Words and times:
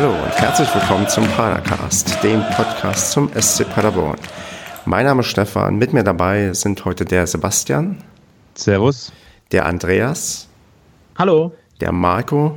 Hallo 0.00 0.14
und 0.14 0.40
herzlich 0.40 0.74
willkommen 0.74 1.06
zum 1.08 1.28
Padercast, 1.28 2.24
dem 2.24 2.42
Podcast 2.56 3.12
zum 3.12 3.30
SC 3.38 3.68
Paderborn. 3.68 4.16
Mein 4.86 5.04
Name 5.04 5.20
ist 5.20 5.26
Stefan, 5.26 5.76
mit 5.76 5.92
mir 5.92 6.02
dabei 6.02 6.54
sind 6.54 6.82
heute 6.86 7.04
der 7.04 7.26
Sebastian. 7.26 8.02
Servus. 8.54 9.12
Der 9.52 9.66
Andreas. 9.66 10.48
Hallo. 11.18 11.52
Der 11.82 11.92
Marco. 11.92 12.56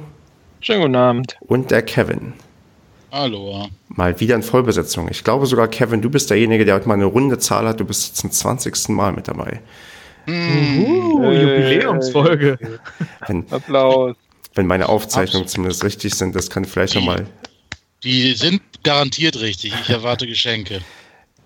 Schönen 0.61 0.83
guten 0.83 0.95
Abend. 0.95 1.37
Und 1.41 1.69
der 1.69 1.81
Kevin. 1.81 2.31
Hallo. 3.11 3.67
Mal 3.89 4.17
wieder 4.21 4.35
in 4.35 4.43
Vollbesetzung. 4.43 5.09
Ich 5.11 5.25
glaube 5.25 5.45
sogar, 5.45 5.67
Kevin, 5.67 6.01
du 6.01 6.09
bist 6.09 6.29
derjenige, 6.29 6.63
der 6.63 6.75
heute 6.75 6.87
mal 6.87 6.93
eine 6.93 7.03
runde 7.03 7.39
Zahl 7.39 7.67
hat. 7.67 7.77
Du 7.77 7.83
bist 7.83 8.07
jetzt 8.07 8.17
zum 8.19 8.31
20. 8.31 8.87
Mal 8.87 9.11
mit 9.11 9.27
dabei. 9.27 9.59
Uh, 10.29 10.31
Jubiläumsfolge. 10.31 12.57
Wenn, 13.27 13.45
Applaus. 13.51 14.15
Wenn 14.55 14.67
meine 14.67 14.89
Aufzeichnungen 14.89 15.47
zumindest 15.47 15.83
richtig 15.83 16.13
sind, 16.15 16.35
das 16.35 16.49
kann 16.49 16.65
vielleicht 16.65 16.95
nochmal. 16.95 17.27
Die 18.03 18.33
sind 18.33 18.61
garantiert 18.83 19.39
richtig. 19.39 19.73
Ich 19.81 19.89
erwarte 19.89 20.27
Geschenke. 20.27 20.81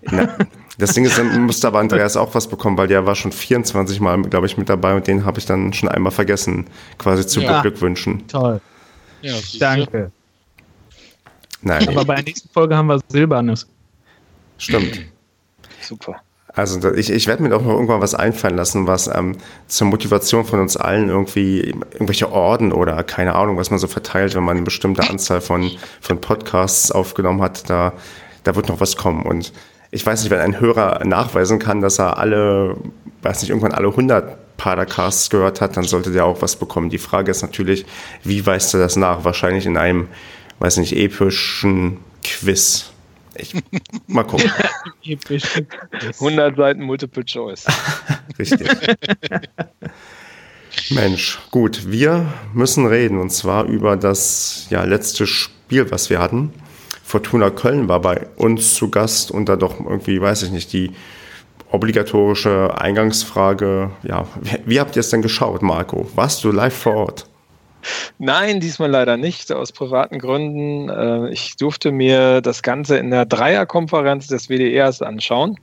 Na, 0.02 0.36
das 0.78 0.92
Ding 0.94 1.04
ist, 1.04 1.18
dann 1.18 1.42
musste 1.44 1.66
aber 1.66 1.80
Andreas 1.80 2.16
auch 2.16 2.34
was 2.34 2.48
bekommen, 2.48 2.76
weil 2.78 2.88
der 2.88 3.04
war 3.06 3.14
schon 3.16 3.32
24 3.32 4.00
Mal, 4.00 4.22
glaube 4.22 4.46
ich, 4.46 4.56
mit 4.56 4.68
dabei 4.68 4.94
und 4.94 5.06
den 5.06 5.24
habe 5.24 5.38
ich 5.38 5.46
dann 5.46 5.72
schon 5.72 5.88
einmal 5.88 6.12
vergessen, 6.12 6.66
quasi 6.98 7.26
zu 7.26 7.40
Ja. 7.40 7.56
beglückwünschen. 7.56 8.26
Toll. 8.28 8.60
Ja. 9.22 9.34
Danke. 9.58 10.12
Nein, 11.62 11.88
Aber 11.88 12.04
bei 12.04 12.14
der 12.16 12.24
nächsten 12.24 12.48
Folge 12.50 12.76
haben 12.76 12.86
wir 12.86 13.00
Silbernes. 13.08 13.66
stimmt. 14.58 15.00
Super. 15.80 16.20
Also 16.58 16.92
ich, 16.92 17.08
ich 17.08 17.28
werde 17.28 17.40
mir 17.44 17.50
doch 17.50 17.62
noch 17.62 17.70
irgendwann 17.70 18.00
was 18.00 18.16
einfallen 18.16 18.56
lassen, 18.56 18.88
was 18.88 19.06
ähm, 19.06 19.36
zur 19.68 19.86
Motivation 19.86 20.44
von 20.44 20.58
uns 20.58 20.76
allen 20.76 21.08
irgendwie 21.08 21.60
irgendwelche 21.92 22.32
Orden 22.32 22.72
oder 22.72 23.04
keine 23.04 23.36
Ahnung, 23.36 23.56
was 23.58 23.70
man 23.70 23.78
so 23.78 23.86
verteilt, 23.86 24.34
wenn 24.34 24.42
man 24.42 24.56
eine 24.56 24.64
bestimmte 24.64 25.08
Anzahl 25.08 25.40
von, 25.40 25.70
von 26.00 26.20
Podcasts 26.20 26.90
aufgenommen 26.90 27.42
hat, 27.42 27.70
da, 27.70 27.92
da 28.42 28.56
wird 28.56 28.68
noch 28.68 28.80
was 28.80 28.96
kommen. 28.96 29.24
Und 29.24 29.52
ich 29.92 30.04
weiß 30.04 30.20
nicht, 30.20 30.32
wenn 30.32 30.40
ein 30.40 30.58
Hörer 30.58 31.04
nachweisen 31.04 31.60
kann, 31.60 31.80
dass 31.80 32.00
er 32.00 32.18
alle, 32.18 32.76
weiß 33.22 33.40
nicht, 33.42 33.50
irgendwann 33.50 33.70
alle 33.70 33.90
100 33.90 34.56
Padercasts 34.56 35.30
gehört 35.30 35.60
hat, 35.60 35.76
dann 35.76 35.84
sollte 35.84 36.10
der 36.10 36.24
auch 36.24 36.42
was 36.42 36.56
bekommen. 36.56 36.90
Die 36.90 36.98
Frage 36.98 37.30
ist 37.30 37.42
natürlich, 37.42 37.86
wie 38.24 38.44
weist 38.44 38.74
er 38.74 38.80
das 38.80 38.96
nach? 38.96 39.22
Wahrscheinlich 39.22 39.64
in 39.64 39.76
einem, 39.76 40.08
weiß 40.58 40.78
nicht, 40.78 40.96
epischen 40.96 41.98
Quiz. 42.24 42.90
Ich, 43.38 43.54
mal 44.06 44.24
gucken. 44.24 44.50
Episch. 45.04 45.62
100 46.20 46.56
Seiten 46.56 46.82
Multiple 46.82 47.24
Choice. 47.24 47.66
Richtig. 48.38 48.68
Mensch, 50.90 51.38
gut, 51.50 51.90
wir 51.90 52.32
müssen 52.52 52.86
reden 52.86 53.18
und 53.18 53.30
zwar 53.30 53.64
über 53.64 53.96
das 53.96 54.66
ja, 54.70 54.84
letzte 54.84 55.26
Spiel, 55.26 55.90
was 55.90 56.10
wir 56.10 56.18
hatten. 56.18 56.52
Fortuna 57.04 57.50
Köln 57.50 57.88
war 57.88 58.00
bei 58.00 58.26
uns 58.36 58.74
zu 58.74 58.90
Gast 58.90 59.30
und 59.30 59.48
da 59.48 59.56
doch 59.56 59.80
irgendwie, 59.80 60.20
weiß 60.20 60.42
ich 60.42 60.50
nicht, 60.50 60.72
die 60.72 60.92
obligatorische 61.70 62.78
Eingangsfrage, 62.78 63.90
ja, 64.02 64.26
wie, 64.40 64.58
wie 64.66 64.80
habt 64.80 64.96
ihr 64.96 65.00
es 65.00 65.10
denn 65.10 65.22
geschaut, 65.22 65.62
Marco? 65.62 66.10
Warst 66.14 66.44
du 66.44 66.52
live 66.52 66.76
vor 66.76 66.94
Ort? 66.94 67.26
Nein, 68.18 68.60
diesmal 68.60 68.90
leider 68.90 69.16
nicht, 69.16 69.52
aus 69.52 69.72
privaten 69.72 70.18
Gründen. 70.18 70.88
Äh, 70.88 71.32
Ich 71.32 71.56
durfte 71.56 71.92
mir 71.92 72.40
das 72.40 72.62
Ganze 72.62 72.98
in 72.98 73.10
der 73.10 73.26
Dreierkonferenz 73.26 74.26
des 74.26 74.48
WDRs 74.48 75.02
anschauen. 75.02 75.56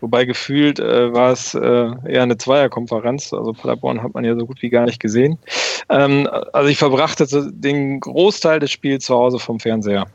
Wobei 0.00 0.24
gefühlt 0.24 0.78
äh, 0.78 1.12
war 1.12 1.32
es 1.32 1.54
äh, 1.54 1.60
eher 2.06 2.22
eine 2.22 2.38
Zweierkonferenz. 2.38 3.32
Also 3.32 3.52
Paderborn 3.52 4.02
hat 4.02 4.14
man 4.14 4.24
ja 4.24 4.36
so 4.38 4.46
gut 4.46 4.62
wie 4.62 4.70
gar 4.70 4.86
nicht 4.86 5.00
gesehen. 5.00 5.38
Ähm, 5.88 6.28
Also 6.52 6.68
ich 6.68 6.78
verbrachte 6.78 7.26
den 7.52 8.00
Großteil 8.00 8.60
des 8.60 8.70
Spiels 8.70 9.04
zu 9.04 9.14
Hause 9.14 9.38
vom 9.38 9.58
Fernseher. 9.58 10.06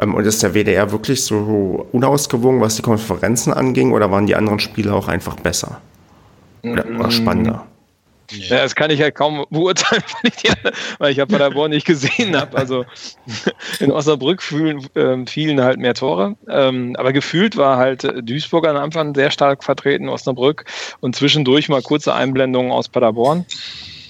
Ähm, 0.00 0.14
Und 0.14 0.24
ist 0.24 0.42
der 0.42 0.54
WDR 0.54 0.90
wirklich 0.90 1.22
so 1.22 1.86
unausgewogen, 1.92 2.60
was 2.60 2.76
die 2.76 2.82
Konferenzen 2.82 3.52
anging, 3.52 3.92
oder 3.92 4.10
waren 4.10 4.26
die 4.26 4.36
anderen 4.36 4.58
Spiele 4.58 4.94
auch 4.94 5.08
einfach 5.08 5.36
besser? 5.36 5.80
Oder, 6.62 6.84
oder 6.86 7.10
spannender? 7.10 7.66
Ja, 8.30 8.58
das 8.58 8.74
kann 8.74 8.90
ich 8.90 9.00
halt 9.00 9.14
kaum 9.14 9.44
beurteilen, 9.50 10.02
weil 10.22 10.32
ich, 10.32 10.36
die, 10.36 10.50
weil 10.98 11.10
ich 11.12 11.16
ja 11.18 11.26
Paderborn 11.26 11.70
nicht 11.70 11.86
gesehen 11.86 12.36
habe. 12.36 12.56
Also 12.56 12.84
in 13.80 13.90
Osnabrück 13.90 14.42
fielen, 14.42 14.86
ähm, 14.94 15.26
fielen 15.26 15.60
halt 15.60 15.78
mehr 15.78 15.94
Tore. 15.94 16.36
Ähm, 16.48 16.94
aber 16.96 17.12
gefühlt 17.12 17.56
war 17.56 17.76
halt 17.76 18.04
äh, 18.04 18.22
Duisburg 18.22 18.66
am 18.66 18.76
Anfang 18.76 19.14
sehr 19.14 19.30
stark 19.30 19.64
vertreten, 19.64 20.08
Osnabrück 20.08 20.64
und 21.00 21.16
zwischendurch 21.16 21.68
mal 21.68 21.82
kurze 21.82 22.14
Einblendungen 22.14 22.72
aus 22.72 22.88
Paderborn. 22.88 23.44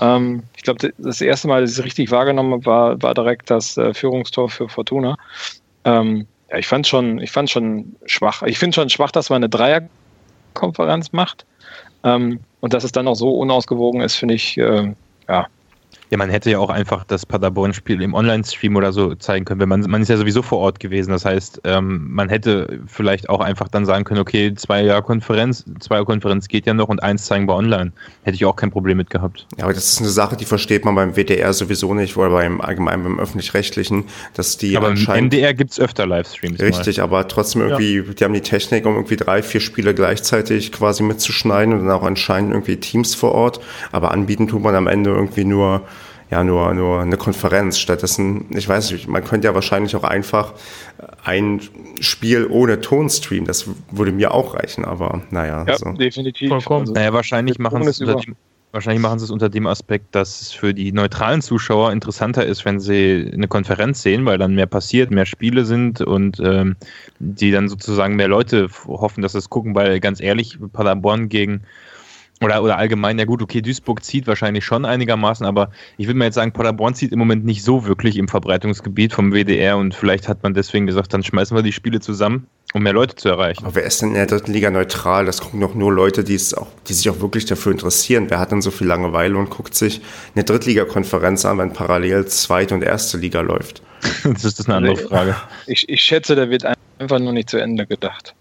Ähm, 0.01 0.43
ich 0.57 0.63
glaube, 0.63 0.93
das 0.99 1.21
erste 1.21 1.49
Mal, 1.49 1.63
dass 1.63 1.73
ich 1.73 1.79
es 1.79 1.85
richtig 1.85 2.11
wahrgenommen 2.11 2.53
habe, 2.53 2.67
war, 2.67 3.03
war 3.03 3.15
direkt 3.15 3.51
das 3.51 3.77
äh, 3.77 3.95
Führungstor 3.95 4.49
für 4.49 4.69
Fortuna. 4.69 5.17
Ähm, 5.85 6.27
ja, 6.51 6.59
ich 6.59 6.67
fand 6.67 6.87
schon, 6.87 7.21
ich 7.21 7.31
fand 7.31 7.51
schon 7.51 7.97
schwach. 8.07 8.43
Ich 8.43 8.59
finde 8.59 8.75
schon 8.75 8.91
schwach, 8.91 9.11
dass 9.11 9.31
man 9.31 9.37
eine 9.37 9.49
Dreierkonferenz 9.49 11.13
macht. 11.13 11.47
Ähm, 12.05 12.41
und 12.61 12.75
dass 12.75 12.85
es 12.85 12.93
dann 12.93 13.07
noch 13.07 13.15
so 13.15 13.31
unausgewogen 13.31 14.01
ist, 14.01 14.17
finde 14.17 14.35
ich, 14.35 14.59
äh, 14.59 14.93
ja. 15.29 15.47
Ja, 16.11 16.19
man 16.19 16.29
hätte 16.29 16.51
ja 16.51 16.59
auch 16.59 16.71
einfach 16.71 17.05
das 17.05 17.25
Paderborn-Spiel 17.25 18.03
im 18.03 18.15
Online-Stream 18.15 18.75
oder 18.75 18.93
so 18.93 19.15
zeigen 19.15 19.45
können, 19.45 19.61
wenn 19.61 19.69
man, 19.69 19.81
man 19.83 20.03
ist 20.03 20.09
ja 20.09 20.17
sowieso 20.17 20.43
vor 20.43 20.59
Ort 20.59 20.81
gewesen. 20.81 21.13
Das 21.13 21.25
heißt, 21.25 21.61
ähm, 21.63 22.09
man 22.11 22.29
hätte 22.29 22.81
vielleicht 22.87 23.29
auch 23.29 23.41
einfach 23.41 23.69
dann 23.69 23.87
sagen 23.87 24.03
können, 24.03 24.21
okay, 24.21 24.53
zwei 24.55 24.83
Jahre 24.83 25.03
Konferenz, 25.03 25.65
zwei 25.79 25.95
Jahre 25.95 26.07
Konferenz 26.07 26.49
geht 26.49 26.67
ja 26.67 26.75
noch 26.75 26.89
und 26.89 27.01
eins 27.01 27.27
zeigen 27.27 27.47
wir 27.47 27.55
online. 27.55 27.93
Hätte 28.25 28.35
ich 28.35 28.45
auch 28.45 28.57
kein 28.57 28.73
Problem 28.73 28.97
mit 28.97 29.09
gehabt. 29.09 29.47
Ja, 29.57 29.65
aber 29.65 29.73
das 29.73 29.93
ist 29.93 30.01
eine 30.01 30.09
Sache, 30.09 30.37
die 30.37 30.45
versteht 30.45 30.85
man 30.85 30.97
beim 30.97 31.15
WDR 31.15 31.53
sowieso 31.53 31.95
nicht 31.95 32.17
oder 32.17 32.31
beim 32.31 32.61
allgemein 32.61 33.05
beim 33.05 33.21
öffentlich-rechtlichen, 33.21 34.05
dass 34.35 34.57
die 34.57 34.77
Aber 34.77 34.91
im 34.91 35.27
MDR 35.27 35.55
gibt 35.55 35.71
es 35.71 35.79
öfter 35.79 36.07
Livestreams. 36.07 36.59
mal. 36.59 36.67
richtig, 36.67 37.03
aber 37.03 37.29
trotzdem 37.29 37.63
irgendwie, 37.63 38.03
die 38.15 38.25
haben 38.25 38.35
die 38.35 38.41
Technik, 38.41 38.85
um 38.85 38.97
irgendwie 38.97 39.17
drei, 39.17 39.43
vier 39.45 39.61
Spiele 39.61 39.95
gleichzeitig 39.95 40.73
quasi 40.73 41.05
mitzuschneiden 41.05 41.73
und 41.73 41.87
dann 41.87 41.91
auch 41.93 42.03
anscheinend 42.03 42.51
irgendwie 42.51 42.79
Teams 42.79 43.15
vor 43.15 43.33
Ort. 43.33 43.61
Aber 43.93 44.11
anbieten 44.11 44.49
tut 44.49 44.63
man 44.63 44.75
am 44.75 44.89
Ende 44.89 45.11
irgendwie 45.11 45.45
nur 45.45 45.83
ja, 46.31 46.45
nur, 46.45 46.73
nur 46.75 47.01
eine 47.01 47.17
Konferenz. 47.17 47.79
Stattdessen, 47.79 48.47
ich 48.51 48.69
weiß 48.69 48.93
nicht, 48.93 49.09
man 49.09 49.25
könnte 49.25 49.49
ja 49.49 49.55
wahrscheinlich 49.55 49.97
auch 49.97 50.05
einfach 50.05 50.55
ein 51.25 51.61
Spiel 52.01 52.47
ohne 52.47 52.81
Tonstream, 52.81 53.47
das 53.47 53.69
würde 53.91 54.13
mir 54.13 54.33
auch 54.33 54.55
reichen, 54.55 54.85
aber 54.85 55.23
naja. 55.31 55.65
Ja, 55.67 55.77
so. 55.77 55.93
definitiv. 55.93 56.49
Vollkommen. 56.49 56.83
Also, 56.83 56.93
Naja, 56.93 57.13
wahrscheinlich 57.13 57.59
machen 57.59 57.81
Ton 57.81 57.89
es 57.89 58.01
unter 58.01 58.13
über. 58.13 58.21
dem, 58.21 58.37
wahrscheinlich 58.73 59.03
machen 59.03 59.19
sie 59.19 59.25
es 59.25 59.31
unter 59.33 59.49
dem 59.49 59.67
Aspekt, 59.67 60.15
dass 60.15 60.41
es 60.41 60.53
für 60.53 60.73
die 60.73 60.93
neutralen 60.93 61.43
Zuschauer 61.43 61.91
interessanter 61.93 62.47
ist, 62.47 62.65
wenn 62.65 62.79
sie 62.79 63.29
eine 63.33 63.49
Konferenz 63.49 64.03
sehen, 64.03 64.25
weil 64.25 64.39
dann 64.39 64.55
mehr 64.55 64.67
passiert, 64.67 65.11
mehr 65.11 65.27
Spiele 65.27 65.65
sind 65.65 66.01
und 66.01 66.39
ähm, 66.41 66.77
die 67.19 67.51
dann 67.51 67.69
sozusagen 67.69 68.15
mehr 68.15 68.29
Leute 68.29 68.69
hoffen, 68.87 69.23
dass 69.23 69.33
sie 69.33 69.39
es 69.39 69.51
gucken, 69.51 69.75
weil 69.75 69.99
ganz 69.99 70.21
ehrlich, 70.21 70.59
Paderborn 70.73 71.29
gegen 71.29 71.63
oder, 72.43 72.63
oder 72.63 72.79
allgemein, 72.79 73.19
ja 73.19 73.27
gut, 73.27 73.43
okay, 73.43 73.61
Duisburg 73.61 74.03
zieht 74.03 74.27
wahrscheinlich 74.27 74.65
schon 74.65 74.85
einigermaßen, 74.85 75.45
aber 75.45 75.71
ich 75.99 76.07
würde 76.07 76.19
mal 76.19 76.25
jetzt 76.27 76.37
sagen, 76.37 76.53
Paderborn 76.53 76.95
zieht 76.95 77.13
im 77.13 77.19
Moment 77.19 77.45
nicht 77.45 77.63
so 77.63 77.87
wirklich 77.87 78.17
im 78.17 78.29
Verbreitungsgebiet 78.29 79.13
vom 79.13 79.33
WDR 79.33 79.77
und 79.77 79.95
vielleicht 79.95 80.27
hat 80.27 80.43
man 80.43 80.55
deswegen 80.55 80.87
gesagt, 80.87 81.13
dann 81.13 81.23
schmeißen 81.23 81.55
wir 81.55 81.63
die 81.63 81.73
Spiele 81.73 82.01
zusammen, 82.01 82.47
um 82.73 82.83
mehr 82.83 82.95
Leute 82.95 83.15
zu 83.15 83.29
erreichen. 83.29 83.65
Aber 83.65 83.75
wer 83.75 83.85
ist 83.85 84.01
denn 84.01 84.11
in 84.11 84.15
der 84.15 84.27
dritten 84.27 84.53
Liga 84.53 84.71
neutral? 84.71 85.27
Das 85.27 85.41
gucken 85.43 85.61
doch 85.61 85.75
nur 85.75 85.93
Leute, 85.93 86.25
die 86.25 86.35
es 86.35 86.55
auch, 86.55 86.69
die 86.89 86.95
sich 86.95 87.11
auch 87.11 87.21
wirklich 87.21 87.45
dafür 87.45 87.73
interessieren. 87.73 88.27
Wer 88.31 88.41
hat 88.41 88.53
denn 88.53 88.63
so 88.63 88.71
viel 88.71 88.87
Langeweile 88.87 89.37
und 89.37 89.51
guckt 89.51 89.75
sich 89.75 90.01
eine 90.35 90.45
Drittligakonferenz 90.45 91.45
an, 91.45 91.59
wenn 91.59 91.73
parallel 91.75 92.27
zweite 92.27 92.75
und 92.75 92.83
erste 92.83 93.19
Liga 93.19 93.41
läuft? 93.41 93.83
Das 94.25 94.45
ist 94.45 94.67
eine 94.67 94.77
andere 94.77 94.97
Frage. 94.97 95.37
ich, 95.67 95.87
ich 95.89 96.01
schätze, 96.01 96.35
da 96.35 96.49
wird 96.49 96.65
einfach 96.99 97.19
nur 97.19 97.33
nicht 97.33 97.51
zu 97.51 97.59
Ende 97.59 97.87
gedacht. 97.87 98.35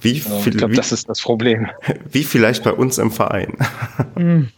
Wie, 0.00 0.22
Also, 0.24 0.38
viel, 0.40 0.52
ich 0.52 0.58
glaube, 0.58 0.74
das 0.74 0.92
ist 0.92 1.08
das 1.08 1.20
Problem. 1.20 1.68
wie 2.10 2.24
vielleicht 2.24 2.64
bei 2.64 2.72
uns 2.72 2.98
im 2.98 3.10
Verein. 3.10 3.56
Hm. 4.16 4.48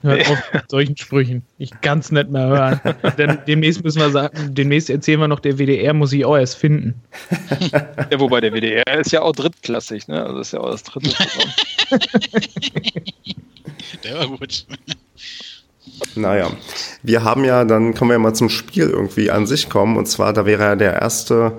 Hört 0.00 0.30
auf 0.30 0.38
mit 0.52 0.70
solchen 0.70 0.96
Sprüchen. 0.96 1.42
Ich 1.58 1.70
kann's 1.82 2.10
nicht 2.10 2.30
mehr 2.30 2.46
hören. 2.46 2.80
Denn 3.18 3.38
demnächst 3.46 3.84
müssen 3.84 4.00
wir 4.00 4.10
sagen, 4.10 4.54
demnächst 4.54 4.88
erzählen 4.90 5.20
wir 5.20 5.28
noch, 5.28 5.40
der 5.40 5.58
WDR 5.58 5.92
muss 5.92 6.12
ich 6.12 6.24
auch 6.24 6.36
erst 6.36 6.56
finden. 6.56 6.94
Ja, 8.10 8.18
wobei 8.18 8.40
der 8.40 8.52
WDR 8.52 8.98
ist 8.98 9.12
ja 9.12 9.22
auch 9.22 9.32
drittklassig, 9.32 10.08
ne? 10.08 10.24
Also 10.24 10.38
ist 10.40 10.52
ja 10.52 10.60
auch 10.60 10.70
das 10.70 10.84
dritte 10.84 11.10
Programm. 11.10 11.50
Der 14.04 14.18
war 14.18 14.28
gut. 14.28 14.66
Naja, 16.14 16.50
wir 17.02 17.24
haben 17.24 17.44
ja, 17.44 17.64
dann 17.64 17.94
können 17.94 18.10
wir 18.10 18.14
ja 18.14 18.18
mal 18.20 18.34
zum 18.34 18.48
Spiel 18.48 18.88
irgendwie 18.88 19.30
an 19.30 19.46
sich 19.46 19.68
kommen. 19.68 19.96
Und 19.96 20.06
zwar, 20.06 20.32
da 20.32 20.46
wäre 20.46 20.62
ja 20.62 20.76
der 20.76 20.94
erste, 20.94 21.58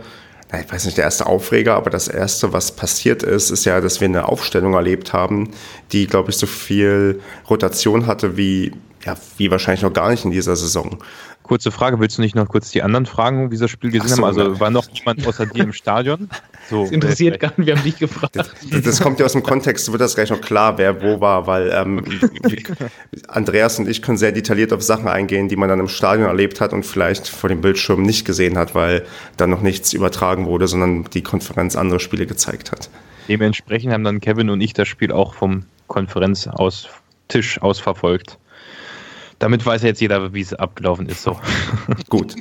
na, 0.52 0.62
ich 0.62 0.72
weiß 0.72 0.86
nicht, 0.86 0.98
der 0.98 1.06
erste 1.06 1.28
Aufreger, 1.28 1.76
aber 1.76 1.90
das 1.90 2.08
erste, 2.08 2.54
was 2.54 2.76
passiert 2.76 3.22
ist, 3.22 3.52
ist 3.52 3.66
ja, 3.66 3.82
dass 3.82 4.02
wir 4.02 4.08
eine 4.08 4.28
Aufstellung 4.28 4.74
erlebt 4.74 5.14
haben, 5.14 5.52
die, 5.92 6.08
glaube 6.08 6.32
ich, 6.32 6.38
so 6.38 6.48
viel 6.48 7.22
Rotation 7.50 8.08
hatte 8.08 8.36
wie 8.36 8.72
ja, 9.06 9.16
wie 9.38 9.52
wahrscheinlich 9.52 9.82
noch 9.82 9.94
gar 9.94 10.10
nicht 10.10 10.26
in 10.26 10.32
dieser 10.32 10.56
Saison. 10.56 10.98
Kurze 11.44 11.72
Frage, 11.72 12.00
willst 12.00 12.18
du 12.18 12.22
nicht 12.22 12.36
noch 12.36 12.48
kurz 12.48 12.70
die 12.70 12.84
anderen 12.84 13.06
fragen, 13.06 13.50
wie 13.50 13.58
das 13.58 13.72
Spiel 13.72 13.90
gesehen 13.92 14.10
so, 14.10 14.18
haben? 14.18 14.24
Also 14.26 14.42
ja. 14.42 14.60
war 14.60 14.70
noch 14.70 14.88
jemand 14.90 15.26
außer 15.26 15.48
dir 15.48 15.64
im 15.64 15.74
Stadion? 15.74 16.30
So, 16.70 16.84
das 16.84 16.92
interessiert 16.92 17.40
gar 17.40 17.52
nicht, 17.58 17.66
wir 17.66 17.76
haben 17.76 17.84
dich 17.84 17.98
gefragt. 17.98 18.36
Das, 18.36 18.52
das, 18.84 19.02
kommt 19.02 19.20
ja 19.20 19.26
aus 19.26 19.32
dem 19.32 19.42
Kontext, 19.42 19.92
wird 19.92 20.02
das 20.02 20.14
gleich 20.14 20.30
noch 20.30 20.40
klar, 20.40 20.78
wer 20.78 21.02
wo 21.02 21.20
war, 21.20 21.48
weil 21.48 21.72
ähm, 21.74 22.04
Andreas 23.28 23.80
und 23.80 23.90
ich 23.90 24.04
können 24.04 24.20
sehr 24.20 24.32
detailliert 24.32 24.72
auf 24.72 24.84
Sachen 24.84 25.08
eingehen, 25.08 25.50
die 25.50 25.56
man 25.56 25.68
dann 25.68 25.80
im 25.80 25.88
Stadion 25.88 26.28
erlebt 26.28 26.62
hat 26.62 26.72
und 26.72 26.86
vielleicht 26.86 27.28
vor 27.28 27.50
dem 27.50 27.62
Bildschirm 27.62 28.04
nicht 28.04 28.24
gesehen 28.24 28.56
hat, 28.56 28.76
weil 28.76 29.04
dann 29.36 29.50
noch 29.50 29.62
nichts 29.62 29.94
übertragen 29.94 30.46
wurde, 30.46 30.68
sondern 30.68 31.06
die 31.06 31.24
Konferenz 31.24 31.76
andere 31.76 32.00
Spiele 32.00 32.28
gezeigt 32.28 32.72
hat. 32.72 32.92
Dementsprechend 33.28 33.92
haben 33.92 34.04
dann 34.04 34.22
Kevin 34.22 34.52
und 34.52 34.62
ich 34.62 34.74
das 34.74 34.88
Spiel 34.88 35.12
auch 35.12 35.34
vom 35.34 35.64
Konferenz 35.88 36.46
aus 36.46 36.88
Tisch 37.30 37.60
aus 37.62 37.80
verfolgt. 37.80 38.38
Damit 39.40 39.66
weiß 39.66 39.84
jetzt 39.84 40.02
jeder, 40.02 40.34
wie 40.34 40.42
es 40.42 40.54
abgelaufen 40.54 41.08
ist. 41.08 41.24
So. 41.24 41.40
Gut. 42.10 42.36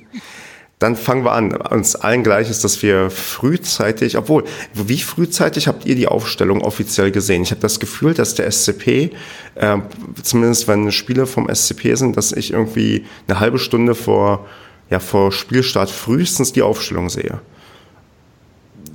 Dann 0.78 0.94
fangen 0.94 1.24
wir 1.24 1.32
an. 1.32 1.52
Uns 1.56 1.96
allen 1.96 2.22
gleich 2.22 2.50
ist, 2.50 2.62
dass 2.62 2.82
wir 2.82 3.10
frühzeitig, 3.10 4.16
obwohl, 4.16 4.44
wie 4.74 4.98
frühzeitig 4.98 5.66
habt 5.66 5.86
ihr 5.86 5.96
die 5.96 6.06
Aufstellung 6.06 6.62
offiziell 6.62 7.10
gesehen? 7.10 7.42
Ich 7.42 7.50
habe 7.50 7.60
das 7.60 7.80
Gefühl, 7.80 8.14
dass 8.14 8.34
der 8.34 8.50
SCP, 8.50 9.10
äh, 9.56 9.78
zumindest 10.22 10.68
wenn 10.68 10.92
Spiele 10.92 11.26
vom 11.26 11.48
SCP 11.52 11.96
sind, 11.96 12.16
dass 12.16 12.30
ich 12.30 12.52
irgendwie 12.52 13.06
eine 13.26 13.40
halbe 13.40 13.58
Stunde 13.58 13.96
vor, 13.96 14.46
ja, 14.88 15.00
vor 15.00 15.32
Spielstart 15.32 15.90
frühestens 15.90 16.52
die 16.52 16.62
Aufstellung 16.62 17.08
sehe. 17.08 17.40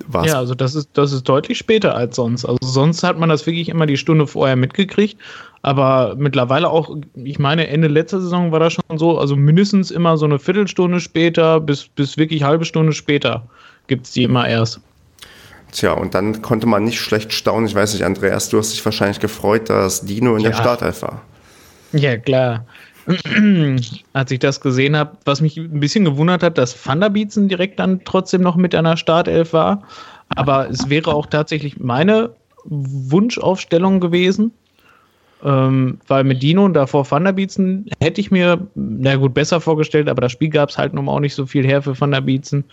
Was? 0.08 0.28
Ja, 0.28 0.38
also 0.38 0.56
das 0.56 0.76
ist, 0.76 0.90
das 0.94 1.12
ist 1.12 1.24
deutlich 1.24 1.58
später 1.58 1.96
als 1.96 2.16
sonst. 2.16 2.46
Also 2.46 2.60
sonst 2.62 3.04
hat 3.04 3.18
man 3.18 3.30
das 3.30 3.46
wirklich 3.46 3.70
immer 3.70 3.86
die 3.86 3.98
Stunde 3.98 4.28
vorher 4.28 4.56
mitgekriegt. 4.56 5.18
Aber 5.62 6.16
mittlerweile 6.18 6.70
auch, 6.70 6.96
ich 7.16 7.40
meine, 7.40 7.68
Ende 7.68 7.88
letzter 7.88 8.20
Saison 8.20 8.52
war 8.52 8.60
das 8.60 8.74
schon 8.74 8.98
so, 8.98 9.18
also 9.18 9.36
mindestens 9.36 9.92
immer 9.92 10.18
so 10.18 10.26
eine 10.26 10.38
Viertelstunde 10.38 11.00
später 11.00 11.60
bis, 11.62 11.88
bis 11.88 12.18
wirklich 12.18 12.44
halbe 12.44 12.66
Stunde 12.66 12.92
später 12.92 13.44
gibt 13.88 14.06
es 14.06 14.12
die 14.12 14.24
immer 14.24 14.48
erst. 14.48 14.82
Tja, 15.72 15.94
und 15.94 16.14
dann 16.14 16.42
konnte 16.42 16.68
man 16.68 16.84
nicht 16.84 17.00
schlecht 17.00 17.34
staunen. 17.34 17.66
Ich 17.66 17.76
weiß 17.76 17.94
nicht, 17.94 18.04
Andreas, 18.04 18.50
du 18.50 18.60
hast 18.60 18.74
dich 18.74 18.86
wahrscheinlich 18.86 19.20
gefreut, 19.20 19.70
dass 19.70 20.02
Dino 20.02 20.36
in 20.36 20.44
ja. 20.44 20.50
der 20.50 20.58
Startelf 20.58 21.02
war. 21.02 21.22
Ja, 21.94 22.18
klar. 22.18 22.66
Als 24.14 24.32
ich 24.32 24.40
das 24.40 24.62
gesehen 24.62 24.96
habe, 24.96 25.18
was 25.26 25.42
mich 25.42 25.58
ein 25.58 25.80
bisschen 25.80 26.06
gewundert 26.06 26.44
hat, 26.44 26.58
dass 26.58 26.86
Van 26.86 27.02
der 27.02 27.10
Bietzen 27.10 27.50
direkt 27.50 27.80
dann 27.80 28.02
trotzdem 28.06 28.42
noch 28.42 28.56
mit 28.56 28.74
einer 28.74 28.98
Startelf 28.98 29.54
war. 29.54 29.84
Aber 30.30 30.70
es 30.70 30.90
wäre 30.90 31.14
auch 31.14 31.26
tatsächlich 31.26 31.80
meine 31.80 32.32
Wunschaufstellung 32.66 34.00
gewesen. 34.00 34.52
Ähm, 35.44 36.00
weil 36.08 36.24
mit 36.24 36.42
Dino 36.42 36.64
und 36.64 36.74
davor 36.74 37.10
Van 37.10 37.26
der 37.26 37.34
Bietzen 37.34 37.90
hätte 38.00 38.22
ich 38.22 38.32
mir, 38.32 38.66
na 38.76 39.18
gut, 39.18 39.34
besser 39.34 39.60
vorgestellt, 39.60 40.08
aber 40.08 40.22
das 40.22 40.32
Spiel 40.32 40.50
gab 40.50 40.70
es 40.70 40.78
halt 40.78 40.94
nun 40.94 41.10
auch 41.10 41.20
nicht 41.20 41.36
so 41.36 41.46
viel 41.46 41.66
her 41.66 41.82
für 41.82 42.00
Van 42.00 42.12
der 42.12 42.22
Bietzen. 42.22 42.64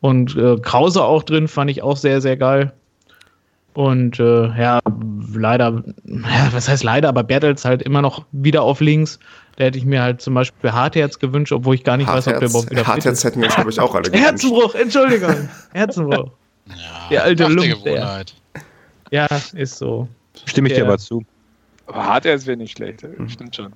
Und 0.00 0.36
äh, 0.36 0.56
Krause 0.58 1.02
auch 1.02 1.24
drin, 1.24 1.48
fand 1.48 1.70
ich 1.70 1.82
auch 1.82 1.96
sehr, 1.96 2.20
sehr 2.20 2.36
geil. 2.36 2.72
Und 3.74 4.20
äh, 4.20 4.46
ja, 4.58 4.78
leider, 5.34 5.82
was 6.52 6.68
heißt 6.68 6.84
leider, 6.84 7.08
aber 7.08 7.24
Bertels 7.24 7.64
halt 7.64 7.82
immer 7.82 8.02
noch 8.02 8.24
wieder 8.30 8.62
auf 8.62 8.80
links. 8.80 9.18
Da 9.56 9.64
hätte 9.64 9.78
ich 9.78 9.86
mir 9.86 10.02
halt 10.02 10.20
zum 10.20 10.34
Beispiel 10.34 10.72
Hartherz 10.72 11.18
gewünscht, 11.18 11.52
obwohl 11.52 11.74
ich 11.74 11.84
gar 11.84 11.96
nicht 11.96 12.06
Hartherz, 12.06 12.26
weiß, 12.26 12.34
ob 12.34 12.40
der 12.40 12.48
überhaupt 12.50 12.70
wieder 12.70 12.86
Hartherz 12.86 13.24
hätten 13.24 13.40
wir 13.40 13.46
uns, 13.46 13.54
glaube 13.54 13.70
ich, 13.70 13.80
auch 13.80 13.94
alle 13.94 14.04
gewünscht. 14.10 14.24
Herzenbruch, 14.24 14.74
Entschuldigung. 14.74 15.48
Herzenbruch. 15.72 16.30
Ja, 16.66 16.74
der 17.10 17.22
alte 17.24 17.46
Lump. 17.46 17.86
Ja, 19.10 19.26
ist 19.54 19.78
so. 19.78 20.08
Stimme 20.44 20.68
ich 20.68 20.74
der, 20.74 20.84
dir 20.84 20.88
aber 20.88 20.98
zu. 20.98 21.24
Aber 21.86 22.04
Hartherz 22.04 22.46
wäre 22.46 22.58
nicht 22.58 22.76
schlecht, 22.76 23.02
mhm. 23.02 23.28
stimmt 23.28 23.56
schon. 23.56 23.72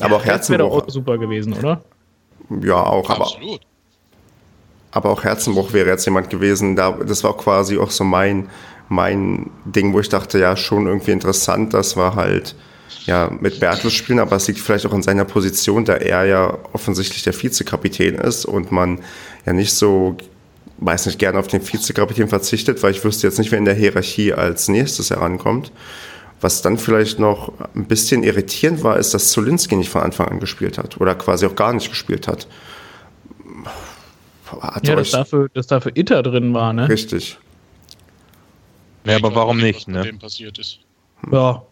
Aber 0.00 0.16
auch 0.16 0.24
Herzenbruch. 0.24 0.72
wäre 0.72 0.84
auch 0.84 0.90
super 0.90 1.18
gewesen, 1.18 1.52
oder? 1.52 1.82
Ja, 2.62 2.82
auch. 2.82 3.08
Absolut. 3.08 3.60
Aber, 4.90 5.08
aber 5.08 5.10
auch 5.10 5.22
Herzenbruch 5.22 5.72
wäre 5.72 5.88
jetzt 5.88 6.04
jemand 6.04 6.30
gewesen, 6.30 6.74
da, 6.74 6.92
das 6.92 7.22
war 7.22 7.36
quasi 7.36 7.78
auch 7.78 7.90
so 7.90 8.02
mein, 8.02 8.48
mein 8.88 9.50
Ding, 9.64 9.92
wo 9.92 10.00
ich 10.00 10.08
dachte, 10.08 10.38
ja, 10.40 10.56
schon 10.56 10.86
irgendwie 10.86 11.12
interessant, 11.12 11.74
dass 11.74 11.96
wir 11.96 12.16
halt 12.16 12.56
ja, 13.06 13.30
mit 13.40 13.60
Bertels 13.60 13.94
spielen, 13.94 14.18
aber 14.18 14.36
es 14.36 14.46
liegt 14.48 14.60
vielleicht 14.60 14.86
auch 14.86 14.92
in 14.92 15.02
seiner 15.02 15.24
Position, 15.24 15.84
da 15.84 15.94
er 15.94 16.24
ja 16.24 16.58
offensichtlich 16.72 17.22
der 17.22 17.40
Vizekapitän 17.40 18.16
ist 18.16 18.44
und 18.44 18.72
man 18.72 19.00
ja 19.46 19.52
nicht 19.52 19.72
so, 19.72 20.16
weiß 20.78 21.06
nicht, 21.06 21.18
gerne 21.18 21.38
auf 21.38 21.48
den 21.48 21.66
Vizekapitän 21.66 22.28
verzichtet, 22.28 22.82
weil 22.82 22.92
ich 22.92 23.04
wüsste 23.04 23.26
jetzt 23.26 23.38
nicht, 23.38 23.50
wer 23.50 23.58
in 23.58 23.64
der 23.64 23.74
Hierarchie 23.74 24.32
als 24.32 24.68
nächstes 24.68 25.10
herankommt. 25.10 25.72
Was 26.40 26.62
dann 26.62 26.78
vielleicht 26.78 27.18
noch 27.18 27.52
ein 27.74 27.84
bisschen 27.84 28.22
irritierend 28.22 28.82
war, 28.82 28.98
ist, 28.98 29.12
dass 29.12 29.30
Zolinski 29.30 29.76
nicht 29.76 29.90
von 29.90 30.02
Anfang 30.02 30.28
an 30.28 30.40
gespielt 30.40 30.78
hat 30.78 30.98
oder 30.98 31.14
quasi 31.14 31.44
auch 31.44 31.54
gar 31.54 31.74
nicht 31.74 31.90
gespielt 31.90 32.28
hat. 32.28 32.46
hat 34.60 34.86
ja, 34.86 34.96
dass 34.96 35.10
dafür, 35.10 35.50
dass 35.52 35.66
dafür 35.66 35.92
Itter 35.94 36.22
drin 36.22 36.54
war, 36.54 36.72
ne? 36.72 36.88
Richtig. 36.88 37.38
Ja, 39.04 39.16
aber 39.16 39.34
warum 39.34 39.58
nicht, 39.58 39.88
ne? 39.88 40.12
passiert 40.18 40.58
ist. 40.58 40.78
Ja, 41.30 41.62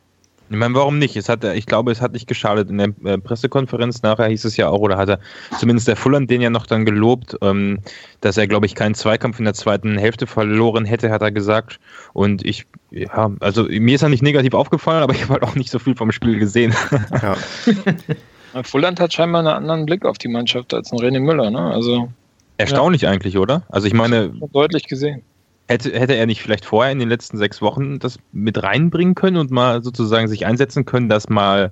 ich 0.50 0.56
meine, 0.56 0.75
warum 0.75 0.99
nicht? 0.99 1.17
Es 1.17 1.29
hat, 1.29 1.45
ich 1.45 1.67
glaube, 1.67 1.93
es 1.93 2.00
hat 2.00 2.12
nicht 2.12 2.27
geschadet. 2.27 2.71
In 2.71 2.79
der 2.79 2.93
äh, 3.05 3.19
Pressekonferenz 3.19 4.03
nachher 4.03 4.29
hieß 4.29 4.45
es 4.45 4.56
ja 4.56 4.69
auch, 4.69 4.81
oder 4.81 4.97
hat 4.97 5.09
er 5.09 5.21
zumindest 5.59 5.89
der 5.89 5.97
Fulland 5.97 6.31
den 6.31 6.41
ja 6.41 6.50
noch 6.50 6.67
dann 6.67 6.85
gelobt, 6.85 7.37
ähm, 7.43 7.81
dass 8.21 8.37
er, 8.37 8.47
glaube 8.47 8.67
ich, 8.67 8.75
keinen 8.75 8.95
Zweikampf 8.95 9.39
in 9.39 9.45
der 9.45 9.55
zweiten 9.55 9.99
Hälfte 9.99 10.27
verloren 10.27 10.85
hätte, 10.85 11.11
hat 11.11 11.23
er 11.23 11.33
gesagt. 11.33 11.81
Und 12.12 12.45
ich, 12.45 12.67
ja, 12.91 13.31
also 13.41 13.65
mir 13.65 13.95
ist 13.95 14.03
er 14.03 14.09
nicht 14.09 14.23
negativ 14.23 14.55
aufgefallen, 14.55 15.03
aber 15.03 15.15
ich 15.15 15.23
habe 15.23 15.35
halt 15.35 15.43
auch 15.43 15.55
nicht 15.55 15.71
so 15.71 15.79
viel 15.79 15.95
vom 15.95 16.12
Spiel 16.12 16.39
gesehen. 16.39 16.75
Ja. 17.23 18.62
Fulland 18.62 19.00
hat 19.00 19.12
scheinbar 19.12 19.41
einen 19.41 19.49
anderen 19.49 19.87
Blick 19.87 20.05
auf 20.05 20.19
die 20.19 20.29
Mannschaft 20.29 20.73
als 20.73 20.93
ein 20.93 20.99
René 20.99 21.21
Müller, 21.21 21.50
ne? 21.50 21.71
Also. 21.73 22.09
Erstaunlich 22.56 23.03
ja. 23.03 23.11
eigentlich, 23.11 23.37
oder? 23.39 23.62
Also 23.69 23.87
ich 23.87 23.95
meine. 23.95 24.31
Deutlich 24.53 24.87
gesehen. 24.87 25.23
Hätte, 25.69 25.93
hätte 25.93 26.15
er 26.15 26.26
nicht 26.26 26.43
vielleicht 26.43 26.65
vorher 26.65 26.93
in 26.93 26.99
den 26.99 27.09
letzten 27.09 27.37
sechs 27.37 27.61
Wochen 27.61 27.99
das 27.99 28.19
mit 28.32 28.62
reinbringen 28.62 29.15
können 29.15 29.37
und 29.37 29.50
mal 29.50 29.82
sozusagen 29.82 30.26
sich 30.26 30.47
einsetzen 30.47 30.87
können, 30.87 31.11
dass 31.11 31.29
mal, 31.29 31.70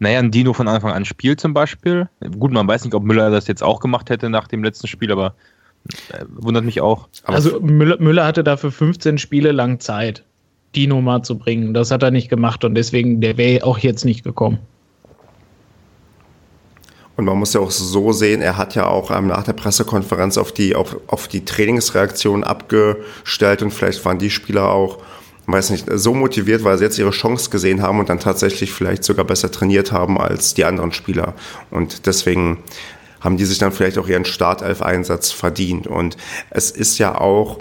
naja, 0.00 0.18
ein 0.18 0.32
Dino 0.32 0.52
von 0.52 0.66
Anfang 0.66 0.92
an 0.92 1.04
spielt 1.04 1.40
zum 1.40 1.54
Beispiel? 1.54 2.08
Gut, 2.38 2.50
man 2.50 2.66
weiß 2.66 2.84
nicht, 2.84 2.94
ob 2.94 3.04
Müller 3.04 3.30
das 3.30 3.46
jetzt 3.46 3.62
auch 3.62 3.78
gemacht 3.78 4.10
hätte 4.10 4.28
nach 4.28 4.48
dem 4.48 4.64
letzten 4.64 4.88
Spiel, 4.88 5.12
aber 5.12 5.34
äh, 6.12 6.24
wundert 6.28 6.64
mich 6.64 6.80
auch. 6.80 7.08
Also 7.24 7.60
Müller, 7.60 8.00
Müller 8.00 8.26
hatte 8.26 8.42
dafür 8.42 8.72
15 8.72 9.18
Spiele 9.18 9.52
lang 9.52 9.78
Zeit, 9.78 10.24
Dino 10.74 11.00
mal 11.00 11.22
zu 11.22 11.38
bringen. 11.38 11.74
Das 11.74 11.90
hat 11.90 12.02
er 12.02 12.10
nicht 12.10 12.28
gemacht 12.28 12.64
und 12.64 12.74
deswegen, 12.74 13.20
der 13.20 13.36
wäre 13.36 13.64
auch 13.64 13.78
jetzt 13.78 14.04
nicht 14.04 14.24
gekommen. 14.24 14.58
Und 17.18 17.24
man 17.24 17.36
muss 17.36 17.52
ja 17.52 17.60
auch 17.60 17.72
so 17.72 18.12
sehen, 18.12 18.42
er 18.42 18.56
hat 18.56 18.76
ja 18.76 18.86
auch 18.86 19.10
ähm, 19.10 19.26
nach 19.26 19.42
der 19.42 19.52
Pressekonferenz 19.52 20.38
auf 20.38 20.52
die, 20.52 20.76
auf, 20.76 20.96
auf 21.08 21.26
die 21.26 21.44
Trainingsreaktion 21.44 22.44
abgestellt 22.44 23.60
und 23.60 23.72
vielleicht 23.72 24.04
waren 24.04 24.20
die 24.20 24.30
Spieler 24.30 24.70
auch, 24.70 24.98
weiß 25.46 25.70
nicht, 25.70 25.86
so 25.92 26.14
motiviert, 26.14 26.62
weil 26.62 26.78
sie 26.78 26.84
jetzt 26.84 26.96
ihre 26.96 27.10
Chance 27.10 27.50
gesehen 27.50 27.82
haben 27.82 27.98
und 27.98 28.08
dann 28.08 28.20
tatsächlich 28.20 28.72
vielleicht 28.72 29.02
sogar 29.02 29.24
besser 29.24 29.50
trainiert 29.50 29.90
haben 29.90 30.16
als 30.16 30.54
die 30.54 30.64
anderen 30.64 30.92
Spieler. 30.92 31.34
Und 31.72 32.06
deswegen 32.06 32.58
haben 33.20 33.36
die 33.36 33.46
sich 33.46 33.58
dann 33.58 33.72
vielleicht 33.72 33.98
auch 33.98 34.06
ihren 34.06 34.24
Startelf-Einsatz 34.24 35.32
verdient. 35.32 35.88
Und 35.88 36.16
es 36.50 36.70
ist 36.70 36.98
ja 36.98 37.20
auch 37.20 37.58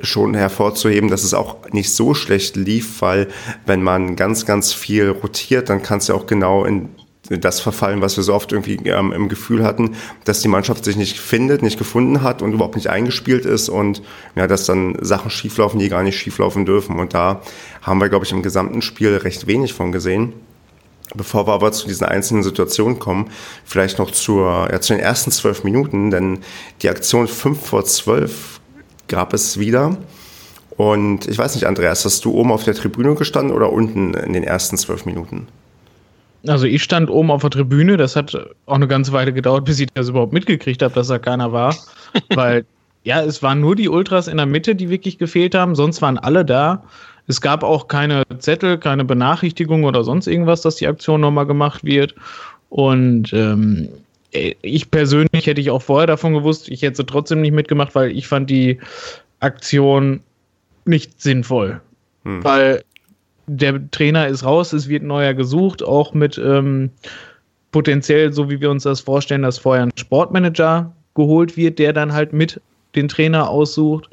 schon 0.00 0.34
hervorzuheben, 0.34 1.10
dass 1.10 1.24
es 1.24 1.34
auch 1.34 1.56
nicht 1.72 1.92
so 1.92 2.14
schlecht 2.14 2.54
lief, 2.54 3.02
weil 3.02 3.26
wenn 3.66 3.82
man 3.82 4.14
ganz, 4.14 4.46
ganz 4.46 4.72
viel 4.72 5.08
rotiert, 5.08 5.68
dann 5.68 5.82
kann 5.82 5.98
es 5.98 6.06
ja 6.06 6.14
auch 6.14 6.28
genau 6.28 6.64
in 6.64 6.90
das 7.28 7.60
verfallen, 7.60 8.00
was 8.00 8.16
wir 8.16 8.24
so 8.24 8.34
oft 8.34 8.52
irgendwie 8.52 8.76
ähm, 8.88 9.12
im 9.12 9.28
Gefühl 9.28 9.64
hatten, 9.64 9.96
dass 10.24 10.40
die 10.40 10.48
Mannschaft 10.48 10.84
sich 10.84 10.96
nicht 10.96 11.18
findet, 11.18 11.62
nicht 11.62 11.78
gefunden 11.78 12.22
hat 12.22 12.42
und 12.42 12.52
überhaupt 12.52 12.76
nicht 12.76 12.88
eingespielt 12.88 13.44
ist 13.44 13.68
und 13.68 14.02
ja, 14.34 14.46
dass 14.46 14.64
dann 14.64 14.96
Sachen 15.00 15.30
schieflaufen, 15.30 15.78
die 15.78 15.88
gar 15.88 16.02
nicht 16.02 16.18
schieflaufen 16.18 16.64
dürfen. 16.64 16.98
Und 16.98 17.14
da 17.14 17.42
haben 17.82 18.00
wir, 18.00 18.08
glaube 18.08 18.24
ich, 18.24 18.32
im 18.32 18.42
gesamten 18.42 18.82
Spiel 18.82 19.16
recht 19.16 19.46
wenig 19.46 19.74
von 19.74 19.92
gesehen. 19.92 20.32
Bevor 21.14 21.46
wir 21.46 21.54
aber 21.54 21.72
zu 21.72 21.88
diesen 21.88 22.06
einzelnen 22.06 22.42
Situationen 22.42 22.98
kommen, 22.98 23.30
vielleicht 23.64 23.98
noch 23.98 24.10
zur, 24.10 24.68
ja, 24.70 24.80
zu 24.80 24.92
den 24.92 25.00
ersten 25.00 25.30
zwölf 25.30 25.64
Minuten, 25.64 26.10
denn 26.10 26.40
die 26.82 26.90
Aktion 26.90 27.28
fünf 27.28 27.66
vor 27.66 27.84
zwölf 27.86 28.60
gab 29.08 29.32
es 29.32 29.58
wieder. 29.58 29.96
Und 30.76 31.26
ich 31.26 31.38
weiß 31.38 31.54
nicht, 31.54 31.66
Andreas, 31.66 32.04
hast 32.04 32.24
du 32.24 32.32
oben 32.32 32.52
auf 32.52 32.64
der 32.64 32.74
Tribüne 32.74 33.14
gestanden 33.14 33.56
oder 33.56 33.72
unten 33.72 34.12
in 34.14 34.34
den 34.34 34.44
ersten 34.44 34.76
zwölf 34.76 35.06
Minuten? 35.06 35.48
Also 36.46 36.66
ich 36.66 36.82
stand 36.82 37.10
oben 37.10 37.30
auf 37.30 37.42
der 37.42 37.50
Tribüne, 37.50 37.96
das 37.96 38.14
hat 38.14 38.34
auch 38.66 38.74
eine 38.74 38.88
ganze 38.88 39.12
Weile 39.12 39.32
gedauert, 39.32 39.64
bis 39.64 39.80
ich 39.80 39.88
das 39.94 40.08
überhaupt 40.08 40.32
mitgekriegt 40.32 40.82
habe, 40.82 40.94
dass 40.94 41.08
da 41.08 41.18
keiner 41.18 41.52
war. 41.52 41.76
Weil, 42.34 42.64
ja, 43.04 43.22
es 43.22 43.42
waren 43.42 43.60
nur 43.60 43.74
die 43.74 43.88
Ultras 43.88 44.28
in 44.28 44.36
der 44.36 44.46
Mitte, 44.46 44.74
die 44.74 44.88
wirklich 44.88 45.18
gefehlt 45.18 45.54
haben, 45.54 45.74
sonst 45.74 46.00
waren 46.00 46.18
alle 46.18 46.44
da. 46.44 46.84
Es 47.26 47.40
gab 47.40 47.62
auch 47.62 47.88
keine 47.88 48.22
Zettel, 48.38 48.78
keine 48.78 49.04
Benachrichtigung 49.04 49.84
oder 49.84 50.04
sonst 50.04 50.26
irgendwas, 50.26 50.62
dass 50.62 50.76
die 50.76 50.86
Aktion 50.86 51.20
nochmal 51.20 51.46
gemacht 51.46 51.84
wird. 51.84 52.14
Und 52.70 53.32
ähm, 53.32 53.88
ich 54.30 54.90
persönlich 54.90 55.46
hätte 55.46 55.60
ich 55.60 55.70
auch 55.70 55.82
vorher 55.82 56.06
davon 56.06 56.34
gewusst, 56.34 56.68
ich 56.68 56.82
hätte 56.82 56.96
sie 56.96 57.06
trotzdem 57.06 57.40
nicht 57.40 57.52
mitgemacht, 57.52 57.94
weil 57.94 58.16
ich 58.16 58.28
fand 58.28 58.50
die 58.50 58.78
Aktion 59.40 60.20
nicht 60.84 61.20
sinnvoll. 61.20 61.80
Hm. 62.24 62.44
Weil 62.44 62.82
der 63.48 63.90
Trainer 63.90 64.28
ist 64.28 64.44
raus, 64.44 64.72
es 64.72 64.88
wird 64.88 65.02
neuer 65.02 65.34
gesucht, 65.34 65.82
auch 65.82 66.14
mit 66.14 66.38
ähm, 66.38 66.90
potenziell, 67.72 68.32
so 68.32 68.50
wie 68.50 68.60
wir 68.60 68.70
uns 68.70 68.84
das 68.84 69.00
vorstellen, 69.00 69.42
dass 69.42 69.58
vorher 69.58 69.84
ein 69.84 69.92
Sportmanager 69.96 70.92
geholt 71.14 71.56
wird, 71.56 71.78
der 71.78 71.92
dann 71.92 72.12
halt 72.12 72.32
mit 72.32 72.60
den 72.94 73.08
Trainer 73.08 73.48
aussucht. 73.48 74.08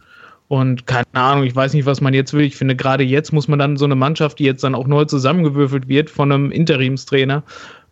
Und 0.48 0.86
keine 0.86 1.06
Ahnung, 1.14 1.44
ich 1.44 1.56
weiß 1.56 1.74
nicht, 1.74 1.86
was 1.86 2.02
man 2.02 2.14
jetzt 2.14 2.34
will. 2.34 2.46
Ich 2.46 2.56
finde, 2.56 2.76
gerade 2.76 3.04
jetzt 3.04 3.34
muss 3.34 3.48
man 3.48 3.58
dann 3.58 3.78
so 3.78 3.86
eine 3.86 3.96
Mannschaft, 3.96 4.38
die 4.38 4.44
jetzt 4.44 4.64
dann 4.64 4.76
auch 4.76 4.86
neu 4.86 5.06
zusammengewürfelt 5.06 5.88
wird 5.88 6.10
von 6.10 6.32
einem 6.32 6.52
Interimstrainer, 6.52 7.44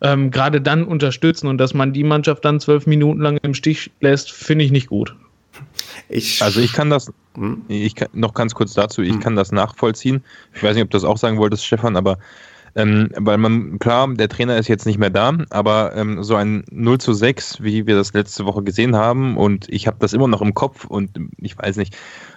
ähm, 0.02 0.30
gerade 0.30 0.60
dann 0.60 0.84
unterstützen. 0.84 1.48
Und 1.48 1.58
dass 1.58 1.74
man 1.74 1.92
die 1.92 2.04
Mannschaft 2.04 2.44
dann 2.44 2.60
zwölf 2.60 2.86
Minuten 2.86 3.20
lang 3.20 3.38
im 3.42 3.54
Stich 3.54 3.90
lässt, 4.00 4.30
finde 4.30 4.64
ich 4.64 4.70
nicht 4.70 4.86
gut. 4.86 5.16
Ich, 6.08 6.42
also 6.42 6.60
ich 6.60 6.72
kann 6.72 6.90
das, 6.90 7.12
hm? 7.34 7.62
ich 7.68 7.94
kann, 7.94 8.08
noch 8.12 8.34
ganz 8.34 8.54
kurz 8.54 8.74
dazu, 8.74 9.02
ich 9.02 9.12
hm. 9.12 9.20
kann 9.20 9.36
das 9.36 9.52
nachvollziehen. 9.52 10.22
Ich 10.54 10.62
weiß 10.62 10.74
nicht, 10.74 10.84
ob 10.84 10.90
du 10.90 10.96
das 10.96 11.04
auch 11.04 11.18
sagen 11.18 11.38
wolltest, 11.38 11.64
Stefan, 11.66 11.96
aber 11.96 12.18
ähm, 12.76 13.10
weil 13.16 13.38
man, 13.38 13.78
klar, 13.78 14.12
der 14.14 14.28
Trainer 14.28 14.56
ist 14.56 14.68
jetzt 14.68 14.86
nicht 14.86 14.98
mehr 14.98 15.10
da, 15.10 15.32
aber 15.50 15.94
ähm, 15.94 16.22
so 16.22 16.36
ein 16.36 16.64
0 16.70 16.98
zu 16.98 17.12
6, 17.12 17.62
wie 17.62 17.86
wir 17.86 17.94
das 17.94 18.12
letzte 18.12 18.44
Woche 18.46 18.62
gesehen 18.62 18.96
haben, 18.96 19.36
und 19.36 19.68
ich 19.68 19.86
habe 19.86 19.96
das 20.00 20.12
immer 20.12 20.28
noch 20.28 20.42
im 20.42 20.54
Kopf 20.54 20.84
und 20.84 21.10
ich 21.38 21.56
weiß 21.56 21.76
nicht, 21.76 21.96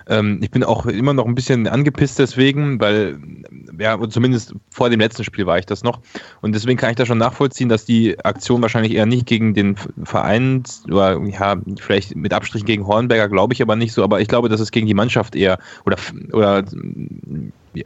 ähm, 0.09 0.39
ich 0.41 0.51
bin 0.51 0.63
auch 0.63 0.85
immer 0.85 1.13
noch 1.13 1.25
ein 1.25 1.35
bisschen 1.35 1.67
angepisst 1.67 2.19
deswegen, 2.19 2.79
weil, 2.79 3.19
ja, 3.79 3.97
zumindest 4.09 4.53
vor 4.69 4.89
dem 4.89 4.99
letzten 4.99 5.23
Spiel 5.23 5.45
war 5.45 5.57
ich 5.59 5.65
das 5.65 5.83
noch. 5.83 5.99
Und 6.41 6.53
deswegen 6.55 6.77
kann 6.77 6.91
ich 6.91 6.95
da 6.95 7.05
schon 7.05 7.17
nachvollziehen, 7.17 7.69
dass 7.69 7.85
die 7.85 8.17
Aktion 8.23 8.61
wahrscheinlich 8.61 8.93
eher 8.93 9.05
nicht 9.05 9.25
gegen 9.25 9.53
den 9.53 9.75
Verein 10.03 10.63
oder 10.87 11.19
ja, 11.25 11.57
vielleicht 11.79 12.15
mit 12.15 12.33
Abstrichen 12.33 12.65
gegen 12.65 12.87
Hornberger, 12.87 13.29
glaube 13.29 13.53
ich 13.53 13.61
aber 13.61 13.75
nicht 13.75 13.93
so, 13.93 14.03
aber 14.03 14.21
ich 14.21 14.27
glaube, 14.27 14.49
dass 14.49 14.59
es 14.59 14.71
gegen 14.71 14.87
die 14.87 14.93
Mannschaft 14.93 15.35
eher 15.35 15.59
oder, 15.85 15.97
oder 16.31 16.63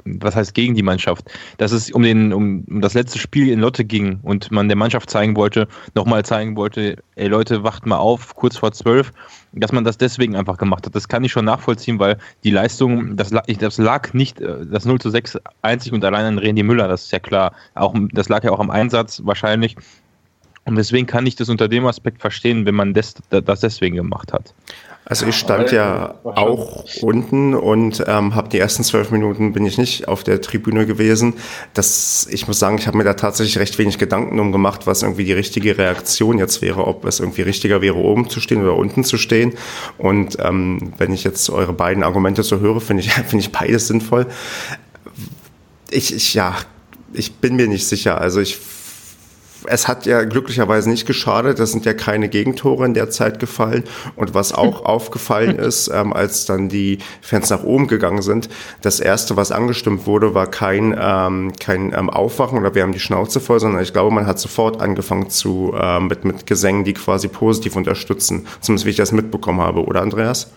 was 0.06 0.36
heißt 0.36 0.54
gegen 0.54 0.76
die 0.76 0.84
Mannschaft, 0.84 1.26
dass 1.58 1.72
es 1.72 1.92
um, 1.92 2.04
den, 2.04 2.34
um, 2.34 2.64
das 2.82 2.94
letzte 2.94 3.20
Spiel 3.20 3.50
in 3.50 3.60
Lotte 3.60 3.86
ging 3.86 4.20
und 4.24 4.52
man 4.52 4.68
der 4.68 4.78
Mannschaft 4.78 5.10
zeigen 5.10 5.36
wollte, 5.36 5.68
nochmal 5.96 6.24
zeigen 6.26 6.56
wollte, 6.56 6.98
ey 7.16 7.28
Leute, 7.28 7.64
wacht 7.64 7.86
mal 7.86 7.98
auf, 7.98 8.36
kurz 8.36 8.58
vor 8.58 8.72
zwölf 8.72 9.12
dass 9.54 9.72
man 9.72 9.84
das 9.84 9.98
deswegen 9.98 10.36
einfach 10.36 10.58
gemacht 10.58 10.86
hat. 10.86 10.96
Das 10.96 11.08
kann 11.08 11.24
ich 11.24 11.32
schon 11.32 11.46
nachvollziehen, 11.46 12.00
weil 12.00 12.18
die 12.44 12.52
Leistung, 12.52 13.18
das, 13.18 13.32
das 13.32 13.78
lag 13.78 14.14
nicht, 14.14 14.40
äh, 14.40 14.66
das 14.66 14.86
0 14.86 15.00
zu 15.00 15.10
6 15.10 15.40
einzig 15.62 15.94
und 15.94 16.04
allein 16.06 16.26
an 16.26 16.38
Randy 16.38 16.64
Müller, 16.64 16.88
das 16.88 17.04
ist 17.06 17.12
ja 17.12 17.20
klar. 17.20 17.54
Auch, 17.76 17.94
das 18.12 18.30
lag 18.30 18.44
ja 18.44 18.52
auch 18.52 18.60
am 18.60 18.70
Einsatz 18.70 19.22
wahrscheinlich. 19.26 19.76
Und 20.66 20.76
deswegen 20.76 21.08
kann 21.08 21.26
ich 21.26 21.36
das 21.36 21.50
unter 21.50 21.68
dem 21.68 21.86
Aspekt 21.86 22.22
verstehen, 22.22 22.66
wenn 22.66 22.76
man 22.76 22.94
das, 22.94 23.16
das 23.30 23.60
deswegen 23.62 23.96
gemacht 23.96 24.32
hat. 24.32 24.54
Also 25.04 25.26
ich 25.26 25.36
stand 25.36 25.72
ja 25.72 26.16
auch 26.24 26.86
unten 27.02 27.56
und 27.56 28.04
ähm, 28.08 28.36
habe 28.36 28.50
die 28.50 28.60
ersten 28.60 28.84
zwölf 28.84 29.10
Minuten 29.10 29.52
bin 29.52 29.66
ich 29.66 29.80
nicht 29.80 30.08
auf 30.08 30.24
der 30.24 30.42
Tribüne 30.42 30.86
gewesen. 30.86 31.34
Das, 31.74 32.28
ich 32.30 32.48
muss 32.48 32.60
sagen, 32.60 32.78
ich 32.78 32.86
habe 32.86 32.98
mir 32.98 33.04
da 33.04 33.16
tatsächlich 33.16 33.58
recht 33.58 33.80
wenig 33.80 33.98
Gedanken 33.98 34.40
um 34.40 34.52
gemacht, 34.52 34.86
was 34.86 35.02
irgendwie 35.02 35.26
die 35.26 35.34
richtige 35.34 35.78
Reaktion 35.78 36.38
jetzt 36.38 36.62
wäre, 36.62 36.86
ob 36.86 37.04
es 37.06 37.20
irgendwie 37.20 37.42
richtiger 37.42 37.82
wäre, 37.82 37.96
oben 37.96 38.30
zu 38.30 38.40
stehen 38.40 38.62
oder 38.62 38.76
unten 38.76 39.04
zu 39.04 39.18
stehen. 39.18 39.54
Und 39.98 40.38
ähm, 40.40 40.94
wenn 41.00 41.12
ich 41.12 41.24
jetzt 41.24 41.50
eure 41.50 41.74
beiden 41.74 42.04
Argumente 42.04 42.44
so 42.44 42.60
höre, 42.60 42.80
finde 42.80 43.02
ich, 43.02 43.12
finde 43.28 43.40
ich 43.40 43.52
beides 43.52 43.88
sinnvoll. 43.88 44.28
Ich, 45.90 46.16
ich, 46.16 46.36
ja, 46.36 46.56
ich 47.12 47.34
bin 47.34 47.56
mir 47.56 47.68
nicht 47.68 47.88
sicher. 47.88 48.22
Also 48.22 48.40
ich 48.40 48.56
es 49.66 49.88
hat 49.88 50.06
ja 50.06 50.24
glücklicherweise 50.24 50.90
nicht 50.90 51.06
geschadet. 51.06 51.60
Es 51.60 51.72
sind 51.72 51.86
ja 51.86 51.94
keine 51.94 52.30
Gegentore 52.30 52.86
in 52.86 52.94
der 52.94 53.10
Zeit 53.10 53.40
gefallen. 53.40 53.84
Und 54.16 54.34
was 54.34 54.54
auch 54.54 54.86
aufgefallen 54.86 55.58
ist, 55.58 55.90
ähm, 55.94 56.14
als 56.14 56.46
dann 56.46 56.70
die 56.70 57.00
Fans 57.22 57.50
nach 57.50 57.64
oben 57.64 57.88
gegangen 57.88 58.22
sind, 58.22 58.50
das 58.82 59.00
erste, 59.00 59.36
was 59.36 59.52
angestimmt 59.52 60.06
wurde, 60.06 60.34
war 60.34 60.48
kein, 60.48 60.96
ähm, 61.00 61.54
kein 61.60 61.94
ähm, 61.94 62.10
Aufwachen 62.10 62.60
oder 62.60 62.76
wir 62.76 62.84
haben 62.84 62.94
die 62.94 63.00
Schnauze 63.00 63.40
voll, 63.40 63.60
sondern 63.60 63.82
ich 63.82 63.94
glaube, 63.94 64.14
man 64.14 64.28
hat 64.28 64.40
sofort 64.40 64.82
angefangen 64.82 65.30
zu, 65.30 65.74
äh, 65.80 66.00
mit, 66.00 66.26
mit 66.26 66.46
Gesängen, 66.46 66.84
die 66.84 66.94
quasi 66.94 67.28
positiv 67.28 67.76
unterstützen. 67.76 68.48
Zumindest 68.62 68.86
wie 68.86 68.92
ich 68.92 68.96
das 68.96 69.12
mitbekommen 69.12 69.62
habe, 69.62 69.84
oder 69.84 70.02
Andreas? 70.02 70.52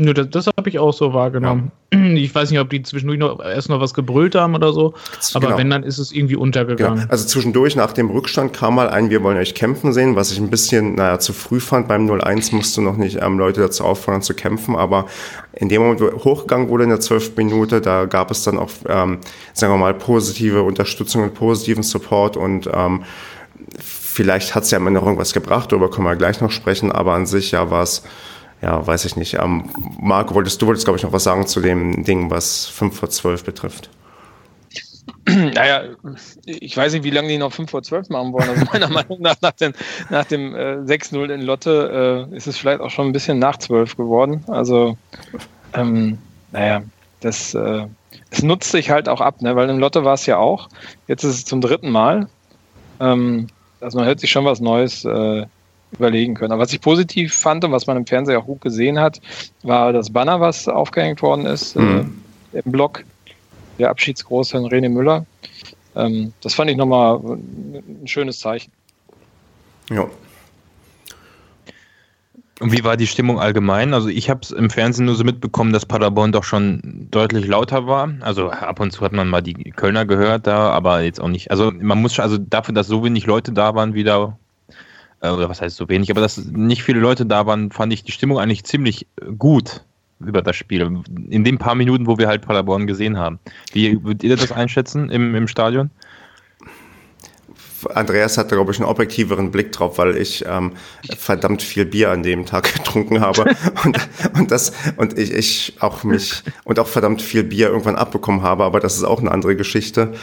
Nö, 0.00 0.14
das, 0.14 0.30
das 0.30 0.46
habe 0.46 0.68
ich 0.68 0.78
auch 0.78 0.92
so 0.92 1.12
wahrgenommen. 1.12 1.72
Ja. 1.92 1.98
Ich 1.98 2.34
weiß 2.34 2.50
nicht, 2.50 2.60
ob 2.60 2.70
die 2.70 2.82
zwischendurch 2.82 3.18
noch, 3.18 3.40
erst 3.40 3.68
noch 3.68 3.80
was 3.80 3.94
gebrüllt 3.94 4.34
haben 4.34 4.54
oder 4.54 4.72
so, 4.72 4.94
aber 5.34 5.46
genau. 5.46 5.58
wenn, 5.58 5.70
dann 5.70 5.82
ist 5.82 5.98
es 5.98 6.12
irgendwie 6.12 6.36
untergegangen. 6.36 7.00
Genau. 7.00 7.10
Also 7.10 7.26
zwischendurch 7.26 7.76
nach 7.76 7.92
dem 7.92 8.10
Rückstand 8.10 8.52
kam 8.52 8.74
mal 8.74 8.88
ein 8.90 9.10
Wir 9.10 9.22
wollen 9.22 9.38
euch 9.38 9.54
kämpfen 9.54 9.92
sehen, 9.92 10.14
was 10.14 10.30
ich 10.30 10.38
ein 10.38 10.50
bisschen, 10.50 10.94
naja, 10.94 11.18
zu 11.18 11.32
früh 11.32 11.60
fand. 11.60 11.88
Beim 11.88 12.08
0-1 12.08 12.54
musst 12.54 12.76
du 12.76 12.82
noch 12.82 12.96
nicht 12.96 13.18
ähm, 13.22 13.38
Leute 13.38 13.60
dazu 13.60 13.84
auffordern 13.84 14.22
zu 14.22 14.34
kämpfen, 14.34 14.76
aber 14.76 15.06
in 15.54 15.68
dem 15.68 15.82
Moment, 15.82 16.00
wo 16.00 16.24
hochgegangen 16.24 16.68
wurde 16.68 16.84
in 16.84 16.90
der 16.90 17.00
12. 17.00 17.36
Minute, 17.36 17.80
da 17.80 18.04
gab 18.04 18.30
es 18.30 18.44
dann 18.44 18.58
auch, 18.58 18.70
ähm, 18.86 19.18
sagen 19.54 19.72
wir 19.72 19.78
mal, 19.78 19.94
positive 19.94 20.62
Unterstützung 20.62 21.22
und 21.22 21.34
positiven 21.34 21.82
Support 21.82 22.36
und 22.36 22.68
ähm, 22.72 23.02
vielleicht 23.78 24.54
hat 24.54 24.64
es 24.64 24.70
ja 24.70 24.78
am 24.78 24.86
Ende 24.86 25.00
noch 25.00 25.06
irgendwas 25.06 25.32
gebracht, 25.32 25.72
darüber 25.72 25.90
können 25.90 26.06
wir 26.06 26.16
gleich 26.16 26.40
noch 26.40 26.50
sprechen, 26.50 26.92
aber 26.92 27.14
an 27.14 27.26
sich 27.26 27.50
ja 27.52 27.70
war 27.70 27.82
es 27.82 28.02
ja, 28.62 28.86
weiß 28.86 29.04
ich 29.04 29.16
nicht. 29.16 29.34
Ähm, 29.34 29.70
Marco, 30.00 30.34
wolltest, 30.34 30.60
du 30.60 30.66
wolltest, 30.66 30.86
glaube 30.86 30.98
ich, 30.98 31.04
noch 31.04 31.12
was 31.12 31.24
sagen 31.24 31.46
zu 31.46 31.60
dem 31.60 32.04
Ding, 32.04 32.30
was 32.30 32.66
5 32.66 32.96
vor 32.96 33.10
12 33.10 33.44
betrifft. 33.44 33.90
Naja, 35.54 35.82
ich 36.46 36.74
weiß 36.76 36.94
nicht, 36.94 37.04
wie 37.04 37.10
lange 37.10 37.28
die 37.28 37.38
noch 37.38 37.52
5 37.52 37.70
vor 37.70 37.82
12 37.82 38.08
machen 38.08 38.32
wollen. 38.32 38.48
Also 38.48 38.64
meiner 38.72 38.88
Meinung 38.92 39.20
nach, 39.20 39.36
nach, 39.42 39.52
den, 39.52 39.74
nach 40.10 40.24
dem 40.24 40.54
äh, 40.54 40.76
6-0 40.78 41.32
in 41.32 41.42
Lotte, 41.42 42.28
äh, 42.32 42.36
ist 42.36 42.46
es 42.46 42.56
vielleicht 42.56 42.80
auch 42.80 42.90
schon 42.90 43.06
ein 43.06 43.12
bisschen 43.12 43.38
nach 43.38 43.58
12 43.58 43.96
geworden. 43.96 44.42
Also, 44.48 44.96
ähm, 45.74 46.18
naja, 46.52 46.82
das, 47.20 47.54
äh, 47.54 47.86
es 48.30 48.42
nutzt 48.42 48.70
sich 48.70 48.90
halt 48.90 49.08
auch 49.08 49.20
ab, 49.20 49.42
ne? 49.42 49.54
weil 49.54 49.68
in 49.68 49.78
Lotte 49.78 50.04
war 50.04 50.14
es 50.14 50.26
ja 50.26 50.38
auch. 50.38 50.68
Jetzt 51.06 51.24
ist 51.24 51.34
es 51.34 51.44
zum 51.44 51.60
dritten 51.60 51.90
Mal. 51.90 52.28
Ähm, 53.00 53.48
also 53.80 53.98
man 53.98 54.06
hört 54.06 54.20
sich 54.20 54.30
schon 54.30 54.44
was 54.44 54.60
Neues 54.60 55.04
äh, 55.04 55.46
überlegen 55.92 56.34
können. 56.34 56.52
Aber 56.52 56.62
was 56.62 56.72
ich 56.72 56.80
positiv 56.80 57.34
fand 57.34 57.64
und 57.64 57.72
was 57.72 57.86
man 57.86 57.96
im 57.96 58.06
Fernseher 58.06 58.38
auch 58.38 58.46
gut 58.46 58.60
gesehen 58.60 58.98
hat, 58.98 59.20
war 59.62 59.92
das 59.92 60.10
Banner, 60.10 60.40
was 60.40 60.68
aufgehängt 60.68 61.22
worden 61.22 61.46
ist 61.46 61.76
mhm. 61.76 62.22
äh, 62.52 62.58
im 62.60 62.72
Blog. 62.72 63.04
Der 63.78 63.90
Abschiedsgroß 63.90 64.50
von 64.50 64.66
René 64.66 64.88
Müller. 64.88 65.24
Ähm, 65.96 66.32
das 66.40 66.54
fand 66.54 66.70
ich 66.70 66.76
nochmal 66.76 67.18
ein 67.18 68.06
schönes 68.06 68.40
Zeichen. 68.40 68.72
Ja. 69.90 70.06
Und 72.60 72.72
wie 72.72 72.82
war 72.82 72.96
die 72.96 73.06
Stimmung 73.06 73.38
allgemein? 73.38 73.94
Also 73.94 74.08
ich 74.08 74.28
habe 74.28 74.40
es 74.42 74.50
im 74.50 74.68
Fernsehen 74.68 75.06
nur 75.06 75.14
so 75.14 75.22
mitbekommen, 75.22 75.72
dass 75.72 75.86
Paderborn 75.86 76.32
doch 76.32 76.42
schon 76.42 77.06
deutlich 77.10 77.46
lauter 77.46 77.86
war. 77.86 78.12
Also 78.20 78.50
ab 78.50 78.80
und 78.80 78.90
zu 78.90 79.02
hat 79.02 79.12
man 79.12 79.28
mal 79.28 79.42
die 79.42 79.54
Kölner 79.54 80.04
gehört 80.04 80.46
da, 80.48 80.70
aber 80.70 81.02
jetzt 81.02 81.20
auch 81.20 81.28
nicht. 81.28 81.52
Also 81.52 81.70
man 81.70 82.02
muss 82.02 82.18
also 82.18 82.36
dafür, 82.36 82.74
dass 82.74 82.88
so 82.88 83.04
wenig 83.04 83.26
Leute 83.26 83.52
da 83.52 83.76
waren, 83.76 83.94
wieder 83.94 84.36
äh, 85.20 85.30
oder 85.30 85.48
was 85.48 85.60
heißt 85.60 85.76
so 85.76 85.88
wenig, 85.88 86.10
aber 86.10 86.20
dass 86.20 86.36
nicht 86.36 86.82
viele 86.82 87.00
Leute 87.00 87.26
da 87.26 87.46
waren, 87.46 87.70
fand 87.70 87.92
ich 87.92 88.04
die 88.04 88.12
Stimmung 88.12 88.38
eigentlich 88.38 88.64
ziemlich 88.64 89.06
äh, 89.20 89.32
gut 89.36 89.84
über 90.20 90.42
das 90.42 90.56
Spiel. 90.56 91.02
In 91.28 91.44
den 91.44 91.58
paar 91.58 91.74
Minuten, 91.74 92.06
wo 92.06 92.18
wir 92.18 92.26
halt 92.26 92.42
Paderborn 92.42 92.86
gesehen 92.86 93.16
haben. 93.16 93.38
Wie 93.72 94.02
würdet 94.02 94.24
ihr 94.24 94.36
das 94.36 94.50
einschätzen 94.50 95.10
im, 95.10 95.34
im 95.34 95.46
Stadion? 95.46 95.90
Andreas 97.94 98.38
hatte, 98.38 98.54
glaube 98.54 98.72
ich, 98.72 98.78
einen 98.78 98.88
objektiveren 98.88 99.50
Blick 99.50 99.72
drauf, 99.72 99.98
weil 99.98 100.16
ich 100.16 100.44
ähm, 100.46 100.72
verdammt 101.16 101.62
viel 101.62 101.84
Bier 101.84 102.10
an 102.10 102.22
dem 102.22 102.46
Tag 102.46 102.72
getrunken 102.74 103.20
habe 103.20 103.54
und, 103.84 103.98
und 104.34 104.50
das 104.50 104.72
und 104.96 105.18
ich, 105.18 105.32
ich 105.32 105.76
auch 105.80 106.04
mich 106.04 106.42
und 106.64 106.78
auch 106.78 106.88
verdammt 106.88 107.22
viel 107.22 107.44
Bier 107.44 107.68
irgendwann 107.68 107.96
abbekommen 107.96 108.42
habe, 108.42 108.64
aber 108.64 108.80
das 108.80 108.96
ist 108.96 109.04
auch 109.04 109.20
eine 109.20 109.30
andere 109.30 109.56
Geschichte. 109.56 110.14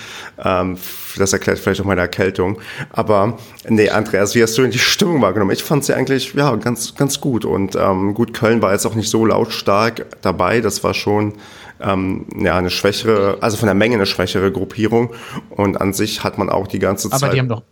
Ähm, 0.44 0.78
das 1.18 1.32
erklärt 1.32 1.60
vielleicht 1.60 1.80
auch 1.82 1.86
meine 1.86 2.02
Erkältung. 2.02 2.60
Aber 2.92 3.38
nee, 3.68 3.90
Andreas, 3.90 4.36
wie 4.36 4.44
hast 4.44 4.58
du 4.58 4.64
denn 4.64 4.72
die 4.72 4.80
Stimmung 4.80 5.22
wahrgenommen? 5.22 5.52
Ich 5.52 5.64
fand 5.64 5.86
sie 5.86 5.94
eigentlich 5.94 6.34
ja 6.34 6.56
ganz 6.56 6.96
ganz 6.96 7.22
gut 7.22 7.46
und 7.46 7.76
ähm, 7.76 8.14
gut 8.14 8.34
Köln 8.34 8.62
war 8.62 8.74
jetzt 8.74 8.86
auch 8.86 8.96
nicht 8.96 9.10
so 9.10 9.26
lautstark 9.26 10.06
dabei. 10.22 10.62
Das 10.62 10.84
war 10.84 10.94
schon 10.94 11.34
ähm, 11.80 12.26
ja, 12.38 12.58
eine 12.58 12.70
schwächere, 12.70 13.38
also 13.42 13.58
von 13.58 13.68
der 13.68 13.76
Menge 13.76 13.96
eine 13.96 14.06
schwächere 14.06 14.52
Gruppierung. 14.52 15.14
Und 15.50 15.80
an 15.80 15.94
sich 15.94 16.24
hat 16.24 16.38
man 16.38 16.50
auch 16.50 16.68
die 16.68 16.80
ganze 16.80 17.10
Zeit. 17.10 17.24
Aber 17.24 17.34
die 17.34 17.40
haben 17.40 17.50
doch, 17.50 17.64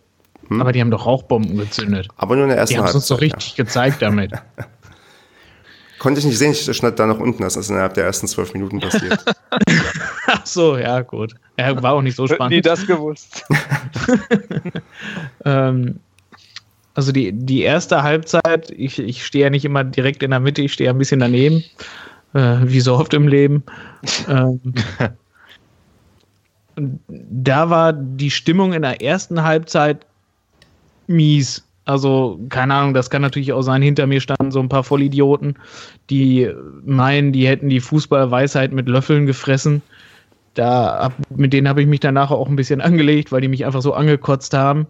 hm? 0.47 0.61
aber 0.61 0.71
die 0.71 0.81
haben 0.81 0.91
doch 0.91 1.05
Rauchbomben 1.05 1.57
gezündet. 1.57 2.07
Aber 2.17 2.35
nur 2.35 2.45
in 2.45 2.49
der 2.49 2.57
ersten 2.57 2.75
Die 2.75 2.79
haben 2.79 2.87
es 2.87 2.95
uns 2.95 3.07
doch 3.07 3.21
richtig 3.21 3.57
ja. 3.57 3.63
gezeigt 3.63 4.01
damit. 4.01 4.31
Konnte 6.03 6.19
ich 6.19 6.25
nicht 6.25 6.37
sehen, 6.37 6.51
ich 6.51 6.75
schnitt 6.75 6.99
da 6.99 7.07
nach 7.07 7.19
unten, 7.19 7.43
das 7.43 7.55
ist 7.55 7.69
innerhalb 7.69 7.93
der 7.93 8.03
ersten 8.03 8.27
zwölf 8.27 8.53
Minuten 8.53 8.81
passiert. 8.81 9.23
Ach 10.27 10.45
so, 10.45 10.77
ja, 10.77 10.99
gut. 10.99 11.33
Er 11.55 11.81
war 11.81 11.93
auch 11.93 12.01
nicht 12.01 12.17
so 12.17 12.27
spannend. 12.27 12.51
Nie 12.51 12.61
das 12.61 12.85
gewusst. 12.85 13.45
ähm, 15.45 16.01
also 16.93 17.13
die, 17.13 17.31
die 17.31 17.61
erste 17.61 18.03
Halbzeit, 18.03 18.69
ich, 18.71 18.99
ich 18.99 19.25
stehe 19.25 19.45
ja 19.45 19.49
nicht 19.49 19.63
immer 19.63 19.85
direkt 19.85 20.23
in 20.23 20.31
der 20.31 20.41
Mitte, 20.41 20.61
ich 20.61 20.73
stehe 20.73 20.89
ein 20.89 20.97
bisschen 20.97 21.21
daneben, 21.21 21.63
äh, 22.33 22.57
wie 22.63 22.79
so 22.79 22.95
oft 22.95 23.13
im 23.13 23.27
Leben. 23.27 23.63
ähm, 24.27 24.59
da 26.75 27.69
war 27.69 27.93
die 27.93 28.31
Stimmung 28.31 28.73
in 28.73 28.81
der 28.81 29.01
ersten 29.01 29.43
Halbzeit 29.43 30.05
mies. 31.07 31.63
Also, 31.85 32.39
keine 32.49 32.73
Ahnung, 32.75 32.93
das 32.93 33.09
kann 33.09 33.21
natürlich 33.21 33.51
auch 33.51 33.61
sein. 33.61 33.81
Hinter 33.81 34.07
mir 34.07 34.21
standen 34.21 34.51
so 34.51 34.59
ein 34.61 34.69
paar 34.69 34.83
Vollidioten, 34.83 35.57
die 36.09 36.49
meinen, 36.85 37.33
die 37.33 37.45
hätten 37.45 37.69
die 37.69 37.81
Fußballweisheit 37.81 38.71
mit 38.71 38.87
Löffeln 38.87 39.25
gefressen. 39.25 39.81
Da, 40.53 41.11
mit 41.35 41.51
denen 41.51 41.67
habe 41.67 41.81
ich 41.81 41.87
mich 41.87 41.99
danach 41.99 42.31
auch 42.31 42.47
ein 42.47 42.55
bisschen 42.55 42.79
angelegt, 42.81 43.31
weil 43.31 43.41
die 43.41 43.47
mich 43.49 43.65
einfach 43.65 43.81
so 43.81 43.93
angekotzt 43.93 44.53
haben. 44.53 44.87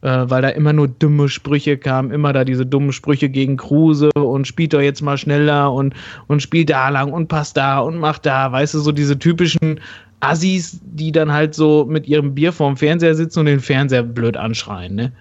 Äh, 0.00 0.30
weil 0.30 0.42
da 0.42 0.50
immer 0.50 0.72
nur 0.72 0.86
dumme 0.86 1.28
Sprüche 1.28 1.76
kamen, 1.76 2.12
immer 2.12 2.32
da 2.32 2.44
diese 2.44 2.64
dummen 2.64 2.92
Sprüche 2.92 3.28
gegen 3.28 3.56
Kruse 3.56 4.10
und 4.14 4.46
spielt 4.46 4.72
doch 4.72 4.80
jetzt 4.80 5.02
mal 5.02 5.18
schneller 5.18 5.72
und, 5.72 5.92
und 6.28 6.40
spielt 6.40 6.70
da 6.70 6.88
lang 6.88 7.12
und 7.12 7.26
passt 7.26 7.56
da 7.56 7.80
und 7.80 7.98
macht 7.98 8.24
da, 8.24 8.52
weißt 8.52 8.74
du, 8.74 8.78
so 8.78 8.92
diese 8.92 9.18
typischen 9.18 9.80
Assis, 10.20 10.78
die 10.82 11.10
dann 11.10 11.32
halt 11.32 11.54
so 11.54 11.84
mit 11.84 12.06
ihrem 12.06 12.34
Bier 12.34 12.52
vorm 12.52 12.76
Fernseher 12.76 13.16
sitzen 13.16 13.40
und 13.40 13.46
den 13.46 13.58
Fernseher 13.58 14.04
blöd 14.04 14.36
anschreien, 14.36 14.94
ne? 14.94 15.12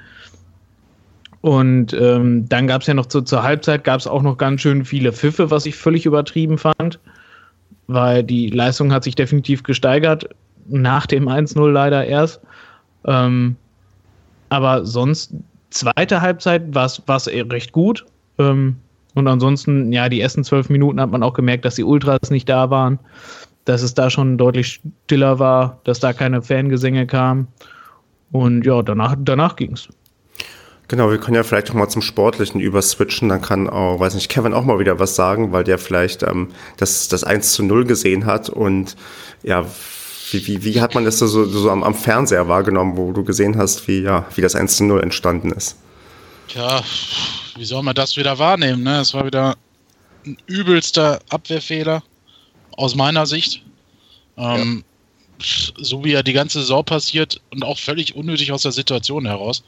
Und 1.42 1.94
ähm, 1.94 2.50
dann 2.50 2.68
gab 2.68 2.82
es 2.82 2.88
ja 2.88 2.94
noch 2.94 3.06
zu, 3.06 3.22
zur 3.22 3.42
Halbzeit 3.42 3.84
gab 3.84 4.00
es 4.00 4.08
auch 4.08 4.22
noch 4.22 4.38
ganz 4.38 4.62
schön 4.62 4.86
viele 4.86 5.14
Pfiffe, 5.14 5.50
was 5.50 5.66
ich 5.66 5.76
völlig 5.76 6.06
übertrieben 6.06 6.58
fand, 6.58 7.00
weil 7.88 8.24
die 8.24 8.50
Leistung 8.50 8.92
hat 8.92 9.04
sich 9.04 9.16
definitiv 9.16 9.64
gesteigert, 9.64 10.28
nach 10.68 11.06
dem 11.06 11.30
1-0 11.30 11.72
leider 11.72 12.06
erst. 12.06 12.42
Ähm, 13.06 13.56
aber 14.50 14.86
sonst, 14.86 15.34
zweite 15.70 16.22
Halbzeit 16.22 16.74
war 16.74 16.86
es 16.86 17.28
recht 17.28 17.72
gut. 17.72 18.06
Ähm, 18.40 18.78
und 19.14 19.28
ansonsten, 19.28 19.92
ja, 19.92 20.10
die 20.10 20.22
ersten 20.22 20.44
zwölf 20.44 20.70
Minuten 20.70 21.02
hat 21.02 21.10
man 21.10 21.24
auch 21.24 21.34
gemerkt, 21.34 21.66
dass 21.66 21.76
die 21.76 21.84
Ultras 21.84 22.30
nicht 22.30 22.48
da 22.48 22.70
waren, 22.70 23.00
dass 23.66 23.82
es 23.82 23.94
da 23.94 24.10
schon 24.10 24.38
deutlich 24.38 24.80
stiller 25.06 25.40
war, 25.40 25.80
dass 25.86 26.00
da 26.00 26.14
keine 26.14 26.42
Fangesänge 26.42 27.08
kamen. 27.08 27.48
Und 28.32 28.66
ja, 28.66 28.82
danach, 28.84 29.16
danach 29.18 29.56
ging 29.56 29.74
es. 29.74 29.90
Genau, 30.88 31.10
wir 31.10 31.18
können 31.18 31.36
ja 31.36 31.44
vielleicht 31.44 31.70
auch 31.70 31.76
mal 31.76 31.90
zum 31.90 32.02
Sportlichen 32.02 32.62
überswitchen. 32.62 33.28
Dann 33.28 33.42
kann 33.42 33.70
auch, 33.70 34.00
weiß 34.00 34.16
nicht, 34.16 34.30
Kevin 34.30 34.54
auch 34.54 34.64
mal 34.64 34.80
wieder 34.80 35.00
was 35.00 35.16
sagen, 35.16 35.52
weil 35.52 35.66
der 35.66 35.80
vielleicht 35.80 36.24
ähm, 36.24 36.50
das, 36.78 37.10
das 37.10 37.24
1 37.24 37.54
zu 37.54 37.64
0 37.64 37.86
gesehen 37.86 38.26
hat. 38.26 38.50
Und 38.50 38.96
ja, 39.44 39.66
wie, 40.32 40.48
wie, 40.48 40.64
wie 40.64 40.82
hat 40.82 40.96
man 40.96 41.06
das 41.06 41.20
so, 41.20 41.28
so 41.28 41.70
am, 41.70 41.84
am 41.84 41.96
Fernseher 41.96 42.48
wahrgenommen, 42.48 42.98
wo 42.98 43.12
du 43.12 43.24
gesehen 43.24 43.58
hast, 43.58 43.88
wie, 43.88 44.02
ja, 44.02 44.26
wie 44.36 44.42
das 44.42 44.56
1 44.56 44.78
zu 44.78 44.84
0 44.86 45.02
entstanden 45.02 45.52
ist? 45.52 45.78
Tja, 46.48 46.82
wie 47.58 47.66
soll 47.66 47.84
man 47.84 47.96
das 47.96 48.18
wieder 48.18 48.40
wahrnehmen? 48.40 48.84
Ne? 48.84 49.00
Es 49.00 49.14
war 49.14 49.26
wieder 49.26 49.56
ein 50.26 50.38
übelster 50.46 51.20
Abwehrfehler 51.30 52.04
aus 52.72 52.96
meiner 52.96 53.26
Sicht. 53.26 53.64
Ähm, 54.38 54.84
ja. 55.40 55.46
So 55.80 56.04
wie 56.04 56.14
er 56.14 56.24
die 56.24 56.34
ganze 56.34 56.60
Saison 56.60 56.84
passiert 56.84 57.42
und 57.52 57.64
auch 57.64 57.78
völlig 57.78 58.16
unnötig 58.16 58.52
aus 58.52 58.64
der 58.64 58.72
Situation 58.72 59.26
heraus 59.26 59.64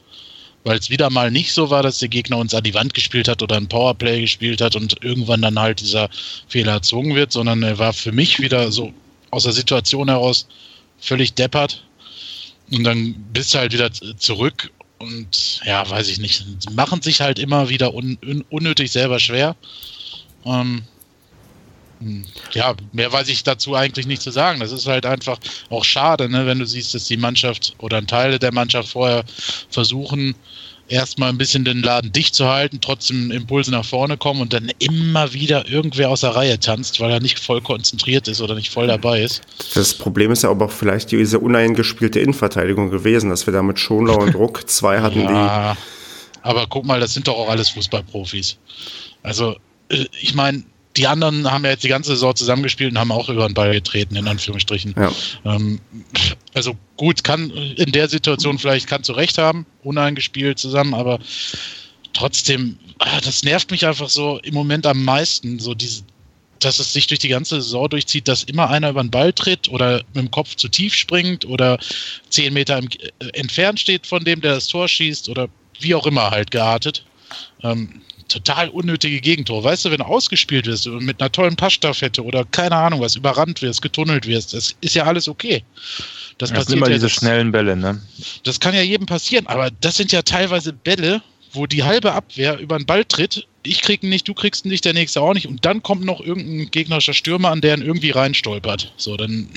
weil 0.64 0.78
es 0.78 0.90
wieder 0.90 1.10
mal 1.10 1.30
nicht 1.30 1.52
so 1.52 1.70
war, 1.70 1.82
dass 1.82 1.98
der 1.98 2.08
Gegner 2.08 2.36
uns 2.36 2.54
an 2.54 2.64
die 2.64 2.74
Wand 2.74 2.94
gespielt 2.94 3.28
hat 3.28 3.42
oder 3.42 3.56
ein 3.56 3.68
Powerplay 3.68 4.20
gespielt 4.20 4.60
hat 4.60 4.76
und 4.76 5.02
irgendwann 5.02 5.42
dann 5.42 5.58
halt 5.58 5.80
dieser 5.80 6.10
Fehler 6.48 6.72
erzogen 6.72 7.14
wird, 7.14 7.32
sondern 7.32 7.62
er 7.62 7.78
war 7.78 7.92
für 7.92 8.12
mich 8.12 8.40
wieder 8.40 8.70
so 8.70 8.92
aus 9.30 9.44
der 9.44 9.52
Situation 9.52 10.08
heraus 10.08 10.46
völlig 10.98 11.34
deppert. 11.34 11.84
Und 12.70 12.84
dann 12.84 13.14
bist 13.32 13.54
du 13.54 13.58
halt 13.58 13.72
wieder 13.72 13.90
zurück 13.92 14.70
und 14.98 15.60
ja, 15.64 15.88
weiß 15.88 16.08
ich 16.08 16.18
nicht, 16.18 16.70
machen 16.72 17.00
sich 17.02 17.20
halt 17.20 17.38
immer 17.38 17.68
wieder 17.68 17.94
un 17.94 18.18
unnötig 18.50 18.92
selber 18.92 19.18
schwer. 19.18 19.56
Ähm, 20.44 20.82
hm. 22.00 22.24
ja, 22.52 22.74
mehr 22.92 23.12
weiß 23.12 23.28
ich 23.28 23.42
dazu 23.42 23.74
eigentlich 23.74 24.06
nicht 24.06 24.22
zu 24.22 24.30
sagen. 24.30 24.60
Das 24.60 24.72
ist 24.72 24.86
halt 24.86 25.06
einfach 25.06 25.38
auch 25.70 25.84
schade, 25.84 26.28
ne, 26.28 26.46
wenn 26.46 26.58
du 26.58 26.66
siehst, 26.66 26.94
dass 26.94 27.04
die 27.04 27.16
Mannschaft 27.16 27.74
oder 27.78 28.06
Teile 28.06 28.38
der 28.38 28.52
Mannschaft 28.52 28.90
vorher 28.90 29.24
versuchen, 29.70 30.34
erstmal 30.90 31.28
ein 31.28 31.38
bisschen 31.38 31.64
den 31.64 31.82
Laden 31.82 32.12
dicht 32.12 32.34
zu 32.34 32.48
halten, 32.48 32.80
trotzdem 32.80 33.30
Impulse 33.30 33.70
nach 33.70 33.84
vorne 33.84 34.16
kommen 34.16 34.40
und 34.40 34.52
dann 34.52 34.70
immer 34.78 35.32
wieder 35.32 35.68
irgendwer 35.68 36.10
aus 36.10 36.20
der 36.20 36.30
Reihe 36.30 36.58
tanzt, 36.58 37.00
weil 37.00 37.10
er 37.10 37.20
nicht 37.20 37.38
voll 37.38 37.60
konzentriert 37.60 38.28
ist 38.28 38.40
oder 38.40 38.54
nicht 38.54 38.70
voll 38.70 38.88
dabei 38.88 39.22
ist. 39.22 39.42
Das 39.74 39.94
Problem 39.94 40.32
ist 40.32 40.42
ja 40.42 40.50
aber 40.50 40.66
auch 40.66 40.72
vielleicht 40.72 41.12
diese 41.12 41.38
uneingespielte 41.38 42.20
Innenverteidigung 42.20 42.90
gewesen, 42.90 43.30
dass 43.30 43.46
wir 43.46 43.52
da 43.52 43.62
mit 43.62 43.78
Schonlau 43.78 44.18
und 44.18 44.34
Ruck 44.34 44.62
zwei 44.68 45.00
hatten, 45.00 45.20
ja, 45.22 45.74
die. 45.74 45.80
Aber 46.42 46.66
guck 46.66 46.84
mal, 46.84 47.00
das 47.00 47.14
sind 47.14 47.28
doch 47.28 47.36
auch 47.36 47.48
alles 47.48 47.68
Fußballprofis. 47.70 48.56
Also, 49.22 49.56
äh, 49.88 50.06
ich 50.20 50.34
meine, 50.34 50.64
die 50.96 51.06
anderen 51.06 51.50
haben 51.50 51.64
ja 51.64 51.70
jetzt 51.70 51.84
die 51.84 51.88
ganze 51.88 52.10
Saison 52.10 52.34
zusammengespielt 52.34 52.92
und 52.92 52.98
haben 52.98 53.12
auch 53.12 53.28
über 53.28 53.46
den 53.46 53.54
Ball 53.54 53.72
getreten, 53.72 54.16
in 54.16 54.26
Anführungsstrichen. 54.26 54.94
Ja. 54.96 55.12
Ähm, 55.44 55.80
also 56.54 56.76
gut, 56.96 57.22
kann 57.22 57.50
in 57.50 57.92
der 57.92 58.08
Situation 58.08 58.58
vielleicht 58.58 58.88
kannst 58.88 59.08
du 59.08 59.12
recht 59.12 59.38
haben, 59.38 59.66
uneingespielt 59.82 60.58
zusammen, 60.58 60.94
aber 60.94 61.20
trotzdem, 62.12 62.78
ah, 62.98 63.20
das 63.20 63.44
nervt 63.44 63.70
mich 63.70 63.86
einfach 63.86 64.08
so 64.08 64.40
im 64.42 64.54
Moment 64.54 64.86
am 64.86 65.04
meisten, 65.04 65.60
so 65.60 65.74
diese, 65.74 66.02
dass 66.58 66.78
es 66.78 66.92
sich 66.92 67.06
durch 67.06 67.20
die 67.20 67.28
ganze 67.28 67.62
Saison 67.62 67.88
durchzieht, 67.88 68.26
dass 68.26 68.42
immer 68.42 68.68
einer 68.68 68.90
über 68.90 69.02
den 69.02 69.10
Ball 69.10 69.32
tritt 69.32 69.68
oder 69.68 69.98
mit 70.12 70.16
dem 70.16 70.30
Kopf 70.30 70.56
zu 70.56 70.68
tief 70.68 70.94
springt 70.94 71.44
oder 71.46 71.78
zehn 72.28 72.52
Meter 72.52 72.78
im, 72.78 72.88
äh, 73.20 73.28
entfernt 73.32 73.78
steht 73.78 74.06
von 74.06 74.24
dem, 74.24 74.40
der 74.40 74.54
das 74.54 74.66
Tor 74.66 74.88
schießt 74.88 75.28
oder 75.28 75.48
wie 75.78 75.94
auch 75.94 76.06
immer 76.06 76.30
halt 76.30 76.50
geartet. 76.50 77.04
Ähm, 77.62 78.02
total 78.30 78.68
unnötige 78.68 79.20
Gegentore. 79.20 79.64
Weißt 79.64 79.84
du, 79.84 79.90
wenn 79.90 79.98
du 79.98 80.06
ausgespielt 80.06 80.66
wirst 80.66 80.86
mit 80.86 81.20
einer 81.20 81.30
tollen 81.30 81.56
Passstaffette 81.56 82.24
oder 82.24 82.44
keine 82.44 82.76
Ahnung 82.76 83.00
was, 83.00 83.16
überrannt 83.16 83.60
wirst, 83.62 83.82
getunnelt 83.82 84.26
wirst, 84.26 84.54
das 84.54 84.74
ist 84.80 84.94
ja 84.94 85.04
alles 85.04 85.28
okay. 85.28 85.62
Das, 86.38 86.48
das 86.48 86.50
passiert 86.50 86.68
sind 86.68 86.76
immer 86.78 86.88
ja, 86.88 86.94
diese 86.94 87.06
das, 87.06 87.12
schnellen 87.12 87.52
Bälle, 87.52 87.76
ne? 87.76 88.00
Das 88.44 88.60
kann 88.60 88.74
ja 88.74 88.80
jedem 88.80 89.06
passieren, 89.06 89.46
aber 89.46 89.70
das 89.80 89.96
sind 89.96 90.12
ja 90.12 90.22
teilweise 90.22 90.72
Bälle, 90.72 91.22
wo 91.52 91.66
die 91.66 91.82
halbe 91.82 92.12
Abwehr 92.12 92.58
über 92.58 92.78
den 92.78 92.86
Ball 92.86 93.04
tritt. 93.04 93.46
Ich 93.62 93.82
krieg 93.82 94.02
ihn 94.02 94.08
nicht, 94.08 94.26
du 94.26 94.34
kriegst 94.34 94.64
ihn 94.64 94.70
nicht, 94.70 94.84
der 94.84 94.94
nächste 94.94 95.20
auch 95.20 95.34
nicht. 95.34 95.48
Und 95.48 95.66
dann 95.66 95.82
kommt 95.82 96.04
noch 96.04 96.20
irgendein 96.20 96.70
gegnerischer 96.70 97.12
Stürmer 97.12 97.50
an, 97.50 97.60
der 97.60 97.76
ihn 97.76 97.82
irgendwie 97.82 98.10
reinstolpert. 98.10 98.92
So, 98.96 99.16
dann. 99.16 99.48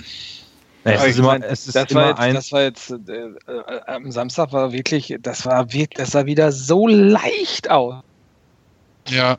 es 0.84 1.04
ist 1.06 1.20
immer, 1.20 1.42
es 1.42 1.68
ist 1.68 1.76
das, 1.76 1.92
immer 1.92 2.02
war 2.02 2.10
jetzt, 2.10 2.20
ein 2.20 2.34
das 2.34 2.52
war 2.52 2.62
jetzt 2.64 2.92
äh, 2.92 2.96
äh, 2.96 3.82
am 3.88 4.12
Samstag 4.12 4.52
war 4.52 4.74
wirklich, 4.74 5.16
das 5.22 5.46
war 5.46 5.72
wirklich, 5.72 5.98
das 5.98 6.12
sah 6.12 6.26
wieder 6.26 6.52
so 6.52 6.88
leicht 6.88 7.70
aus. 7.70 8.04
Ja. 9.08 9.38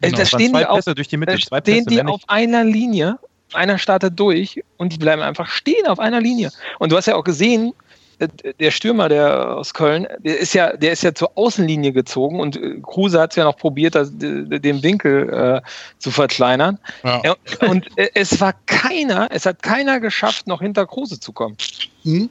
Äh, 0.00 0.10
genau. 0.10 0.18
Da 0.18 0.26
stehen 0.26 0.52
die, 0.52 0.66
auf, 0.66 0.84
durch 0.84 1.08
die 1.08 1.16
Mitte, 1.16 1.38
da 1.50 1.60
stehen 1.60 1.86
die 1.86 2.02
auf 2.02 2.22
einer 2.26 2.64
Linie, 2.64 3.18
einer 3.52 3.78
startet 3.78 4.18
durch 4.18 4.62
und 4.76 4.92
die 4.92 4.98
bleiben 4.98 5.22
einfach 5.22 5.48
stehen 5.48 5.86
auf 5.86 5.98
einer 5.98 6.20
Linie. 6.20 6.50
Und 6.78 6.92
du 6.92 6.96
hast 6.96 7.06
ja 7.06 7.14
auch 7.16 7.24
gesehen, 7.24 7.72
äh, 8.18 8.28
der 8.60 8.70
Stürmer, 8.70 9.08
der 9.08 9.56
aus 9.56 9.74
Köln, 9.74 10.06
der 10.18 10.38
ist 10.38 10.54
ja, 10.54 10.76
der 10.76 10.92
ist 10.92 11.02
ja 11.02 11.14
zur 11.14 11.36
Außenlinie 11.36 11.92
gezogen 11.92 12.40
und 12.40 12.56
äh, 12.56 12.80
Kruse 12.82 13.20
hat 13.20 13.30
es 13.30 13.36
ja 13.36 13.44
noch 13.44 13.56
probiert, 13.56 13.94
das, 13.94 14.10
den 14.12 14.82
Winkel 14.82 15.28
äh, 15.30 15.68
zu 15.98 16.10
verkleinern. 16.10 16.78
Ja. 17.02 17.36
Und 17.60 17.86
es 17.96 18.40
war 18.40 18.54
keiner, 18.66 19.28
es 19.30 19.46
hat 19.46 19.62
keiner 19.62 20.00
geschafft, 20.00 20.46
noch 20.46 20.60
hinter 20.60 20.86
Kruse 20.86 21.18
zu 21.18 21.32
kommen. 21.32 21.56
Hm? 22.02 22.30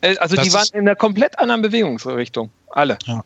Also 0.00 0.36
das 0.36 0.46
die 0.46 0.52
waren 0.52 0.68
in 0.74 0.80
einer 0.80 0.94
komplett 0.94 1.38
anderen 1.38 1.62
Bewegungsrichtung. 1.62 2.50
Alle. 2.70 2.98
Ja, 3.06 3.24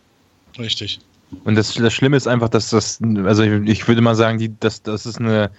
richtig. 0.58 1.00
Und 1.44 1.56
das, 1.56 1.74
das 1.74 1.92
Schlimme 1.92 2.16
ist 2.16 2.28
einfach, 2.28 2.48
dass 2.48 2.70
das, 2.70 3.00
also 3.24 3.42
ich, 3.42 3.68
ich 3.68 3.88
würde 3.88 4.00
mal 4.00 4.14
sagen, 4.14 4.38
die, 4.38 4.52
das, 4.58 4.82
das 4.82 5.06
ist 5.06 5.18
eine, 5.18 5.50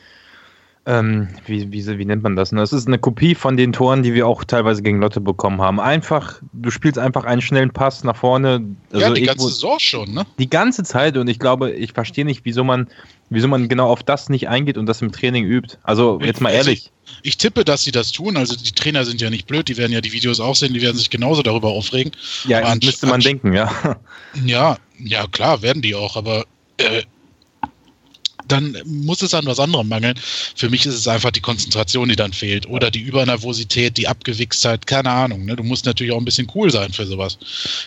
ähm, 0.85 1.29
wie, 1.45 1.71
wie, 1.71 1.97
wie 1.97 2.05
nennt 2.05 2.23
man 2.23 2.35
das? 2.35 2.49
Das 2.49 2.73
ist 2.73 2.87
eine 2.87 2.99
Kopie 2.99 3.35
von 3.35 3.55
den 3.55 3.71
Toren, 3.71 4.03
die 4.03 4.13
wir 4.13 4.27
auch 4.27 4.43
teilweise 4.43 4.81
gegen 4.81 4.99
Lotte 4.99 5.21
bekommen 5.21 5.61
haben. 5.61 5.79
Einfach, 5.79 6.41
du 6.51 6.71
spielst 6.71 6.99
einfach 6.99 7.23
einen 7.23 7.41
schnellen 7.41 7.71
Pass 7.71 8.03
nach 8.03 8.17
vorne. 8.17 8.65
Also 8.91 9.05
ja, 9.05 9.13
die 9.13 9.23
ganze 9.23 9.47
Saison 9.47 9.79
schon, 9.79 10.13
ne? 10.13 10.25
Die 10.39 10.49
ganze 10.49 10.83
Zeit 10.83 11.15
und 11.15 11.29
ich 11.29 11.39
glaube, 11.39 11.71
ich 11.71 11.93
verstehe 11.93 12.25
nicht, 12.25 12.41
wieso 12.43 12.65
man, 12.65 12.87
wieso 13.33 13.47
man 13.47 13.67
genau 13.69 13.87
auf 13.87 14.03
das 14.03 14.29
nicht 14.29 14.47
eingeht 14.47 14.77
und 14.77 14.85
das 14.85 15.01
im 15.01 15.11
Training 15.11 15.45
übt. 15.45 15.77
Also 15.83 16.19
jetzt 16.21 16.41
mal 16.41 16.49
also 16.49 16.69
ehrlich. 16.69 16.91
Ich, 17.21 17.29
ich, 17.29 17.37
tippe, 17.37 17.65
dass 17.65 17.83
sie 17.83 17.91
das 17.91 18.11
tun. 18.11 18.37
Also 18.37 18.55
die 18.55 18.71
Trainer 18.71 19.05
sind 19.05 19.21
ja 19.21 19.29
nicht 19.29 19.47
blöd, 19.47 19.67
die 19.67 19.77
werden 19.77 19.91
ja 19.91 20.01
die 20.01 20.13
Videos 20.13 20.39
auch 20.39 20.55
sehen, 20.55 20.73
die 20.73 20.81
werden 20.81 20.97
sich 20.97 21.09
genauso 21.09 21.43
darüber 21.43 21.69
aufregen. 21.69 22.13
Ja, 22.47 22.75
müsste 22.81 23.07
man 23.07 23.21
denken, 23.21 23.53
ja. 23.53 23.97
Ja, 24.45 24.77
ja, 24.99 25.27
klar, 25.27 25.61
werden 25.61 25.81
die 25.81 25.95
auch, 25.95 26.15
aber 26.15 26.45
äh, 26.77 27.03
dann 28.53 28.77
muss 28.85 29.21
es 29.21 29.33
an 29.33 29.45
was 29.45 29.59
anderem 29.59 29.87
mangeln. 29.87 30.15
Für 30.55 30.69
mich 30.69 30.85
ist 30.85 30.95
es 30.95 31.07
einfach 31.07 31.31
die 31.31 31.41
Konzentration, 31.41 32.09
die 32.09 32.15
dann 32.15 32.33
fehlt. 32.33 32.67
Oder 32.67 32.91
die 32.91 33.01
Übernervosität, 33.01 33.97
die 33.97 34.07
Abgewichstheit, 34.07 34.87
keine 34.87 35.09
Ahnung. 35.09 35.45
Ne? 35.45 35.55
Du 35.55 35.63
musst 35.63 35.85
natürlich 35.85 36.13
auch 36.13 36.17
ein 36.17 36.25
bisschen 36.25 36.47
cool 36.55 36.71
sein 36.71 36.93
für 36.93 37.05
sowas. 37.05 37.37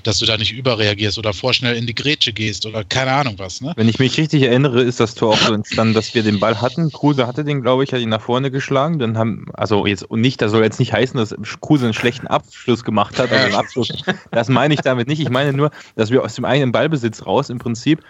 Dass 0.02 0.18
du 0.18 0.26
da 0.26 0.36
nicht 0.36 0.52
überreagierst 0.52 1.18
oder 1.18 1.32
vorschnell 1.32 1.76
in 1.76 1.86
die 1.86 1.94
Grätsche 1.94 2.32
gehst 2.32 2.66
oder 2.66 2.84
keine 2.84 3.12
Ahnung 3.12 3.34
was. 3.38 3.60
Ne? 3.60 3.72
Wenn 3.76 3.88
ich 3.88 3.98
mich 3.98 4.18
richtig 4.18 4.42
erinnere, 4.42 4.82
ist 4.82 5.00
das 5.00 5.14
Tor 5.14 5.34
auch 5.34 5.38
so 5.38 5.54
entstanden, 5.54 5.94
dass 5.94 6.14
wir 6.14 6.22
den 6.22 6.40
Ball 6.40 6.60
hatten. 6.60 6.90
Kruse 6.90 7.26
hatte 7.26 7.44
den, 7.44 7.62
glaube 7.62 7.84
ich, 7.84 7.92
hat 7.92 8.00
ihn 8.00 8.08
nach 8.08 8.22
vorne 8.22 8.50
geschlagen. 8.50 8.98
Dann 8.98 9.16
haben, 9.16 9.46
also 9.54 9.86
jetzt 9.86 10.02
und 10.02 10.20
nicht, 10.20 10.42
das 10.42 10.50
soll 10.50 10.62
jetzt 10.62 10.80
nicht 10.80 10.92
heißen, 10.92 11.16
dass 11.16 11.34
Kruse 11.60 11.84
einen 11.84 11.94
schlechten 11.94 12.26
Abschluss 12.26 12.84
gemacht 12.84 13.18
hat. 13.18 13.30
Also 13.30 13.44
einen 13.44 13.54
Abschluss. 13.66 13.88
Das 14.30 14.48
meine 14.48 14.74
ich 14.74 14.80
damit 14.80 15.08
nicht. 15.08 15.20
Ich 15.20 15.30
meine 15.30 15.52
nur, 15.52 15.70
dass 15.94 16.10
wir 16.10 16.24
aus 16.24 16.34
dem 16.34 16.44
eigenen 16.44 16.72
Ballbesitz 16.72 17.24
raus 17.24 17.50
im 17.50 17.58
Prinzip 17.58 18.02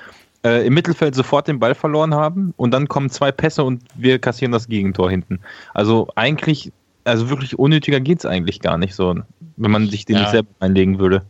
äh, 0.47 0.65
im 0.65 0.75
Mittelfeld 0.75 1.15
sofort 1.15 1.49
den 1.49 1.59
Ball 1.59 1.75
verloren 1.75 2.15
haben 2.15 2.55
und 2.57 2.71
dann 2.71 2.87
kommen 2.87 3.11
zwei 3.11 3.33
Pässe 3.33 3.65
und 3.65 3.83
wir 3.97 4.21
kassieren 4.21 4.53
das 4.53 4.69
Gegentor 4.69 5.11
hinten. 5.11 5.41
Also 5.75 6.09
eigentlich, 6.15 6.73
also 7.05 7.29
wirklich 7.29 7.59
unnötiger 7.59 7.99
geht 7.99 8.21
es 8.21 8.27
eigentlich 8.27 8.61
gar 8.61 8.79
nicht 8.79 8.95
so, 8.95 9.17
wenn 9.57 9.71
man 9.71 9.89
sich 9.89 10.05
den 10.05 10.17
ja. 10.17 10.23
nicht 10.23 10.31
selber 10.31 10.49
einlegen 10.61 11.01
würde. 11.01 11.23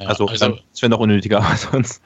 Ja, 0.00 0.08
also, 0.08 0.26
also 0.26 0.58
es 0.72 0.82
wäre 0.82 0.90
noch 0.90 0.98
unnötiger, 0.98 1.38
aber 1.42 1.56
sonst. 1.56 2.02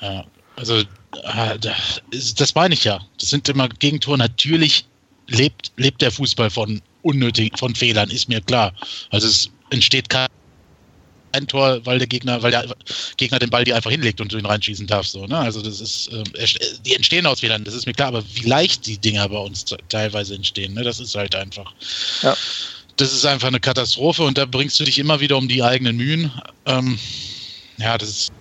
Ja, 0.00 0.24
also 0.56 0.76
äh, 0.76 1.58
das 1.58 2.54
meine 2.54 2.74
ich 2.74 2.84
ja. 2.84 2.98
Das 3.18 3.28
sind 3.28 3.48
immer 3.50 3.68
Gegentore. 3.68 4.16
Natürlich 4.16 4.86
lebt, 5.26 5.70
lebt 5.76 6.00
der 6.00 6.10
Fußball 6.10 6.48
von 6.48 6.80
unnötig 7.02 7.58
von 7.58 7.74
Fehlern, 7.74 8.08
ist 8.10 8.28
mir 8.28 8.40
klar. 8.40 8.72
Also 9.10 9.26
es 9.26 9.50
entsteht 9.70 10.08
kein 10.08 10.28
ein 11.32 11.46
Tor, 11.46 11.84
weil 11.84 11.98
der 11.98 12.06
Gegner, 12.06 12.42
weil 12.42 12.50
der 12.50 12.66
Gegner 13.16 13.38
den 13.38 13.50
Ball 13.50 13.64
dir 13.64 13.76
einfach 13.76 13.90
hinlegt 13.90 14.20
und 14.20 14.32
du 14.32 14.38
ihn 14.38 14.46
reinschießen 14.46 14.86
darfst. 14.86 15.12
So, 15.12 15.26
ne? 15.26 15.38
Also 15.38 15.62
das 15.62 15.80
ist, 15.80 16.08
äh, 16.08 16.24
die 16.84 16.94
entstehen 16.94 17.26
aus 17.26 17.40
Fehlern, 17.40 17.64
das 17.64 17.74
ist 17.74 17.86
mir 17.86 17.92
klar, 17.92 18.08
aber 18.08 18.24
wie 18.34 18.48
leicht 18.48 18.86
die 18.86 18.98
Dinger 18.98 19.28
bei 19.28 19.38
uns 19.38 19.64
teilweise 19.88 20.34
entstehen, 20.34 20.74
ne? 20.74 20.82
das 20.82 21.00
ist 21.00 21.14
halt 21.14 21.34
einfach. 21.34 21.72
Ja. 22.22 22.36
Das 22.96 23.12
ist 23.12 23.24
einfach 23.24 23.48
eine 23.48 23.60
Katastrophe 23.60 24.22
und 24.22 24.36
da 24.36 24.44
bringst 24.44 24.78
du 24.78 24.84
dich 24.84 24.98
immer 24.98 25.20
wieder 25.20 25.38
um 25.38 25.48
die 25.48 25.62
eigenen 25.62 25.96
Mühen. 25.96 26.30
Ähm, 26.66 26.98
ja, 27.78 27.96
das 27.96 28.10
ist 28.10 28.32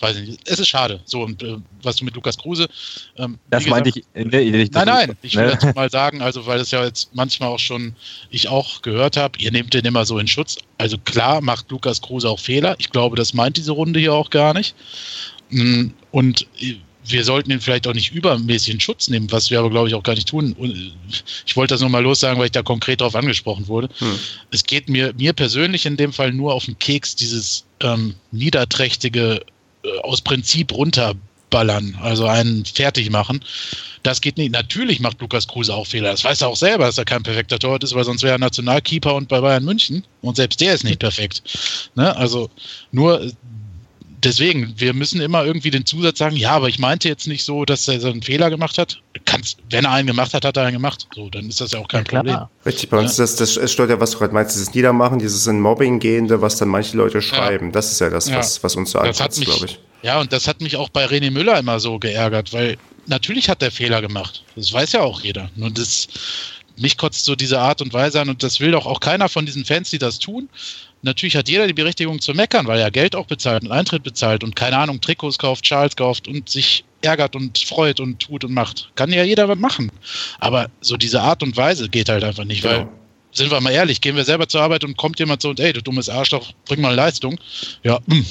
weiß 0.00 0.16
ich 0.16 0.28
nicht, 0.28 0.40
es 0.48 0.58
ist 0.58 0.68
schade. 0.68 1.00
So, 1.04 1.22
und 1.22 1.42
äh, 1.42 1.56
was 1.82 1.96
du 1.96 2.04
mit 2.04 2.14
Lukas 2.14 2.36
Kruse. 2.36 2.68
Ähm, 3.16 3.38
das 3.50 3.64
gesagt, 3.64 3.84
meinte 3.84 3.98
ich. 3.98 4.04
Äh, 4.14 4.24
nein, 4.72 4.86
nein, 4.86 5.16
ich 5.22 5.36
will 5.36 5.46
ne? 5.46 5.52
dazu 5.52 5.66
mal 5.74 5.90
sagen, 5.90 6.22
also 6.22 6.46
weil 6.46 6.60
es 6.60 6.70
ja 6.70 6.84
jetzt 6.84 7.14
manchmal 7.14 7.48
auch 7.48 7.58
schon 7.58 7.94
ich 8.30 8.48
auch 8.48 8.82
gehört 8.82 9.16
habe, 9.16 9.38
ihr 9.38 9.52
nehmt 9.52 9.74
den 9.74 9.84
immer 9.84 10.04
so 10.04 10.18
in 10.18 10.28
Schutz. 10.28 10.56
Also 10.78 10.98
klar 10.98 11.40
macht 11.40 11.70
Lukas 11.70 12.00
Kruse 12.00 12.28
auch 12.28 12.40
Fehler. 12.40 12.76
Ich 12.78 12.90
glaube, 12.90 13.16
das 13.16 13.34
meint 13.34 13.56
diese 13.56 13.72
Runde 13.72 14.00
hier 14.00 14.14
auch 14.14 14.30
gar 14.30 14.54
nicht. 14.54 14.74
Mm, 15.50 15.88
und 16.10 16.46
äh, 16.60 16.76
wir 17.08 17.24
sollten 17.24 17.50
ihn 17.50 17.60
vielleicht 17.60 17.86
auch 17.86 17.94
nicht 17.94 18.12
übermäßig 18.12 18.74
in 18.74 18.80
Schutz 18.80 19.08
nehmen, 19.08 19.30
was 19.30 19.50
wir 19.50 19.58
aber, 19.58 19.70
glaube 19.70 19.88
ich, 19.88 19.94
auch 19.94 20.02
gar 20.02 20.14
nicht 20.14 20.28
tun. 20.28 20.54
Und 20.58 20.92
ich 21.46 21.56
wollte 21.56 21.74
das 21.74 21.80
nochmal 21.80 22.02
lossagen, 22.02 22.38
weil 22.38 22.46
ich 22.46 22.52
da 22.52 22.62
konkret 22.62 23.00
darauf 23.00 23.14
angesprochen 23.14 23.68
wurde. 23.68 23.88
Hm. 23.98 24.18
Es 24.50 24.64
geht 24.64 24.88
mir, 24.88 25.12
mir 25.16 25.32
persönlich 25.32 25.86
in 25.86 25.96
dem 25.96 26.12
Fall 26.12 26.32
nur 26.32 26.54
auf 26.54 26.64
den 26.64 26.78
Keks, 26.78 27.14
dieses 27.14 27.64
ähm, 27.80 28.14
niederträchtige 28.32 29.42
aus 30.02 30.20
Prinzip 30.20 30.72
runterballern, 30.72 31.98
also 32.02 32.26
einen 32.26 32.64
fertig 32.64 33.10
machen. 33.10 33.44
Das 34.02 34.20
geht 34.20 34.38
nicht. 34.38 34.52
Natürlich 34.52 35.00
macht 35.00 35.20
Lukas 35.20 35.48
Kruse 35.48 35.74
auch 35.74 35.86
Fehler. 35.86 36.12
Das 36.12 36.22
weiß 36.22 36.42
er 36.42 36.48
auch 36.48 36.56
selber, 36.56 36.86
dass 36.86 36.98
er 36.98 37.04
kein 37.04 37.24
perfekter 37.24 37.58
Torwart 37.58 37.82
ist, 37.82 37.94
weil 37.94 38.04
sonst 38.04 38.22
wäre 38.22 38.36
er 38.36 38.38
Nationalkeeper 38.38 39.14
und 39.14 39.28
bei 39.28 39.40
Bayern 39.40 39.64
München. 39.64 40.04
Und 40.22 40.36
selbst 40.36 40.60
der 40.60 40.74
ist 40.74 40.84
nicht 40.84 41.00
perfekt. 41.00 41.42
Ne? 41.96 42.16
Also 42.16 42.48
nur 42.92 43.32
deswegen, 44.26 44.74
wir 44.76 44.92
müssen 44.92 45.20
immer 45.20 45.44
irgendwie 45.44 45.70
den 45.70 45.86
Zusatz 45.86 46.18
sagen, 46.18 46.36
ja, 46.36 46.50
aber 46.50 46.68
ich 46.68 46.78
meinte 46.78 47.08
jetzt 47.08 47.26
nicht 47.26 47.44
so, 47.44 47.64
dass 47.64 47.86
er 47.88 48.00
so 48.00 48.08
einen 48.08 48.22
Fehler 48.22 48.50
gemacht 48.50 48.78
hat. 48.78 49.00
Kannst, 49.24 49.58
wenn 49.70 49.84
er 49.84 49.92
einen 49.92 50.08
gemacht 50.08 50.34
hat, 50.34 50.44
hat 50.44 50.56
er 50.56 50.64
einen 50.64 50.74
gemacht. 50.74 51.06
So, 51.14 51.30
dann 51.30 51.48
ist 51.48 51.60
das 51.60 51.72
ja 51.72 51.78
auch 51.78 51.88
kein 51.88 52.04
ja, 52.04 52.16
Problem. 52.16 52.38
Richtig, 52.64 52.90
bei 52.90 52.98
uns 52.98 53.16
ja. 53.16 53.24
das, 53.24 53.36
das 53.36 53.72
stört 53.72 53.90
ja, 53.90 54.00
was 54.00 54.12
du 54.12 54.18
gerade 54.18 54.34
meinst, 54.34 54.54
dieses 54.54 54.74
Niedermachen, 54.74 55.18
dieses 55.18 55.46
in 55.46 55.60
Mobbing 55.60 56.00
gehende, 56.00 56.42
was 56.42 56.56
dann 56.56 56.68
manche 56.68 56.96
Leute 56.96 57.22
schreiben. 57.22 57.66
Ja. 57.66 57.72
Das 57.72 57.92
ist 57.92 58.00
ja 58.00 58.10
das, 58.10 58.30
was, 58.32 58.62
was 58.62 58.76
uns 58.76 58.90
so 58.90 58.98
anfasst, 58.98 59.40
glaube 59.40 59.66
ich. 59.66 59.78
Ja, 60.02 60.20
und 60.20 60.32
das 60.32 60.46
hat 60.46 60.60
mich 60.60 60.76
auch 60.76 60.88
bei 60.88 61.06
René 61.06 61.30
Müller 61.30 61.58
immer 61.58 61.80
so 61.80 61.98
geärgert, 61.98 62.52
weil 62.52 62.76
natürlich 63.06 63.48
hat 63.48 63.62
er 63.62 63.70
Fehler 63.70 64.00
gemacht. 64.02 64.44
Das 64.54 64.72
weiß 64.72 64.92
ja 64.92 65.00
auch 65.00 65.20
jeder. 65.20 65.50
Nur 65.56 65.70
das, 65.70 66.08
mich 66.76 66.96
kotzt 66.96 67.24
so 67.24 67.34
diese 67.34 67.58
Art 67.58 67.80
und 67.80 67.92
Weise 67.92 68.20
an 68.20 68.28
und 68.28 68.42
das 68.42 68.60
will 68.60 68.72
doch 68.72 68.86
auch 68.86 69.00
keiner 69.00 69.28
von 69.28 69.46
diesen 69.46 69.64
Fans, 69.64 69.90
die 69.90 69.98
das 69.98 70.18
tun 70.18 70.48
natürlich 71.02 71.36
hat 71.36 71.48
jeder 71.48 71.66
die 71.66 71.72
Berechtigung 71.72 72.20
zu 72.20 72.32
meckern, 72.34 72.66
weil 72.66 72.80
er 72.80 72.90
Geld 72.90 73.14
auch 73.14 73.26
bezahlt 73.26 73.62
und 73.62 73.72
Eintritt 73.72 74.02
bezahlt 74.02 74.44
und 74.44 74.56
keine 74.56 74.78
Ahnung, 74.78 75.00
Trikots 75.00 75.38
kauft, 75.38 75.64
Charles 75.64 75.96
kauft 75.96 76.28
und 76.28 76.48
sich 76.48 76.84
ärgert 77.02 77.36
und 77.36 77.58
freut 77.58 78.00
und 78.00 78.20
tut 78.20 78.44
und 78.44 78.52
macht. 78.52 78.90
Kann 78.94 79.12
ja 79.12 79.22
jeder 79.22 79.54
machen. 79.54 79.90
Aber 80.38 80.68
so 80.80 80.96
diese 80.96 81.20
Art 81.20 81.42
und 81.42 81.56
Weise 81.56 81.88
geht 81.88 82.08
halt 82.08 82.24
einfach 82.24 82.44
nicht, 82.44 82.62
genau. 82.62 82.74
weil, 82.74 82.88
sind 83.32 83.50
wir 83.50 83.60
mal 83.60 83.70
ehrlich, 83.70 84.00
gehen 84.00 84.16
wir 84.16 84.24
selber 84.24 84.48
zur 84.48 84.62
Arbeit 84.62 84.84
und 84.84 84.96
kommt 84.96 85.18
jemand 85.18 85.42
so 85.42 85.50
und 85.50 85.60
ey, 85.60 85.72
du 85.72 85.82
dummes 85.82 86.08
Arschloch, 86.08 86.52
bring 86.66 86.80
mal 86.80 86.94
Leistung. 86.94 87.38
Ja, 87.82 88.00
mh. 88.06 88.16
Hm. 88.16 88.26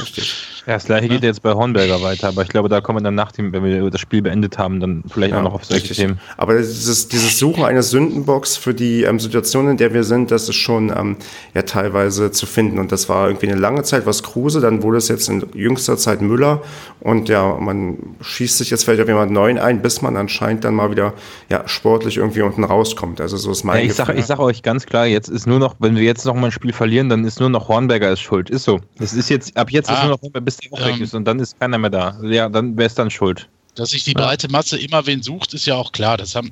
Richtig. 0.00 0.32
Ja, 0.66 0.74
das 0.74 0.84
gleiche 0.84 1.08
geht 1.08 1.22
jetzt 1.22 1.42
bei 1.42 1.52
Hornberger 1.54 2.02
weiter, 2.02 2.28
aber 2.28 2.42
ich 2.42 2.48
glaube, 2.48 2.68
da 2.68 2.80
kommen 2.80 2.98
wir 2.98 3.02
dann 3.02 3.14
nach 3.14 3.32
dem, 3.32 3.52
wenn 3.52 3.64
wir 3.64 3.90
das 3.90 4.00
Spiel 4.00 4.20
beendet 4.20 4.58
haben, 4.58 4.80
dann 4.80 5.02
vielleicht 5.08 5.32
ja, 5.32 5.38
auch 5.38 5.42
noch 5.42 5.54
auf 5.54 5.64
solche 5.64 5.82
richtig. 5.82 5.98
Themen. 5.98 6.20
Aber 6.36 6.58
dieses, 6.58 7.08
dieses 7.08 7.38
Suchen 7.38 7.64
einer 7.64 7.82
Sündenbox 7.82 8.56
für 8.56 8.74
die 8.74 9.04
ähm, 9.04 9.18
Situation, 9.18 9.68
in 9.68 9.76
der 9.78 9.94
wir 9.94 10.04
sind, 10.04 10.30
das 10.30 10.48
ist 10.48 10.56
schon 10.56 10.90
ähm, 10.90 11.16
ja 11.54 11.62
teilweise 11.62 12.30
zu 12.30 12.46
finden. 12.46 12.78
Und 12.78 12.92
das 12.92 13.08
war 13.08 13.28
irgendwie 13.28 13.48
eine 13.48 13.58
lange 13.58 13.82
Zeit 13.84 14.04
was 14.06 14.22
Kruse, 14.22 14.60
dann 14.60 14.82
wurde 14.82 14.98
es 14.98 15.08
jetzt 15.08 15.28
in 15.28 15.44
jüngster 15.54 15.96
Zeit 15.96 16.20
Müller 16.20 16.62
und 17.00 17.30
ja, 17.30 17.56
man 17.58 17.96
schießt 18.20 18.58
sich 18.58 18.70
jetzt 18.70 18.84
vielleicht 18.84 19.00
auf 19.00 19.08
jemand 19.08 19.32
Neuen 19.32 19.58
ein, 19.58 19.80
bis 19.80 20.02
man 20.02 20.16
anscheinend 20.16 20.64
dann 20.64 20.74
mal 20.74 20.90
wieder 20.90 21.14
ja, 21.48 21.66
sportlich 21.66 22.18
irgendwie 22.18 22.42
unten 22.42 22.64
rauskommt. 22.64 23.20
Also 23.20 23.38
so 23.38 23.50
ist 23.50 23.64
mein 23.64 23.78
ja, 23.78 23.84
ich 23.84 23.94
sage 23.94 24.22
sag 24.22 24.38
euch 24.38 24.62
ganz 24.62 24.84
klar, 24.84 25.06
jetzt 25.06 25.28
ist 25.28 25.46
nur 25.46 25.58
noch, 25.58 25.76
wenn 25.78 25.96
wir 25.96 26.02
jetzt 26.02 26.26
noch 26.26 26.34
mal 26.34 26.46
ein 26.46 26.52
Spiel 26.52 26.74
verlieren, 26.74 27.08
dann 27.08 27.24
ist 27.24 27.40
nur 27.40 27.48
noch 27.48 27.68
Hornberger 27.68 28.12
ist 28.12 28.20
schuld. 28.20 28.50
Ist 28.50 28.64
so. 28.64 28.80
Es 28.98 29.14
ist 29.14 29.30
jetzt, 29.30 29.56
ab 29.56 29.70
jetzt 29.70 29.88
ah, 29.88 29.94
ist 29.94 30.02
nur 30.02 30.10
noch 30.10 30.20
Hornberger, 30.20 30.44
bis 30.58 30.70
der 30.70 30.86
ähm, 30.86 30.94
weg 30.94 31.00
ist 31.00 31.14
und 31.14 31.24
dann 31.24 31.38
ist 31.38 31.58
keiner 31.58 31.78
mehr 31.78 31.90
da. 31.90 32.18
Ja, 32.22 32.48
dann 32.48 32.76
wäre 32.76 32.86
es 32.86 32.94
dann 32.94 33.10
schuld. 33.10 33.48
Dass 33.74 33.90
sich 33.90 34.04
die 34.04 34.14
breite 34.14 34.48
Masse 34.50 34.76
immer 34.78 35.06
wen 35.06 35.22
sucht, 35.22 35.54
ist 35.54 35.66
ja 35.66 35.76
auch 35.76 35.92
klar. 35.92 36.16
Das 36.16 36.34
haben, 36.34 36.50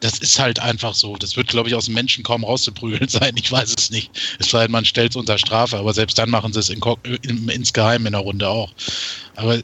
das 0.00 0.18
ist 0.20 0.38
halt 0.38 0.60
einfach 0.60 0.94
so. 0.94 1.16
Das 1.16 1.36
wird, 1.36 1.48
glaube 1.48 1.68
ich, 1.68 1.74
aus 1.74 1.86
dem 1.86 1.94
Menschen 1.94 2.22
kaum 2.22 2.44
rauszuprügeln 2.44 3.08
sein. 3.08 3.34
Ich 3.36 3.50
weiß 3.50 3.74
es 3.76 3.90
nicht. 3.90 4.10
Es 4.38 4.50
sei 4.50 4.62
denn, 4.62 4.72
man 4.72 4.84
stellt 4.84 5.10
es 5.12 5.16
unter 5.16 5.38
Strafe, 5.38 5.76
aber 5.76 5.92
selbst 5.92 6.18
dann 6.18 6.30
machen 6.30 6.52
sie 6.52 6.60
es 6.60 6.70
in, 6.70 6.80
in, 7.22 7.48
insgeheim 7.48 8.06
in 8.06 8.12
der 8.12 8.22
Runde 8.22 8.48
auch. 8.48 8.72
Aber 9.36 9.56
äh, 9.56 9.62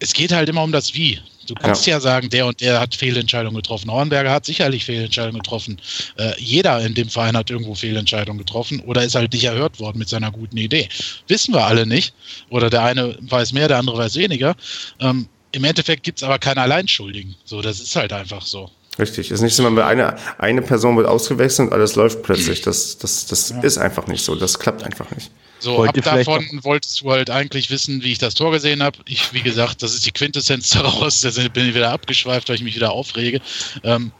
es 0.00 0.12
geht 0.12 0.32
halt 0.32 0.48
immer 0.48 0.62
um 0.62 0.72
das 0.72 0.94
Wie. 0.94 1.20
Du 1.50 1.56
kannst 1.56 1.84
ja. 1.84 1.94
ja. 1.94 2.00
sagen, 2.00 2.30
der 2.30 2.46
und 2.46 2.60
der 2.60 2.78
hat 2.78 2.94
Fehlentscheidungen 2.94 3.56
getroffen. 3.56 3.90
Hornberger 3.90 4.30
hat 4.30 4.46
sicherlich 4.46 4.84
Fehlentscheidungen 4.84 5.42
getroffen. 5.42 5.80
Äh, 6.16 6.32
jeder 6.38 6.80
in 6.80 6.94
dem 6.94 7.08
Verein 7.08 7.36
hat 7.36 7.50
irgendwo 7.50 7.74
Fehlentscheidungen 7.74 8.38
getroffen 8.38 8.78
oder 8.80 9.02
ist 9.02 9.16
halt 9.16 9.32
nicht 9.32 9.44
erhört 9.44 9.80
worden 9.80 9.98
mit 9.98 10.08
seiner 10.08 10.30
guten 10.30 10.56
Idee. 10.56 10.88
Wissen 11.26 11.52
wir 11.52 11.64
alle 11.64 11.86
nicht. 11.86 12.14
Oder 12.50 12.70
der 12.70 12.84
eine 12.84 13.16
weiß 13.20 13.52
mehr, 13.52 13.66
der 13.66 13.78
andere 13.78 13.98
weiß 13.98 14.14
weniger. 14.14 14.54
Ähm, 15.00 15.28
Im 15.50 15.64
Endeffekt 15.64 16.04
gibt 16.04 16.18
es 16.18 16.22
aber 16.22 16.38
keine 16.38 16.60
Alleinschuldigen. 16.60 17.34
So, 17.44 17.62
das 17.62 17.80
ist 17.80 17.96
halt 17.96 18.12
einfach 18.12 18.46
so. 18.46 18.70
Richtig. 19.00 19.30
Es 19.30 19.36
ist 19.36 19.42
nicht 19.42 19.54
so, 19.54 19.64
wenn 19.64 19.78
eine, 19.78 20.16
eine 20.38 20.62
Person 20.62 20.96
wird 20.96 21.06
ausgewechselt 21.06 21.68
und 21.68 21.74
alles 21.74 21.96
läuft 21.96 22.22
plötzlich. 22.22 22.60
Das, 22.70 22.98
das, 22.98 23.26
das 23.26 23.50
ja. 23.50 23.60
ist 23.62 23.78
einfach 23.78 24.06
nicht 24.06 24.22
so. 24.22 24.34
Das 24.34 24.58
klappt 24.58 24.82
einfach 24.82 25.10
nicht. 25.12 25.30
So, 25.60 25.84
ab 25.84 25.94
davon 25.94 26.44
wolltest 26.62 27.00
du 27.00 27.10
halt 27.10 27.30
eigentlich 27.30 27.70
wissen, 27.70 28.02
wie 28.02 28.12
ich 28.12 28.18
das 28.18 28.34
Tor 28.34 28.50
gesehen 28.50 28.82
habe. 28.82 28.98
Ich, 29.06 29.32
wie 29.32 29.42
gesagt, 29.42 29.82
das 29.82 29.94
ist 29.94 30.04
die 30.04 30.10
Quintessenz 30.10 30.70
daraus. 30.74 31.22
Da 31.22 31.30
bin 31.48 31.68
ich 31.68 31.74
wieder 31.74 31.90
abgeschweift, 31.90 32.48
weil 32.48 32.56
ich 32.56 32.62
mich 32.62 32.76
wieder 32.76 32.92
aufrege. 32.92 33.40
Ähm, 33.82 34.12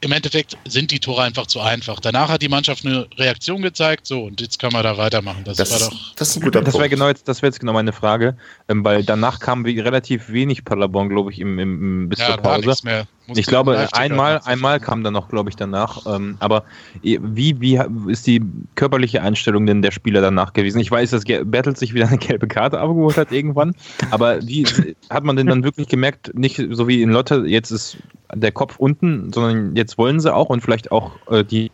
Im 0.00 0.12
Endeffekt 0.12 0.56
sind 0.66 0.92
die 0.92 1.00
Tore 1.00 1.22
einfach 1.22 1.46
zu 1.46 1.60
einfach. 1.60 2.00
Danach 2.00 2.28
hat 2.28 2.42
die 2.42 2.48
Mannschaft 2.48 2.86
eine 2.86 3.08
Reaktion 3.18 3.60
gezeigt, 3.60 4.06
so 4.06 4.24
und 4.24 4.40
jetzt 4.40 4.58
kann 4.58 4.72
man 4.72 4.84
da 4.84 4.96
weitermachen. 4.96 5.42
Das, 5.44 5.56
das 5.56 5.70
war 5.72 5.90
doch. 5.90 6.14
Das 6.14 6.30
ist 6.30 6.36
ein 6.36 6.42
guter 6.42 6.62
Das 6.62 6.74
wäre 6.74 6.88
genau 6.88 7.08
jetzt, 7.08 7.26
das 7.28 7.42
wäre 7.42 7.48
jetzt 7.48 7.60
genau 7.60 7.72
meine 7.72 7.92
Frage, 7.92 8.36
ähm, 8.68 8.84
weil 8.84 9.04
danach 9.04 9.40
kam 9.40 9.64
relativ 9.64 10.28
wenig 10.30 10.64
Paderborn, 10.64 11.08
glaube 11.08 11.32
ich, 11.32 11.40
im, 11.40 11.58
im, 11.58 11.82
im 11.82 12.08
bis 12.08 12.20
ja, 12.20 12.28
zur 12.28 12.36
Pause. 12.38 12.74
Mehr 12.84 13.06
ich 13.34 13.46
glaube, 13.46 13.88
einmal, 13.92 14.40
einmal 14.44 14.80
kam 14.80 15.02
dann 15.04 15.12
noch, 15.12 15.28
glaube 15.28 15.50
ich, 15.50 15.56
danach. 15.56 16.06
Ähm, 16.06 16.36
aber 16.38 16.64
wie, 17.02 17.60
wie 17.60 17.80
ist 18.10 18.26
die 18.26 18.42
körperliche 18.74 19.22
Einstellung 19.22 19.66
denn 19.66 19.82
der 19.82 19.90
Spieler 19.90 20.20
danach 20.20 20.52
gewesen? 20.52 20.80
Ich 20.80 20.90
weiß, 20.90 21.10
dass 21.10 21.24
Bertelt 21.24 21.78
sich 21.78 21.94
wieder 21.94 22.08
eine 22.08 22.18
gelbe 22.18 22.46
Karte 22.46 22.80
abgeholt 22.80 23.16
hat 23.16 23.32
irgendwann. 23.32 23.74
Aber 24.10 24.40
wie 24.46 24.66
hat 25.10 25.24
man 25.24 25.36
denn 25.36 25.46
dann 25.46 25.64
wirklich 25.64 25.88
gemerkt, 25.88 26.34
nicht 26.34 26.62
so 26.70 26.88
wie 26.88 27.02
in 27.02 27.10
Lotte, 27.10 27.44
jetzt 27.46 27.70
ist 27.70 27.98
der 28.34 28.52
Kopf 28.52 28.76
unten, 28.78 29.32
sondern 29.32 29.76
jetzt 29.76 29.98
wollen 29.98 30.20
sie 30.20 30.34
auch 30.34 30.48
und 30.48 30.60
vielleicht 30.60 30.92
auch 30.92 31.12
äh, 31.30 31.44
die 31.44 31.70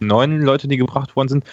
neuen 0.00 0.42
Leute, 0.42 0.68
die 0.68 0.76
gebracht 0.76 1.16
worden 1.16 1.28
sind, 1.28 1.44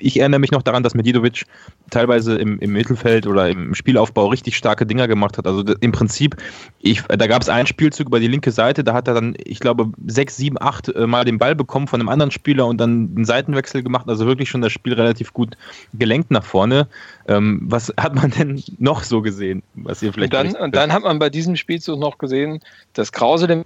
ich 0.00 0.18
erinnere 0.18 0.40
mich 0.40 0.50
noch 0.50 0.62
daran, 0.62 0.82
dass 0.82 0.94
Medidovic 0.94 1.44
teilweise 1.90 2.36
im, 2.36 2.58
im 2.58 2.72
Mittelfeld 2.72 3.26
oder 3.26 3.48
im 3.48 3.74
Spielaufbau 3.74 4.26
richtig 4.26 4.56
starke 4.56 4.86
Dinger 4.86 5.08
gemacht 5.08 5.38
hat. 5.38 5.46
Also 5.46 5.62
im 5.80 5.92
Prinzip, 5.92 6.36
ich, 6.80 7.02
da 7.02 7.26
gab 7.26 7.42
es 7.42 7.48
einen 7.48 7.66
Spielzug 7.66 8.08
über 8.08 8.20
die 8.20 8.28
linke 8.28 8.50
Seite, 8.50 8.84
da 8.84 8.94
hat 8.94 9.08
er 9.08 9.14
dann, 9.14 9.36
ich 9.44 9.60
glaube, 9.60 9.90
sechs, 10.06 10.36
sieben, 10.36 10.60
acht 10.60 10.88
äh, 10.88 11.06
Mal 11.06 11.24
den 11.24 11.38
Ball 11.38 11.54
bekommen 11.54 11.86
von 11.86 12.00
einem 12.00 12.08
anderen 12.08 12.30
Spieler 12.30 12.66
und 12.66 12.78
dann 12.78 13.12
einen 13.14 13.24
Seitenwechsel 13.24 13.82
gemacht. 13.82 14.08
Also 14.08 14.26
wirklich 14.26 14.48
schon 14.48 14.60
das 14.60 14.72
Spiel 14.72 14.94
relativ 14.94 15.32
gut 15.32 15.56
gelenkt 15.94 16.30
nach 16.30 16.44
vorne. 16.44 16.88
Ähm, 17.28 17.60
was 17.62 17.92
hat 17.98 18.14
man 18.14 18.30
denn 18.30 18.62
noch 18.78 19.02
so 19.02 19.22
gesehen, 19.22 19.62
was 19.74 20.02
ihr 20.02 20.12
vielleicht. 20.12 20.34
Und 20.34 20.54
dann, 20.54 20.62
und 20.62 20.74
dann 20.74 20.92
hat 20.92 21.02
man 21.02 21.18
bei 21.18 21.30
diesem 21.30 21.56
Spielzug 21.56 21.98
noch 21.98 22.18
gesehen, 22.18 22.60
dass 22.94 23.12
Krause 23.12 23.46
den 23.46 23.64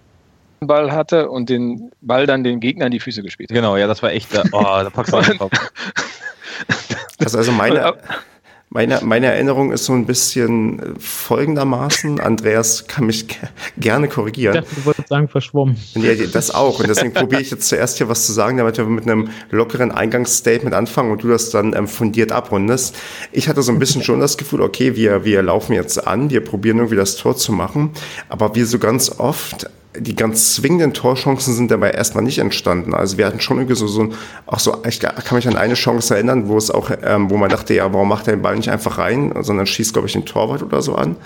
Ball 0.60 0.92
hatte 0.92 1.30
und 1.30 1.48
den 1.48 1.90
Ball 2.00 2.26
dann 2.26 2.44
den 2.44 2.60
Gegnern 2.60 2.90
die 2.90 3.00
Füße 3.00 3.22
gespielt 3.22 3.50
hat. 3.50 3.54
Genau, 3.54 3.76
ja, 3.76 3.86
das 3.86 4.02
war 4.02 4.12
echt, 4.12 4.28
oh, 4.52 4.60
da 4.62 4.90
packst 4.90 5.12
du 5.12 5.20
drauf. 5.20 5.50
Das 7.18 7.26
ist 7.32 7.36
also 7.36 7.52
meine, 7.52 7.94
meine, 8.74 8.98
meine 9.04 9.26
Erinnerung 9.26 9.70
ist 9.70 9.84
so 9.84 9.92
ein 9.92 10.04
bisschen 10.04 10.96
folgendermaßen. 10.98 12.18
Andreas 12.18 12.88
kann 12.88 13.06
mich 13.06 13.26
gerne 13.78 14.08
korrigieren. 14.08 14.56
Ich 14.56 14.62
dachte, 14.62 14.74
du 14.74 14.84
wolltest 14.84 15.08
sagen, 15.08 15.28
verschwommen. 15.28 15.76
Ja, 15.94 16.12
das 16.14 16.52
auch. 16.52 16.80
Und 16.80 16.88
deswegen 16.88 17.12
probiere 17.14 17.40
ich 17.40 17.52
jetzt 17.52 17.68
zuerst 17.68 17.98
hier 17.98 18.08
was 18.08 18.26
zu 18.26 18.32
sagen, 18.32 18.58
damit 18.58 18.76
wir 18.76 18.84
mit 18.86 19.04
einem 19.04 19.30
lockeren 19.52 19.92
Eingangsstatement 19.92 20.74
anfangen 20.74 21.12
und 21.12 21.22
du 21.22 21.28
das 21.28 21.50
dann 21.50 21.72
ähm, 21.72 21.86
fundiert 21.86 22.32
abrundest. 22.32 22.96
Ich 23.30 23.48
hatte 23.48 23.62
so 23.62 23.70
ein 23.70 23.78
bisschen 23.78 24.02
schon 24.02 24.18
das 24.18 24.36
Gefühl, 24.36 24.60
okay, 24.60 24.96
wir, 24.96 25.24
wir 25.24 25.40
laufen 25.42 25.74
jetzt 25.74 26.04
an, 26.04 26.30
wir 26.30 26.42
probieren 26.42 26.78
irgendwie 26.78 26.96
das 26.96 27.14
Tor 27.14 27.36
zu 27.36 27.52
machen. 27.52 27.90
Aber 28.28 28.56
wie 28.56 28.64
so 28.64 28.80
ganz 28.80 29.20
oft 29.20 29.70
die 29.96 30.16
ganz 30.16 30.54
zwingenden 30.54 30.92
Torchancen 30.92 31.54
sind 31.54 31.70
dabei 31.70 31.90
erstmal 31.90 32.24
nicht 32.24 32.38
entstanden. 32.38 32.94
Also 32.94 33.18
wir 33.18 33.26
hatten 33.26 33.40
schon 33.40 33.58
irgendwie 33.58 33.76
so, 33.76 33.86
so 33.86 34.10
auch 34.46 34.58
so, 34.58 34.82
ich 34.88 35.00
kann 35.00 35.36
mich 35.36 35.46
an 35.46 35.56
eine 35.56 35.74
Chance 35.74 36.14
erinnern, 36.14 36.48
wo 36.48 36.56
es 36.56 36.70
auch, 36.70 36.90
ähm, 37.02 37.30
wo 37.30 37.36
man 37.36 37.50
dachte, 37.50 37.74
ja, 37.74 37.92
warum 37.92 38.08
macht 38.08 38.26
er 38.26 38.36
den 38.36 38.42
Ball 38.42 38.56
nicht 38.56 38.70
einfach 38.70 38.98
rein, 38.98 39.32
sondern 39.40 39.66
schießt, 39.66 39.92
glaube 39.92 40.08
ich, 40.08 40.14
den 40.14 40.26
Torwart 40.26 40.62
oder 40.62 40.82
so 40.82 40.94
an. 40.94 41.16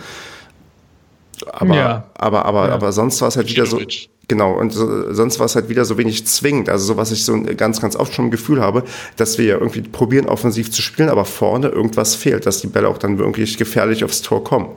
Aber, 1.53 1.75
ja. 1.75 2.05
aber, 2.15 2.45
aber, 2.45 2.69
ja. 2.69 2.75
aber 2.75 2.93
sonst 2.93 3.21
war 3.21 3.29
es 3.29 3.37
halt 3.37 3.49
wieder 3.49 3.67
so, 3.67 3.81
Genau, 4.29 4.53
und 4.53 4.75
so, 4.75 5.15
sonst 5.15 5.39
war 5.39 5.47
es 5.47 5.55
halt 5.55 5.71
wieder 5.71 5.87
so 5.87 5.97
wenig 5.97 6.27
zwingend. 6.27 6.69
Also 6.69 6.85
so, 6.85 6.97
was 6.99 7.13
ich 7.13 7.25
so 7.25 7.41
ganz, 7.57 7.81
ganz 7.81 7.97
oft 7.97 8.13
schon 8.13 8.27
im 8.27 8.31
Gefühl 8.31 8.61
habe, 8.61 8.85
dass 9.17 9.39
wir 9.39 9.47
ja 9.47 9.55
irgendwie 9.55 9.81
probieren, 9.81 10.27
offensiv 10.27 10.71
zu 10.71 10.83
spielen, 10.83 11.09
aber 11.09 11.25
vorne 11.25 11.69
irgendwas 11.69 12.15
fehlt, 12.15 12.45
dass 12.45 12.61
die 12.61 12.67
Bälle 12.67 12.89
auch 12.89 12.99
dann 12.99 13.19
wirklich 13.19 13.57
gefährlich 13.57 14.05
aufs 14.05 14.21
Tor 14.21 14.45
kommen. 14.45 14.69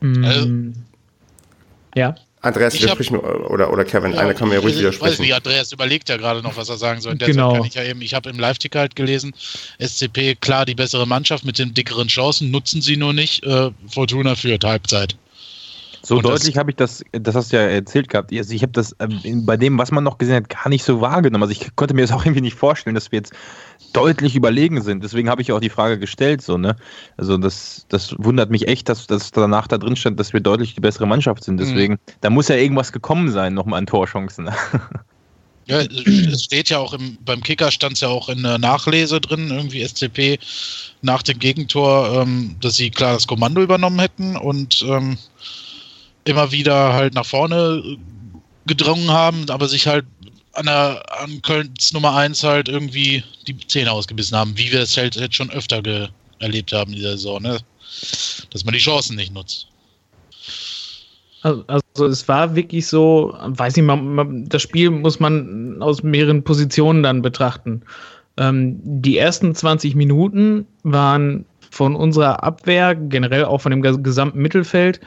Mm. 0.00 0.72
Ja. 1.94 2.14
Andreas, 2.40 2.74
Ich 2.74 2.82
hab- 2.88 2.98
widersprich 3.00 3.10
mir, 3.10 3.50
oder, 3.50 3.72
oder 3.72 3.84
Kevin, 3.84 4.16
einer 4.16 4.32
kann 4.32 4.48
mir 4.48 4.58
ruhig 4.60 4.74
ich 4.74 4.76
weiß 4.76 4.80
widersprechen. 4.80 5.22
nicht, 5.22 5.34
Andreas 5.34 5.72
überlegt 5.72 6.08
ja 6.08 6.16
gerade 6.16 6.40
noch, 6.40 6.56
was 6.56 6.68
er 6.68 6.76
sagen 6.76 7.00
soll. 7.00 7.16
Der 7.16 7.26
Genau. 7.28 7.64
Ich 7.64 7.74
ja 7.74 7.82
eben, 7.82 8.00
ich 8.00 8.14
habe 8.14 8.30
im 8.30 8.38
Live-Ticker 8.38 8.78
halt 8.78 8.94
gelesen, 8.94 9.34
SCP, 9.80 10.36
klar, 10.36 10.64
die 10.64 10.76
bessere 10.76 11.04
Mannschaft 11.06 11.44
mit 11.44 11.58
den 11.58 11.74
dickeren 11.74 12.06
Chancen, 12.06 12.52
nutzen 12.52 12.80
sie 12.80 12.96
nur 12.96 13.12
nicht. 13.12 13.42
Äh, 13.44 13.70
Fortuna 13.88 14.36
führt 14.36 14.62
Halbzeit. 14.62 15.16
So 16.08 16.16
Und 16.16 16.24
deutlich 16.24 16.56
habe 16.56 16.70
ich 16.70 16.76
das, 16.76 17.04
das 17.12 17.34
hast 17.34 17.52
du 17.52 17.58
ja 17.58 17.64
erzählt 17.64 18.08
gehabt. 18.08 18.32
Also 18.32 18.54
ich 18.54 18.62
habe 18.62 18.72
das 18.72 18.96
ähm, 18.98 19.44
bei 19.44 19.58
dem, 19.58 19.76
was 19.76 19.90
man 19.90 20.04
noch 20.04 20.16
gesehen 20.16 20.36
hat, 20.36 20.48
gar 20.48 20.70
nicht 20.70 20.82
so 20.82 21.02
wahrgenommen. 21.02 21.42
Also 21.42 21.52
ich 21.52 21.76
konnte 21.76 21.92
mir 21.92 22.00
das 22.00 22.12
auch 22.12 22.24
irgendwie 22.24 22.40
nicht 22.40 22.56
vorstellen, 22.56 22.94
dass 22.94 23.12
wir 23.12 23.18
jetzt 23.18 23.34
deutlich 23.92 24.34
überlegen 24.34 24.80
sind. 24.80 25.04
Deswegen 25.04 25.28
habe 25.28 25.42
ich 25.42 25.52
auch 25.52 25.60
die 25.60 25.68
Frage 25.68 25.98
gestellt, 25.98 26.40
so, 26.40 26.56
ne? 26.56 26.76
Also 27.18 27.36
das, 27.36 27.84
das 27.90 28.14
wundert 28.16 28.48
mich 28.48 28.68
echt, 28.68 28.88
dass, 28.88 29.06
dass 29.06 29.32
danach 29.32 29.66
da 29.66 29.76
drin 29.76 29.96
stand, 29.96 30.18
dass 30.18 30.32
wir 30.32 30.40
deutlich 30.40 30.74
die 30.74 30.80
bessere 30.80 31.06
Mannschaft 31.06 31.44
sind. 31.44 31.60
Deswegen, 31.60 31.98
da 32.22 32.30
muss 32.30 32.48
ja 32.48 32.56
irgendwas 32.56 32.90
gekommen 32.90 33.30
sein, 33.30 33.52
nochmal 33.52 33.76
an 33.78 33.86
Torchancen. 33.86 34.48
Ja, 35.70 35.80
es 35.80 36.44
steht 36.44 36.70
ja 36.70 36.78
auch 36.78 36.94
im, 36.94 37.18
beim 37.26 37.42
Kicker 37.42 37.70
stand 37.70 37.92
es 37.92 38.00
ja 38.00 38.08
auch 38.08 38.30
in 38.30 38.42
der 38.42 38.56
Nachlese 38.56 39.20
drin, 39.20 39.50
irgendwie 39.50 39.86
SCP 39.86 40.38
nach 41.02 41.22
dem 41.22 41.38
Gegentor, 41.38 42.22
ähm, 42.22 42.56
dass 42.62 42.76
sie 42.76 42.88
klar 42.88 43.12
das 43.12 43.26
Kommando 43.26 43.60
übernommen 43.60 43.98
hätten 43.98 44.38
und 44.38 44.82
ähm, 44.88 45.18
immer 46.28 46.52
wieder 46.52 46.92
halt 46.92 47.14
nach 47.14 47.26
vorne 47.26 47.82
äh, 47.84 47.96
gedrungen 48.66 49.10
haben, 49.10 49.48
aber 49.50 49.66
sich 49.68 49.86
halt 49.86 50.04
an, 50.52 50.66
der, 50.66 51.02
an 51.22 51.40
Kölns 51.42 51.92
Nummer 51.92 52.14
1 52.16 52.42
halt 52.42 52.68
irgendwie 52.68 53.24
die 53.46 53.56
Zähne 53.66 53.92
ausgebissen 53.92 54.36
haben, 54.36 54.56
wie 54.56 54.70
wir 54.72 54.80
es 54.80 54.96
halt 54.96 55.16
jetzt 55.16 55.36
schon 55.36 55.50
öfter 55.50 55.82
ge 55.82 56.08
erlebt 56.40 56.72
haben 56.72 56.92
in 56.92 56.98
dieser 56.98 57.12
Saison, 57.12 57.42
ne? 57.42 57.58
dass 58.50 58.64
man 58.64 58.72
die 58.74 58.78
Chancen 58.80 59.16
nicht 59.16 59.34
nutzt. 59.34 59.66
Also, 61.42 61.64
also 61.66 62.06
es 62.06 62.28
war 62.28 62.54
wirklich 62.54 62.86
so, 62.86 63.34
weiß 63.40 63.76
nicht, 63.76 63.84
man, 63.84 64.14
man, 64.14 64.48
das 64.48 64.62
Spiel 64.62 64.90
muss 64.90 65.18
man 65.20 65.80
aus 65.80 66.02
mehreren 66.02 66.42
Positionen 66.44 67.02
dann 67.02 67.22
betrachten. 67.22 67.82
Ähm, 68.36 68.78
die 68.82 69.18
ersten 69.18 69.54
20 69.54 69.94
Minuten 69.94 70.66
waren 70.84 71.44
von 71.70 71.96
unserer 71.96 72.42
Abwehr, 72.42 72.94
generell 72.94 73.44
auch 73.44 73.60
von 73.60 73.70
dem 73.70 73.82
ges- 73.82 74.02
gesamten 74.02 74.40
Mittelfeld, 74.40 75.00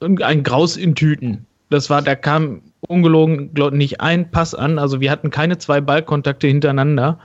ein 0.00 0.42
Graus 0.42 0.76
in 0.76 0.94
Tüten. 0.94 1.46
Das 1.70 1.88
war, 1.88 2.02
da 2.02 2.14
kam 2.14 2.62
ungelogen 2.80 3.50
nicht 3.72 4.00
ein 4.00 4.30
Pass 4.30 4.54
an. 4.54 4.78
Also 4.78 5.00
wir 5.00 5.10
hatten 5.10 5.30
keine 5.30 5.58
zwei 5.58 5.80
Ballkontakte 5.80 6.46
hintereinander. 6.46 7.18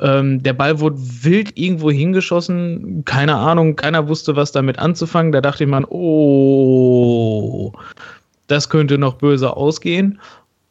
Ähm, 0.00 0.42
der 0.42 0.52
Ball 0.52 0.80
wurde 0.80 0.98
wild 0.98 1.56
irgendwo 1.56 1.90
hingeschossen. 1.90 3.04
Keine 3.04 3.36
Ahnung, 3.36 3.76
keiner 3.76 4.08
wusste, 4.08 4.36
was 4.36 4.52
damit 4.52 4.78
anzufangen. 4.78 5.32
Da 5.32 5.40
dachte 5.40 5.66
man, 5.66 5.84
oh, 5.88 7.72
das 8.48 8.68
könnte 8.68 8.98
noch 8.98 9.14
böse 9.14 9.56
ausgehen. 9.56 10.20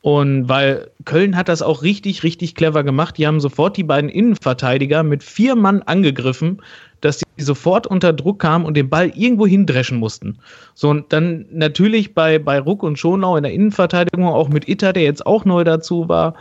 Und 0.03 0.49
weil 0.49 0.91
Köln 1.05 1.37
hat 1.37 1.47
das 1.47 1.61
auch 1.61 1.81
richtig, 1.81 2.23
richtig 2.23 2.55
clever 2.55 2.83
gemacht. 2.83 3.17
Die 3.17 3.25
haben 3.25 3.39
sofort 3.39 3.77
die 3.77 3.85
beiden 3.85 4.09
Innenverteidiger 4.09 5.01
mit 5.01 5.23
vier 5.23 5.55
Mann 5.55 5.81
angegriffen, 5.81 6.61
dass 6.99 7.19
die 7.19 7.41
sofort 7.41 7.87
unter 7.87 8.11
Druck 8.11 8.39
kamen 8.39 8.65
und 8.65 8.75
den 8.75 8.89
Ball 8.89 9.13
irgendwo 9.15 9.47
hindreschen 9.47 9.99
mussten. 9.99 10.39
So, 10.73 10.89
und 10.89 11.13
dann 11.13 11.45
natürlich 11.53 12.13
bei, 12.13 12.37
bei 12.37 12.59
Ruck 12.59 12.83
und 12.83 12.99
Schonau 12.99 13.37
in 13.37 13.43
der 13.43 13.53
Innenverteidigung, 13.53 14.27
auch 14.27 14.49
mit 14.49 14.67
Itter, 14.67 14.91
der 14.91 15.03
jetzt 15.03 15.25
auch 15.25 15.45
neu 15.45 15.63
dazu 15.63 16.09
war, 16.09 16.33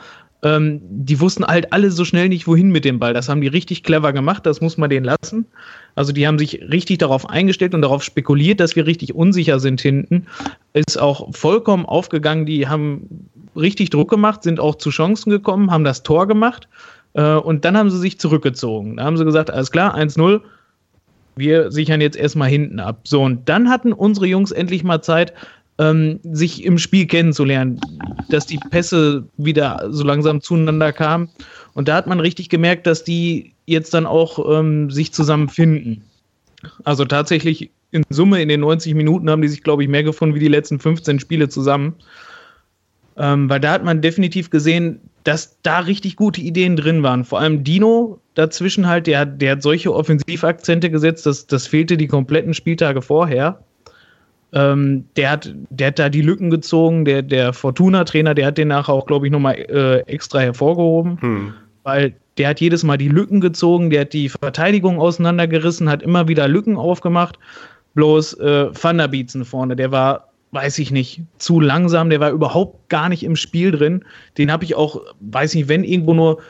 ähm, 0.44 0.81
die 0.83 1.20
wussten 1.20 1.44
halt 1.44 1.72
alle 1.72 1.92
so 1.92 2.05
schnell 2.05 2.29
nicht, 2.29 2.48
wohin 2.48 2.70
mit 2.70 2.85
dem 2.85 2.98
Ball. 2.98 3.14
Das 3.14 3.29
haben 3.29 3.40
die 3.40 3.46
richtig 3.46 3.85
clever 3.85 4.12
gemacht, 4.12 4.44
das 4.44 4.61
muss 4.61 4.77
man 4.77 4.90
denen 4.90 5.07
lassen. 5.07 5.46
Also 5.94 6.12
die 6.12 6.27
haben 6.27 6.38
sich 6.38 6.61
richtig 6.62 6.98
darauf 6.98 7.31
eingestellt 7.31 7.75
und 7.75 7.83
darauf 7.83 8.03
spekuliert, 8.03 8.59
dass 8.59 8.75
wir 8.75 8.87
richtig 8.87 9.14
unsicher 9.14 9.61
sind 9.61 9.81
hinten. 9.81 10.27
Ist 10.72 11.01
auch 11.01 11.33
vollkommen 11.33 11.87
aufgegangen. 11.87 12.44
Die 12.46 12.66
haben 12.66 13.29
richtig 13.56 13.90
Druck 13.90 14.10
gemacht, 14.10 14.42
sind 14.42 14.60
auch 14.60 14.76
zu 14.76 14.90
Chancen 14.90 15.30
gekommen, 15.30 15.70
haben 15.70 15.84
das 15.84 16.02
Tor 16.02 16.26
gemacht 16.26 16.68
äh, 17.14 17.34
und 17.34 17.64
dann 17.64 17.76
haben 17.76 17.90
sie 17.90 17.98
sich 17.98 18.18
zurückgezogen. 18.18 18.96
Da 18.96 19.04
haben 19.04 19.16
sie 19.16 19.24
gesagt, 19.24 19.50
alles 19.50 19.70
klar, 19.70 19.96
1-0, 19.96 20.40
wir 21.36 21.70
sichern 21.70 22.00
jetzt 22.00 22.16
erstmal 22.16 22.48
hinten 22.48 22.80
ab. 22.80 23.00
So, 23.04 23.22
und 23.22 23.48
dann 23.48 23.68
hatten 23.68 23.92
unsere 23.92 24.26
Jungs 24.26 24.52
endlich 24.52 24.84
mal 24.84 25.02
Zeit, 25.02 25.32
ähm, 25.78 26.20
sich 26.22 26.64
im 26.64 26.78
Spiel 26.78 27.06
kennenzulernen, 27.06 27.80
dass 28.28 28.46
die 28.46 28.58
Pässe 28.70 29.24
wieder 29.36 29.88
so 29.90 30.04
langsam 30.04 30.40
zueinander 30.40 30.92
kamen. 30.92 31.30
Und 31.74 31.88
da 31.88 31.94
hat 31.96 32.06
man 32.06 32.20
richtig 32.20 32.48
gemerkt, 32.50 32.86
dass 32.86 33.04
die 33.04 33.54
jetzt 33.66 33.94
dann 33.94 34.06
auch 34.06 34.58
ähm, 34.58 34.90
sich 34.90 35.12
zusammenfinden. 35.12 36.04
Also 36.84 37.04
tatsächlich 37.04 37.70
in 37.90 38.04
Summe 38.10 38.42
in 38.42 38.48
den 38.48 38.60
90 38.60 38.94
Minuten 38.94 39.30
haben 39.30 39.42
die 39.42 39.48
sich, 39.48 39.62
glaube 39.62 39.82
ich, 39.82 39.88
mehr 39.88 40.02
gefunden 40.02 40.34
wie 40.34 40.40
die 40.40 40.48
letzten 40.48 40.78
15 40.78 41.20
Spiele 41.20 41.48
zusammen. 41.48 41.94
Ähm, 43.16 43.48
weil 43.51 43.61
da 43.61 43.72
hat 43.72 43.85
man 43.85 44.01
definitiv 44.01 44.51
gesehen, 44.51 45.01
dass 45.25 45.59
da 45.62 45.81
richtig 45.81 46.16
gute 46.16 46.40
Ideen 46.40 46.77
drin 46.77 47.03
waren. 47.03 47.25
Vor 47.25 47.40
allem 47.40 47.62
Dino 47.62 48.18
dazwischen 48.35 48.87
halt, 48.88 49.07
der, 49.07 49.20
hat- 49.20 49.40
der 49.40 49.53
hat 49.53 49.62
solche 49.62 49.94
Offensivakzente 49.94 50.90
gesetzt, 50.90 51.27
das, 51.27 51.46
das 51.46 51.66
fehlte 51.66 51.96
die 51.96 52.07
kompletten 52.09 52.55
Spieltage 52.55 53.03
vorher. 53.03 53.61
Ähm, 54.55 55.05
der, 55.16 55.31
hat, 55.31 55.55
der 55.70 55.87
hat 55.88 55.98
da 55.98 56.09
die 56.09 56.20
Lücken 56.22 56.51
gezogen, 56.51 57.05
der, 57.05 57.22
der 57.22 57.53
Fortuna-Trainer, 57.53 58.35
der 58.35 58.46
hat 58.46 58.59
den 58.59 58.68
nachher 58.68 58.92
auch, 58.92 59.07
glaube 59.07 59.27
ich, 59.27 59.33
nochmal 59.33 59.55
äh, 59.55 60.01
extra 60.01 60.40
hervorgehoben, 60.40 61.20
Hm. 61.20 61.55
weil 61.85 62.14
der 62.38 62.48
hat 62.48 62.61
jedes 62.61 62.83
Mal 62.85 62.96
die 62.98 63.09
Lücken 63.09 63.40
gezogen, 63.40 63.90
der 63.90 64.03
hat 64.03 64.12
die 64.12 64.29
Verteidigung 64.29 64.98
auseinandergerissen, 65.01 65.88
hat 65.88 66.03
immer 66.03 66.29
wieder 66.29 66.48
Lücken 66.48 66.77
aufgemacht. 66.77 67.38
Bloß 67.94 68.35
äh, 68.40 68.68
Van 68.72 68.96
der 68.98 69.09
Bietzen 69.09 69.44
vorne, 69.44 69.77
der 69.77 69.90
war, 69.92 70.29
weiß 70.52 70.78
ich 70.78 70.90
nicht, 70.90 71.22
zu 71.38 71.60
langsam, 71.60 72.10
der 72.10 72.20
war 72.20 72.30
überhaupt 72.30 72.88
gar 72.88 73.08
nicht 73.08 73.24
im 73.24 73.36
Spiel 73.36 73.70
drin. 73.72 74.04
Den 74.38 74.52
habe 74.52 74.64
ich 74.64 74.74
auch, 74.74 75.00
weiß 75.20 75.54
nicht, 75.54 75.68
wenn 75.68 75.82
irgendwo 75.82 76.14
nur 76.14 76.40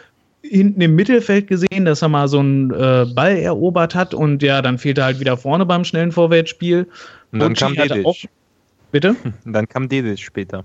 hinten 0.43 0.81
im 0.81 0.97
Mittelfeld 0.97 1.47
gesehen, 1.47 1.85
dass 1.85 2.03
er 2.03 2.09
mal 2.09 2.27
so 2.27 2.41
einen 2.41 2.73
äh, 2.73 3.07
Ball 3.15 3.37
erobert 3.37 3.95
hat 3.95 4.13
und 4.13 4.43
ja, 4.43 4.61
dann 4.61 4.77
fehlt 4.79 4.99
er 4.99 5.05
halt 5.05 5.21
wieder 5.21 5.37
vorne 5.37 5.65
beim 5.65 5.85
schnellen 5.85 6.11
Vorwärtsspiel. 6.13 6.89
Und 7.31 7.39
dann 7.39 7.53
Bocci 7.55 7.65
kam 7.65 7.75
Dedic. 7.77 8.05
auch- 8.05 8.17
Bitte? 8.91 9.15
Und 9.47 9.53
dann 9.55 9.67
kam 9.69 9.89
Dedic 9.89 10.19
später. 10.19 10.65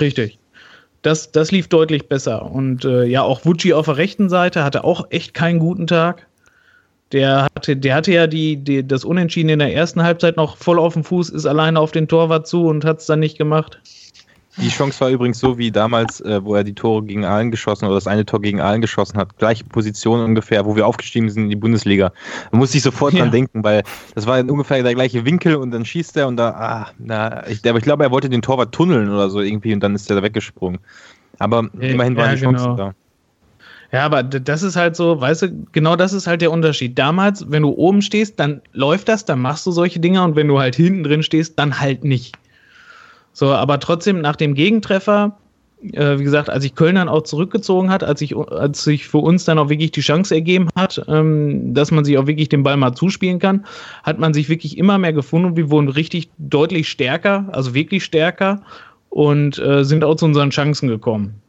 Richtig. 0.00 0.38
Das, 1.02 1.32
das 1.32 1.50
lief 1.50 1.66
deutlich 1.68 2.06
besser. 2.06 2.48
Und 2.52 2.84
äh, 2.84 3.04
ja, 3.04 3.22
auch 3.22 3.44
Vucci 3.44 3.72
auf 3.72 3.86
der 3.86 3.96
rechten 3.96 4.28
Seite 4.28 4.62
hatte 4.62 4.84
auch 4.84 5.06
echt 5.10 5.34
keinen 5.34 5.58
guten 5.58 5.88
Tag. 5.88 6.27
Der 7.12 7.48
hatte, 7.56 7.76
der 7.76 7.94
hatte 7.94 8.12
ja 8.12 8.26
die, 8.26 8.56
die, 8.56 8.86
das 8.86 9.04
Unentschieden 9.04 9.48
in 9.48 9.58
der 9.58 9.74
ersten 9.74 10.02
Halbzeit 10.02 10.36
noch 10.36 10.56
voll 10.56 10.78
auf 10.78 10.92
dem 10.92 11.04
Fuß, 11.04 11.30
ist 11.30 11.46
alleine 11.46 11.80
auf 11.80 11.92
den 11.92 12.06
Torwart 12.06 12.46
zu 12.46 12.66
und 12.66 12.84
hat 12.84 13.00
es 13.00 13.06
dann 13.06 13.20
nicht 13.20 13.38
gemacht. 13.38 13.80
Die 14.60 14.68
Chance 14.68 15.00
war 15.00 15.10
übrigens 15.10 15.38
so 15.38 15.56
wie 15.56 15.70
damals, 15.70 16.20
äh, 16.22 16.44
wo 16.44 16.56
er 16.56 16.64
die 16.64 16.74
Tore 16.74 17.04
gegen 17.04 17.24
Aalen 17.24 17.52
geschossen 17.52 17.84
oder 17.84 17.94
das 17.94 18.08
eine 18.08 18.26
Tor 18.26 18.40
gegen 18.40 18.60
Aalen 18.60 18.80
geschossen 18.80 19.16
hat. 19.16 19.38
Gleiche 19.38 19.62
Position 19.64 20.20
ungefähr, 20.20 20.66
wo 20.66 20.74
wir 20.74 20.84
aufgestiegen 20.86 21.30
sind 21.30 21.44
in 21.44 21.50
die 21.50 21.56
Bundesliga. 21.56 22.12
Da 22.50 22.58
musste 22.58 22.76
ich 22.76 22.82
sofort 22.82 23.14
Ja. 23.14 23.20
dran 23.20 23.30
denken, 23.30 23.62
weil 23.62 23.84
das 24.16 24.26
war 24.26 24.40
ungefähr 24.40 24.82
der 24.82 24.94
gleiche 24.94 25.24
Winkel 25.24 25.54
und 25.54 25.70
dann 25.70 25.84
schießt 25.84 26.16
er 26.16 26.26
und 26.26 26.36
da, 26.36 26.50
ah, 26.50 26.90
na, 26.98 27.46
ich, 27.46 27.66
aber 27.68 27.78
ich 27.78 27.84
glaube, 27.84 28.02
er 28.02 28.10
wollte 28.10 28.28
den 28.28 28.42
Torwart 28.42 28.72
tunneln 28.72 29.08
oder 29.10 29.30
so 29.30 29.40
irgendwie 29.40 29.72
und 29.72 29.80
dann 29.80 29.94
ist 29.94 30.10
er 30.10 30.16
da 30.16 30.22
weggesprungen. 30.24 30.80
Aber 31.38 31.68
immerhin 31.78 32.16
waren 32.16 32.30
ja, 32.30 32.34
die 32.34 32.42
Chancen 32.42 32.64
genau. 32.64 32.76
da. 32.76 32.94
Ja, 33.90 34.04
aber 34.04 34.22
das 34.22 34.62
ist 34.62 34.76
halt 34.76 34.96
so, 34.96 35.18
weißt 35.20 35.42
du, 35.42 35.66
genau 35.72 35.96
das 35.96 36.12
ist 36.12 36.26
halt 36.26 36.42
der 36.42 36.52
Unterschied. 36.52 36.98
Damals, 36.98 37.50
wenn 37.50 37.62
du 37.62 37.70
oben 37.70 38.02
stehst, 38.02 38.38
dann 38.38 38.60
läuft 38.72 39.08
das, 39.08 39.24
dann 39.24 39.40
machst 39.40 39.64
du 39.66 39.70
solche 39.70 39.98
Dinge 39.98 40.22
und 40.22 40.36
wenn 40.36 40.48
du 40.48 40.58
halt 40.58 40.76
hinten 40.76 41.04
drin 41.04 41.22
stehst, 41.22 41.58
dann 41.58 41.80
halt 41.80 42.04
nicht. 42.04 42.36
So, 43.32 43.46
aber 43.46 43.80
trotzdem 43.80 44.20
nach 44.20 44.36
dem 44.36 44.54
Gegentreffer, 44.54 45.38
äh, 45.92 46.18
wie 46.18 46.24
gesagt, 46.24 46.50
als 46.50 46.64
sich 46.64 46.74
Köln 46.74 46.96
dann 46.96 47.08
auch 47.08 47.22
zurückgezogen 47.22 47.88
hat, 47.88 48.04
als 48.04 48.18
sich, 48.18 48.36
als 48.36 48.84
sich 48.84 49.08
für 49.08 49.18
uns 49.18 49.46
dann 49.46 49.58
auch 49.58 49.70
wirklich 49.70 49.92
die 49.92 50.02
Chance 50.02 50.34
ergeben 50.34 50.68
hat, 50.76 51.02
ähm, 51.08 51.72
dass 51.72 51.90
man 51.90 52.04
sich 52.04 52.18
auch 52.18 52.26
wirklich 52.26 52.50
den 52.50 52.64
Ball 52.64 52.76
mal 52.76 52.92
zuspielen 52.92 53.38
kann, 53.38 53.64
hat 54.02 54.18
man 54.18 54.34
sich 54.34 54.50
wirklich 54.50 54.76
immer 54.76 54.98
mehr 54.98 55.14
gefunden 55.14 55.46
und 55.46 55.56
wir 55.56 55.70
wurden 55.70 55.88
richtig 55.88 56.28
deutlich 56.36 56.90
stärker, 56.90 57.46
also 57.52 57.72
wirklich 57.72 58.04
stärker 58.04 58.60
und 59.08 59.58
äh, 59.58 59.84
sind 59.84 60.04
auch 60.04 60.16
zu 60.16 60.26
unseren 60.26 60.50
Chancen 60.50 60.88
gekommen. 60.88 61.40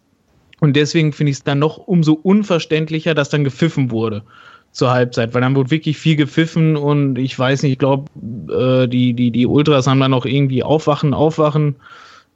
Und 0.60 0.76
deswegen 0.76 1.14
finde 1.14 1.32
ich 1.32 1.38
es 1.38 1.44
dann 1.44 1.60
noch 1.60 1.78
umso 1.78 2.14
unverständlicher, 2.14 3.14
dass 3.14 3.30
dann 3.30 3.44
gepfiffen 3.44 3.92
wurde 3.92 4.24
zur 4.72 4.92
Halbzeit, 4.92 5.34
weil 5.34 5.42
dann 5.42 5.56
wurde 5.56 5.72
wirklich 5.72 5.98
viel 5.98 6.16
gepfiffen 6.16 6.76
und 6.78 7.18
ich 7.18 7.38
weiß 7.38 7.64
nicht, 7.64 7.74
ich 7.74 7.80
glaube, 7.80 8.06
äh, 8.54 8.88
die, 8.88 9.14
die, 9.14 9.32
die 9.32 9.48
Ultras 9.48 9.88
haben 9.88 10.00
dann 10.00 10.12
noch 10.12 10.26
irgendwie 10.26 10.64
Aufwachen, 10.64 11.14
Aufwachen 11.14 11.76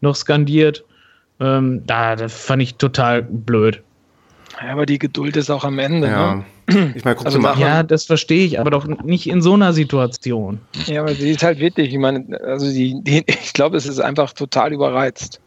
noch 0.01 0.15
skandiert. 0.15 0.83
Ähm, 1.39 1.83
da, 1.85 2.15
das 2.15 2.45
fand 2.45 2.61
ich 2.63 2.75
total 2.75 3.21
blöd. 3.23 3.81
Ja, 4.61 4.73
aber 4.73 4.85
die 4.85 4.99
Geduld 4.99 5.35
ist 5.35 5.49
auch 5.49 5.63
am 5.63 5.79
Ende. 5.79 6.07
Ja. 6.07 6.35
Ne? 6.35 6.45
Ich 6.95 7.03
meine, 7.03 7.15
guck 7.15 7.25
Also 7.25 7.39
mal 7.39 7.57
Ja, 7.59 7.83
das 7.83 8.05
verstehe 8.05 8.45
ich, 8.45 8.59
aber 8.59 8.71
doch 8.71 8.85
nicht 8.85 9.27
in 9.27 9.41
so 9.41 9.53
einer 9.53 9.73
Situation. 9.73 10.59
Ja, 10.85 11.01
aber 11.01 11.13
sie 11.13 11.31
ist 11.31 11.43
halt 11.43 11.59
wirklich, 11.59 11.91
ich 11.91 11.99
meine, 11.99 12.39
also 12.41 12.67
die, 12.71 12.95
die 13.03 13.23
ich 13.27 13.53
glaube, 13.53 13.77
es 13.77 13.85
ist 13.85 13.99
einfach 13.99 14.33
total 14.33 14.73
überreizt. 14.73 15.39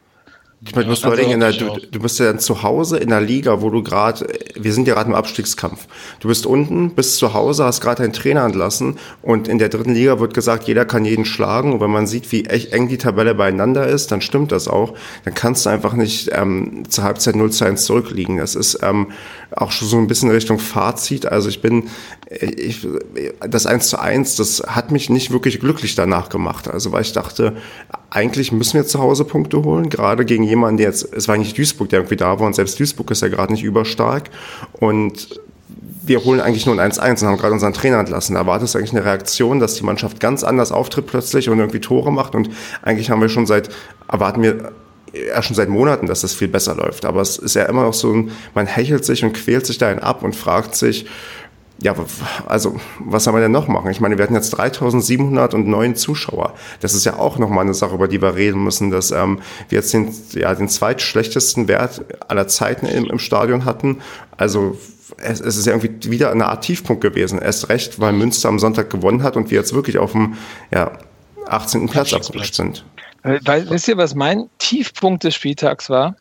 Ich 0.67 0.75
meine, 0.75 0.87
du 0.87 0.91
musst 0.91 1.03
Ja, 1.03 1.09
überlegen, 1.09 1.39
der, 1.39 1.49
also 1.49 1.77
du, 1.77 1.87
du 1.91 2.01
bist 2.01 2.19
ja 2.19 2.27
dann 2.27 2.41
zu 2.41 2.63
Hause 2.63 2.99
in 2.99 3.11
der 3.11 3.21
Liga, 3.21 3.63
wo 3.63 3.71
du 3.71 3.83
gerade, 3.83 4.27
wir 4.57 4.73
sind 4.73 4.89
ja 4.89 4.95
gerade 4.95 5.09
im 5.09 5.15
Abstiegskampf. 5.15 5.87
Du 6.21 6.29
bist 6.29 6.45
unten, 6.45 6.91
bist 6.95 7.19
zu 7.19 7.35
Hause, 7.35 7.65
hast 7.65 7.81
gerade 7.81 8.03
deinen 8.03 8.13
Trainer 8.13 8.45
entlassen 8.45 8.99
und 9.23 9.47
in 9.47 9.59
der 9.59 9.69
dritten 9.69 9.95
Liga 9.95 10.19
wird 10.19 10.35
gesagt, 10.35 10.65
jeder 10.65 10.85
kann 10.85 11.05
jeden 11.05 11.25
schlagen. 11.25 11.73
Und 11.73 11.81
wenn 11.81 11.91
man 11.91 12.07
sieht, 12.07 12.33
wie 12.33 12.47
echt 12.47 12.73
eng 12.73 12.89
die 12.89 12.99
Tabelle 12.99 13.35
beieinander 13.35 13.87
ist, 13.87 14.11
dann 14.11 14.21
stimmt 14.21 14.51
das 14.51 14.67
auch. 14.67 14.95
Dann 15.25 15.35
kannst 15.35 15.67
du 15.67 15.71
einfach 15.71 15.93
nicht 15.93 16.31
ähm, 16.33 16.83
zur 16.89 17.05
Halbzeit 17.05 17.37
0 17.37 17.53
zu 17.53 17.65
1 17.65 17.85
zurückliegen. 17.85 18.39
Das 18.39 18.57
ist 18.57 18.81
ähm, 18.83 19.09
auch 19.51 19.71
schon 19.71 19.89
so 19.89 19.99
ein 19.99 20.07
bisschen 20.07 20.31
Richtung 20.31 20.59
Fazit. 20.59 21.27
Also 21.27 21.49
ich 21.49 21.63
bin, 21.63 21.85
ich, 22.29 22.87
das 23.49 23.67
1 23.67 23.89
zu 23.89 23.99
1, 23.99 24.37
das 24.37 24.63
hat 24.67 24.91
mich 24.91 25.11
nicht 25.11 25.31
wirklich 25.31 25.61
glücklich 25.61 25.95
danach 25.95 26.29
gemacht. 26.29 26.69
Also 26.69 26.93
weil 26.93 27.03
ich 27.03 27.13
dachte, 27.13 27.57
eigentlich 28.11 28.53
müssen 28.53 28.75
wir 28.75 28.87
zu 28.87 29.01
Hause 29.01 29.25
Punkte 29.25 29.63
holen, 29.63 29.89
gerade 29.89 30.25
gegen 30.25 30.43
jemanden, 30.43 30.79
der 30.79 30.89
jetzt, 30.89 31.13
es 31.13 31.29
war 31.29 31.35
eigentlich 31.35 31.55
Duisburg, 31.55 31.89
der 31.89 32.01
irgendwie 32.01 32.17
da 32.17 32.39
war 32.39 32.47
und 32.47 32.55
selbst 32.55 32.79
Duisburg 32.81 33.11
ist 33.11 33.23
ja 33.23 33.29
gerade 33.29 33.53
nicht 33.53 33.63
überstark 33.63 34.31
und 34.73 35.41
wir 36.03 36.25
holen 36.25 36.41
eigentlich 36.41 36.67
nur 36.67 36.79
ein 36.79 36.93
1-1 36.93 37.23
und 37.23 37.29
haben 37.29 37.37
gerade 37.37 37.53
unseren 37.53 37.73
Trainer 37.73 37.99
entlassen. 37.99 38.35
Da 38.35 38.43
erwartest 38.43 38.75
du 38.75 38.79
eigentlich 38.79 38.93
eine 38.93 39.05
Reaktion, 39.05 39.59
dass 39.59 39.75
die 39.75 39.83
Mannschaft 39.83 40.21
ganz 40.21 40.45
anders 40.45 40.71
auftritt 40.71 41.07
plötzlich 41.07 41.49
und 41.49 41.59
irgendwie 41.59 41.81
Tore 41.81 42.13
macht 42.13 42.35
und 42.35 42.49
eigentlich 42.83 43.11
haben 43.11 43.21
wir 43.21 43.29
schon 43.29 43.47
seit, 43.47 43.71
erwarten 44.09 44.43
wir 44.43 44.73
ja 45.13 45.43
schon 45.43 45.57
seit 45.57 45.69
Monaten, 45.69 46.07
dass 46.07 46.21
das 46.21 46.35
viel 46.35 46.49
besser 46.49 46.75
läuft. 46.75 47.05
Aber 47.05 47.21
es 47.21 47.39
ist 47.39 47.55
ja 47.55 47.65
immer 47.65 47.83
noch 47.83 47.95
so, 47.95 48.29
man 48.55 48.67
hechelt 48.67 49.05
sich 49.05 49.25
und 49.25 49.33
quält 49.33 49.67
sich 49.67 49.79
dahin 49.79 50.01
ab 50.01 50.23
und 50.23 50.35
fragt 50.35 50.75
sich, 50.75 51.07
ja, 51.83 51.95
also 52.47 52.77
was 52.99 53.25
soll 53.25 53.35
man 53.35 53.43
denn 53.43 53.53
noch 53.53 53.69
machen? 53.69 53.91
Ich 53.91 54.01
meine, 54.01 54.17
wir 54.17 54.23
hatten 54.23 54.35
jetzt 54.35 54.51
3709 54.51 55.95
Zuschauer. 55.95 56.55
Das 56.81 56.95
ist 56.95 57.05
ja 57.05 57.19
auch 57.19 57.39
nochmal 57.39 57.65
eine 57.65 57.75
Sache, 57.75 57.95
über 57.95 58.09
die 58.09 58.23
wir 58.23 58.35
reden 58.35 58.65
müssen, 58.65 58.91
dass 58.91 59.11
ähm, 59.11 59.41
wir 59.69 59.77
jetzt 59.77 59.93
den, 59.93 60.11
ja, 60.33 60.55
den 60.55 60.71
zweitschlechtesten 60.71 61.69
Wert 61.69 62.05
aller 62.29 62.49
Zeiten 62.49 62.87
im, 62.87 63.05
im 63.05 63.19
Stadion 63.19 63.67
hatten. 63.67 63.99
Also 64.39 64.79
es, 65.19 65.41
es 65.41 65.59
ist 65.59 65.67
ja 65.67 65.75
irgendwie 65.75 66.11
wieder 66.11 66.31
eine 66.31 66.47
Art 66.47 66.65
Tiefpunkt 66.65 67.03
gewesen. 67.03 67.39
Erst 67.39 67.69
recht, 67.69 68.01
weil 68.01 68.15
Münster 68.15 68.49
am 68.49 68.59
Sonntag 68.59 68.89
gewonnen 68.89 69.23
hat 69.23 69.37
und 69.37 69.51
wir 69.51 69.59
jetzt 69.59 69.75
wirklich 69.75 69.99
auf 69.99 70.13
dem 70.13 70.35
ja, 70.73 70.93
18. 71.47 71.89
Platz 71.89 72.15
abgerutscht 72.15 72.55
sind. 72.55 72.87
Weil, 73.27 73.41
weil, 73.45 73.71
wisst 73.71 73.89
ihr, 73.89 73.97
was 73.97 74.15
mein 74.15 74.49
Tiefpunkt 74.59 75.25
des 75.25 75.35
Spieltags 75.35 75.91
war? 75.91 76.17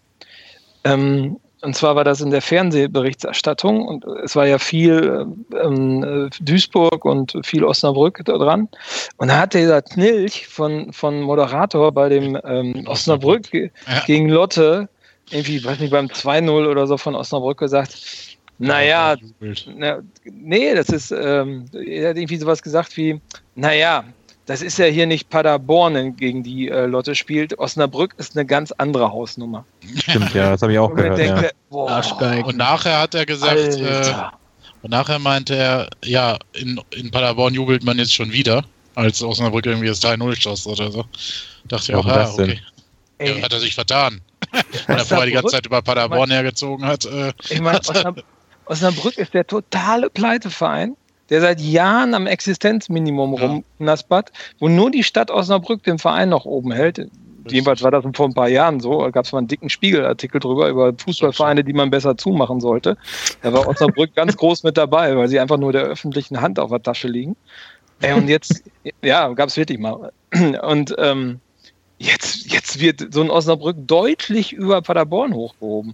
Ähm, 0.83 1.37
und 1.61 1.75
zwar 1.75 1.95
war 1.95 2.03
das 2.03 2.21
in 2.21 2.31
der 2.31 2.41
Fernsehberichterstattung 2.41 3.87
und 3.87 4.05
es 4.23 4.35
war 4.35 4.45
ja 4.45 4.59
viel 4.59 5.25
ähm, 5.59 6.03
äh, 6.03 6.29
Duisburg 6.43 7.05
und 7.05 7.39
viel 7.43 7.63
Osnabrück 7.63 8.21
da 8.25 8.37
dran. 8.37 8.69
Und 9.17 9.29
da 9.29 9.39
hat 9.39 9.53
dieser 9.53 9.81
Knilch 9.81 10.47
von, 10.47 10.93
von 10.93 11.21
Moderator 11.21 11.91
bei 11.91 12.09
dem 12.09 12.37
ähm, 12.43 12.83
Osnabrück 12.87 13.51
Ja. 13.53 13.69
gegen 14.05 14.29
Lotte, 14.29 14.89
irgendwie, 15.31 15.63
weiß 15.63 15.79
nicht, 15.79 15.91
beim 15.91 16.07
2-0 16.07 16.69
oder 16.69 16.85
so 16.87 16.97
von 16.97 17.15
Osnabrück 17.15 17.59
gesagt, 17.59 17.97
naja, 18.57 19.15
na, 19.75 20.01
nee, 20.23 20.73
das 20.73 20.89
ist, 20.89 21.11
ähm, 21.11 21.65
er 21.73 22.09
hat 22.09 22.17
irgendwie 22.17 22.37
sowas 22.37 22.61
gesagt 22.61 22.95
wie, 22.95 23.19
naja, 23.55 24.05
das 24.45 24.61
ist 24.61 24.77
ja 24.77 24.85
hier 24.85 25.07
nicht 25.07 25.29
Paderborn, 25.29 26.15
gegen 26.15 26.43
die 26.43 26.69
äh, 26.69 26.85
Lotte 26.85 27.15
spielt. 27.15 27.57
Osnabrück 27.57 28.13
ist 28.17 28.37
eine 28.37 28.45
ganz 28.45 28.71
andere 28.71 29.11
Hausnummer. 29.11 29.65
Stimmt, 29.97 30.33
ja, 30.33 30.51
das 30.51 30.61
habe 30.61 30.73
ich 30.73 30.79
auch 30.79 30.89
Und 30.91 30.97
gehört. 30.97 31.19
Ja. 31.19 31.49
boah, 31.69 31.89
Arschgeig. 31.89 32.45
Und 32.45 32.57
nachher 32.57 33.01
hat 33.01 33.15
er 33.15 33.25
gesagt, 33.25 33.57
äh, 33.57 34.13
und 34.81 34.91
nachher 34.91 35.17
meinte 35.17 35.55
er, 35.55 35.89
ja, 36.03 36.37
in, 36.53 36.79
in 36.91 37.09
Paderborn 37.09 37.55
jubelt 37.55 37.83
man 37.83 37.97
jetzt 37.97 38.13
schon 38.13 38.31
wieder, 38.31 38.63
als 38.93 39.23
Osnabrück 39.23 39.65
irgendwie 39.65 39.87
das 39.87 40.01
3-0 40.03 40.39
schoss 40.39 40.67
oder 40.67 40.91
so. 40.91 41.05
Dachte 41.67 41.91
ich 41.91 41.95
auch, 41.95 42.05
Warum 42.05 42.21
ah, 42.21 42.33
okay. 42.33 42.59
Ey, 43.17 43.39
Ja, 43.39 43.43
hat 43.43 43.53
er 43.53 43.59
sich 43.59 43.73
vertan. 43.73 44.21
Weil 44.87 44.97
er 44.99 45.05
vorher 45.05 45.25
die 45.25 45.31
ganze 45.31 45.55
Zeit 45.55 45.65
über 45.65 45.81
Paderborn 45.81 46.29
hergezogen 46.29 46.85
hat. 46.85 47.05
Äh, 47.05 47.33
ich 47.49 47.61
meine, 47.61 47.79
Osnab 47.79 48.23
Osnabrück 48.67 49.17
ist 49.17 49.33
der 49.33 49.45
totale 49.45 50.09
Pleiteverein, 50.09 50.95
der 51.29 51.41
seit 51.41 51.59
Jahren 51.59 52.13
am 52.13 52.27
Existenzminimum 52.27 53.35
Ja. 53.35 53.47
rumknaspert, 53.47 54.31
wo 54.59 54.67
nur 54.67 54.91
die 54.91 55.03
Stadt 55.03 55.31
Osnabrück 55.31 55.83
den 55.83 55.99
Verein 55.99 56.29
noch 56.29 56.45
oben 56.45 56.71
hält. 56.71 57.07
Jedenfalls 57.47 57.83
war 57.83 57.91
das 57.91 58.03
vor 58.15 58.27
ein 58.27 58.33
paar 58.33 58.47
Jahren 58.47 58.79
so. 58.79 59.01
Da 59.01 59.11
gab 59.11 59.25
es 59.25 59.31
mal 59.31 59.37
einen 59.39 59.47
dicken 59.47 59.69
Spiegelartikel 59.69 60.39
drüber, 60.39 60.67
über 60.69 60.93
Fußballvereine, 60.97 61.63
die 61.63 61.73
man 61.73 61.91
besser 61.91 62.17
zumachen 62.17 62.59
sollte. 62.59 62.97
Da 63.43 63.53
war 63.53 63.67
Osnabrück 63.67 64.13
ganz 64.15 64.35
groß 64.35 64.63
mit 64.63 64.77
dabei, 64.77 65.15
weil 65.15 65.27
sie 65.27 65.39
einfach 65.39 65.57
nur 65.57 65.71
der 65.71 65.83
öffentlichen 65.83 66.41
Hand 66.41 66.59
auf 66.59 66.71
der 66.71 66.81
Tasche 66.81 67.07
liegen. 67.07 67.35
Ey, 68.01 68.13
und 68.13 68.27
jetzt, 68.27 68.63
ja, 69.03 69.31
gab 69.33 69.49
es 69.49 69.57
wirklich 69.57 69.79
mal. 69.79 70.11
Und 70.63 70.95
ähm, 70.97 71.39
jetzt, 71.99 72.51
jetzt 72.51 72.79
wird 72.79 73.13
so 73.13 73.21
ein 73.21 73.29
Osnabrück 73.29 73.77
deutlich 73.79 74.51
über 74.51 74.81
Paderborn 74.81 75.33
hochgehoben. 75.33 75.93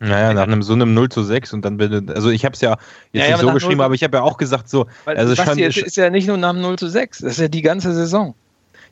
Naja, 0.00 0.34
nach 0.34 0.42
einem 0.42 0.62
so 0.62 0.72
einem 0.72 0.92
0 0.92 1.08
zu 1.08 1.22
6 1.22 1.52
und 1.52 1.64
dann 1.64 1.76
bin 1.76 2.10
also 2.10 2.30
ich 2.30 2.44
habe 2.44 2.54
es 2.54 2.60
ja 2.60 2.76
jetzt 3.12 3.24
Ja, 3.24 3.24
ja, 3.24 3.36
nicht 3.36 3.40
so 3.40 3.52
geschrieben, 3.52 3.78
0 3.78 3.86
aber 3.86 3.94
ich 3.94 4.02
habe 4.02 4.16
ja 4.16 4.22
auch 4.22 4.36
gesagt 4.36 4.68
so, 4.68 4.86
Weil 5.04 5.16
also 5.16 5.34
Basti, 5.34 5.60
schon, 5.60 5.70
es 5.70 5.76
ist 5.76 5.96
ja 5.96 6.10
nicht 6.10 6.26
nur 6.26 6.36
nach 6.36 6.52
dem 6.52 6.60
0 6.60 6.76
zu 6.76 6.88
6, 6.88 7.18
das 7.18 7.32
ist 7.32 7.38
ja 7.38 7.48
die 7.48 7.62
ganze 7.62 7.94
Saison. 7.94 8.34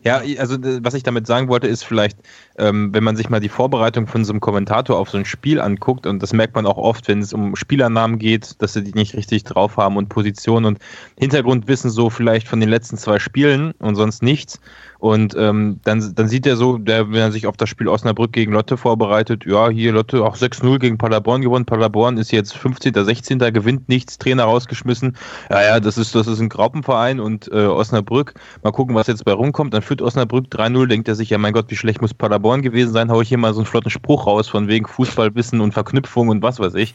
Ja, 0.05 0.23
also 0.39 0.57
was 0.83 0.95
ich 0.95 1.05
damit 1.05 1.27
sagen 1.27 1.49
wollte, 1.49 1.69
ist 1.69 1.85
vielleicht, 1.85 2.17
ähm, 2.59 2.93
wenn 2.93 3.05
man 3.05 3.17
sich 3.17 3.31
mal 3.31 3.41
die 3.41 3.49
Vorbereitung 3.49 4.07
von 4.07 4.25
so 4.25 4.33
einem 4.33 4.41
Kommentator 4.41 4.99
auf 4.99 5.11
so 5.11 5.19
ein 5.19 5.25
Spiel 5.25 5.61
anguckt, 5.61 6.07
und 6.07 6.23
das 6.23 6.33
merkt 6.33 6.55
man 6.55 6.67
auch 6.67 6.77
oft, 6.77 7.09
wenn 7.09 7.21
es 7.21 7.33
um 7.33 7.57
Spielernamen 7.57 8.19
geht, 8.19 8.61
dass 8.63 8.75
sie 8.75 8.83
die 8.83 8.93
nicht 8.93 9.15
richtig 9.15 9.45
drauf 9.45 9.77
haben 9.77 9.97
und 9.97 10.09
Positionen 10.09 10.67
und 10.67 10.79
Hintergrundwissen 11.19 11.91
so 11.91 12.11
vielleicht 12.11 12.49
von 12.49 12.61
den 12.61 12.69
letzten 12.69 12.97
zwei 12.97 13.19
Spielen 13.19 13.73
und 13.79 13.97
sonst 13.97 14.23
nichts. 14.23 14.61
Und 14.99 15.35
ähm, 15.37 15.81
dann, 15.83 16.15
dann 16.15 16.29
sieht 16.29 16.47
er 16.47 16.57
so, 16.57 16.79
der, 16.79 17.11
wenn 17.11 17.19
er 17.19 17.33
sich 17.33 17.49
auf 17.49 17.57
das 17.57 17.69
Spiel 17.69 17.89
Osnabrück 17.89 18.33
gegen 18.33 18.53
Lotte 18.53 18.77
vorbereitet, 18.77 19.45
ja, 19.45 19.69
hier 19.69 19.93
Lotte 19.93 20.25
auch 20.25 20.37
6-0 20.37 20.79
gegen 20.79 20.97
Paderborn 20.97 21.43
gewonnen. 21.43 21.65
Paderborn 21.65 22.19
ist 22.19 22.31
jetzt 22.31 22.57
15., 22.57 22.95
16., 22.95 23.41
gewinnt 23.53 23.89
nichts, 23.89 24.19
Trainer 24.19 24.45
rausgeschmissen. 24.45 25.17
Ja, 25.51 25.61
ja, 25.61 25.81
das 25.81 25.99
ist, 25.99 26.15
das 26.15 26.29
ist 26.29 26.39
ein 26.39 26.49
Graupenverein 26.49 27.19
und 27.19 27.51
äh, 27.51 27.67
Osnabrück, 27.67 28.35
mal 28.63 28.71
gucken, 28.71 28.95
was 28.95 29.09
jetzt 29.09 29.25
bei 29.25 29.33
rumkommt. 29.33 29.75
Dann 29.75 29.83
führt 29.83 30.03
Osnabrück 30.03 30.47
3-0, 30.47 30.87
denkt 30.87 31.09
er 31.09 31.17
sich, 31.17 31.31
ja, 31.31 31.39
mein 31.39 31.53
Gott, 31.53 31.67
wie 31.71 31.77
schlecht 31.77 32.01
muss 32.01 32.15
Paderborn 32.15 32.42
gewesen 32.43 32.93
sein, 32.93 33.11
hau 33.11 33.21
ich 33.21 33.29
hier 33.29 33.39
mal 33.39 33.55
so 33.55 33.61
einen 33.61 33.67
flotten 33.67 33.91
Spruch 33.91 34.27
raus 34.27 34.49
von 34.49 34.69
wegen 34.69 34.87
Fußballwissen 34.87 35.61
und 35.61 35.73
Verknüpfung 35.73 36.29
und 36.29 36.43
was 36.43 36.59
weiß 36.59 36.75
ich. 36.75 36.95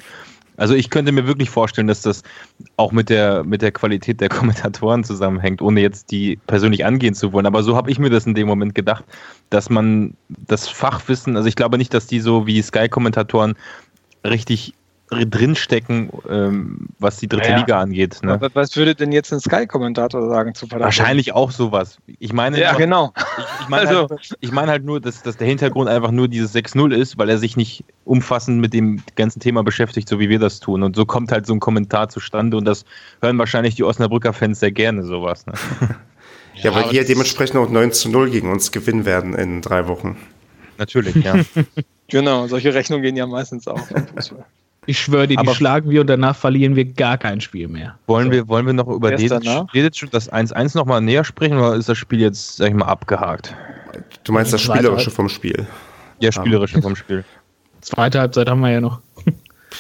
Also 0.57 0.73
ich 0.73 0.89
könnte 0.89 1.11
mir 1.11 1.27
wirklich 1.27 1.51
vorstellen, 1.51 1.87
dass 1.87 2.01
das 2.01 2.23
auch 2.77 2.91
mit 2.91 3.09
der, 3.09 3.43
mit 3.43 3.61
der 3.61 3.71
Qualität 3.71 4.19
der 4.19 4.29
Kommentatoren 4.37 5.03
zusammenhängt, 5.03 5.61
ohne 5.61 5.81
jetzt 5.81 6.11
die 6.11 6.39
persönlich 6.47 6.83
angehen 6.83 7.13
zu 7.13 7.31
wollen. 7.31 7.45
Aber 7.45 7.63
so 7.63 7.75
habe 7.75 7.91
ich 7.91 7.99
mir 7.99 8.09
das 8.09 8.25
in 8.25 8.33
dem 8.33 8.47
Moment 8.47 8.75
gedacht, 8.75 9.05
dass 9.49 9.69
man 9.69 10.15
das 10.27 10.67
Fachwissen, 10.67 11.37
also 11.37 11.47
ich 11.47 11.55
glaube 11.55 11.77
nicht, 11.77 11.93
dass 11.93 12.07
die 12.07 12.19
so 12.19 12.47
wie 12.47 12.61
Sky-Kommentatoren 12.61 13.55
richtig 14.25 14.73
drinstecken, 15.09 16.09
ähm, 16.29 16.87
was 16.99 17.17
die 17.17 17.27
dritte 17.27 17.49
Ja. 17.49 17.57
Liga 17.59 17.79
angeht. 17.79 18.19
Ne? 18.23 18.35
Was, 18.41 18.53
was 18.55 18.75
würde 18.75 18.93
denn 18.93 19.11
jetzt 19.11 19.31
ein 19.31 19.39
Sky-Kommentator 19.39 20.27
sagen 20.27 20.53
zu 20.53 20.65
Paderborn? 20.67 20.85
Wahrscheinlich 20.85 21.33
auch 21.33 21.51
sowas. 21.51 21.97
Ich 22.19 22.33
meine, 22.33 22.59
Ja, 22.59 22.71
nur- 22.71 22.79
genau. 22.79 23.13
ich, 23.15 23.43
ich 23.61 23.69
meine 23.69 23.87
Also- 23.87 24.09
halt, 24.09 24.35
ich 24.41 24.51
meine 24.51 24.71
halt 24.71 24.83
nur, 24.83 24.99
dass, 24.99 25.23
dass 25.23 25.37
der 25.37 25.47
Hintergrund 25.47 25.89
einfach 25.89 26.11
nur 26.11 26.27
dieses 26.27 26.51
6-0 26.53 26.91
ist, 26.93 27.17
weil 27.17 27.29
er 27.29 27.37
sich 27.37 27.55
nicht 27.55 27.85
umfassend 28.03 28.59
mit 28.59 28.73
dem 28.73 29.01
ganzen 29.15 29.39
Thema 29.39 29.63
beschäftigt, 29.63 30.09
so 30.09 30.19
wie 30.19 30.27
wir 30.29 30.39
das 30.39 30.59
tun. 30.59 30.83
Und 30.83 30.95
so 30.95 31.05
kommt 31.05 31.31
halt 31.31 31.45
so 31.45 31.53
ein 31.53 31.59
Kommentar 31.61 32.09
zustande 32.09 32.57
und 32.57 32.65
das 32.65 32.83
hören 33.21 33.37
wahrscheinlich 33.37 33.75
die 33.75 33.83
Osnabrücker 33.83 34.33
Fans 34.33 34.59
sehr 34.59 34.71
gerne, 34.71 35.03
sowas. 35.03 35.45
Ne? 35.45 35.53
Ja, 36.59 36.73
weil 36.73 36.81
aber 36.81 36.89
die 36.91 36.97
ja 36.97 37.03
dementsprechend 37.03 37.55
auch 37.57 37.69
9 37.69 37.91
zu 37.91 38.09
0 38.09 38.31
gegen 38.31 38.51
uns 38.51 38.71
gewinnen 38.71 39.05
werden 39.05 39.35
in 39.35 39.61
drei 39.61 39.87
Wochen. 39.87 40.17
Natürlich, 40.79 41.13
ja. 41.23 41.35
Genau, 42.09 42.47
solche 42.47 42.73
Rechnungen 42.73 43.03
gehen 43.03 43.15
ja 43.17 43.27
meistens 43.27 43.67
auch. 43.67 43.81
Ich 44.87 44.99
schwöre 44.99 45.27
dir, 45.27 45.35
die 45.35 45.37
Aber- 45.37 45.53
schlagen 45.53 45.89
wir 45.89 46.01
und 46.01 46.07
danach 46.07 46.35
verlieren 46.35 46.75
wir 46.75 46.85
gar 46.85 47.17
kein 47.17 47.39
Spiel 47.41 47.67
mehr. 47.67 47.99
Wollen, 48.07 48.27
So. 48.27 48.31
wir, 48.31 48.47
wollen 48.47 48.65
wir 48.65 48.73
noch 48.73 48.87
über 48.87 49.11
Dedic, 49.11 50.11
das 50.11 50.31
1-1 50.31 50.75
nochmal 50.75 51.01
näher 51.01 51.23
sprechen 51.23 51.57
oder 51.57 51.75
ist 51.75 51.89
das 51.89 51.97
Spiel 51.97 52.21
jetzt, 52.21 52.55
sag 52.57 52.69
ich 52.69 52.73
mal, 52.73 52.85
abgehakt? 52.85 53.53
Du 54.23 54.31
meinst 54.31 54.51
das 54.53 54.61
Spielerische 54.61 55.07
Halb- 55.07 55.15
vom 55.15 55.29
Spiel. 55.29 55.67
Ja, 56.19 56.31
spielerische 56.31 56.81
vom 56.81 56.95
Spiel. 56.95 57.23
Zweite 57.81 58.19
Halbzeit 58.19 58.49
haben 58.49 58.61
wir 58.61 58.71
ja 58.71 58.81
noch. 58.81 59.01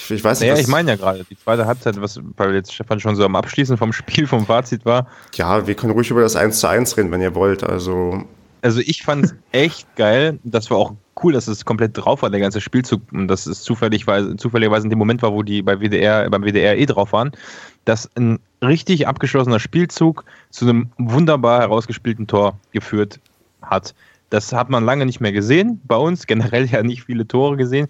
Ich 0.09 0.23
weiß 0.23 0.41
nicht, 0.41 0.49
Naja, 0.49 0.61
ich 0.61 0.67
meine 0.67 0.91
ja 0.91 0.95
gerade, 0.97 1.23
die 1.29 1.37
zweite 1.37 1.65
Halbzeit, 1.65 1.99
was, 1.99 2.19
weil 2.35 2.53
jetzt 2.53 2.73
Stefan 2.73 2.99
schon 2.99 3.15
so 3.15 3.23
am 3.25 3.35
Abschließen 3.35 3.77
vom 3.77 3.93
Spiel, 3.93 4.27
vom 4.27 4.45
Fazit 4.45 4.85
war, 4.85 5.07
ja, 5.33 5.65
wir 5.65 5.73
können 5.75 5.93
ruhig 5.93 6.11
über 6.11 6.21
das 6.21 6.35
1 6.35 6.59
zu 6.59 6.67
1 6.67 6.97
reden, 6.97 7.11
wenn 7.11 7.21
ihr 7.21 7.33
wollt. 7.33 7.63
Also, 7.63 8.23
Also 8.61 8.79
ich 8.79 9.03
fand 9.03 9.25
es 9.25 9.35
echt 9.51 9.95
geil. 9.95 10.39
Das 10.43 10.69
war 10.71 10.77
auch 10.77 10.93
cool, 11.23 11.33
dass 11.33 11.47
es 11.47 11.65
komplett 11.65 11.97
drauf 11.97 12.21
war, 12.21 12.29
der 12.29 12.39
ganze 12.39 12.61
Spielzug. 12.61 13.01
Und 13.11 13.27
dass 13.27 13.45
es 13.45 13.61
zufälligweise, 13.61 14.35
zufälligerweise 14.37 14.85
in 14.85 14.89
dem 14.89 14.99
Moment 14.99 15.21
war, 15.21 15.33
wo 15.33 15.43
die 15.43 15.61
bei 15.61 15.79
WDR, 15.79 16.29
beim 16.29 16.43
WDR 16.43 16.77
eh 16.77 16.85
drauf 16.85 17.13
waren, 17.13 17.31
dass 17.85 18.09
ein 18.15 18.39
richtig 18.61 19.07
abgeschlossener 19.07 19.59
Spielzug 19.59 20.25
zu 20.49 20.65
einem 20.65 20.89
wunderbar 20.97 21.61
herausgespielten 21.61 22.27
Tor 22.27 22.59
geführt 22.71 23.19
hat. 23.61 23.93
Das 24.29 24.51
hat 24.51 24.69
man 24.69 24.83
lange 24.83 25.05
nicht 25.05 25.21
mehr 25.21 25.31
gesehen. 25.31 25.79
Bei 25.85 25.95
uns 25.95 26.27
generell 26.27 26.65
ja 26.71 26.83
nicht 26.83 27.03
viele 27.03 27.27
Tore 27.27 27.57
gesehen. 27.57 27.87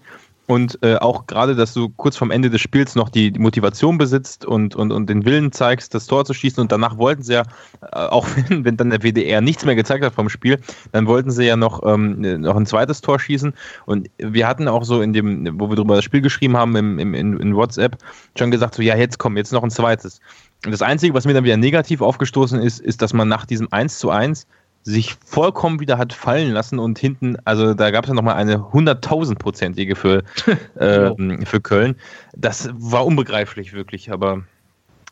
Und 0.48 0.78
äh, 0.82 0.96
auch 0.96 1.26
gerade, 1.26 1.54
dass 1.54 1.74
du 1.74 1.90
kurz 1.90 2.16
vorm 2.16 2.30
Ende 2.30 2.48
des 2.48 2.62
Spiels 2.62 2.94
noch 2.94 3.10
die, 3.10 3.30
die, 3.30 3.38
Motivation 3.38 3.98
besitzt 3.98 4.46
und, 4.46 4.74
und, 4.74 4.92
und 4.92 5.06
den 5.10 5.26
Willen 5.26 5.52
zeigst, 5.52 5.94
das 5.94 6.06
Tor 6.06 6.24
zu 6.24 6.32
schießen. 6.32 6.58
Und 6.58 6.72
danach 6.72 6.96
wollten 6.96 7.22
sie 7.22 7.34
ja, 7.34 7.42
äh, 7.82 7.96
auch 7.96 8.26
wenn, 8.48 8.64
wenn 8.64 8.78
dann 8.78 8.88
der 8.88 9.02
WDR 9.02 9.42
nichts 9.42 9.66
mehr 9.66 9.76
gezeigt 9.76 10.02
hat 10.02 10.14
vom 10.14 10.30
Spiel, 10.30 10.58
dann 10.92 11.06
wollten 11.06 11.30
sie 11.30 11.44
ja 11.44 11.56
noch, 11.56 11.82
ähm, 11.84 12.40
noch 12.40 12.56
ein 12.56 12.64
zweites 12.64 13.02
Tor 13.02 13.20
schießen. 13.20 13.52
Und 13.84 14.08
wir 14.16 14.48
hatten 14.48 14.68
auch 14.68 14.84
so 14.84 15.02
in 15.02 15.12
dem, 15.12 15.60
wo 15.60 15.68
wir 15.68 15.76
drüber 15.76 15.96
das 15.96 16.04
Spiel 16.04 16.22
geschrieben 16.22 16.56
haben, 16.56 16.74
im, 16.76 16.98
im, 16.98 17.12
in, 17.12 17.38
in 17.38 17.54
WhatsApp, 17.54 17.98
schon 18.38 18.50
gesagt, 18.50 18.74
so 18.74 18.82
ja, 18.82 18.96
jetzt 18.96 19.18
komm, 19.18 19.36
jetzt 19.36 19.52
noch 19.52 19.62
ein 19.62 19.70
zweites. 19.70 20.18
Und 20.64 20.72
das 20.72 20.80
Einzige, 20.80 21.12
was 21.12 21.26
mir 21.26 21.34
dann 21.34 21.44
wieder 21.44 21.58
negativ 21.58 22.00
aufgestoßen 22.00 22.58
ist, 22.62 22.80
ist, 22.80 23.02
dass 23.02 23.12
man 23.12 23.28
nach 23.28 23.44
diesem 23.44 23.68
1 23.70 23.98
zu 23.98 24.08
1 24.08 24.46
sich 24.82 25.16
vollkommen 25.24 25.80
wieder 25.80 25.98
hat 25.98 26.12
fallen 26.12 26.52
lassen 26.52 26.78
und 26.78 26.98
hinten, 26.98 27.36
also 27.44 27.74
da 27.74 27.90
gab 27.90 28.04
es 28.04 28.08
ja 28.08 28.14
nochmal 28.14 28.36
eine 28.36 28.72
hunderttausendprozentige 28.72 29.96
für, 29.96 30.22
äh, 30.76 31.44
für 31.44 31.60
Köln. 31.60 31.96
Das 32.36 32.70
war 32.72 33.04
unbegreiflich 33.04 33.72
wirklich, 33.74 34.10
aber 34.12 34.44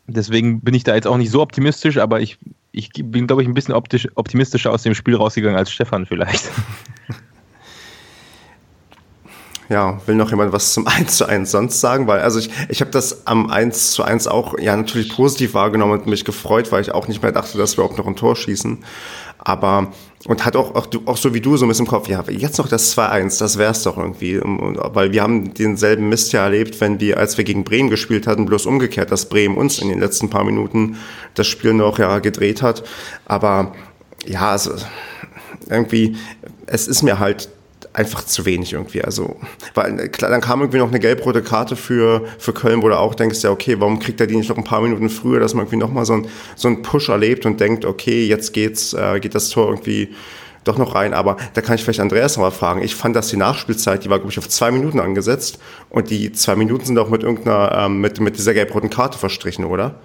deswegen 0.07 0.61
bin 0.61 0.73
ich 0.73 0.83
da 0.83 0.95
jetzt 0.95 1.07
auch 1.07 1.17
nicht 1.17 1.31
so 1.31 1.41
optimistisch, 1.41 1.97
aber 1.97 2.21
ich, 2.21 2.39
ich 2.71 2.89
bin, 2.91 3.27
glaube 3.27 3.43
ich, 3.43 3.47
ein 3.47 3.53
bisschen 3.53 3.73
optisch, 3.73 4.07
optimistischer 4.15 4.71
aus 4.71 4.83
dem 4.83 4.95
Spiel 4.95 5.15
rausgegangen 5.15 5.57
als 5.57 5.71
Stefan 5.71 6.05
vielleicht. 6.05 6.49
Ja, 9.69 9.99
will 10.05 10.15
noch 10.15 10.29
jemand 10.29 10.53
was 10.53 10.73
zum 10.73 10.87
1 10.87 11.17
zu 11.17 11.25
1 11.25 11.51
sonst 11.51 11.81
sagen? 11.81 12.07
Weil, 12.07 12.21
also 12.21 12.39
ich, 12.39 12.49
ich 12.69 12.81
habe 12.81 12.91
das 12.91 13.27
am 13.27 13.49
1 13.49 13.91
zu 13.91 14.03
1 14.03 14.27
auch 14.27 14.57
ja 14.57 14.75
natürlich 14.75 15.13
positiv 15.13 15.53
wahrgenommen 15.53 15.93
und 15.93 16.07
mich 16.07 16.25
gefreut, 16.25 16.71
weil 16.71 16.81
ich 16.81 16.93
auch 16.93 17.07
nicht 17.07 17.21
mehr 17.21 17.31
dachte, 17.31 17.57
dass 17.57 17.77
wir 17.77 17.83
auch 17.83 17.97
noch 17.97 18.07
ein 18.07 18.15
Tor 18.15 18.35
schießen. 18.35 18.83
Aber, 19.39 19.91
und 20.25 20.45
hat 20.45 20.55
auch, 20.55 20.75
auch, 20.75 20.87
auch 21.05 21.17
so 21.17 21.33
wie 21.33 21.41
du 21.41 21.57
so 21.57 21.65
ein 21.65 21.69
bisschen 21.69 21.85
im 21.85 21.89
Kopf, 21.89 22.09
ja, 22.09 22.23
jetzt 22.27 22.57
noch 22.57 22.67
das 22.67 22.97
2-1, 22.97 23.39
das 23.39 23.57
wär's 23.57 23.83
doch 23.83 23.97
irgendwie. 23.97 24.39
Weil 24.41 25.11
wir 25.11 25.21
haben 25.21 25.53
denselben 25.53 26.09
Mist 26.09 26.33
ja 26.33 26.43
erlebt, 26.43 26.81
wenn 26.81 26.99
wir, 26.99 27.17
als 27.17 27.37
wir 27.37 27.45
gegen 27.45 27.63
Bremen 27.63 27.89
gespielt 27.89 28.27
hatten, 28.27 28.45
bloß 28.45 28.65
umgekehrt, 28.65 29.11
dass 29.11 29.29
Bremen 29.29 29.57
uns 29.57 29.79
in 29.79 29.89
den 29.89 29.99
letzten 29.99 30.29
paar 30.29 30.43
Minuten 30.43 30.97
das 31.35 31.47
Spiel 31.47 31.73
noch 31.73 31.99
ja 31.99 32.19
gedreht 32.19 32.61
hat. 32.61 32.83
Aber 33.25 33.73
ja, 34.25 34.51
also 34.51 34.71
irgendwie, 35.69 36.17
es 36.65 36.87
ist 36.87 37.03
mir 37.03 37.19
halt 37.19 37.49
einfach 37.97 38.23
zu 38.23 38.45
wenig 38.45 38.73
irgendwie. 38.73 39.03
Also, 39.03 39.37
weil 39.73 40.09
klar, 40.09 40.29
dann 40.29 40.41
kam 40.41 40.61
irgendwie 40.61 40.77
noch 40.77 40.89
eine 40.89 40.99
gelb-rote 40.99 41.41
Karte 41.41 41.75
für, 41.75 42.25
für 42.37 42.53
Köln, 42.53 42.83
wo 42.83 42.89
du 42.89 42.97
auch 42.97 43.15
denkst, 43.15 43.41
ja, 43.41 43.49
okay, 43.49 43.79
warum 43.79 43.97
kriegt 43.99 44.21
er 44.21 44.27
die 44.27 44.35
nicht 44.35 44.49
noch 44.49 44.57
ein 44.57 44.63
paar 44.63 44.81
Minuten 44.81 45.09
früher, 45.09 45.39
dass 45.39 45.55
man 45.55 45.65
irgendwie 45.65 45.77
nochmal 45.77 46.05
so, 46.05 46.13
ein, 46.13 46.27
so 46.55 46.67
einen 46.67 46.83
Push 46.83 47.09
erlebt 47.09 47.47
und 47.47 47.59
denkt, 47.59 47.85
okay, 47.85 48.27
jetzt 48.27 48.53
geht's, 48.53 48.93
äh, 48.93 49.19
geht 49.19 49.33
das 49.33 49.49
Tor 49.49 49.69
irgendwie 49.69 50.09
doch 50.63 50.77
noch 50.77 50.93
rein. 50.93 51.15
Aber 51.15 51.37
da 51.55 51.61
kann 51.61 51.75
ich 51.75 51.83
vielleicht 51.83 51.99
Andreas 51.99 52.37
nochmal 52.37 52.51
fragen. 52.51 52.83
Ich 52.83 52.93
fand, 52.93 53.15
dass 53.15 53.29
die 53.29 53.37
Nachspielzeit, 53.37 54.03
die 54.03 54.11
war, 54.11 54.19
glaube 54.19 54.31
ich, 54.31 54.37
auf 54.37 54.47
zwei 54.47 54.69
Minuten 54.69 54.99
angesetzt 54.99 55.59
und 55.89 56.11
die 56.11 56.31
zwei 56.31 56.55
Minuten 56.55 56.85
sind 56.85 56.99
auch 56.99 57.09
mit 57.09 57.23
irgendeiner, 57.23 57.71
ähm, 57.85 57.99
mit, 57.99 58.19
mit 58.19 58.37
dieser 58.37 58.53
gelb-roten 58.53 58.91
Karte 58.91 59.17
verstrichen, 59.17 59.65
oder? 59.65 59.95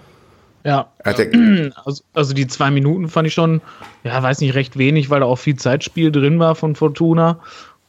Ja, 0.65 0.93
also, 1.05 2.05
also 2.15 2.33
die 2.33 2.47
zwei 2.47 2.71
Minuten 2.71 3.09
fand 3.09 3.27
ich 3.27 3.35
schon, 3.35 3.61
ja, 4.05 4.23
weiß 4.23 4.41
nicht, 4.41 4.55
recht 4.55 4.79
wenig, 4.79 5.11
weil 5.11 5.21
da 5.21 5.27
auch 5.27 5.37
viel 5.37 5.57
Zeitspiel 5.57 6.11
drin 6.11 6.39
war 6.39 6.55
von 6.55 6.75
Fortuna. 6.75 7.41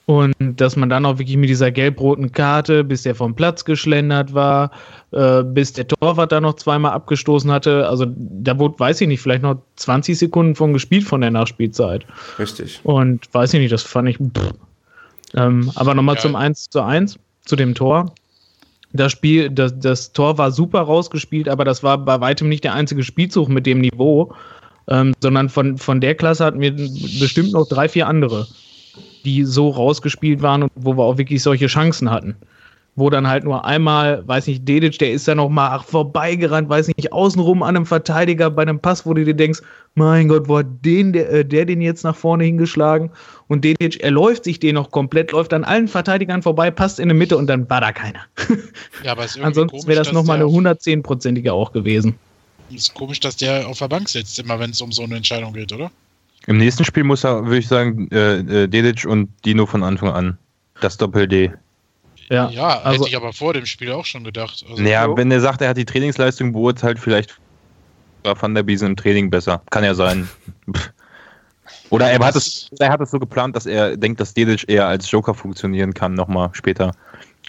Und 0.06 0.34
dass 0.40 0.76
man 0.76 0.90
dann 0.90 1.06
auch 1.06 1.18
wirklich 1.18 1.38
mit 1.38 1.50
dieser 1.50 1.72
gelb-roten 1.72 2.34
Karte, 2.34 2.84
bis 2.84 3.04
der 3.04 3.16
vom 3.16 3.36
Platz 3.36 3.64
geschlendert 3.64 4.34
war, 4.34 4.72
äh, 5.12 5.44
bis 5.44 5.72
der 5.72 5.88
Torwart 5.88 6.34
da 6.34 6.42
noch 6.42 6.56
zweimal 6.56 6.92
abgestoßen 6.92 7.50
hatte, 7.50 7.88
also 7.88 8.06
da 8.18 8.60
wurde, 8.60 8.78
weiß 8.80 9.00
ich 9.00 9.08
nicht, 9.08 9.22
vielleicht 9.22 9.44
noch 9.44 9.62
20 9.78 10.18
Sekunden 10.18 10.56
von 10.56 10.74
gespielt 10.74 11.06
von 11.06 11.22
der 11.22 11.32
Nachspielzeit. 11.32 12.06
Richtig. 12.38 12.82
Und 12.84 13.34
weiß 13.34 13.54
ich 13.54 13.62
nicht, 13.62 13.72
das 13.72 13.84
fand 13.84 14.10
ich. 14.10 14.20
Ähm, 15.36 15.72
aber 15.76 15.96
nochmal 15.96 16.16
ja. 16.16 16.22
zum 16.22 16.36
1 16.36 16.70
zu 16.70 16.82
1, 16.82 17.18
zu 17.46 17.56
dem 17.56 17.74
Tor. 17.74 18.14
Das 18.92 19.14
Spiel, 19.14 19.50
das, 19.50 19.80
das 19.80 20.12
Tor 20.12 20.38
war 20.38 20.52
super 20.52 20.82
rausgespielt, 20.82 21.48
aber 21.48 21.64
das 21.64 21.82
war 21.82 21.98
bei 21.98 22.20
weitem 22.20 22.50
nicht 22.50 22.66
der 22.66 22.74
einzige 22.74 23.04
Spielzug 23.04 23.48
mit 23.48 23.66
dem 23.66 23.80
Niveau, 23.80 24.36
ähm, 24.90 25.14
sondern 25.22 25.48
von, 25.48 25.78
von 25.78 26.02
der 26.02 26.14
Klasse 26.14 26.44
hatten 26.44 26.60
wir 26.60 26.74
bestimmt 26.74 27.54
noch 27.54 27.68
drei, 27.70 27.88
vier 27.88 28.08
andere 28.08 28.48
die 29.24 29.44
so 29.44 29.70
rausgespielt 29.70 30.42
waren 30.42 30.64
und 30.64 30.72
wo 30.76 30.96
wir 30.98 31.04
auch 31.04 31.18
wirklich 31.18 31.42
solche 31.42 31.68
Chancen 31.68 32.10
hatten. 32.10 32.36
Wo 32.96 33.10
dann 33.10 33.28
halt 33.28 33.44
nur 33.44 33.66
einmal, 33.66 34.28
weiß 34.28 34.46
nicht, 34.46 34.68
Dedic, 34.68 35.00
der 35.00 35.14
ist 35.14 35.28
da 35.28 35.34
noch 35.34 35.50
mal 35.50 35.80
vorbeigerannt, 35.80 36.70
weiß 36.70 36.90
nicht, 36.90 37.12
außenrum 37.12 37.64
an 37.64 37.76
einem 37.76 37.88
Verteidiger 37.88 38.52
bei 38.52 38.62
einem 38.62 38.80
Pass, 38.80 39.04
wo 39.04 39.16
du 39.16 39.26
dir 39.26 39.34
denkst, 39.34 39.62
mein 39.96 40.28
Gott, 40.28 40.48
wo 40.48 40.60
hat 40.60 40.68
den, 40.86 41.12
der, 41.12 41.32
äh, 41.32 41.46
der 41.46 41.66
den 41.66 41.82
jetzt 41.82 42.04
nach 42.04 42.16
vorne 42.16 42.44
hingeschlagen? 42.44 43.10
Und 43.48 43.64
Dedic, 43.64 44.04
er 44.04 44.12
läuft 44.12 44.44
sich 44.44 44.60
den 44.60 44.76
noch 44.76 44.92
komplett, 44.92 45.32
läuft 45.32 45.54
an 45.54 45.64
allen 45.64 45.88
Verteidigern 45.88 46.44
vorbei, 46.44 46.70
passt 46.70 47.00
in 47.00 47.10
die 47.10 47.16
Mitte 47.16 47.36
und 47.36 47.48
dann 47.48 47.68
war 47.68 47.82
da 47.82 47.92
keiner. 47.92 48.22
Ja, 49.04 49.14
aber 49.14 49.26
Ansonsten 49.42 49.88
wäre 49.88 50.04
das 50.04 50.12
nochmal 50.12 50.38
eine 50.38 50.46
110-prozentige 50.46 51.52
auch 51.52 51.72
gewesen. 51.72 52.16
Ist 52.70 52.94
komisch, 52.94 53.20
dass 53.20 53.36
der 53.36 53.68
auf 53.68 53.80
der 53.80 53.88
Bank 53.88 54.08
sitzt, 54.08 54.38
immer 54.40 54.60
wenn 54.60 54.70
es 54.70 54.82
um 54.82 54.92
so 54.92 55.04
eine 55.04 55.16
Entscheidung 55.16 55.54
geht, 55.54 55.74
oder? 55.74 55.92
Im 56.48 56.58
nächsten 56.58 56.84
Spiel 56.84 57.04
muss 57.04 57.24
er, 57.24 57.46
würde 57.46 57.58
ich 57.58 57.68
sagen, 57.68 58.10
äh, 58.12 58.40
äh, 58.40 58.68
Dedic 58.68 59.06
und 59.06 59.30
Dino 59.46 59.66
von 59.66 59.84
Anfang 59.84 60.10
an. 60.10 60.38
Das 60.82 60.98
Doppel-D. 60.98 61.54
Ja, 62.30 62.50
ja 62.50 62.80
also, 62.80 63.00
hätte 63.00 63.10
ich 63.10 63.16
aber 63.16 63.32
vor 63.32 63.54
dem 63.54 63.66
Spiel 63.66 63.92
auch 63.92 64.06
schon 64.06 64.24
gedacht. 64.24 64.66
Also, 64.70 64.82
ja, 64.84 65.06
so. 65.06 65.18
wenn 65.18 65.32
er 65.32 65.40
sagt, 65.40 65.62
er 65.62 65.70
hat 65.70 65.78
die 65.78 65.86
Trainingsleistung 65.86 66.52
beurteilt, 66.52 67.00
vielleicht 67.00 67.38
war 68.24 68.42
Van 68.42 68.56
der 68.56 68.64
Biesen 68.64 68.90
im 68.90 68.96
Training 68.96 69.30
besser. 69.30 69.62
Kann 69.70 69.84
ja 69.84 69.94
sein. 69.94 70.30
Oder 71.90 72.10
er 72.10 72.20
hat, 72.20 72.36
es, 72.36 72.70
er 72.80 72.90
hat 72.90 73.02
es 73.02 73.12
so 73.12 73.20
geplant, 73.20 73.56
dass 73.56 73.66
er 73.66 73.96
denkt, 73.96 74.20
dass 74.20 74.34
Dedic 74.34 74.68
eher 74.68 74.88
als 74.88 75.10
Joker 75.10 75.34
funktionieren 75.34 75.94
kann, 75.94 76.14
nochmal 76.14 76.50
später. 76.54 76.92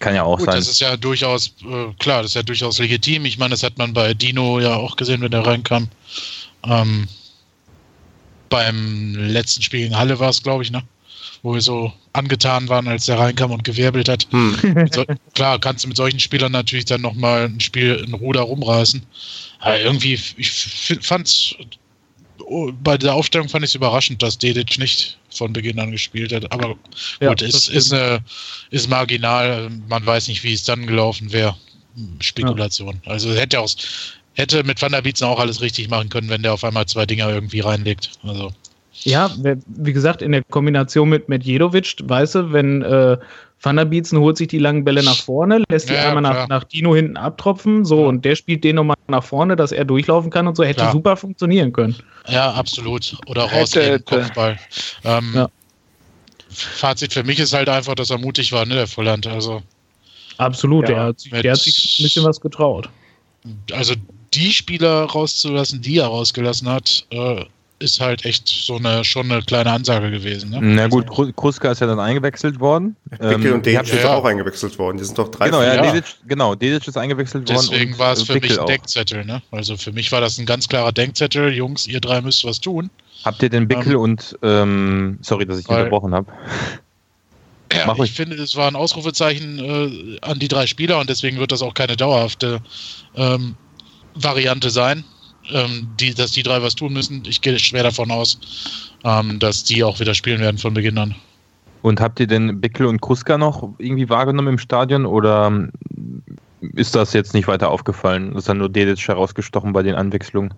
Kann 0.00 0.14
ja 0.14 0.24
auch 0.24 0.38
Gut, 0.38 0.46
sein. 0.46 0.56
Das 0.56 0.68
ist 0.68 0.80
ja 0.80 0.96
durchaus, 0.96 1.54
äh, 1.62 1.92
klar, 1.98 2.22
das 2.22 2.32
ist 2.32 2.34
ja 2.34 2.42
durchaus 2.42 2.78
legitim. 2.78 3.24
Ich 3.24 3.38
meine, 3.38 3.50
das 3.50 3.62
hat 3.62 3.78
man 3.78 3.92
bei 3.92 4.12
Dino 4.12 4.60
ja 4.60 4.74
auch 4.74 4.96
gesehen, 4.96 5.22
wenn 5.22 5.32
er 5.32 5.46
reinkam. 5.46 5.88
Ähm, 6.64 7.08
beim 8.54 9.16
letzten 9.16 9.62
Spiel 9.62 9.80
gegen 9.80 9.96
Halle 9.96 10.20
war 10.20 10.30
es, 10.30 10.40
glaube 10.40 10.62
ich, 10.62 10.70
ne? 10.70 10.84
Wo 11.42 11.54
wir 11.54 11.60
so 11.60 11.92
angetan 12.12 12.68
waren, 12.68 12.86
als 12.86 13.06
der 13.06 13.18
reinkam 13.18 13.50
und 13.50 13.64
gewirbelt 13.64 14.08
hat. 14.08 14.28
Hm. 14.30 14.88
So, 14.92 15.04
klar, 15.34 15.58
kannst 15.58 15.82
du 15.82 15.88
mit 15.88 15.96
solchen 15.96 16.20
Spielern 16.20 16.52
natürlich 16.52 16.84
dann 16.84 17.00
nochmal 17.00 17.46
ein 17.46 17.58
Spiel 17.58 17.96
in 18.06 18.14
Ruder 18.14 18.42
rumreißen. 18.42 19.02
Aber 19.58 19.80
irgendwie, 19.80 20.20
ich 20.36 20.52
fand's 21.00 21.56
oh, 22.44 22.70
bei 22.80 22.96
der 22.96 23.14
Aufstellung 23.14 23.48
fand 23.48 23.64
ich 23.64 23.72
es 23.72 23.74
überraschend, 23.74 24.22
dass 24.22 24.38
Dedic 24.38 24.78
nicht 24.78 25.18
von 25.30 25.52
Beginn 25.52 25.80
an 25.80 25.90
gespielt 25.90 26.32
hat. 26.32 26.52
Aber 26.52 26.76
ja, 27.20 27.30
gut, 27.30 27.42
ist, 27.42 27.68
ist, 27.68 27.92
eine, 27.92 28.20
ist 28.70 28.88
marginal. 28.88 29.68
Man 29.88 30.06
weiß 30.06 30.28
nicht, 30.28 30.44
wie 30.44 30.52
es 30.52 30.62
dann 30.62 30.86
gelaufen 30.86 31.32
wäre. 31.32 31.56
Spekulation. 32.20 33.00
Ja. 33.04 33.10
Also 33.10 33.34
hätte 33.34 33.58
aus, 33.58 33.76
hätte 34.34 34.64
mit 34.64 34.80
Van 34.80 34.92
der 34.92 35.02
Bietzen 35.02 35.26
auch 35.26 35.40
alles 35.40 35.60
richtig 35.60 35.88
machen 35.88 36.08
können, 36.08 36.28
wenn 36.28 36.42
der 36.42 36.52
auf 36.52 36.64
einmal 36.64 36.86
zwei 36.86 37.06
Dinger 37.06 37.28
irgendwie 37.30 37.60
reinlegt. 37.60 38.12
Also. 38.22 38.52
Ja, 39.02 39.30
wie 39.66 39.92
gesagt, 39.92 40.22
in 40.22 40.32
der 40.32 40.42
Kombination 40.44 41.08
mit 41.08 41.28
Medjedovic, 41.28 41.96
weißt 42.04 42.36
du, 42.36 42.52
wenn 42.52 42.82
äh, 42.82 43.16
Van 43.60 43.76
der 43.76 43.84
Bietzen 43.86 44.18
holt 44.18 44.36
sich 44.36 44.48
die 44.48 44.58
langen 44.58 44.84
Bälle 44.84 45.02
nach 45.02 45.16
vorne, 45.16 45.62
lässt 45.68 45.88
die 45.88 45.94
ja, 45.94 46.08
einmal 46.08 46.22
nach, 46.22 46.48
nach, 46.48 46.64
Dino 46.64 46.94
hinten 46.94 47.16
abtropfen, 47.16 47.84
so, 47.84 48.02
ja. 48.02 48.06
und 48.08 48.24
der 48.24 48.36
spielt 48.36 48.62
den 48.62 48.76
nochmal 48.76 48.96
nach 49.08 49.24
vorne, 49.24 49.56
dass 49.56 49.72
er 49.72 49.84
durchlaufen 49.84 50.30
kann 50.30 50.46
und 50.46 50.56
so, 50.56 50.64
hätte 50.64 50.80
klar. 50.80 50.92
super 50.92 51.16
funktionieren 51.16 51.72
können. 51.72 51.96
Ja, 52.28 52.52
absolut. 52.52 53.16
Oder 53.26 53.44
rausgehen, 53.44 54.04
Kopfball. 54.04 54.58
Ähm, 55.02 55.32
ja. 55.34 55.48
Fazit 56.48 57.12
für 57.12 57.24
mich 57.24 57.40
ist 57.40 57.52
halt 57.52 57.68
einfach, 57.68 57.94
dass 57.94 58.10
er 58.10 58.18
mutig 58.18 58.52
war, 58.52 58.64
ne, 58.64 58.74
der 58.74 58.86
Volland, 58.86 59.26
also. 59.26 59.62
Absolut, 60.36 60.88
der, 60.88 61.02
hat 61.02 61.20
sich, 61.20 61.32
der 61.32 61.52
hat 61.52 61.58
sich 61.58 61.98
ein 61.98 62.02
bisschen 62.04 62.24
was 62.24 62.40
getraut. 62.40 62.88
Also 63.72 63.94
die 64.34 64.52
Spieler 64.52 65.04
rauszulassen, 65.04 65.80
die 65.80 65.98
er 65.98 66.06
rausgelassen 66.06 66.68
hat, 66.68 67.06
äh, 67.10 67.44
ist 67.80 68.00
halt 68.00 68.24
echt 68.24 68.48
so 68.48 68.76
eine 68.76 69.04
schon 69.04 69.30
eine 69.30 69.42
kleine 69.42 69.70
Ansage 69.70 70.10
gewesen. 70.10 70.50
Ne? 70.50 70.60
Na 70.62 70.88
gut, 70.88 71.06
Kruska 71.36 71.72
ist 71.72 71.80
ja 71.80 71.86
dann 71.86 72.00
eingewechselt 72.00 72.60
worden. 72.60 72.96
Bickel 73.10 73.46
ähm, 73.46 73.54
und 73.54 73.66
Dedic 73.66 73.86
sind 73.86 74.02
ja. 74.02 74.14
auch 74.14 74.24
eingewechselt 74.24 74.78
worden. 74.78 74.96
Die 74.98 75.04
sind 75.04 75.18
doch 75.18 75.28
drei. 75.28 75.46
Genau, 75.46 75.62
ja, 75.62 75.82
Dedic, 75.82 76.04
genau, 76.26 76.54
Dedic 76.54 76.86
ist 76.86 76.96
eingewechselt 76.96 77.48
worden. 77.48 77.68
Deswegen 77.70 77.98
war 77.98 78.12
es 78.12 78.22
für 78.22 78.34
Bickel 78.34 78.50
mich 78.50 78.60
ein 78.60 78.66
Denkzettel. 78.66 79.24
Ne? 79.24 79.42
Also 79.50 79.76
für 79.76 79.92
mich 79.92 80.10
war 80.12 80.20
das 80.20 80.38
ein 80.38 80.46
ganz 80.46 80.68
klarer 80.68 80.92
Denkzettel. 80.92 81.52
Jungs, 81.52 81.86
ihr 81.86 82.00
drei 82.00 82.20
müsst 82.20 82.44
was 82.44 82.60
tun. 82.60 82.90
Habt 83.24 83.42
ihr 83.42 83.50
den 83.50 83.66
Bickel 83.66 83.92
ähm, 83.92 84.00
und 84.00 84.38
ähm, 84.42 85.18
sorry, 85.22 85.44
dass 85.44 85.58
ich 85.58 85.68
weil, 85.68 85.78
unterbrochen 85.78 86.14
habe. 86.14 86.32
Ja, 87.72 87.86
Mach 87.86 87.96
ich, 87.96 88.04
ich 88.04 88.12
finde, 88.12 88.36
es 88.36 88.54
war 88.54 88.68
ein 88.68 88.76
Ausrufezeichen 88.76 89.58
äh, 89.58 90.18
an 90.20 90.38
die 90.38 90.48
drei 90.48 90.66
Spieler 90.66 91.00
und 91.00 91.10
deswegen 91.10 91.38
wird 91.38 91.50
das 91.50 91.60
auch 91.60 91.74
keine 91.74 91.96
dauerhafte 91.96 92.60
ähm, 93.16 93.56
Variante 94.14 94.70
sein, 94.70 95.04
ähm, 95.50 95.88
die, 95.98 96.14
dass 96.14 96.32
die 96.32 96.42
drei 96.42 96.62
was 96.62 96.74
tun 96.74 96.92
müssen. 96.92 97.22
Ich 97.26 97.40
gehe 97.40 97.58
schwer 97.58 97.82
davon 97.82 98.10
aus, 98.10 98.38
ähm, 99.04 99.38
dass 99.38 99.64
die 99.64 99.84
auch 99.84 100.00
wieder 100.00 100.14
spielen 100.14 100.40
werden 100.40 100.58
von 100.58 100.74
Beginn 100.74 100.98
an. 100.98 101.14
Und 101.82 102.00
habt 102.00 102.18
ihr 102.18 102.26
denn 102.26 102.60
Bickel 102.60 102.86
und 102.86 103.02
Kruska 103.02 103.36
noch 103.36 103.68
irgendwie 103.78 104.08
wahrgenommen 104.08 104.48
im 104.48 104.58
Stadion 104.58 105.04
oder 105.04 105.68
ist 106.74 106.94
das 106.94 107.12
jetzt 107.12 107.34
nicht 107.34 107.46
weiter 107.46 107.70
aufgefallen? 107.70 108.34
Ist 108.36 108.48
dann 108.48 108.58
nur 108.58 108.70
Dedic 108.70 109.06
herausgestochen 109.06 109.72
bei 109.74 109.82
den 109.82 109.94
Anwechslungen? 109.94 110.54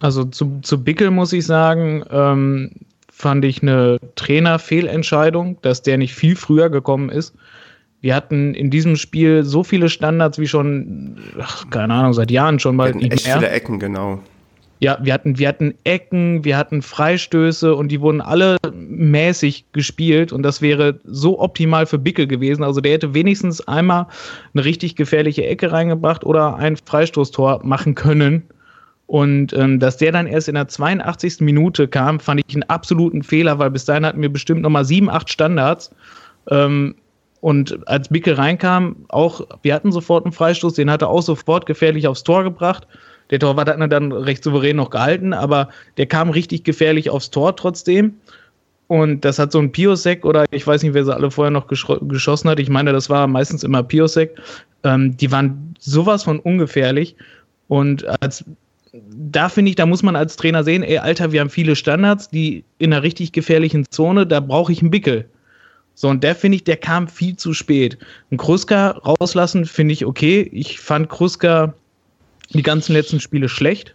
Also 0.00 0.24
zu, 0.24 0.58
zu 0.62 0.82
Bickel 0.82 1.10
muss 1.10 1.32
ich 1.32 1.46
sagen, 1.46 2.04
ähm, 2.10 2.72
fand 3.12 3.44
ich 3.44 3.62
eine 3.62 3.98
Trainerfehlentscheidung, 4.16 5.58
dass 5.62 5.82
der 5.82 5.98
nicht 5.98 6.14
viel 6.14 6.34
früher 6.34 6.68
gekommen 6.68 7.10
ist 7.10 7.32
Wir 8.06 8.14
hatten 8.14 8.54
in 8.54 8.70
diesem 8.70 8.94
Spiel 8.94 9.42
so 9.42 9.64
viele 9.64 9.88
Standards 9.88 10.38
wie 10.38 10.46
schon, 10.46 11.16
ach, 11.40 11.68
keine 11.70 11.92
Ahnung, 11.92 12.12
seit 12.12 12.30
Jahren 12.30 12.60
schon 12.60 12.76
mal. 12.76 12.94
Wir 12.94 13.00
hatten 13.00 13.10
echt 13.10 13.26
viele 13.26 13.48
Ecken, 13.48 13.80
genau. 13.80 14.20
Ja, 14.78 14.96
wir 15.02 15.12
hatten, 15.12 15.40
wir 15.40 15.48
hatten 15.48 15.74
Ecken, 15.82 16.44
wir 16.44 16.56
hatten 16.56 16.82
Freistöße 16.82 17.74
und 17.74 17.88
die 17.88 18.00
wurden 18.00 18.20
alle 18.20 18.58
mäßig 18.72 19.64
gespielt 19.72 20.30
und 20.30 20.44
das 20.44 20.62
wäre 20.62 21.00
so 21.02 21.40
optimal 21.40 21.84
für 21.84 21.98
Bickel 21.98 22.28
gewesen. 22.28 22.62
Also 22.62 22.80
der 22.80 22.92
hätte 22.92 23.12
wenigstens 23.12 23.66
einmal 23.66 24.06
eine 24.54 24.64
richtig 24.64 24.94
gefährliche 24.94 25.44
Ecke 25.44 25.72
reingebracht 25.72 26.22
oder 26.22 26.54
ein 26.58 26.76
Freistoßtor 26.76 27.64
machen 27.64 27.96
können. 27.96 28.44
Und 29.08 29.52
ähm, 29.52 29.80
dass 29.80 29.96
der 29.96 30.12
dann 30.12 30.28
erst 30.28 30.46
in 30.46 30.54
der 30.54 30.68
82. 30.68 31.40
Minute 31.40 31.88
kam, 31.88 32.20
fand 32.20 32.40
ich 32.46 32.54
einen 32.54 32.62
absoluten 32.70 33.24
Fehler, 33.24 33.58
weil 33.58 33.72
bis 33.72 33.84
dahin 33.84 34.06
hatten 34.06 34.22
wir 34.22 34.32
bestimmt 34.32 34.62
nochmal 34.62 34.84
sieben, 34.84 35.10
acht 35.10 35.28
Standards. 35.28 35.90
Ähm, 36.48 36.94
und 37.46 37.86
als 37.86 38.08
Bickel 38.08 38.34
reinkam, 38.34 39.06
auch, 39.06 39.40
wir 39.62 39.72
hatten 39.72 39.92
sofort 39.92 40.24
einen 40.24 40.32
Freistoß, 40.32 40.74
den 40.74 40.90
hat 40.90 41.02
er 41.02 41.10
auch 41.10 41.22
sofort 41.22 41.64
gefährlich 41.64 42.08
aufs 42.08 42.24
Tor 42.24 42.42
gebracht. 42.42 42.88
Der 43.30 43.38
Torwart 43.38 43.68
hat 43.68 43.78
ihn 43.78 43.88
dann 43.88 44.10
recht 44.10 44.42
souverän 44.42 44.74
noch 44.74 44.90
gehalten, 44.90 45.32
aber 45.32 45.68
der 45.96 46.06
kam 46.06 46.30
richtig 46.30 46.64
gefährlich 46.64 47.08
aufs 47.08 47.30
Tor 47.30 47.54
trotzdem. 47.54 48.14
Und 48.88 49.24
das 49.24 49.38
hat 49.38 49.52
so 49.52 49.60
ein 49.60 49.70
Piosek 49.70 50.24
oder 50.24 50.44
ich 50.50 50.66
weiß 50.66 50.82
nicht, 50.82 50.92
wer 50.92 51.04
sie 51.04 51.14
alle 51.14 51.30
vorher 51.30 51.52
noch 51.52 51.68
geschossen 51.68 52.50
hat. 52.50 52.58
Ich 52.58 52.68
meine, 52.68 52.92
das 52.92 53.08
war 53.10 53.28
meistens 53.28 53.62
immer 53.62 53.84
Piosek. 53.84 54.36
Ähm, 54.82 55.16
die 55.16 55.30
waren 55.30 55.76
sowas 55.78 56.24
von 56.24 56.40
ungefährlich. 56.40 57.14
Und 57.68 58.04
als 58.22 58.44
da 58.92 59.48
finde 59.50 59.68
ich, 59.68 59.76
da 59.76 59.86
muss 59.86 60.02
man 60.02 60.16
als 60.16 60.34
Trainer 60.34 60.64
sehen, 60.64 60.82
ey, 60.82 60.98
Alter, 60.98 61.30
wir 61.30 61.42
haben 61.42 61.50
viele 61.50 61.76
Standards, 61.76 62.28
die 62.28 62.64
in 62.78 62.92
einer 62.92 63.04
richtig 63.04 63.30
gefährlichen 63.30 63.88
Zone, 63.88 64.26
da 64.26 64.40
brauche 64.40 64.72
ich 64.72 64.80
einen 64.80 64.90
Bickel. 64.90 65.28
So, 65.98 66.08
und 66.08 66.22
der 66.22 66.34
finde 66.34 66.56
ich, 66.56 66.64
der 66.64 66.76
kam 66.76 67.08
viel 67.08 67.36
zu 67.36 67.54
spät. 67.54 67.96
Ein 68.30 68.36
Kruska 68.36 68.90
rauslassen 68.90 69.64
finde 69.64 69.94
ich 69.94 70.04
okay. 70.04 70.42
Ich 70.52 70.78
fand 70.78 71.08
Kruska 71.08 71.72
die 72.50 72.62
ganzen 72.62 72.92
letzten 72.92 73.18
Spiele 73.18 73.48
schlecht. 73.48 73.94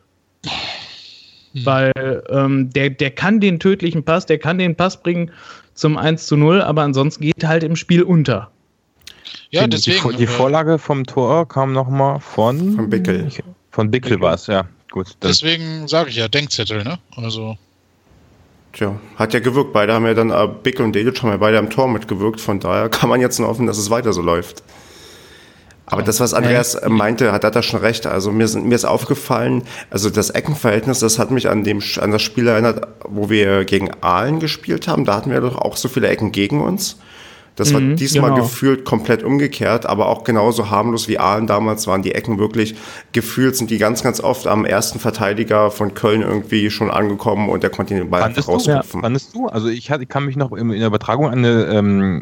Hm. 1.53 1.65
Weil 1.65 2.23
ähm, 2.29 2.71
der, 2.71 2.89
der 2.89 3.11
kann 3.11 3.39
den 3.39 3.59
tödlichen 3.59 4.03
Pass, 4.03 4.25
der 4.25 4.39
kann 4.39 4.57
den 4.57 4.75
Pass 4.75 5.03
bringen 5.03 5.31
zum 5.75 5.95
1 5.95 6.25
zu 6.25 6.37
0, 6.37 6.61
aber 6.61 6.81
ansonsten 6.81 7.23
geht 7.23 7.45
halt 7.45 7.63
im 7.63 7.75
Spiel 7.75 8.01
unter. 8.01 8.49
Ja, 9.51 9.67
deswegen. 9.67 10.09
Die, 10.11 10.17
die 10.17 10.23
äh, 10.23 10.27
Vorlage 10.27 10.79
vom 10.79 11.05
Tor 11.05 11.47
kam 11.47 11.71
nochmal 11.71 12.19
von. 12.19 12.75
Von 12.75 12.89
Bickel. 12.89 13.29
Von 13.69 13.91
Bickel, 13.91 14.11
Bickel. 14.11 14.21
war 14.21 14.33
es, 14.33 14.47
ja. 14.47 14.65
Gut. 14.89 15.15
Deswegen 15.21 15.87
sage 15.87 16.09
ich 16.09 16.15
ja 16.15 16.27
Denkzettel, 16.27 16.83
ne? 16.83 16.97
Also. 17.15 17.57
Tja, 18.73 18.95
hat 19.17 19.33
ja 19.33 19.39
gewirkt. 19.39 19.73
Beide 19.73 19.93
haben 19.93 20.05
ja 20.05 20.13
dann, 20.13 20.29
äh, 20.29 20.47
Bickel 20.63 20.85
und 20.85 20.93
Delic 20.93 21.21
haben 21.21 21.29
ja 21.29 21.37
beide 21.37 21.57
am 21.57 21.69
Tor 21.69 21.87
mitgewirkt. 21.87 22.39
Von 22.39 22.59
daher 22.59 22.89
kann 22.89 23.09
man 23.09 23.19
jetzt 23.19 23.39
nur 23.39 23.49
hoffen, 23.49 23.67
dass 23.67 23.77
es 23.77 23.89
weiter 23.89 24.13
so 24.13 24.21
läuft. 24.21 24.63
Aber 25.91 26.03
das, 26.03 26.21
was 26.21 26.33
Andreas 26.33 26.79
meinte, 26.87 27.33
hat, 27.33 27.43
hat 27.43 27.53
er 27.53 27.63
schon 27.63 27.81
recht. 27.81 28.07
Also 28.07 28.31
mir, 28.31 28.47
sind, 28.47 28.65
mir 28.65 28.75
ist 28.75 28.85
aufgefallen, 28.85 29.63
also 29.89 30.09
das 30.09 30.29
Eckenverhältnis, 30.29 30.99
das 30.99 31.19
hat 31.19 31.31
mich 31.31 31.49
an, 31.49 31.65
dem, 31.65 31.81
an 31.99 32.11
das 32.11 32.21
Spiel 32.21 32.47
erinnert, 32.47 32.87
wo 33.05 33.29
wir 33.29 33.65
gegen 33.65 33.91
Aalen 33.99 34.39
gespielt 34.39 34.87
haben. 34.87 35.03
Da 35.03 35.15
hatten 35.15 35.31
wir 35.31 35.41
doch 35.41 35.57
auch 35.57 35.75
so 35.75 35.89
viele 35.89 36.07
Ecken 36.07 36.31
gegen 36.31 36.61
uns. 36.61 36.97
Das 37.57 37.73
war 37.73 37.81
mhm, 37.81 37.97
diesmal 37.97 38.31
genau. 38.31 38.43
gefühlt 38.43 38.85
komplett 38.85 39.23
umgekehrt, 39.23 39.85
aber 39.85 40.07
auch 40.07 40.23
genauso 40.23 40.69
harmlos 40.69 41.07
wie 41.09 41.19
Aalen 41.19 41.47
damals 41.47 41.85
waren 41.85 42.01
die 42.01 42.13
Ecken 42.13 42.39
wirklich 42.39 42.75
gefühlt, 43.11 43.57
sind 43.57 43.69
die 43.69 43.77
ganz, 43.77 44.03
ganz 44.03 44.21
oft 44.21 44.47
am 44.47 44.63
ersten 44.63 44.99
Verteidiger 44.99 45.69
von 45.69 45.93
Köln 45.93 46.21
irgendwie 46.21 46.69
schon 46.69 46.89
angekommen 46.89 47.49
und 47.49 47.61
der 47.61 47.69
konnte 47.69 47.93
den 47.93 48.09
Ball 48.09 48.21
Fandest 48.21 48.47
rauslupfen. 48.47 48.99
Ja. 48.99 49.01
Fandest 49.01 49.35
du? 49.35 49.47
Also 49.47 49.67
ich, 49.67 49.91
hatte, 49.91 50.03
ich 50.03 50.09
kann 50.09 50.25
mich 50.25 50.37
noch 50.37 50.53
in 50.53 50.69
der 50.69 50.87
Übertragung 50.87 51.27
an 51.27 51.39
eine 51.39 51.65
ähm, 51.65 52.21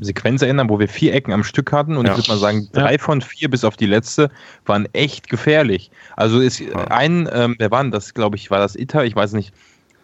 Sequenz 0.00 0.42
erinnern, 0.42 0.68
wo 0.68 0.80
wir 0.80 0.88
vier 0.88 1.14
Ecken 1.14 1.32
am 1.32 1.44
Stück 1.44 1.72
hatten 1.72 1.96
und 1.96 2.06
ja. 2.06 2.12
ich 2.12 2.18
würde 2.18 2.30
mal 2.30 2.38
sagen, 2.38 2.68
drei 2.72 2.92
ja. 2.92 2.98
von 2.98 3.22
vier 3.22 3.48
bis 3.48 3.62
auf 3.62 3.76
die 3.76 3.86
letzte 3.86 4.30
waren 4.64 4.88
echt 4.92 5.28
gefährlich. 5.28 5.92
Also 6.16 6.40
ist 6.40 6.60
ein, 6.90 7.28
ähm, 7.32 7.54
wer 7.58 7.70
war 7.70 7.82
denn 7.82 7.92
das, 7.92 8.14
glaube 8.14 8.36
ich, 8.36 8.50
war 8.50 8.58
das 8.58 8.74
Itter, 8.74 9.04
ich 9.04 9.14
weiß 9.14 9.32
nicht. 9.32 9.54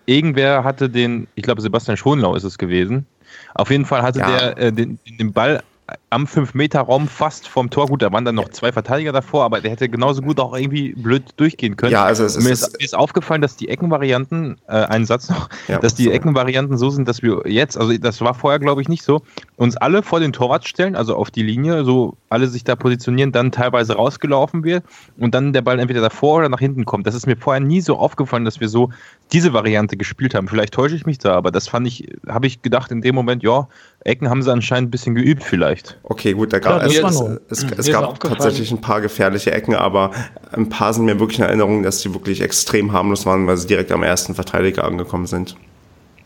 Irgendwer 0.07 0.65
hatte 0.65 0.89
den, 0.89 1.27
ich 1.35 1.43
glaube 1.43 1.63
Sebastian 1.63 1.97
Schonlau 1.97 2.35
ist 2.35 2.45
es 2.45 2.59
gewesen, 2.59 3.07
auf 3.55 3.71
jeden 3.71 3.85
Fall 3.85 4.03
hatte 4.03 4.21
ja. 4.21 4.31
der 4.31 4.59
äh, 4.59 4.73
den, 4.73 4.99
den 5.07 5.33
Ball 5.33 5.63
am 6.11 6.25
5-Meter-Raum 6.25 7.09
fast 7.09 7.49
vom 7.49 7.71
Tor. 7.71 7.87
Gut, 7.87 8.03
da 8.03 8.13
waren 8.13 8.25
dann 8.25 8.35
noch 8.35 8.51
zwei 8.51 8.73
Verteidiger 8.73 9.13
davor, 9.13 9.45
aber 9.45 9.61
der 9.61 9.71
hätte 9.71 9.89
genauso 9.89 10.23
gut 10.23 10.39
auch 10.41 10.55
irgendwie 10.55 10.95
blöd 10.95 11.25
durchgehen 11.37 11.77
können. 11.77 11.93
Ja, 11.93 12.05
also 12.05 12.25
es 12.25 12.39
mir, 12.39 12.51
ist, 12.51 12.79
mir 12.79 12.85
ist 12.85 12.95
aufgefallen, 12.95 13.43
dass 13.43 13.57
die 13.57 13.69
Eckenvarianten, 13.69 14.59
äh, 14.69 14.73
einen 14.73 15.07
Satz 15.07 15.29
noch, 15.29 15.49
ja, 15.69 15.79
dass 15.79 15.95
die 15.95 16.05
sorry. 16.05 16.17
Eckenvarianten 16.17 16.79
so 16.79 16.91
sind, 16.91 17.09
dass 17.09 17.23
wir 17.23 17.43
jetzt, 17.47 17.77
also 17.79 17.97
das 17.97 18.21
war 18.21 18.35
vorher 18.35 18.59
glaube 18.59 18.83
ich 18.83 18.89
nicht 18.89 19.03
so, 19.03 19.23
uns 19.57 19.77
alle 19.77 20.03
vor 20.03 20.21
den 20.21 20.33
Torwart 20.33 20.67
stellen, 20.67 20.97
also 20.97 21.17
auf 21.17 21.31
die 21.31 21.43
Linie, 21.43 21.85
so 21.85 22.17
alle 22.29 22.47
sich 22.49 22.65
da 22.65 22.77
positionieren, 22.77 23.33
dann 23.33 23.51
teilweise 23.51 23.95
rausgelaufen 23.95 24.65
wird 24.65 24.85
und 25.19 25.35
dann 25.35 25.53
der 25.53 25.63
Ball 25.63 25.79
entweder 25.79 26.01
davor 26.01 26.39
oder 26.39 26.49
nach 26.49 26.61
hinten 26.61 26.85
kommt. 26.85 27.07
Das 27.07 27.15
ist 27.15 27.27
mir 27.27 27.37
vorher 27.37 27.61
nie 27.61 27.81
so 27.81 27.97
aufgefallen, 27.99 28.45
dass 28.45 28.61
wir 28.61 28.69
so 28.69 28.91
diese 29.33 29.53
Variante 29.53 29.97
gespielt 29.97 30.35
haben. 30.35 30.47
Vielleicht 30.47 30.75
täusche 30.75 30.95
ich 30.95 31.07
mich 31.07 31.19
da, 31.19 31.35
aber 31.35 31.51
das 31.51 31.69
fand 31.69 31.87
ich, 31.87 32.07
habe 32.29 32.47
ich 32.47 32.63
gedacht 32.63 32.91
in 32.91 33.01
dem 33.01 33.15
Moment, 33.15 33.43
ja, 33.43 33.69
Ecken 34.05 34.29
haben 34.29 34.43
sie 34.43 34.53
anscheinend 34.53 34.89
ein 34.89 34.91
bisschen 34.91 35.15
geübt 35.15 35.43
vielleicht. 35.43 35.99
Okay, 36.03 36.35
gut, 36.35 36.53
da 36.53 36.59
gab, 36.59 36.83
ja, 36.83 37.09
es, 37.09 37.21
es, 37.49 37.63
es, 37.65 37.79
es 37.79 37.91
gab 37.91 38.21
tatsächlich 38.21 38.71
ein 38.71 38.81
paar 38.81 39.01
gefährliche 39.01 39.53
Ecken, 39.53 39.75
aber 39.75 40.11
ein 40.53 40.69
paar 40.69 40.93
sind 40.93 41.07
mir 41.07 41.19
wirklich 41.19 41.39
in 41.39 41.47
Erinnerung, 41.47 41.83
dass 41.83 42.03
die 42.03 42.13
wirklich 42.13 42.41
extrem 42.41 42.93
harmlos 42.93 43.25
waren, 43.25 43.47
weil 43.47 43.57
sie 43.57 43.67
direkt 43.67 43.91
am 43.93 44.03
ersten 44.03 44.35
Verteidiger 44.35 44.85
angekommen 44.85 45.27
sind. 45.27 45.57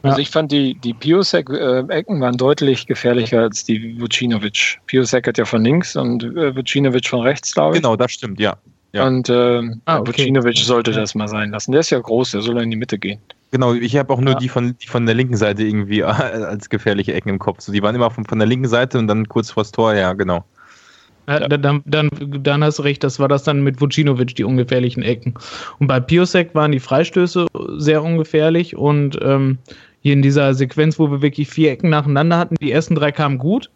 Also 0.02 0.20
ich 0.20 0.30
fand 0.30 0.52
die, 0.52 0.74
die 0.74 0.94
Piosek-Ecken 0.94 2.20
waren 2.20 2.36
deutlich 2.36 2.86
gefährlicher 2.86 3.42
als 3.42 3.64
die 3.64 4.00
Vucinovic. 4.00 4.78
Piosek 4.86 5.26
hat 5.26 5.38
ja 5.38 5.44
von 5.44 5.64
links 5.64 5.96
und 5.96 6.22
äh, 6.22 6.54
Vucinovic 6.54 7.08
von 7.08 7.20
rechts, 7.20 7.52
glaube 7.52 7.76
ich. 7.76 7.82
Genau, 7.82 7.96
das 7.96 8.12
stimmt, 8.12 8.38
ja. 8.38 8.56
Ja. 8.96 9.06
Und 9.06 9.28
äh, 9.28 9.62
ah, 9.84 9.98
okay. 9.98 10.08
Vucinovic 10.08 10.58
sollte 10.58 10.92
das 10.92 11.14
mal 11.14 11.28
sein 11.28 11.50
lassen. 11.50 11.72
Der 11.72 11.80
ist 11.80 11.90
ja 11.90 11.98
groß, 11.98 12.32
der 12.32 12.42
soll 12.42 12.60
in 12.62 12.70
die 12.70 12.76
Mitte 12.76 12.98
gehen. 12.98 13.20
Genau, 13.50 13.74
ich 13.74 13.96
habe 13.96 14.12
auch 14.12 14.20
nur 14.20 14.34
ja. 14.34 14.38
die, 14.38 14.48
von, 14.48 14.76
die 14.78 14.86
von 14.86 15.06
der 15.06 15.14
linken 15.14 15.36
Seite 15.36 15.62
irgendwie 15.62 16.02
als 16.04 16.68
gefährliche 16.68 17.14
Ecken 17.14 17.28
im 17.28 17.38
Kopf. 17.38 17.60
So, 17.60 17.72
die 17.72 17.82
waren 17.82 17.94
immer 17.94 18.10
von, 18.10 18.24
von 18.24 18.38
der 18.38 18.48
linken 18.48 18.68
Seite 18.68 18.98
und 18.98 19.06
dann 19.08 19.28
kurz 19.28 19.50
vors 19.50 19.70
Tor, 19.70 19.94
ja, 19.94 20.12
genau. 20.14 20.44
Ja, 21.28 21.40
dann, 21.40 21.82
dann, 21.84 22.10
dann 22.20 22.62
hast 22.62 22.78
du 22.78 22.82
recht, 22.82 23.02
das 23.02 23.18
war 23.18 23.26
das 23.26 23.42
dann 23.42 23.62
mit 23.62 23.80
Vucinovic, 23.80 24.36
die 24.36 24.44
ungefährlichen 24.44 25.02
Ecken. 25.02 25.34
Und 25.80 25.88
bei 25.88 25.98
Piosek 25.98 26.54
waren 26.54 26.70
die 26.70 26.78
Freistöße 26.78 27.46
sehr 27.78 28.02
ungefährlich 28.02 28.76
und 28.76 29.18
ähm, 29.22 29.58
hier 30.02 30.12
in 30.12 30.22
dieser 30.22 30.54
Sequenz, 30.54 31.00
wo 31.00 31.10
wir 31.10 31.22
wirklich 31.22 31.48
vier 31.48 31.72
Ecken 31.72 31.90
nacheinander 31.90 32.38
hatten, 32.38 32.54
die 32.60 32.70
ersten 32.70 32.94
drei 32.94 33.10
kamen 33.10 33.38
gut 33.38 33.70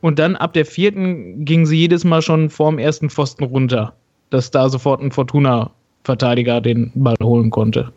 und 0.00 0.20
dann 0.20 0.36
ab 0.36 0.52
der 0.52 0.64
vierten 0.64 1.44
gingen 1.44 1.66
sie 1.66 1.78
jedes 1.78 2.04
Mal 2.04 2.22
schon 2.22 2.50
vorm 2.50 2.78
ersten 2.78 3.10
Pfosten 3.10 3.44
runter, 3.44 3.94
dass 4.36 4.50
da 4.50 4.68
sofort 4.68 5.00
ein 5.00 5.10
Fortuna-Verteidiger 5.10 6.60
den 6.60 6.92
Ball 6.94 7.16
holen 7.22 7.50
konnte. 7.50 7.90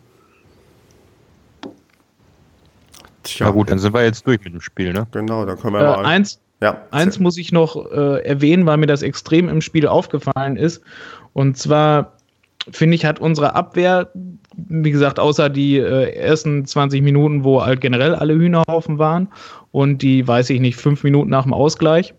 Tja, 3.22 3.46
Na 3.46 3.52
gut, 3.52 3.70
dann 3.70 3.78
sind 3.78 3.92
wir 3.92 4.02
jetzt 4.02 4.26
durch 4.26 4.42
mit 4.42 4.54
dem 4.54 4.62
Spiel, 4.62 4.94
ne? 4.94 5.06
Genau, 5.12 5.44
dann 5.44 5.58
können 5.58 5.74
wir 5.74 5.80
äh, 5.80 5.84
mal. 5.84 6.06
Eins, 6.06 6.40
ja, 6.62 6.80
eins 6.90 7.20
muss 7.20 7.36
ich 7.36 7.52
noch 7.52 7.92
äh, 7.92 8.24
erwähnen, 8.24 8.64
weil 8.64 8.78
mir 8.78 8.86
das 8.86 9.02
extrem 9.02 9.50
im 9.50 9.60
Spiel 9.60 9.86
aufgefallen 9.86 10.56
ist. 10.56 10.82
Und 11.34 11.58
zwar 11.58 12.14
finde 12.70 12.94
ich, 12.94 13.04
hat 13.04 13.20
unsere 13.20 13.54
Abwehr, 13.54 14.08
wie 14.54 14.90
gesagt, 14.90 15.18
außer 15.18 15.50
die 15.50 15.76
äh, 15.76 16.14
ersten 16.14 16.64
20 16.64 17.02
Minuten, 17.02 17.44
wo 17.44 17.62
halt 17.62 17.82
generell 17.82 18.14
alle 18.14 18.34
Hühnerhaufen 18.34 18.98
waren 18.98 19.28
und 19.72 20.00
die, 20.00 20.26
weiß 20.26 20.48
ich 20.50 20.60
nicht, 20.60 20.76
fünf 20.76 21.04
Minuten 21.04 21.28
nach 21.28 21.42
dem 21.42 21.52
Ausgleich, 21.52 22.14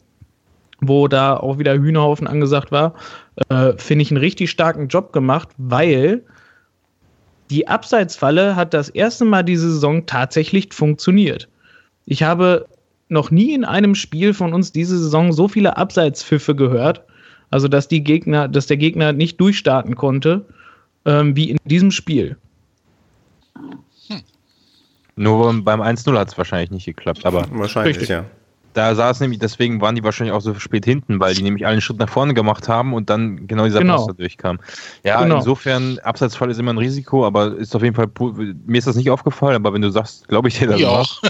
wo 0.81 1.07
da 1.07 1.37
auch 1.37 1.59
wieder 1.59 1.75
Hühnerhaufen 1.75 2.27
angesagt 2.27 2.71
war, 2.71 2.95
äh, 3.49 3.73
finde 3.77 4.01
ich 4.01 4.11
einen 4.11 4.17
richtig 4.17 4.49
starken 4.49 4.87
Job 4.87 5.13
gemacht, 5.13 5.49
weil 5.57 6.23
die 7.51 7.67
Abseitsfalle 7.67 8.55
hat 8.55 8.73
das 8.73 8.89
erste 8.89 9.25
Mal 9.25 9.43
diese 9.43 9.71
Saison 9.71 10.05
tatsächlich 10.05 10.73
funktioniert. 10.73 11.47
Ich 12.05 12.23
habe 12.23 12.65
noch 13.09 13.29
nie 13.29 13.53
in 13.53 13.65
einem 13.65 13.93
Spiel 13.93 14.33
von 14.33 14.53
uns 14.53 14.71
diese 14.71 14.97
Saison 14.97 15.33
so 15.33 15.47
viele 15.47 15.77
Abseitspfiffe 15.77 16.55
gehört. 16.55 17.03
Also, 17.49 17.67
dass 17.67 17.89
die 17.89 18.03
Gegner, 18.03 18.47
dass 18.47 18.67
der 18.67 18.77
Gegner 18.77 19.11
nicht 19.11 19.39
durchstarten 19.39 19.95
konnte, 19.95 20.45
ähm, 21.03 21.35
wie 21.35 21.51
in 21.51 21.57
diesem 21.65 21.91
Spiel. 21.91 22.37
Hm. 24.07 24.21
Nur 25.17 25.61
beim 25.61 25.81
1-0 25.81 26.17
hat 26.17 26.29
es 26.29 26.37
wahrscheinlich 26.37 26.71
nicht 26.71 26.85
geklappt, 26.85 27.25
aber. 27.25 27.45
Wahrscheinlich, 27.51 27.97
richtig. 27.97 28.09
ja. 28.09 28.25
Da 28.73 29.09
es 29.09 29.19
nämlich, 29.19 29.39
deswegen 29.39 29.81
waren 29.81 29.95
die 29.95 30.03
wahrscheinlich 30.03 30.33
auch 30.33 30.41
so 30.41 30.53
spät 30.55 30.85
hinten, 30.85 31.19
weil 31.19 31.33
die 31.33 31.43
nämlich 31.43 31.65
einen 31.65 31.81
Schritt 31.81 31.97
nach 31.97 32.09
vorne 32.09 32.33
gemacht 32.33 32.69
haben 32.69 32.93
und 32.93 33.09
dann 33.09 33.47
genau 33.47 33.65
dieser 33.65 33.79
genau. 33.79 33.97
Pass 33.97 34.07
da 34.07 34.13
durchkam. 34.13 34.59
Ja, 35.03 35.21
genau. 35.21 35.37
insofern, 35.37 35.99
Abseitsfall 35.99 36.49
ist 36.49 36.59
immer 36.59 36.71
ein 36.71 36.77
Risiko, 36.77 37.25
aber 37.25 37.57
ist 37.57 37.75
auf 37.75 37.83
jeden 37.83 37.95
Fall, 37.95 38.07
mir 38.65 38.77
ist 38.77 38.87
das 38.87 38.95
nicht 38.95 39.09
aufgefallen, 39.09 39.55
aber 39.55 39.73
wenn 39.73 39.81
du 39.81 39.89
sagst, 39.89 40.27
glaube 40.29 40.47
ich 40.47 40.57
dir 40.59 40.67
das 40.67 40.79
ja. 40.79 40.87
auch, 40.87 41.21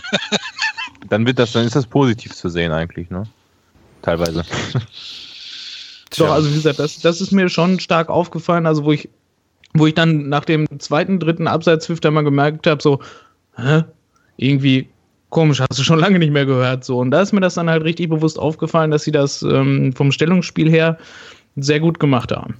dann 1.09 1.25
wird 1.25 1.39
das, 1.39 1.51
dann 1.51 1.65
ist 1.65 1.75
das 1.75 1.87
positiv 1.87 2.35
zu 2.35 2.49
sehen 2.49 2.71
eigentlich, 2.71 3.09
ne? 3.09 3.23
Teilweise. 4.03 4.43
Doch, 6.17 6.31
also 6.31 6.49
wie 6.49 6.55
gesagt, 6.55 6.79
das, 6.79 6.99
das 6.99 7.21
ist 7.21 7.31
mir 7.31 7.49
schon 7.49 7.79
stark 7.79 8.09
aufgefallen, 8.09 8.65
also 8.65 8.83
wo 8.83 8.91
ich, 8.91 9.09
wo 9.73 9.87
ich 9.87 9.95
dann 9.95 10.29
nach 10.29 10.45
dem 10.45 10.67
zweiten, 10.79 11.19
dritten 11.19 11.47
Abseitspfiff 11.47 12.01
dann 12.01 12.13
mal 12.13 12.23
gemerkt 12.23 12.67
habe, 12.67 12.81
so, 12.81 12.99
hä? 13.55 13.83
irgendwie 14.37 14.89
komisch, 15.31 15.59
hast 15.59 15.79
du 15.79 15.83
schon 15.83 15.99
lange 15.99 16.19
nicht 16.19 16.31
mehr 16.31 16.45
gehört. 16.45 16.83
So. 16.85 16.99
Und 16.99 17.09
da 17.09 17.21
ist 17.21 17.31
mir 17.31 17.41
das 17.41 17.55
dann 17.55 17.69
halt 17.69 17.83
richtig 17.83 18.09
bewusst 18.09 18.37
aufgefallen, 18.37 18.91
dass 18.91 19.03
sie 19.03 19.11
das 19.11 19.41
ähm, 19.41 19.93
vom 19.93 20.11
Stellungsspiel 20.11 20.69
her 20.69 20.97
sehr 21.55 21.79
gut 21.79 21.99
gemacht 21.99 22.31
haben. 22.31 22.55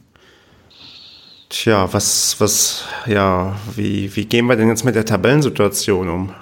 Tja, 1.50 1.92
was, 1.94 2.40
was, 2.40 2.86
ja, 3.06 3.56
wie, 3.76 4.16
wie 4.16 4.26
gehen 4.26 4.48
wir 4.48 4.56
denn 4.56 4.70
jetzt 4.70 4.86
mit 4.86 4.96
der 4.96 5.06
Tabellensituation 5.06 6.10
um? 6.10 6.34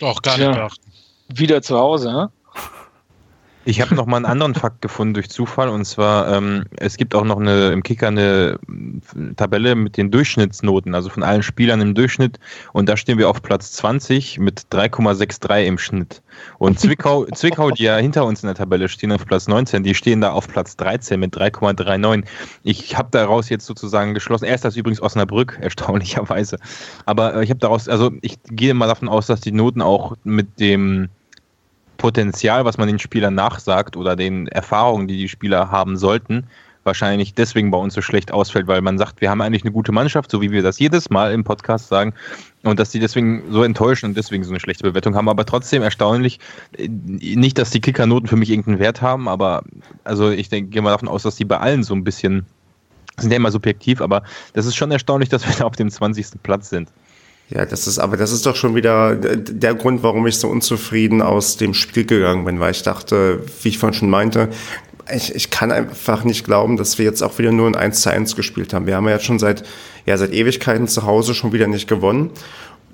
Doch, 0.00 0.22
gar 0.22 0.36
nicht 0.38 0.52
beachten. 0.52 0.92
Wieder 1.34 1.62
zu 1.62 1.76
Hause, 1.76 2.12
ne? 2.12 2.30
Ich 3.68 3.82
habe 3.82 3.94
noch 3.94 4.06
mal 4.06 4.16
einen 4.16 4.24
anderen 4.24 4.54
Fakt 4.54 4.80
gefunden 4.80 5.12
durch 5.12 5.28
Zufall 5.28 5.68
und 5.68 5.84
zwar 5.84 6.34
ähm, 6.34 6.64
es 6.78 6.96
gibt 6.96 7.14
auch 7.14 7.24
noch 7.24 7.38
eine 7.38 7.68
im 7.68 7.82
Kicker 7.82 8.08
eine 8.08 8.58
Tabelle 9.36 9.74
mit 9.74 9.98
den 9.98 10.10
Durchschnittsnoten, 10.10 10.94
also 10.94 11.10
von 11.10 11.22
allen 11.22 11.42
Spielern 11.42 11.82
im 11.82 11.94
Durchschnitt 11.94 12.40
und 12.72 12.88
da 12.88 12.96
stehen 12.96 13.18
wir 13.18 13.28
auf 13.28 13.42
Platz 13.42 13.72
20 13.72 14.38
mit 14.38 14.68
3,63 14.72 15.66
im 15.66 15.76
Schnitt. 15.76 16.22
Und 16.56 16.80
Zwickau, 16.80 17.26
Zwickau, 17.26 17.70
die 17.70 17.82
ja 17.82 17.98
hinter 17.98 18.24
uns 18.24 18.42
in 18.42 18.46
der 18.46 18.54
Tabelle 18.54 18.88
stehen 18.88 19.12
auf 19.12 19.26
Platz 19.26 19.48
19, 19.48 19.82
die 19.82 19.94
stehen 19.94 20.22
da 20.22 20.32
auf 20.32 20.48
Platz 20.48 20.74
13 20.78 21.20
mit 21.20 21.36
3,39. 21.36 22.24
Ich 22.62 22.96
habe 22.96 23.08
daraus 23.10 23.50
jetzt 23.50 23.66
sozusagen 23.66 24.14
geschlossen, 24.14 24.46
erst 24.46 24.64
das 24.64 24.76
übrigens 24.76 25.02
Osnabrück, 25.02 25.58
erstaunlicherweise. 25.60 26.58
Aber 27.04 27.34
äh, 27.34 27.44
ich 27.44 27.50
habe 27.50 27.60
daraus, 27.60 27.86
also 27.86 28.12
ich 28.22 28.38
gehe 28.44 28.72
mal 28.72 28.86
davon 28.86 29.10
aus, 29.10 29.26
dass 29.26 29.42
die 29.42 29.52
Noten 29.52 29.82
auch 29.82 30.16
mit 30.24 30.58
dem 30.58 31.10
Potenzial, 31.98 32.64
was 32.64 32.78
man 32.78 32.88
den 32.88 32.98
Spielern 32.98 33.34
nachsagt 33.34 33.96
oder 33.96 34.16
den 34.16 34.48
Erfahrungen, 34.48 35.08
die 35.08 35.18
die 35.18 35.28
Spieler 35.28 35.70
haben 35.70 35.96
sollten, 35.96 36.46
wahrscheinlich 36.84 37.34
deswegen 37.34 37.70
bei 37.70 37.78
uns 37.78 37.94
so 37.94 38.00
schlecht 38.00 38.32
ausfällt, 38.32 38.66
weil 38.66 38.80
man 38.80 38.98
sagt, 38.98 39.20
wir 39.20 39.30
haben 39.30 39.40
eigentlich 39.40 39.62
eine 39.62 39.72
gute 39.72 39.92
Mannschaft, 39.92 40.30
so 40.30 40.40
wie 40.40 40.50
wir 40.50 40.62
das 40.62 40.78
jedes 40.78 41.10
Mal 41.10 41.32
im 41.32 41.44
Podcast 41.44 41.88
sagen, 41.88 42.14
und 42.62 42.78
dass 42.80 42.90
die 42.90 43.00
deswegen 43.00 43.42
so 43.50 43.62
enttäuschen 43.62 44.06
und 44.06 44.16
deswegen 44.16 44.42
so 44.42 44.50
eine 44.50 44.60
schlechte 44.60 44.84
Bewertung 44.84 45.14
haben. 45.14 45.28
Aber 45.28 45.44
trotzdem 45.44 45.82
erstaunlich, 45.82 46.40
nicht, 46.78 47.58
dass 47.58 47.70
die 47.70 47.80
Kickernoten 47.80 48.28
für 48.28 48.36
mich 48.36 48.50
irgendeinen 48.50 48.78
Wert 48.78 49.02
haben, 49.02 49.28
aber 49.28 49.62
also 50.04 50.30
ich 50.30 50.48
denke, 50.48 50.70
gehe 50.70 50.82
mal 50.82 50.90
davon 50.90 51.08
aus, 51.08 51.22
dass 51.22 51.36
die 51.36 51.44
bei 51.44 51.58
allen 51.58 51.82
so 51.82 51.94
ein 51.94 52.04
bisschen, 52.04 52.46
sind 53.18 53.30
ja 53.30 53.36
immer 53.36 53.50
subjektiv, 53.50 54.00
aber 54.00 54.22
das 54.54 54.66
ist 54.66 54.76
schon 54.76 54.90
erstaunlich, 54.90 55.28
dass 55.28 55.46
wir 55.46 55.54
da 55.54 55.64
auf 55.64 55.76
dem 55.76 55.90
20. 55.90 56.42
Platz 56.42 56.70
sind. 56.70 56.90
Ja, 57.50 57.64
das 57.64 57.86
ist, 57.86 57.98
aber 57.98 58.18
das 58.18 58.30
ist 58.30 58.44
doch 58.44 58.56
schon 58.56 58.74
wieder 58.74 59.16
der 59.16 59.74
Grund, 59.74 60.02
warum 60.02 60.26
ich 60.26 60.36
so 60.36 60.48
unzufrieden 60.48 61.22
aus 61.22 61.56
dem 61.56 61.72
Spiel 61.72 62.04
gegangen 62.04 62.44
bin, 62.44 62.60
weil 62.60 62.72
ich 62.72 62.82
dachte, 62.82 63.40
wie 63.62 63.68
ich 63.70 63.78
vorhin 63.78 63.98
schon 63.98 64.10
meinte, 64.10 64.50
ich, 65.14 65.34
ich 65.34 65.48
kann 65.48 65.72
einfach 65.72 66.24
nicht 66.24 66.44
glauben, 66.44 66.76
dass 66.76 66.98
wir 66.98 67.06
jetzt 67.06 67.22
auch 67.22 67.38
wieder 67.38 67.50
nur 67.50 67.66
ein 67.66 67.74
1 67.74 68.02
zu 68.02 68.10
1 68.10 68.36
gespielt 68.36 68.74
haben. 68.74 68.86
Wir 68.86 68.96
haben 68.96 69.06
ja 69.06 69.12
jetzt 69.12 69.24
schon 69.24 69.38
seit, 69.38 69.64
ja, 70.04 70.18
seit 70.18 70.32
Ewigkeiten 70.32 70.88
zu 70.88 71.04
Hause 71.04 71.34
schon 71.34 71.52
wieder 71.52 71.66
nicht 71.66 71.88
gewonnen. 71.88 72.30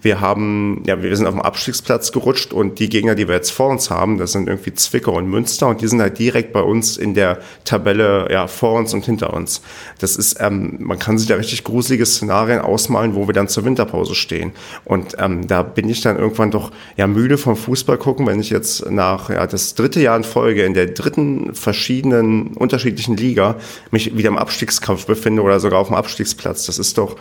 Wir 0.04 0.20
haben, 0.20 0.82
ja, 0.86 1.02
wir 1.02 1.16
sind 1.16 1.26
auf 1.26 1.32
dem 1.32 1.40
Abstiegsplatz 1.40 2.12
gerutscht 2.12 2.52
und 2.52 2.78
die 2.78 2.90
Gegner, 2.90 3.14
die 3.14 3.26
wir 3.26 3.36
jetzt 3.36 3.52
vor 3.52 3.70
uns 3.70 3.88
haben, 3.88 4.18
das 4.18 4.32
sind 4.32 4.48
irgendwie 4.48 4.74
Zwickau 4.74 5.16
und 5.16 5.26
Münster 5.30 5.66
und 5.66 5.80
die 5.80 5.88
sind 5.88 6.02
halt 6.02 6.18
direkt 6.18 6.52
bei 6.52 6.60
uns 6.60 6.98
in 6.98 7.14
der 7.14 7.38
Tabelle, 7.64 8.28
ja, 8.30 8.46
vor 8.46 8.74
uns 8.74 8.92
und 8.92 9.06
hinter 9.06 9.32
uns. 9.32 9.62
Das 10.00 10.16
ist, 10.16 10.36
ähm, 10.40 10.76
man 10.80 10.98
kann 10.98 11.16
sich 11.16 11.26
da 11.26 11.36
richtig 11.36 11.64
gruselige 11.64 12.04
Szenarien 12.04 12.60
ausmalen, 12.60 13.14
wo 13.14 13.26
wir 13.26 13.32
dann 13.32 13.48
zur 13.48 13.64
Winterpause 13.64 14.14
stehen. 14.14 14.52
Und 14.84 15.16
ähm, 15.18 15.46
da 15.46 15.62
bin 15.62 15.88
ich 15.88 16.02
dann 16.02 16.18
irgendwann 16.18 16.50
doch 16.50 16.70
ja 16.98 17.06
müde 17.06 17.38
vom 17.38 17.56
Fußball 17.56 17.96
gucken, 17.96 18.26
wenn 18.26 18.40
ich 18.40 18.50
jetzt 18.50 18.90
nach 18.90 19.30
ja, 19.30 19.46
das 19.46 19.74
dritte 19.74 20.02
Jahr 20.02 20.18
in 20.18 20.24
Folge 20.24 20.64
in 20.64 20.74
der 20.74 20.88
dritten 20.88 21.54
verschiedenen 21.54 22.48
unterschiedlichen 22.48 23.16
Liga 23.16 23.56
mich 23.90 24.14
wieder 24.14 24.28
im 24.28 24.36
Abstiegskampf 24.36 25.06
befinde 25.06 25.40
oder 25.40 25.60
sogar 25.60 25.80
auf 25.80 25.86
dem 25.86 25.96
Abstiegsplatz. 25.96 26.66
Das 26.66 26.78
ist 26.78 26.98
doch 26.98 27.16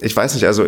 ich 0.00 0.16
weiß 0.16 0.34
nicht, 0.34 0.44
also 0.44 0.66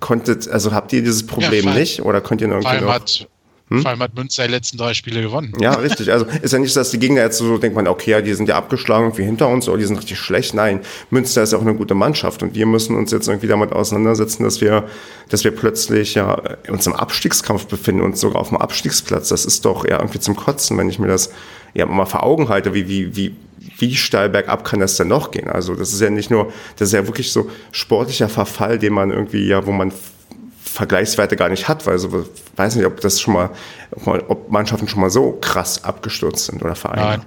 konntet, 0.00 0.48
also 0.48 0.72
habt 0.72 0.92
ihr 0.92 1.02
dieses 1.02 1.26
Problem 1.26 1.66
ja, 1.66 1.74
nicht 1.74 2.02
oder 2.02 2.20
könnt 2.20 2.40
ihr 2.40 2.48
irgendwie 2.48 2.80
noch, 2.80 2.92
hat, 2.92 3.28
hm? 3.70 3.82
Vor 3.82 3.90
allem 3.90 4.00
hat 4.00 4.14
Münster 4.14 4.46
die 4.46 4.50
letzten 4.50 4.78
drei 4.78 4.94
Spiele 4.94 5.20
gewonnen. 5.20 5.52
Ja, 5.60 5.72
richtig. 5.72 6.10
Also 6.10 6.24
ist 6.40 6.52
ja 6.52 6.58
nicht, 6.58 6.74
dass 6.74 6.90
die 6.90 6.98
Gegner 6.98 7.20
jetzt 7.20 7.36
so 7.36 7.58
denkt 7.58 7.76
man, 7.76 7.86
okay, 7.86 8.12
ja, 8.12 8.22
die 8.22 8.32
sind 8.32 8.48
ja 8.48 8.56
abgeschlagen 8.56 9.16
wie 9.18 9.24
hinter 9.24 9.48
uns 9.48 9.68
oder 9.68 9.76
die 9.76 9.84
sind 9.84 9.98
richtig 9.98 10.18
schlecht. 10.18 10.54
Nein, 10.54 10.80
Münster 11.10 11.42
ist 11.42 11.52
ja 11.52 11.58
auch 11.58 11.62
eine 11.62 11.74
gute 11.74 11.94
Mannschaft 11.94 12.42
und 12.42 12.54
wir 12.54 12.64
müssen 12.64 12.96
uns 12.96 13.10
jetzt 13.10 13.28
irgendwie 13.28 13.46
damit 13.46 13.72
auseinandersetzen, 13.72 14.44
dass 14.44 14.62
wir, 14.62 14.88
dass 15.28 15.44
wir 15.44 15.50
plötzlich 15.50 16.14
ja 16.14 16.40
uns 16.68 16.86
im 16.86 16.94
Abstiegskampf 16.94 17.66
befinden 17.66 18.00
und 18.00 18.16
sogar 18.16 18.40
auf 18.40 18.48
dem 18.48 18.56
Abstiegsplatz. 18.56 19.28
Das 19.28 19.44
ist 19.44 19.66
doch 19.66 19.86
ja 19.86 19.98
irgendwie 19.98 20.20
zum 20.20 20.34
Kotzen, 20.34 20.78
wenn 20.78 20.88
ich 20.88 20.98
mir 20.98 21.08
das 21.08 21.30
ja 21.74 21.86
mal 21.86 22.06
vor 22.06 22.22
Augen 22.22 22.48
halte, 22.48 22.74
wie, 22.74 22.88
wie, 22.88 23.16
wie, 23.16 23.36
wie 23.78 23.96
steil 23.96 24.28
bergab 24.28 24.64
kann 24.64 24.80
das 24.80 24.96
denn 24.96 25.08
noch 25.08 25.30
gehen? 25.30 25.48
Also 25.48 25.74
das 25.74 25.92
ist 25.92 26.00
ja 26.00 26.10
nicht 26.10 26.30
nur, 26.30 26.52
das 26.76 26.88
ist 26.88 26.94
ja 26.94 27.06
wirklich 27.06 27.32
so 27.32 27.50
sportlicher 27.72 28.28
Verfall, 28.28 28.78
den 28.78 28.92
man 28.92 29.10
irgendwie, 29.10 29.46
ja, 29.46 29.64
wo 29.66 29.72
man 29.72 29.92
Vergleichswerte 30.62 31.36
gar 31.36 31.48
nicht 31.48 31.68
hat, 31.68 31.86
weil 31.86 31.98
so 31.98 32.26
weiß 32.56 32.76
nicht, 32.76 32.86
ob 32.86 33.00
das 33.00 33.20
schon 33.20 33.34
mal, 33.34 33.50
ob 34.28 34.50
Mannschaften 34.50 34.88
schon 34.88 35.00
mal 35.00 35.10
so 35.10 35.32
krass 35.40 35.82
abgestürzt 35.82 36.46
sind 36.46 36.62
oder 36.62 36.74
Vereine. 36.74 37.02
Nein, 37.02 37.24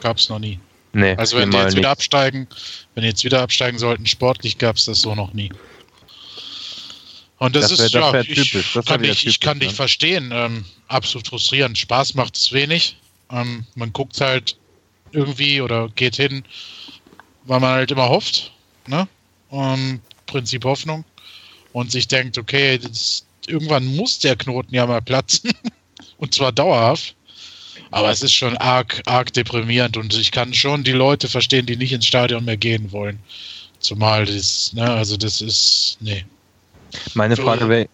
gab 0.00 0.18
es 0.18 0.28
noch 0.28 0.38
nie. 0.38 0.58
Nee, 0.92 1.14
also 1.16 1.36
wenn 1.36 1.50
die 1.50 1.56
jetzt 1.56 1.76
wieder 1.76 1.90
absteigen, 1.90 2.48
wenn 2.94 3.02
die 3.02 3.08
jetzt 3.08 3.24
wieder 3.24 3.42
absteigen 3.42 3.78
sollten, 3.78 4.06
sportlich 4.06 4.58
gab 4.58 4.76
es 4.76 4.86
das 4.86 5.00
so 5.00 5.14
noch 5.14 5.32
nie. 5.32 5.50
Und 7.38 7.56
das, 7.56 7.70
das 7.70 7.78
wär, 7.78 7.86
ist 7.86 7.94
das 7.94 8.02
ja, 8.02 8.20
ich, 8.20 8.72
das 8.74 8.84
kann, 8.84 9.02
ich, 9.02 9.10
typisch, 9.10 9.26
ich 9.26 9.40
kann 9.40 9.58
ne? 9.58 9.64
dich 9.64 9.74
verstehen. 9.74 10.30
Ähm, 10.32 10.64
absolut 10.88 11.26
frustrierend. 11.26 11.78
Spaß 11.78 12.14
macht 12.14 12.36
es 12.36 12.52
wenig. 12.52 12.98
Ähm, 13.30 13.66
man 13.74 13.92
guckt 13.92 14.20
halt 14.20 14.56
irgendwie 15.12 15.60
oder 15.60 15.88
geht 15.90 16.16
hin, 16.16 16.44
weil 17.44 17.60
man 17.60 17.70
halt 17.70 17.90
immer 17.90 18.08
hofft. 18.08 18.52
Ne? 18.86 19.08
Um, 19.48 20.00
Prinzip 20.26 20.64
Hoffnung. 20.64 21.04
Und 21.72 21.90
sich 21.92 22.08
denkt, 22.08 22.38
okay, 22.38 22.78
das, 22.78 23.24
irgendwann 23.46 23.84
muss 23.96 24.18
der 24.18 24.36
Knoten 24.36 24.74
ja 24.74 24.86
mal 24.86 25.02
platzen. 25.02 25.52
und 26.18 26.34
zwar 26.34 26.52
dauerhaft. 26.52 27.14
Aber 27.92 28.10
es 28.10 28.22
ist 28.22 28.34
schon 28.34 28.56
arg, 28.58 29.02
arg 29.06 29.32
deprimierend 29.32 29.96
und 29.96 30.14
ich 30.14 30.30
kann 30.30 30.54
schon 30.54 30.84
die 30.84 30.92
Leute 30.92 31.28
verstehen, 31.28 31.66
die 31.66 31.76
nicht 31.76 31.92
ins 31.92 32.06
Stadion 32.06 32.44
mehr 32.44 32.56
gehen 32.56 32.92
wollen. 32.92 33.18
Zumal 33.80 34.26
das, 34.26 34.72
ne, 34.74 34.88
also 34.88 35.16
das 35.16 35.40
ist, 35.40 35.96
nee. 36.00 36.24
Meine 37.14 37.36
Frage 37.36 37.68
wäre, 37.68 37.88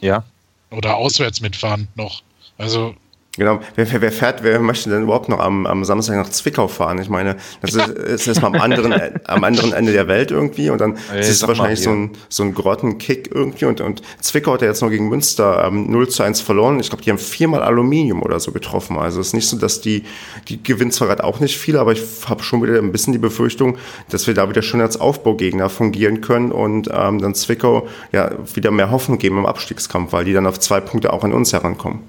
ja. 0.00 0.24
Oder 0.70 0.96
auswärts 0.96 1.40
mitfahren 1.40 1.88
noch. 1.96 2.22
Also 2.58 2.94
Genau, 3.36 3.60
wer, 3.76 3.86
wer, 4.02 4.10
fährt, 4.10 4.42
wer 4.42 4.58
möchte 4.58 4.90
denn 4.90 5.04
überhaupt 5.04 5.28
noch 5.28 5.38
am, 5.38 5.64
am 5.64 5.84
Samstag 5.84 6.16
nach 6.16 6.28
Zwickau 6.30 6.66
fahren? 6.66 6.98
Ich 7.00 7.08
meine, 7.08 7.36
das 7.62 7.74
ist, 7.74 7.88
ist 7.88 8.26
erstmal 8.26 8.56
am 8.56 8.60
anderen, 8.60 8.92
am 9.24 9.44
anderen 9.44 9.72
Ende 9.72 9.92
der 9.92 10.08
Welt 10.08 10.32
irgendwie 10.32 10.68
und 10.68 10.80
dann 10.80 10.98
hey, 11.10 11.20
ist 11.20 11.28
es 11.28 11.46
wahrscheinlich 11.46 11.80
so 11.80 11.90
ein, 11.90 12.10
so 12.28 12.42
ein 12.42 12.54
Grottenkick 12.54 13.30
irgendwie 13.32 13.66
und, 13.66 13.80
und 13.80 14.02
Zwickau 14.20 14.54
hat 14.54 14.62
ja 14.62 14.68
jetzt 14.68 14.82
noch 14.82 14.90
gegen 14.90 15.08
Münster 15.08 15.64
ähm, 15.64 15.88
0 15.92 16.08
zu 16.08 16.24
1 16.24 16.40
verloren. 16.40 16.80
Ich 16.80 16.88
glaube, 16.88 17.04
die 17.04 17.10
haben 17.10 17.18
viermal 17.18 17.62
Aluminium 17.62 18.20
oder 18.24 18.40
so 18.40 18.50
getroffen. 18.50 18.98
Also 18.98 19.20
es 19.20 19.28
ist 19.28 19.34
nicht 19.34 19.48
so, 19.48 19.56
dass 19.56 19.80
die, 19.80 20.02
die 20.48 20.60
gewinnen 20.60 20.90
zwar 20.90 21.06
gerade 21.06 21.22
auch 21.22 21.38
nicht 21.38 21.56
viel, 21.56 21.76
aber 21.76 21.92
ich 21.92 22.02
habe 22.26 22.42
schon 22.42 22.60
wieder 22.64 22.78
ein 22.78 22.90
bisschen 22.90 23.12
die 23.12 23.20
Befürchtung, 23.20 23.78
dass 24.08 24.26
wir 24.26 24.34
da 24.34 24.48
wieder 24.48 24.62
schon 24.62 24.80
als 24.80 24.98
Aufbaugegner 24.98 25.70
fungieren 25.70 26.20
können 26.20 26.50
und 26.50 26.90
ähm, 26.92 27.20
dann 27.20 27.36
Zwickau 27.36 27.86
ja 28.10 28.32
wieder 28.54 28.72
mehr 28.72 28.90
Hoffnung 28.90 29.18
geben 29.18 29.38
im 29.38 29.46
Abstiegskampf, 29.46 30.12
weil 30.12 30.24
die 30.24 30.32
dann 30.32 30.48
auf 30.48 30.58
zwei 30.58 30.80
Punkte 30.80 31.12
auch 31.12 31.22
an 31.22 31.32
uns 31.32 31.52
herankommen. 31.52 32.00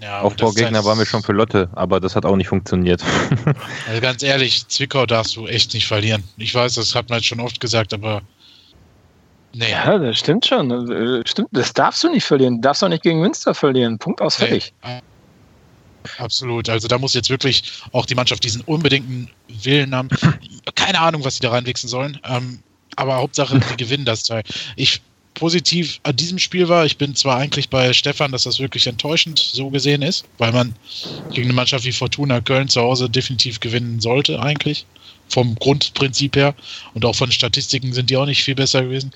Ja, 0.00 0.20
Aufbaugegner 0.20 0.84
waren 0.84 0.98
wir 0.98 1.06
schon 1.06 1.22
für 1.22 1.32
Lotte, 1.32 1.70
aber 1.72 2.00
das 2.00 2.14
hat 2.16 2.26
auch 2.26 2.36
nicht 2.36 2.48
funktioniert. 2.48 3.02
Also 3.88 4.00
ganz 4.00 4.22
ehrlich, 4.22 4.66
Zwickau 4.68 5.06
darfst 5.06 5.36
du 5.36 5.46
echt 5.46 5.72
nicht 5.72 5.86
verlieren. 5.86 6.24
Ich 6.36 6.54
weiß, 6.54 6.74
das 6.74 6.94
hat 6.94 7.08
man 7.08 7.18
jetzt 7.18 7.26
schon 7.26 7.40
oft 7.40 7.60
gesagt, 7.60 7.94
aber. 7.94 8.20
Nee. 9.54 9.70
Ja, 9.70 9.96
das 9.96 10.18
stimmt 10.18 10.44
schon. 10.44 10.70
Äh, 10.90 11.22
stimmt, 11.26 11.48
das 11.52 11.72
darfst 11.72 12.02
du 12.02 12.10
nicht 12.10 12.24
verlieren. 12.24 12.56
Du 12.56 12.60
darfst 12.62 12.82
auch 12.82 12.88
nicht 12.88 13.02
gegen 13.02 13.20
Münster 13.20 13.54
verlieren. 13.54 13.98
Punkt 13.98 14.20
aus, 14.20 14.36
fertig. 14.36 14.72
Nee. 14.84 15.00
Absolut. 16.18 16.68
Also 16.68 16.88
da 16.88 16.98
muss 16.98 17.14
jetzt 17.14 17.30
wirklich 17.30 17.82
auch 17.92 18.06
die 18.06 18.14
Mannschaft 18.14 18.44
diesen 18.44 18.62
unbedingten 18.62 19.30
Willen 19.48 19.94
haben. 19.94 20.08
Keine 20.74 21.00
Ahnung, 21.00 21.24
was 21.24 21.34
sie 21.34 21.40
da 21.40 21.50
reinwichsen 21.50 21.88
sollen. 21.88 22.20
Ähm, 22.24 22.60
aber 22.96 23.16
Hauptsache, 23.16 23.60
sie 23.68 23.76
gewinnen 23.76 24.04
das 24.04 24.24
Teil. 24.24 24.42
Ich 24.76 25.00
positiv 25.36 26.00
an 26.02 26.16
diesem 26.16 26.38
Spiel 26.38 26.68
war, 26.68 26.84
ich 26.84 26.98
bin 26.98 27.14
zwar 27.14 27.36
eigentlich 27.36 27.68
bei 27.68 27.92
Stefan, 27.92 28.32
dass 28.32 28.44
das 28.44 28.58
wirklich 28.58 28.86
enttäuschend 28.86 29.38
so 29.38 29.70
gesehen 29.70 30.02
ist, 30.02 30.24
weil 30.38 30.52
man 30.52 30.74
gegen 31.32 31.48
eine 31.48 31.54
Mannschaft 31.54 31.84
wie 31.84 31.92
Fortuna 31.92 32.40
Köln 32.40 32.68
zu 32.68 32.80
Hause 32.80 33.08
definitiv 33.08 33.60
gewinnen 33.60 34.00
sollte 34.00 34.40
eigentlich 34.40 34.86
vom 35.28 35.54
Grundprinzip 35.56 36.36
her 36.36 36.54
und 36.94 37.04
auch 37.04 37.14
von 37.14 37.30
Statistiken 37.30 37.92
sind 37.92 38.10
die 38.10 38.16
auch 38.16 38.26
nicht 38.26 38.42
viel 38.44 38.54
besser 38.54 38.82
gewesen. 38.82 39.10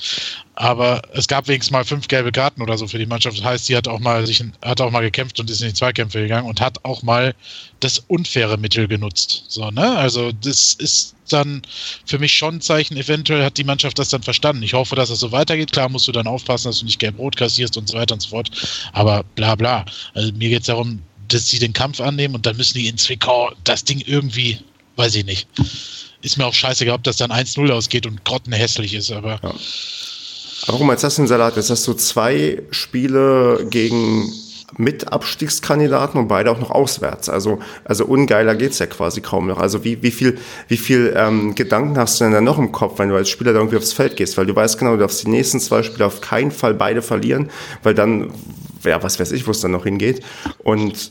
Aber 0.55 1.01
es 1.15 1.29
gab 1.29 1.49
wenigstens 1.49 1.73
mal 1.73 1.85
fünf 1.85 2.09
gelbe 2.09 2.33
Karten 2.33 2.61
oder 2.61 2.77
so 2.77 2.87
für 2.87 2.99
die 2.99 3.07
Mannschaft. 3.07 3.39
Das 3.39 3.45
heißt, 3.45 3.67
sie 3.67 3.77
hat 3.77 3.89
auch 3.89 4.01
mal 4.01 4.27
sich 4.27 4.45
hat 4.63 4.81
auch 4.81 4.91
mal 4.91 5.01
gekämpft 5.01 5.41
und 5.41 5.49
ist 5.49 5.63
in 5.63 5.69
die 5.69 5.75
Zweikämpfe 5.75 6.21
gegangen 6.21 6.49
und 6.49 6.61
hat 6.61 6.85
auch 6.85 7.03
mal 7.03 7.35
das 7.81 8.01
unfaire 8.09 8.59
Mittel 8.59 8.87
genutzt. 8.87 9.45
So, 9.49 9.71
ne? 9.71 9.97
Also 9.97 10.33
das 10.33 10.75
ist 10.75 11.15
dann 11.31 11.63
für 12.05 12.19
mich 12.19 12.35
schon 12.35 12.57
ein 12.57 12.61
Zeichen. 12.61 12.97
Eventuell 12.97 13.45
hat 13.45 13.57
die 13.57 13.65
Mannschaft 13.65 13.99
das 13.99 14.09
dann 14.11 14.23
verstanden. 14.23 14.63
Ich 14.63 14.75
hoffe, 14.75 14.97
dass 14.97 15.09
es 15.09 15.15
das 15.15 15.21
so 15.21 15.33
weitergeht. 15.33 15.73
Klar 15.73 15.89
musst 15.89 16.09
du 16.09 16.13
dann 16.13 16.27
aufpassen, 16.27 16.69
dass 16.69 16.81
du 16.81 16.85
nicht 16.85 16.99
gelb-rot 16.99 17.37
kassierst 17.37 17.77
und 17.77 17.89
so 17.89 17.97
weiter 17.97 18.15
und 18.15 18.21
so 18.21 18.31
fort. 18.31 18.51
Aber 18.93 19.23
bla 19.37 19.55
bla. 19.55 19.85
Also 20.15 20.33
mir 20.33 20.51
geht 20.51 20.61
es 20.61 20.67
darum, 20.67 21.01
dass 21.29 21.49
sie 21.49 21.59
den 21.59 21.73
Kampf 21.73 22.01
annehmen 22.01 22.35
und 22.35 22.47
dann 22.47 22.57
müssen 22.57 22.79
die 22.79 22.89
in 22.89 22.99
Zwickau 22.99 23.53
das 23.65 23.85
Ding 23.85 24.03
irgendwie, 24.05 24.59
weiß 24.97 25.15
ich 25.15 25.25
nicht 25.25 25.49
ist 26.23 26.39
mir 26.39 26.47
auch 26.47 26.55
scheißegal, 26.55 26.95
ob 26.95 27.03
das 27.03 27.17
dann 27.17 27.31
1-0 27.31 27.71
ausgeht 27.71 28.07
und 28.07 28.25
grottenhässlich 28.25 28.95
ist, 28.95 29.11
aber. 29.11 29.41
Ja. 29.43 29.55
Aber 30.67 30.77
guck 30.77 30.87
mal, 30.87 30.93
jetzt 30.93 31.05
hast 31.05 31.17
du 31.19 31.23
den 31.23 31.29
Salat. 31.29 31.57
Jetzt 31.57 31.71
hast 31.71 31.87
du 31.87 31.95
zwei 31.95 32.63
Spiele 32.71 33.67
gegen 33.71 34.31
mit 34.77 35.13
Abstiegskandidaten 35.13 36.21
und 36.21 36.29
beide 36.29 36.51
auch 36.51 36.61
noch 36.61 36.71
auswärts. 36.71 37.29
Also, 37.29 37.59
also 37.85 38.05
ungeiler 38.05 38.55
geht's 38.55 38.79
ja 38.79 38.87
quasi 38.87 39.21
kaum 39.21 39.49
noch. 39.49 39.59
Also 39.59 39.85
wie, 39.85 40.03
wie 40.03 40.13
viel, 40.13 40.39
wie 40.69 40.77
viel 40.77 41.13
ähm, 41.17 41.55
Gedanken 41.55 41.99
hast 41.99 42.21
du 42.21 42.25
denn 42.25 42.33
da 42.33 42.41
noch 42.41 42.59
im 42.59 42.71
Kopf, 42.71 42.99
wenn 42.99 43.09
du 43.09 43.17
als 43.17 43.31
Spieler 43.31 43.53
da 43.53 43.59
irgendwie 43.59 43.79
aufs 43.79 43.93
Feld 43.93 44.17
gehst? 44.17 44.37
Weil 44.37 44.47
du 44.47 44.55
weißt 44.55 44.79
genau, 44.79 44.93
du 44.93 44.99
darfst 44.99 45.25
die 45.25 45.29
nächsten 45.29 45.59
zwei 45.59 45.83
Spiele 45.83 46.07
auf 46.07 46.21
keinen 46.21 46.53
Fall 46.53 46.75
beide 46.75 47.03
verlieren, 47.03 47.51
weil 47.83 47.95
dann, 47.95 48.33
ja, 48.85 49.03
was 49.03 49.19
weiß 49.19 49.33
ich, 49.33 49.47
wo 49.47 49.51
es 49.51 49.61
dann 49.61 49.73
noch 49.73 49.85
hingeht. 49.85 50.23
Und 50.59 51.11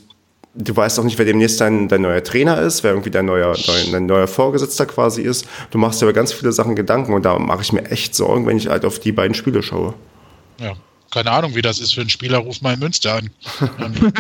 du 0.55 0.75
weißt 0.75 0.99
auch 0.99 1.03
nicht, 1.03 1.17
wer 1.17 1.25
demnächst 1.25 1.61
dein, 1.61 1.87
dein 1.87 2.01
neuer 2.01 2.23
Trainer 2.23 2.59
ist, 2.61 2.83
wer 2.83 2.91
irgendwie 2.91 3.11
dein 3.11 3.25
neuer, 3.25 3.55
dein, 3.65 3.91
dein 3.91 4.05
neuer 4.05 4.27
Vorgesetzter 4.27 4.85
quasi 4.85 5.21
ist. 5.21 5.45
Du 5.71 5.77
machst 5.77 6.01
dir 6.01 6.05
über 6.05 6.13
ganz 6.13 6.33
viele 6.33 6.51
Sachen 6.51 6.75
Gedanken 6.75 7.13
und 7.13 7.23
da 7.23 7.37
mache 7.39 7.61
ich 7.61 7.71
mir 7.73 7.85
echt 7.91 8.15
Sorgen, 8.15 8.45
wenn 8.47 8.57
ich 8.57 8.67
halt 8.67 8.85
auf 8.85 8.99
die 8.99 9.11
beiden 9.11 9.33
Spiele 9.35 9.61
schaue. 9.63 9.93
Ja, 10.59 10.73
keine 11.11 11.31
Ahnung, 11.31 11.55
wie 11.55 11.61
das 11.61 11.79
ist 11.79 11.93
für 11.93 12.01
einen 12.01 12.09
Spieler, 12.09 12.39
ruf 12.39 12.61
mal 12.61 12.73
in 12.73 12.79
Münster 12.79 13.15
an. 13.15 13.29
Ähm, 13.79 14.13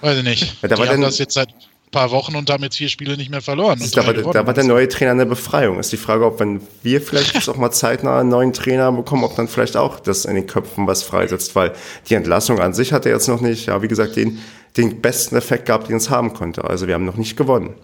weiß 0.00 0.18
ich 0.18 0.24
nicht. 0.24 0.62
Ja, 0.62 0.68
da 0.68 0.74
die 0.76 0.80
war 0.80 0.86
haben 0.88 0.94
denn- 0.94 1.02
das 1.02 1.18
jetzt 1.18 1.34
seit 1.34 1.48
paar 1.90 2.10
Wochen 2.10 2.34
und 2.36 2.50
haben 2.50 2.62
jetzt 2.62 2.76
vier 2.76 2.88
Spiele 2.88 3.16
nicht 3.16 3.30
mehr 3.30 3.40
verloren. 3.40 3.80
Und 3.80 3.96
Da 3.96 4.06
war, 4.06 4.12
da 4.14 4.46
war 4.46 4.52
der 4.54 4.64
neue 4.64 4.88
Trainer 4.88 5.12
eine 5.12 5.26
Befreiung. 5.26 5.78
Ist 5.78 5.92
die 5.92 5.96
Frage, 5.96 6.26
ob 6.26 6.40
wenn 6.40 6.60
wir 6.82 7.00
vielleicht 7.00 7.34
jetzt 7.34 7.48
auch 7.48 7.56
mal 7.56 7.70
zeitnah 7.70 8.20
einen 8.20 8.28
neuen 8.28 8.52
Trainer 8.52 8.90
bekommen, 8.92 9.24
ob 9.24 9.36
dann 9.36 9.48
vielleicht 9.48 9.76
auch 9.76 10.00
das 10.00 10.24
in 10.24 10.34
den 10.34 10.46
Köpfen 10.46 10.86
was 10.86 11.02
freisetzt, 11.02 11.54
weil 11.54 11.72
die 12.08 12.14
Entlassung 12.14 12.60
an 12.60 12.74
sich 12.74 12.92
hat 12.92 13.06
er 13.06 13.12
jetzt 13.12 13.28
noch 13.28 13.40
nicht, 13.40 13.66
ja, 13.66 13.80
wie 13.82 13.88
gesagt, 13.88 14.16
den, 14.16 14.38
den 14.76 15.00
besten 15.00 15.36
Effekt 15.36 15.66
gehabt, 15.66 15.88
den 15.88 15.96
es 15.96 16.10
haben 16.10 16.34
konnte. 16.34 16.64
Also 16.64 16.86
wir 16.86 16.94
haben 16.94 17.04
noch 17.04 17.16
nicht 17.16 17.36
gewonnen. 17.36 17.74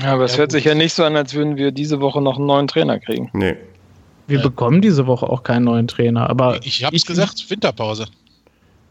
Ja, 0.00 0.12
aber 0.12 0.24
es 0.24 0.32
Ja, 0.32 0.38
hört 0.38 0.50
gut. 0.50 0.52
sich 0.52 0.64
ja 0.64 0.74
nicht 0.74 0.94
so 0.94 1.02
an, 1.04 1.16
als 1.16 1.34
würden 1.34 1.56
wir 1.56 1.72
diese 1.72 2.00
Woche 2.00 2.22
noch 2.22 2.36
einen 2.36 2.46
neuen 2.46 2.68
Trainer 2.68 2.98
kriegen. 3.00 3.30
Nee. 3.32 3.56
Wir 4.28 4.36
Ja. 4.38 4.42
bekommen 4.44 4.80
diese 4.80 5.08
Woche 5.08 5.28
auch 5.28 5.42
keinen 5.42 5.64
neuen 5.64 5.88
Trainer. 5.88 6.30
Aber 6.30 6.60
ich 6.62 6.84
hab's 6.84 7.04
gesagt, 7.04 7.50
Winterpause. 7.50 8.06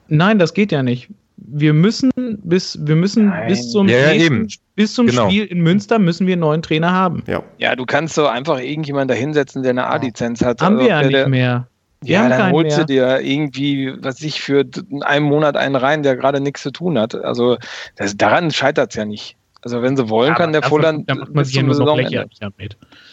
Nein, 0.09 0.37
das 0.39 0.53
geht 0.53 0.71
ja 0.73 0.83
nicht. 0.83 1.07
Wir 1.41 1.73
müssen 1.73 2.11
bis 2.43 2.77
wir 2.81 2.95
müssen 2.95 3.27
Nein. 3.29 3.47
bis 3.47 3.71
zum 3.71 3.87
Ja, 3.87 3.97
ja, 3.97 4.07
nächsten- 4.13 4.25
eben. 4.33 4.47
bis 4.75 4.93
zum 4.93 5.07
Genau. 5.07 5.27
Spiel 5.29 5.45
in 5.45 5.61
Münster 5.61 5.99
müssen 5.99 6.27
wir 6.27 6.33
einen 6.33 6.41
neuen 6.41 6.61
Trainer 6.61 6.91
haben. 6.91 7.23
Ja. 7.27 7.43
Ja, 7.57 7.75
du 7.75 7.85
kannst 7.85 8.15
so 8.15 8.27
einfach 8.27 8.59
irgendjemanden 8.59 9.09
da 9.09 9.13
hinsetzen, 9.19 9.63
der 9.63 9.71
eine 9.71 9.87
A-Lizenz 9.87 10.43
hat. 10.43 10.61
haben 10.61 10.75
Also, 10.75 10.85
wir 10.87 10.89
ja 10.95 11.01
der- 11.01 11.09
nicht 11.09 11.29
mehr. 11.29 11.67
Wir 12.01 12.13
Ja, 12.13 12.29
dann 12.29 12.51
holst 12.53 12.77
du 12.77 12.85
dir 12.85 13.19
irgendwie, 13.21 13.91
was 14.01 14.21
ich 14.21 14.39
für 14.41 14.65
in 14.89 15.03
einem 15.03 15.25
Monat 15.25 15.57
einen 15.57 15.75
rein, 15.75 16.01
der 16.01 16.15
gerade 16.15 16.39
nichts 16.39 16.63
zu 16.63 16.71
tun 16.71 16.97
hat. 16.97 17.13
Also 17.15 17.57
das, 17.97 18.15
daran 18.15 18.51
scheitert 18.51 18.91
es 18.91 18.95
ja 18.95 19.03
nicht. 19.05 19.35
Also 19.61 19.81
wenn 19.81 19.97
sie 19.97 20.07
wollen, 20.09 20.33
kann 20.35 20.53
der 20.53 20.61
Dafür- 20.61 20.77
Volland 20.77 21.09
Da 21.09 21.15
macht 21.15 21.27
man 21.33 21.41
bis 21.41 21.47
sich 21.49 21.55
ja 21.57 21.61
zum 21.61 21.67
nur 21.71 21.79
noch 21.85 21.97
Saisonende. 21.97 22.29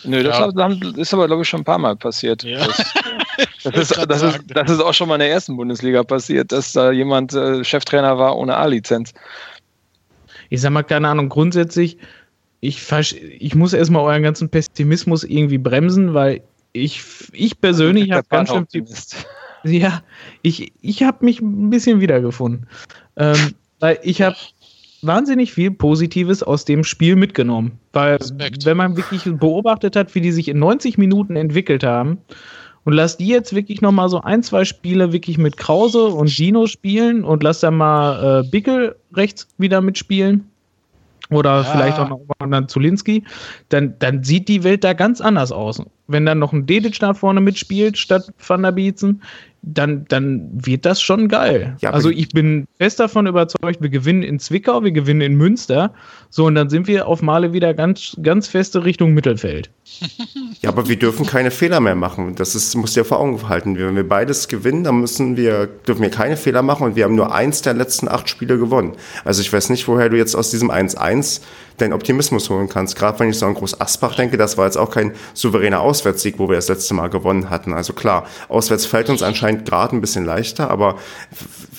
Nö, 0.05 0.23
das 0.23 0.39
Ja. 0.39 0.47
ist 1.03 1.13
aber, 1.15 1.27
glaube 1.27 1.43
ich, 1.43 1.49
schon 1.49 1.63
ein 1.63 1.65
paar 1.65 1.79
Mal 1.79 1.97
passiert. 1.97 2.45
Ja. 2.45 2.59
Das, 2.65 2.95
das, 3.65 3.91
ist, 3.91 4.07
das, 4.09 4.23
ist, 4.23 4.41
das 4.49 4.71
ist 4.71 4.81
auch 4.81 4.95
schon 4.95 5.09
mal 5.09 5.17
in 5.17 5.21
der 5.21 5.31
ersten 5.31 5.57
Bundesliga 5.57 6.03
passiert, 6.03 6.53
dass 6.53 6.73
da 6.73 6.91
jemand 6.91 7.35
äh, 7.35 7.65
Cheftrainer 7.65 8.19
war 8.19 8.37
ohne 8.37 8.57
A-Lizenz. 8.57 9.13
Ich 10.49 10.61
sag 10.61 10.71
mal, 10.71 10.83
keine 10.83 11.09
Ahnung, 11.09 11.29
grundsätzlich, 11.29 11.99
ich, 12.61 12.81
ich 13.39 13.55
muss 13.55 13.73
erstmal 13.73 14.03
euren 14.03 14.23
ganzen 14.23 14.49
Pessimismus 14.49 15.25
irgendwie 15.25 15.59
bremsen, 15.59 16.15
weil 16.15 16.43
ich, 16.73 17.03
ich 17.33 17.61
persönlich 17.61 18.11
habe 18.13 18.27
ganz 18.29 18.51
schön. 18.51 18.67
Ja, 19.65 20.03
ich, 20.43 20.73
ich 20.81 21.03
habe 21.03 21.25
mich 21.25 21.41
ein 21.41 21.71
bisschen 21.71 22.01
wiedergefunden. 22.01 22.69
Ähm, 23.17 23.55
weil 23.81 23.99
ich 24.03 24.23
habe 24.23 24.37
wahnsinnig 25.03 25.53
viel 25.53 25.71
Positives 25.71 26.43
aus 26.43 26.65
dem 26.65 26.85
Spiel 26.85 27.17
mitgenommen. 27.17 27.79
Weil, 27.93 28.17
Respekt. 28.17 28.65
wenn 28.65 28.77
man 28.77 28.97
wirklich 28.97 29.23
beobachtet 29.25 29.97
hat, 29.97 30.15
wie 30.15 30.21
die 30.21 30.33
sich 30.33 30.49
in 30.49 30.59
90 30.59 30.99
Minuten 30.99 31.37
entwickelt 31.37 31.85
haben, 31.85 32.19
und 32.87 32.93
lass 32.93 33.17
die 33.17 33.27
jetzt 33.27 33.53
wirklich 33.53 33.83
nochmal 33.83 34.09
so 34.09 34.21
ein, 34.23 34.45
zwei 34.45 34.65
Spiele 34.65 35.13
wirklich 35.13 35.39
mit 35.39 35.57
Krause 35.57 36.05
und 36.07 36.39
Dino 36.39 36.67
spielen 36.67 37.25
und 37.25 37.43
lass 37.43 37.61
dann 37.61 37.77
mal 37.77 38.45
äh, 38.45 38.49
Bickel 38.49 38.95
rechts 39.13 39.49
wieder 39.59 39.81
mitspielen. 39.81 40.49
Oder 41.31 41.57
Ja. 41.57 41.65
vielleicht 41.65 41.99
auch 41.99 42.09
noch 42.09 42.21
mal 42.39 42.49
dann 42.49 42.69
Zulinski, 42.69 43.25
dann, 43.71 43.95
dann 43.99 44.23
sieht 44.23 44.47
die 44.47 44.63
Welt 44.63 44.85
da 44.85 44.93
ganz 44.93 45.21
anders 45.21 45.51
aus. 45.51 45.83
Wenn 46.09 46.27
dann 46.27 46.39
noch 46.39 46.53
ein 46.53 46.67
Dedic 46.67 46.99
da 46.99 47.15
vorne 47.15 47.41
mitspielt 47.41 47.99
statt 47.99 48.33
Van 48.39 48.63
der 48.63 48.73
Bietzen, 48.73 49.23
dann, 49.69 50.05
dann 50.09 50.49
wird 50.53 50.87
das 50.87 51.03
schon 51.03 51.27
geil. 51.27 51.77
Ja, 51.81 51.91
also 51.91 52.09
ich 52.09 52.29
bin 52.29 52.69
fest 52.79 53.01
davon 53.01 53.27
überzeugt, 53.27 53.83
wir 53.83 53.89
gewinnen 53.89 54.23
in 54.23 54.39
Zwickau, 54.39 54.85
wir 54.85 54.93
gewinnen 54.93 55.23
in 55.23 55.35
Münster. 55.35 55.93
So, 56.31 56.47
und 56.47 56.55
dann 56.55 56.71
sind 56.71 56.87
wir 56.87 57.09
auf 57.09 57.21
Male 57.21 57.53
wieder 57.53 57.75
ganz, 57.75 58.17
ganz 58.23 58.47
feste 58.47 58.85
Richtung 58.85 59.13
Mittelfeld. 59.13 59.71
Ja, 60.63 60.71
aber 60.71 60.89
wir 60.89 60.99
dürfen 60.99 61.27
keine 61.27 61.51
Fehler 61.51 61.81
mehr 61.81 61.95
machen. 61.95 62.35
Das 62.35 62.55
ist, 62.55 62.75
muss 62.77 62.95
dir 62.95 63.05
vor 63.05 63.21
Augen 63.21 63.47
halten. 63.47 63.79
Wenn 63.79 63.95
wir 63.95 64.09
beides 64.09 64.49
gewinnen, 64.49 64.85
dann 64.85 65.01
müssen 65.01 65.37
wir, 65.37 65.67
dürfen 65.67 66.01
wir 66.01 66.11
keine 66.11 66.37
Fehler 66.37 66.63
machen 66.63 66.87
und 66.87 66.97
wir 66.97 67.05
haben 67.05 67.15
nur 67.15 67.35
eins 67.35 67.61
der 67.61 67.75
letzten 67.75 68.09
acht 68.09 68.29
Spiele 68.29 68.59
gewonnen. 68.59 68.97
Also 69.25 69.43
ich 69.43 69.53
weiß 69.53 69.69
nicht, 69.69 69.87
woher 69.87 70.09
du 70.09 70.17
jetzt 70.17 70.35
aus 70.35 70.51
diesem 70.51 70.71
1-1 70.71 71.43
deinen 71.79 71.93
Optimismus 71.93 72.51
holen 72.51 72.69
kannst. 72.69 72.97
Gerade 72.97 73.19
wenn 73.21 73.31
ich 73.31 73.39
so 73.39 73.47
an 73.47 73.55
Groß 73.55 73.81
Asbach 73.81 74.15
denke, 74.15 74.37
das 74.37 74.57
war 74.57 74.67
jetzt 74.67 74.77
auch 74.77 74.91
kein 74.91 75.15
souveräner 75.35 75.81
Auswärtssieg, 75.81 76.39
wo 76.39 76.49
wir 76.49 76.57
das 76.57 76.69
letzte 76.69 76.95
Mal 76.95 77.09
gewonnen 77.09 77.51
hatten. 77.51 77.73
Also 77.73 77.93
klar, 77.93 78.27
auswärts 78.49 78.87
fällt 78.87 79.11
uns 79.11 79.23
anscheinend 79.23 79.65
gerade 79.67 79.97
ein 79.97 80.01
bisschen 80.01 80.25
leichter, 80.25 80.71
aber 80.71 80.97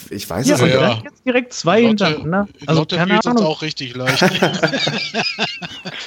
ich 0.10 0.30
weiß 0.30 0.50
es 0.50 0.62
und 0.62 0.68
nicht. 0.68 0.80
ja. 0.80 1.02
jetzt 1.04 1.26
direkt 1.26 1.54
zwei 1.54 1.82
Lotte, 1.82 2.06
hintereinander. 2.08 2.48
Also 2.66 2.82
Lotte 2.82 2.96
keine 2.98 3.26
Ahnung. 3.26 3.46
auch 3.46 3.62
richtig 3.62 3.96
leicht. 3.96 4.22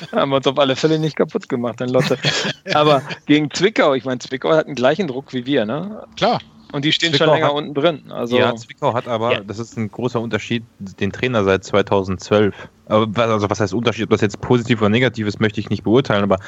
Haben 0.12 0.30
wir 0.30 0.36
uns 0.36 0.47
auf 0.47 0.59
alle 0.59 0.76
Fälle 0.76 0.99
nicht 0.99 1.16
kaputt 1.16 1.49
gemacht, 1.49 1.80
dann 1.80 1.88
Lotte. 1.88 2.18
Aber 2.74 3.03
gegen 3.26 3.51
Zwickau, 3.51 3.95
ich 3.95 4.05
meine, 4.05 4.18
Zwickau 4.18 4.51
hat 4.51 4.66
den 4.66 4.74
gleichen 4.74 5.07
Druck 5.07 5.32
wie 5.32 5.47
wir, 5.47 5.64
ne? 5.64 6.07
Klar. 6.16 6.41
Und 6.72 6.84
die 6.84 6.92
stehen 6.92 7.10
Zwickau 7.10 7.24
schon 7.24 7.34
länger 7.34 7.46
hat- 7.48 7.54
unten 7.54 7.74
drin. 7.74 8.12
Also 8.12 8.38
ja, 8.38 8.54
Zwickau 8.54 8.94
hat 8.94 9.08
aber, 9.08 9.32
Ja. 9.32 9.40
das 9.40 9.58
ist 9.58 9.76
ein 9.76 9.90
großer 9.90 10.20
Unterschied, 10.20 10.62
den 10.78 11.10
Trainer 11.12 11.42
seit 11.44 11.64
2012. 11.64 12.54
Aber 12.86 13.06
was- 13.16 13.30
also 13.30 13.50
was 13.50 13.60
heißt 13.60 13.74
Unterschied? 13.74 14.04
Ob 14.04 14.10
das 14.10 14.20
jetzt 14.20 14.40
positiv 14.40 14.80
oder 14.80 14.88
negativ 14.90 15.26
ist, 15.26 15.40
möchte 15.40 15.60
ich 15.60 15.70
nicht 15.70 15.82
beurteilen, 15.84 16.22
aber 16.22 16.38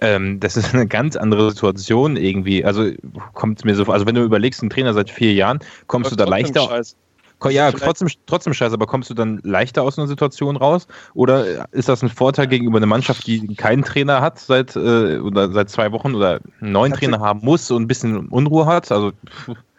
ähm, 0.00 0.40
das 0.40 0.56
ist 0.56 0.74
eine 0.74 0.86
ganz 0.86 1.16
andere 1.16 1.50
Situation 1.50 2.16
irgendwie. 2.16 2.64
Also 2.64 2.90
kommt 3.34 3.58
es 3.58 3.64
mir 3.64 3.74
so 3.74 3.84
also 3.84 4.06
wenn 4.06 4.14
du 4.14 4.22
überlegst, 4.22 4.62
ein 4.62 4.70
Trainer 4.70 4.94
seit 4.94 5.10
vier 5.10 5.32
Jahren, 5.34 5.58
kommst 5.86 6.10
du 6.10 6.16
da 6.16 6.24
leichter, 6.24 6.62
Scheiß. 6.62 6.96
Ja, 7.44 7.68
Vielleicht- 7.70 7.84
trotzdem, 7.84 8.08
trotzdem 8.26 8.54
scheiße, 8.54 8.72
aber 8.74 8.86
kommst 8.86 9.10
du 9.10 9.14
dann 9.14 9.40
leichter 9.44 9.82
aus 9.82 9.98
einer 9.98 10.08
Situation 10.08 10.56
raus? 10.56 10.86
Oder 11.14 11.68
ist 11.72 11.88
das 11.88 12.02
ein 12.02 12.08
Vorteil 12.08 12.46
gegenüber 12.46 12.78
einer 12.78 12.86
Mannschaft, 12.86 13.26
die 13.26 13.54
keinen 13.54 13.84
Trainer 13.84 14.20
hat 14.22 14.38
seit, 14.38 14.74
äh, 14.74 15.18
oder 15.18 15.52
seit 15.52 15.68
zwei 15.70 15.92
Wochen 15.92 16.14
oder 16.14 16.40
einen 16.60 16.72
neuen 16.72 16.92
Hat 16.92 17.00
Trainer 17.00 17.20
haben 17.20 17.40
muss 17.42 17.70
und 17.70 17.82
ein 17.82 17.86
bisschen 17.88 18.28
Unruhe 18.28 18.64
hat? 18.66 18.90
Also, 18.90 19.12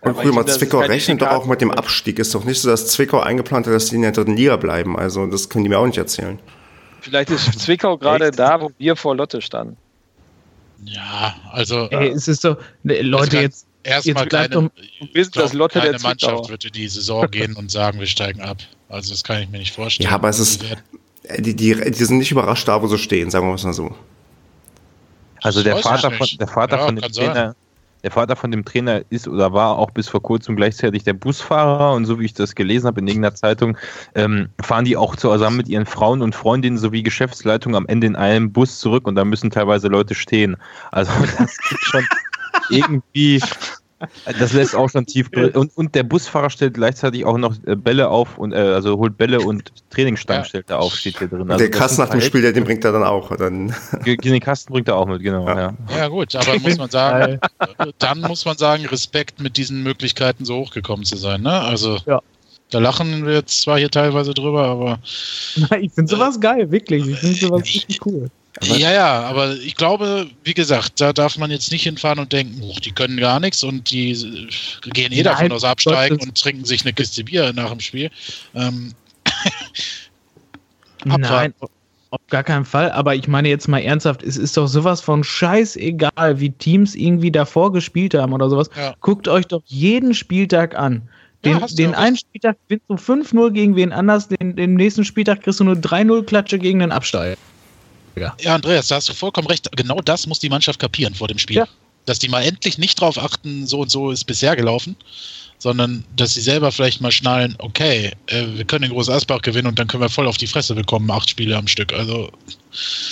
Und 0.02 0.16
das 0.18 0.26
ist 0.54 0.60
Zwickau 0.60 0.80
rechnet 0.80 1.22
doch 1.22 1.30
auch 1.32 1.46
mit 1.48 1.60
dem 1.60 1.72
Abstieg. 1.72 2.20
Ist 2.20 2.34
doch 2.36 2.44
nicht 2.46 2.62
so, 2.62 2.70
dass 2.70 2.88
Zwickau 2.88 3.20
eingeplant 3.20 3.66
hat, 3.66 3.74
dass 3.74 3.88
die 3.88 3.96
in 3.96 4.04
der 4.04 4.12
dritten 4.12 4.36
Liga 4.38 4.56
bleiben. 4.58 4.98
Also 4.98 5.26
das 5.26 5.50
können 5.50 5.64
die 5.64 5.70
mir 5.70 5.80
auch 5.80 5.88
nicht 5.88 5.98
erzählen. 5.98 6.38
Vielleicht 7.02 7.32
ist 7.32 7.60
Zwickau 7.60 7.98
gerade 7.98 8.32
da, 8.32 8.62
wo 8.62 8.72
wir 8.78 8.96
vor 8.96 9.16
Lotte 9.16 9.42
standen. 9.42 9.78
Ja, 10.86 11.36
also 11.52 11.88
Ey, 11.90 12.10
es 12.10 12.28
ist 12.28 12.46
doch, 12.46 12.58
ne, 12.84 13.02
Leute, 13.02 13.32
kann- 13.32 13.42
jetzt, 13.42 13.67
erstmal 13.84 14.28
keine, 14.28 14.56
Wir 14.56 14.70
wissen, 15.14 15.32
glaub, 15.32 15.46
dass 15.46 15.54
Lotte 15.54 15.80
der 15.82 15.92
keine 15.92 16.04
Mannschaft 16.04 16.66
in 16.66 16.72
die 16.72 16.88
Saison 16.88 17.30
gehen 17.30 17.56
und 17.56 17.72
sagen, 17.72 18.00
wir 18.00 18.08
steigen 18.08 18.42
ab. 18.42 18.58
Also 18.90 19.12
das 19.12 19.24
kann 19.24 19.42
ich 19.42 19.50
mir 19.50 19.60
nicht 19.60 19.74
vorstellen. 19.74 20.10
Ja, 20.10 20.16
aber 20.16 20.30
es 20.30 20.40
ist- 20.40 20.64
Die 21.40 21.56
Die, 21.56 21.76
die, 21.76 21.92
sind 22.06 22.20
nicht 22.20 22.32
überrascht 22.32 22.68
da, 22.68 22.82
wo 22.82 22.88
sie 22.88 22.98
stehen, 22.98 23.30
sagen 23.30 23.48
wir 23.48 23.56
es 23.56 23.64
mal 23.66 23.74
so. 23.74 23.94
also 25.44 25.62
der 25.64 25.78
Vater 25.78 26.12
von, 26.12 26.28
der 26.40 26.48
Vater 26.48 26.78
Ja, 26.78 26.86
von 26.86 26.96
dem 26.96 27.12
sein. 27.14 27.26
Trainer, 27.34 27.56
der 28.04 28.12
Vater 28.12 28.36
von 28.36 28.52
dem 28.52 28.64
Trainer 28.64 29.02
ist 29.10 29.28
oder 29.28 29.52
war 29.52 29.78
auch 29.78 29.92
bis 29.92 30.08
vor 30.08 30.22
kurzem 30.22 30.56
gleichzeitig 30.56 31.04
der 31.04 31.14
Busfahrer 31.14 31.94
und 31.96 32.06
so 32.06 32.20
wie 32.20 32.26
ich 32.26 32.34
das 32.34 32.56
gelesen 32.56 32.88
habe 32.88 33.02
in 33.02 33.08
irgendeiner 33.08 33.36
Zeitung, 33.36 33.78
ähm, 34.16 34.50
fahren 34.62 34.86
die 34.86 34.96
auch 34.96 35.16
zusammen 35.16 35.58
mit 35.58 35.68
ihren 35.68 35.86
Frauen 35.86 36.22
und 36.22 36.34
Freundinnen 36.36 36.78
sowie 36.78 37.04
Geschäftsleitung 37.04 37.76
am 37.76 37.88
Ende 37.88 38.08
in 38.08 38.16
einem 38.16 38.54
Bus 38.54 38.80
zurück 38.80 39.06
und 39.08 39.16
da 39.16 39.26
müssen 39.26 39.50
teilweise 39.50 39.88
Leute 39.90 40.16
stehen. 40.16 40.56
Also 40.92 41.12
das 41.38 41.58
gibt 41.70 41.82
schon 41.82 42.06
irgendwie, 42.70 43.42
das 44.40 44.54
lässt 44.54 44.76
auch 44.76 44.90
schon 44.90 45.06
tief 45.08 45.30
und, 45.56 45.76
und 45.76 45.96
der 45.96 46.04
Busfahrer 46.04 46.50
stellt 46.52 46.76
gleichzeitig 46.76 47.26
auch 47.26 47.38
noch 47.38 47.56
äh, 47.66 47.76
Bälle 47.76 48.10
auf 48.10 48.38
und 48.38 48.52
äh, 48.54 48.58
also 48.58 48.98
holt 48.98 49.18
Bälle 49.18 49.40
und 49.40 49.72
Trainingsstangen 49.90 50.44
Ja. 50.44 50.46
stellt 50.48 50.70
er 50.70 50.80
auf, 50.80 50.94
steht 50.94 51.18
hier 51.18 51.28
drin. 51.28 51.50
Also 51.50 51.58
der 51.58 51.72
Kasten 51.72 52.02
nach 52.02 52.10
dem 52.10 52.20
halt- 52.20 52.24
Spiel, 52.26 52.42
der, 52.44 52.54
den 52.54 52.64
bringt 52.64 52.86
er 52.86 52.92
dann 52.92 53.04
auch. 53.04 53.36
Dann, 53.36 53.74
Den 54.06 54.40
Kasten 54.40 54.72
bringt 54.74 54.88
er 54.88 54.96
auch 54.98 55.08
mit, 55.08 55.22
genau. 55.24 55.48
Ja. 55.48 55.58
Ja. 55.60 55.74
Ja 55.98 56.08
gut, 56.10 56.36
aber 56.36 56.60
muss 56.60 56.78
man 56.78 56.90
sagen, 56.92 57.40
dann 57.98 58.22
muss 58.22 58.46
man 58.46 58.58
sagen, 58.58 58.86
Respekt 58.86 59.42
mit 59.42 59.58
diesen 59.58 59.82
Möglichkeiten 59.82 60.46
so 60.46 60.58
hochgekommen 60.58 61.04
zu 61.06 61.18
sein. 61.18 61.42
Ne? 61.42 61.52
Also 61.52 61.98
Ja. 62.06 62.22
da 62.70 62.78
lachen 62.80 63.26
wir 63.26 63.34
jetzt 63.34 63.62
zwar 63.62 63.80
hier 63.80 63.90
teilweise 63.90 64.34
drüber, 64.36 64.66
aber 64.66 65.00
Nein, 65.72 65.84
ich 65.86 65.92
finde 65.94 66.12
sowas 66.16 66.40
geil, 66.40 66.70
wirklich. 66.70 67.08
Ich 67.08 67.18
finde 67.18 67.36
sowas 67.36 67.64
richtig 67.64 68.06
cool. 68.06 68.30
Aber- 68.60 68.78
ja, 68.78 68.92
ja, 68.92 69.22
aber 69.24 69.56
ich 69.56 69.76
glaube, 69.76 70.28
wie 70.44 70.54
gesagt, 70.54 71.00
da 71.00 71.14
darf 71.14 71.38
man 71.38 71.52
jetzt 71.52 71.72
nicht 71.72 71.84
hinfahren 71.84 72.20
und 72.20 72.34
denken, 72.34 72.62
"Huch, 72.62 72.80
die 72.80 72.92
können 72.92 73.18
gar 73.18 73.40
nichts 73.40 73.64
und 73.64 73.92
die 73.92 74.12
äh, 74.12 74.90
gehen 74.90 75.12
eh 75.12 75.24
davon 75.24 75.52
aus 75.52 75.64
absteigen 75.64 76.18
Gottes- 76.18 76.30
und 76.30 76.42
trinken 76.42 76.66
sich 76.66 76.82
eine 76.82 76.94
Kiste 76.94 77.24
Bier 77.24 77.54
nach 77.54 77.70
dem 77.70 77.80
Spiel. 77.80 78.10
Ähm. 78.56 78.94
Nein, 81.06 81.54
auf 82.10 82.20
gar 82.30 82.44
keinen 82.44 82.66
Fall. 82.66 82.92
Aber 82.92 83.16
ich 83.16 83.28
meine 83.28 83.50
jetzt 83.50 83.68
mal 83.68 83.80
ernsthaft, 83.80 84.24
es 84.24 84.38
ist 84.38 84.58
doch 84.58 84.68
sowas 84.68 85.02
von 85.02 85.24
scheißegal, 85.24 86.40
wie 86.40 86.50
Teams 86.52 86.96
irgendwie 86.96 87.32
davor 87.32 87.72
gespielt 87.72 88.14
haben 88.14 88.34
oder 88.34 88.50
sowas. 88.50 88.70
Ja. 88.76 88.96
Guckt 89.02 89.28
euch 89.28 89.46
doch 89.46 89.62
jeden 89.66 90.14
Spieltag 90.14 90.76
an. 90.76 91.04
Den, 91.46 91.60
ja, 91.60 91.68
den 91.68 91.94
einen 91.94 92.18
Spieltag 92.18 92.58
gewinnst 92.68 92.86
du 92.90 92.96
5-0 92.96 93.52
gegen 93.52 93.76
wen 93.76 93.92
anders, 93.94 94.28
den, 94.28 94.56
den 94.56 94.74
nächsten 94.74 95.06
Spieltag 95.06 95.44
kriegst 95.44 95.60
du 95.60 95.66
nur 95.66 95.76
3-0-Klatsche 95.76 96.58
gegen 96.58 96.80
den 96.80 96.92
Absteiger. 96.92 97.38
Ja, 98.40 98.56
Andreas, 98.56 98.88
da 98.88 98.96
hast 98.96 99.10
du 99.10 99.14
vollkommen 99.14 99.48
recht. 99.48 99.70
Genau 99.76 100.02
das 100.02 100.28
muss 100.28 100.40
die 100.40 100.50
Mannschaft 100.50 100.80
kapieren 100.80 101.14
vor 101.14 101.28
dem 101.28 101.38
Spiel. 101.38 101.58
Ja. 101.58 101.68
Dass 102.06 102.20
die 102.20 102.30
mal 102.30 102.42
endlich 102.42 102.78
nicht 102.78 103.00
drauf 103.00 103.18
achten, 103.18 103.68
so 103.68 103.82
und 103.82 103.92
so 103.92 104.12
ist 104.12 104.24
bisher 104.24 104.56
gelaufen, 104.56 104.96
sondern 105.58 106.06
dass 106.16 106.34
sie 106.34 106.42
selber 106.42 106.72
vielleicht 106.72 107.02
mal 107.02 107.12
schnallen, 107.12 107.56
okay, 107.60 108.12
äh, 108.28 108.46
wir 108.54 108.66
können 108.66 108.84
den 108.84 108.92
Groß 108.92 109.10
Asbach 109.10 109.42
gewinnen 109.42 109.68
und 109.68 109.78
dann 109.78 109.88
können 109.88 110.02
wir 110.02 110.10
voll 110.10 110.28
auf 110.28 110.38
die 110.38 110.48
Fresse 110.48 110.76
bekommen, 110.76 111.10
acht 111.12 111.30
Spiele 111.30 111.58
am 111.58 111.68
Stück. 111.68 111.94
Also. 111.94 112.32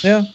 Ja. 0.02 0.26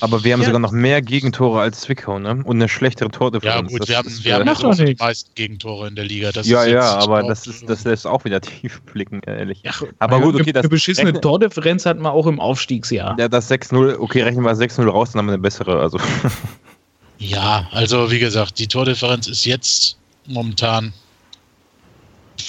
Aber 0.00 0.24
wir 0.24 0.32
haben 0.32 0.40
ja. 0.40 0.46
sogar 0.46 0.60
noch 0.60 0.72
mehr 0.72 1.02
Gegentore 1.02 1.60
als 1.60 1.82
Zwickau, 1.82 2.18
ne? 2.18 2.42
Und 2.44 2.56
eine 2.56 2.68
schlechtere 2.68 3.10
Tordifferenz. 3.10 3.70
Ja, 3.70 3.78
gut, 3.78 3.88
wir 3.88 3.96
haben, 3.96 4.24
wir 4.24 4.34
haben 4.34 4.48
auch 4.48 4.74
die 4.74 4.96
meisten 4.98 5.30
Gegentore 5.34 5.88
in 5.88 5.94
der 5.94 6.04
Liga. 6.04 6.32
Das 6.32 6.46
ja, 6.46 6.64
ja, 6.64 6.96
aber 6.98 7.22
das, 7.22 7.46
ist, 7.46 7.68
das 7.68 7.84
lässt 7.84 8.06
auch 8.06 8.24
wieder 8.24 8.40
tief 8.40 8.82
blicken, 8.82 9.20
ehrlich. 9.26 9.62
Ja, 9.62 9.72
aber 10.00 10.20
gut, 10.20 10.34
okay, 10.34 10.52
das. 10.52 10.62
Eine 10.62 10.68
beschissene 10.68 11.08
rechne, 11.08 11.20
Tordifferenz 11.20 11.86
hat 11.86 11.98
man 11.98 12.12
auch 12.12 12.26
im 12.26 12.40
Aufstiegsjahr. 12.40 13.16
Ja, 13.18 13.28
das 13.28 13.50
6-0, 13.50 13.98
okay, 13.98 14.22
rechnen 14.22 14.44
wir 14.44 14.52
6-0 14.52 14.88
raus, 14.88 15.12
dann 15.12 15.20
haben 15.20 15.26
wir 15.26 15.34
eine 15.34 15.42
bessere, 15.42 15.80
also. 15.80 15.98
Ja, 17.18 17.68
also 17.70 18.10
wie 18.10 18.18
gesagt, 18.18 18.58
die 18.58 18.66
Tordifferenz 18.66 19.28
ist 19.28 19.44
jetzt 19.44 19.96
momentan 20.26 20.92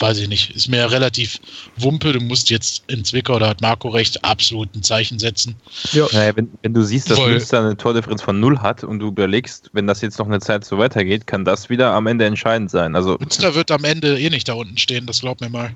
weiß 0.01 0.19
ich 0.19 0.27
nicht, 0.27 0.55
ist 0.55 0.67
mir 0.67 0.89
relativ 0.91 1.39
wumpe. 1.77 2.13
Du 2.13 2.19
musst 2.19 2.49
jetzt 2.49 2.83
in 2.87 3.03
Zwickau, 3.03 3.39
da 3.39 3.49
hat 3.49 3.61
Marco 3.61 3.89
recht, 3.89 4.23
absolut 4.23 4.73
ein 4.75 4.83
Zeichen 4.83 5.19
setzen. 5.19 5.55
Ja. 5.91 6.07
Naja, 6.11 6.35
wenn, 6.35 6.49
wenn 6.61 6.73
du 6.73 6.83
siehst, 6.83 7.09
dass 7.09 7.17
Voll. 7.17 7.31
Münster 7.31 7.59
eine 7.59 7.77
Tordifferenz 7.77 8.21
von 8.21 8.39
null 8.39 8.59
hat 8.59 8.83
und 8.83 8.99
du 8.99 9.07
überlegst, 9.07 9.69
wenn 9.73 9.87
das 9.87 10.01
jetzt 10.01 10.19
noch 10.19 10.27
eine 10.27 10.39
Zeit 10.39 10.65
so 10.65 10.77
weitergeht, 10.77 11.27
kann 11.27 11.45
das 11.45 11.69
wieder 11.69 11.91
am 11.91 12.07
Ende 12.07 12.25
entscheidend 12.25 12.71
sein. 12.71 12.95
Also, 12.95 13.17
Münster 13.19 13.55
wird 13.55 13.71
am 13.71 13.83
Ende 13.83 14.19
eh 14.19 14.29
nicht 14.29 14.47
da 14.47 14.53
unten 14.53 14.77
stehen, 14.77 15.05
das 15.05 15.21
glaub 15.21 15.41
mir 15.41 15.49
mal. 15.49 15.71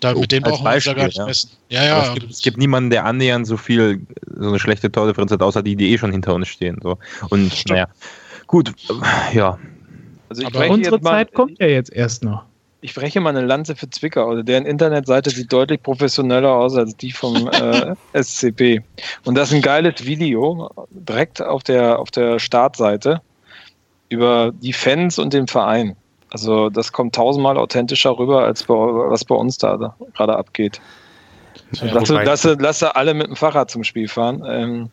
Da, 0.00 0.14
oh, 0.14 0.20
mit 0.20 0.32
dem 0.32 0.42
brauchen 0.42 0.64
wir 0.64 0.94
gar 0.94 1.06
nicht 1.06 1.18
ja. 1.18 1.26
messen. 1.26 1.50
Ja, 1.68 1.84
ja. 1.84 2.06
Es 2.08 2.14
gibt, 2.14 2.30
es 2.30 2.42
gibt, 2.42 2.58
niemanden, 2.58 2.90
der 2.90 3.04
annähernd 3.04 3.46
so 3.46 3.56
viel, 3.56 4.06
so 4.36 4.48
eine 4.48 4.58
schlechte 4.58 4.90
Tordifferenz 4.90 5.32
hat, 5.32 5.42
außer 5.42 5.62
die, 5.62 5.76
die 5.76 5.92
eh 5.92 5.98
schon 5.98 6.12
hinter 6.12 6.34
uns 6.34 6.48
stehen. 6.48 6.78
So. 6.82 6.98
Und 7.30 7.52
Stimmt. 7.52 7.70
naja, 7.70 7.88
gut, 8.46 8.72
ja. 9.32 9.58
Also 10.28 10.46
Aber 10.46 10.70
unsere 10.70 11.00
Zeit 11.00 11.34
kommt 11.34 11.58
ja 11.58 11.66
jetzt 11.66 11.92
erst 11.92 12.24
noch 12.24 12.44
ich 12.82 12.94
breche 12.94 13.20
mal 13.20 13.30
eine 13.30 13.46
Lanze 13.46 13.76
für 13.76 13.88
Zwickau. 13.88 14.28
Also 14.28 14.42
deren 14.42 14.66
Internetseite 14.66 15.30
sieht 15.30 15.52
deutlich 15.52 15.82
professioneller 15.82 16.52
aus 16.52 16.76
als 16.76 16.96
die 16.96 17.12
vom 17.12 17.48
äh, 17.52 17.94
SCP. 18.12 18.82
Und 19.24 19.36
das 19.36 19.48
ist 19.48 19.54
ein 19.54 19.62
geiles 19.62 20.04
Video 20.04 20.68
direkt 20.90 21.40
auf 21.40 21.62
der, 21.62 22.00
auf 22.00 22.10
der 22.10 22.40
Startseite 22.40 23.22
über 24.08 24.52
die 24.52 24.72
Fans 24.72 25.18
und 25.18 25.32
den 25.32 25.46
Verein. 25.46 25.96
Also 26.30 26.70
das 26.70 26.92
kommt 26.92 27.14
tausendmal 27.14 27.56
authentischer 27.56 28.18
rüber, 28.18 28.44
als 28.44 28.64
bei, 28.64 28.74
was 28.74 29.24
bei 29.24 29.34
uns 29.36 29.58
da 29.58 29.94
gerade 30.14 30.36
abgeht. 30.36 30.80
Ja, 31.72 31.92
lasse, 31.92 32.14
lasse, 32.14 32.52
lasse 32.54 32.96
alle 32.96 33.14
mit 33.14 33.28
dem 33.28 33.36
Fahrrad 33.36 33.70
zum 33.70 33.84
Spiel 33.84 34.08
fahren. 34.08 34.42
Ähm, 34.46 34.90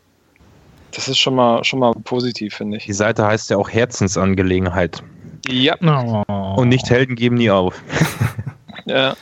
das 0.91 1.07
ist 1.07 1.17
schon 1.17 1.35
mal, 1.35 1.63
schon 1.63 1.79
mal 1.79 1.93
positiv, 2.03 2.55
finde 2.55 2.77
ich. 2.77 2.85
Die 2.85 2.93
Seite 2.93 3.25
heißt 3.25 3.49
ja 3.49 3.57
auch 3.57 3.69
Herzensangelegenheit. 3.69 5.01
Ja. 5.51 5.75
Oh. 5.81 6.55
Und 6.57 6.69
nicht 6.69 6.89
Helden 6.89 7.15
geben 7.15 7.35
nie 7.35 7.49
auf. 7.49 7.81
ja. 8.85 9.15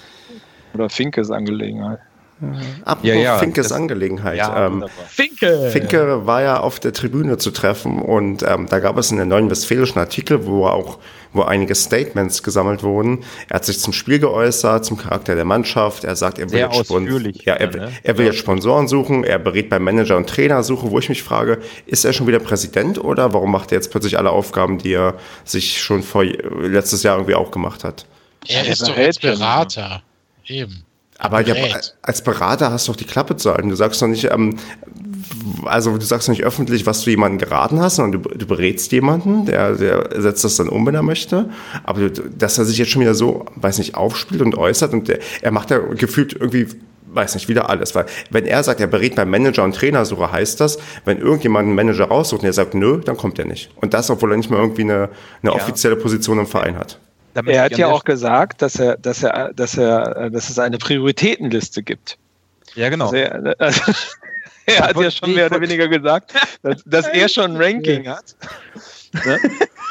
Oder 0.73 0.89
Finkes 0.89 1.31
Angelegenheit. 1.31 1.99
Apropos 2.85 3.09
ja, 3.09 3.15
ja, 3.15 3.37
Finkes 3.39 3.71
Angelegenheit. 3.71 4.37
Ja, 4.37 4.67
ähm, 4.67 4.85
Finke. 5.07 5.69
Finke 5.71 6.27
war 6.27 6.43
ja 6.43 6.59
auf 6.59 6.79
der 6.79 6.93
Tribüne 6.93 7.37
zu 7.37 7.49
treffen 7.49 7.99
und 7.99 8.43
ähm, 8.43 8.67
da 8.69 8.79
gab 8.79 8.97
es 8.97 9.11
einen 9.11 9.27
neuen 9.27 9.49
westfälischen 9.49 9.99
Artikel, 9.99 10.45
wo 10.45 10.67
auch 10.67 10.99
wo 11.33 11.43
einige 11.43 11.75
Statements 11.75 12.43
gesammelt 12.43 12.83
wurden. 12.83 13.23
Er 13.49 13.55
hat 13.55 13.65
sich 13.65 13.79
zum 13.79 13.93
Spiel 13.93 14.19
geäußert, 14.19 14.85
zum 14.85 14.97
Charakter 14.97 15.35
der 15.35 15.45
Mannschaft. 15.45 16.03
Er 16.03 16.15
sagt, 16.15 16.39
er 16.39 16.51
will, 16.51 16.59
jetzt, 16.59 16.85
Spon 16.85 17.07
ja, 17.43 17.53
er, 17.55 17.67
ne? 17.67 17.91
er 18.03 18.17
will 18.17 18.25
jetzt 18.25 18.37
Sponsoren 18.39 18.87
suchen, 18.87 19.23
er 19.23 19.39
berät 19.39 19.69
beim 19.69 19.83
Manager 19.83 20.17
und 20.17 20.29
Trainer 20.29 20.63
suchen, 20.63 20.91
wo 20.91 20.99
ich 20.99 21.09
mich 21.09 21.23
frage, 21.23 21.59
ist 21.85 22.05
er 22.05 22.13
schon 22.13 22.27
wieder 22.27 22.39
Präsident 22.39 23.03
oder 23.03 23.33
warum 23.33 23.51
macht 23.51 23.71
er 23.71 23.77
jetzt 23.77 23.91
plötzlich 23.91 24.17
alle 24.17 24.31
Aufgaben, 24.31 24.77
die 24.77 24.93
er 24.93 25.15
sich 25.43 25.81
schon 25.81 26.03
vor 26.03 26.23
letztes 26.23 27.03
Jahr 27.03 27.17
irgendwie 27.17 27.35
auch 27.35 27.51
gemacht 27.51 27.83
hat? 27.83 28.05
Er 28.47 28.67
ist 28.67 28.87
doch 28.87 28.97
jetzt 28.97 29.21
Berater. 29.21 30.01
Eben. 30.45 30.83
Aber 31.19 31.41
ja, 31.41 31.55
als 32.03 32.23
Berater 32.23 32.71
hast 32.71 32.87
du 32.87 32.91
doch 32.91 32.97
die 32.97 33.05
Klappe 33.05 33.35
zu 33.35 33.51
halten. 33.51 33.69
Du 33.69 33.75
sagst 33.75 34.01
doch 34.01 34.07
nicht, 34.07 34.25
ähm, 34.25 34.57
also 35.65 35.97
du 35.97 36.05
sagst 36.05 36.29
nicht 36.29 36.43
öffentlich, 36.43 36.85
was 36.85 37.01
du 37.01 37.09
jemanden 37.09 37.37
geraten 37.37 37.79
hast, 37.79 37.95
sondern 37.95 38.23
du, 38.23 38.29
du 38.29 38.45
berätst 38.45 38.91
jemanden, 38.91 39.45
der, 39.45 39.73
der 39.73 40.21
setzt 40.21 40.43
das 40.43 40.55
dann 40.57 40.69
um, 40.69 40.85
wenn 40.85 40.95
er 40.95 41.03
möchte. 41.03 41.49
Aber 41.83 42.09
du, 42.09 42.29
dass 42.29 42.57
er 42.57 42.65
sich 42.65 42.77
jetzt 42.77 42.91
schon 42.91 43.01
wieder 43.01 43.15
so, 43.15 43.45
weiß 43.55 43.77
nicht, 43.79 43.95
aufspielt 43.95 44.41
und 44.41 44.57
äußert 44.57 44.93
und 44.93 45.07
der, 45.07 45.19
er 45.41 45.51
macht 45.51 45.71
ja 45.71 45.79
gefühlt 45.79 46.33
irgendwie 46.33 46.67
weiß 47.09 47.35
nicht, 47.35 47.47
wieder 47.49 47.69
alles. 47.69 47.95
Weil 47.95 48.05
wenn 48.29 48.45
er 48.45 48.63
sagt, 48.63 48.79
er 48.79 48.87
berät 48.87 49.15
beim 49.15 49.29
Manager 49.29 49.63
und 49.63 49.75
Trainersuche, 49.75 50.31
heißt 50.31 50.59
das, 50.59 50.77
wenn 51.05 51.19
irgendjemand 51.19 51.65
einen 51.67 51.75
Manager 51.75 52.05
raussucht 52.05 52.41
und 52.41 52.47
er 52.47 52.53
sagt, 52.53 52.73
nö, 52.73 53.01
dann 53.03 53.17
kommt 53.17 53.39
er 53.39 53.45
nicht. 53.45 53.71
Und 53.75 53.93
das, 53.93 54.09
obwohl 54.09 54.31
er 54.31 54.37
nicht 54.37 54.49
mehr 54.49 54.59
irgendwie 54.59 54.83
eine, 54.83 55.09
eine 55.41 55.51
ja. 55.51 55.53
offizielle 55.53 55.95
Position 55.95 56.39
im 56.39 56.47
Verein 56.47 56.77
hat. 56.77 56.99
er 57.33 57.63
hat 57.63 57.77
ja 57.77 57.87
auch 57.87 58.03
gesagt, 58.03 58.61
dass 58.61 58.79
er, 58.79 58.97
dass 58.97 59.23
er, 59.23 59.53
dass 59.53 59.77
er, 59.77 60.29
dass 60.29 60.49
es 60.49 60.59
eine 60.59 60.77
Prioritätenliste 60.77 61.83
gibt. 61.83 62.17
Ja, 62.75 62.89
genau. 62.89 63.05
Also 63.05 63.15
er, 63.15 63.55
also 63.59 63.91
er 64.75 64.89
hat 64.89 64.97
ja 64.97 65.09
schon 65.09 65.33
mehr 65.33 65.47
oder 65.47 65.61
weniger 65.61 65.87
gesagt, 65.87 66.33
dass, 66.61 66.83
dass 66.85 67.07
er 67.07 67.29
schon 67.29 67.55
ein 67.55 67.57
Ranking 67.57 68.07
hat. 68.07 68.35
Ne? 69.25 69.39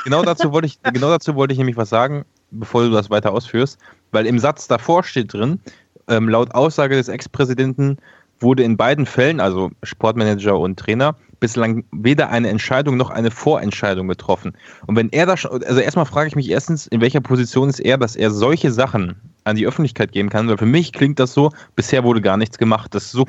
Genau 0.04 0.22
dazu 0.22 0.52
wollte 0.52 0.66
ich, 0.66 0.78
genau 0.92 1.08
dazu 1.08 1.34
wollte 1.34 1.52
ich 1.52 1.58
nämlich 1.58 1.78
was 1.78 1.88
sagen, 1.88 2.26
bevor 2.50 2.84
du 2.84 2.90
das 2.90 3.08
weiter 3.08 3.32
ausführst, 3.32 3.78
weil 4.12 4.26
im 4.26 4.38
Satz 4.38 4.68
davor 4.68 5.02
steht 5.02 5.32
drin, 5.32 5.58
ähm, 6.06 6.28
laut 6.28 6.54
Aussage 6.54 6.96
des 6.96 7.08
Ex-Präsidenten 7.08 7.96
wurde 8.38 8.62
in 8.62 8.76
beiden 8.76 9.06
Fällen, 9.06 9.40
also 9.40 9.70
Sportmanager 9.82 10.60
und 10.60 10.78
Trainer, 10.78 11.16
bislang 11.40 11.84
weder 11.92 12.28
eine 12.28 12.50
Entscheidung 12.50 12.98
noch 12.98 13.10
eine 13.10 13.30
Vorentscheidung 13.30 14.06
getroffen. 14.06 14.52
Und 14.86 14.96
wenn 14.96 15.10
er 15.10 15.26
da 15.26 15.36
schon, 15.36 15.64
also 15.64 15.80
erstmal 15.80 16.06
frage 16.06 16.28
ich 16.28 16.36
mich 16.36 16.50
erstens, 16.50 16.86
in 16.86 17.00
welcher 17.00 17.20
Position 17.20 17.68
ist 17.68 17.80
er, 17.80 17.98
dass 17.98 18.16
er 18.16 18.30
solche 18.30 18.70
Sachen 18.70 19.16
an 19.44 19.56
die 19.56 19.66
Öffentlichkeit 19.66 20.12
geben 20.12 20.28
kann, 20.28 20.48
weil 20.48 20.58
für 20.58 20.66
mich 20.66 20.92
klingt 20.92 21.18
das 21.18 21.32
so, 21.32 21.50
bisher 21.74 22.04
wurde 22.04 22.20
gar 22.20 22.36
nichts 22.36 22.58
gemacht. 22.58 22.94
Das 22.94 23.04
ist 23.04 23.12
so 23.12 23.26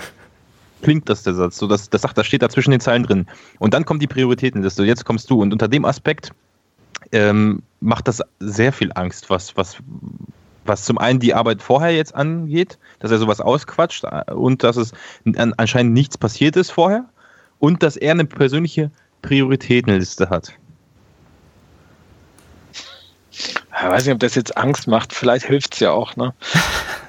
klingt 0.81 1.09
das 1.09 1.23
der 1.23 1.33
Satz. 1.33 1.57
So, 1.57 1.67
das, 1.67 1.89
das, 1.89 2.01
sagt, 2.01 2.17
das 2.17 2.27
steht 2.27 2.41
da 2.41 2.49
zwischen 2.49 2.71
den 2.71 2.79
Zeilen 2.79 3.03
drin. 3.03 3.27
Und 3.59 3.73
dann 3.73 3.85
kommt 3.85 4.01
die 4.01 4.07
Prioritätenliste. 4.07 4.83
Jetzt 4.83 5.05
kommst 5.05 5.29
du. 5.29 5.41
Und 5.41 5.53
unter 5.53 5.67
dem 5.67 5.85
Aspekt 5.85 6.31
ähm, 7.11 7.61
macht 7.79 8.07
das 8.07 8.21
sehr 8.39 8.73
viel 8.73 8.91
Angst, 8.93 9.29
was, 9.29 9.55
was, 9.55 9.77
was 10.65 10.83
zum 10.83 10.97
einen 10.97 11.19
die 11.19 11.33
Arbeit 11.33 11.61
vorher 11.61 11.95
jetzt 11.95 12.15
angeht, 12.15 12.77
dass 12.99 13.11
er 13.11 13.17
sowas 13.17 13.41
ausquatscht 13.41 14.03
äh, 14.03 14.31
und 14.33 14.63
dass 14.63 14.77
es 14.77 14.91
anscheinend 15.35 15.93
nichts 15.93 16.17
passiert 16.17 16.55
ist 16.55 16.71
vorher 16.71 17.05
und 17.59 17.83
dass 17.83 17.97
er 17.97 18.11
eine 18.11 18.25
persönliche 18.25 18.91
Prioritätenliste 19.21 20.29
hat. 20.29 20.53
Ich 23.31 23.83
weiß 23.83 24.05
nicht, 24.05 24.13
ob 24.13 24.19
das 24.19 24.35
jetzt 24.35 24.57
Angst 24.57 24.87
macht. 24.87 25.13
Vielleicht 25.13 25.45
hilft 25.45 25.75
es 25.75 25.79
ja 25.79 25.91
auch. 25.91 26.15
Ne? 26.15 26.33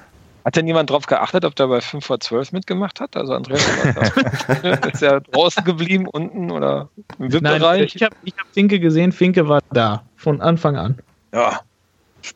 Hat 0.49 0.57
denn 0.57 0.67
jemand 0.67 0.89
darauf 0.89 1.05
geachtet, 1.05 1.45
ob 1.45 1.55
der 1.57 1.67
bei 1.67 1.83
5 1.83 2.03
vor 2.03 2.21
12 2.21 2.53
mitgemacht 2.53 3.01
hat? 3.01 3.19
Also 3.19 3.35
Andreas 3.35 3.63
ist 4.95 5.03
ja 5.03 5.21
draußen 5.21 5.63
geblieben, 5.63 6.09
unten 6.09 6.51
oder 6.51 6.89
im 7.19 7.31
VIP-Bereich? 7.31 7.95
Ich 7.95 8.03
habe 8.03 8.17
ich 8.25 8.33
hab 8.35 8.47
Finke 8.55 8.81
gesehen, 8.81 9.13
Finke 9.13 9.47
war 9.47 9.61
da, 9.73 10.05
von 10.17 10.41
Anfang 10.41 10.79
an. 10.79 10.99
Ja. 11.35 11.61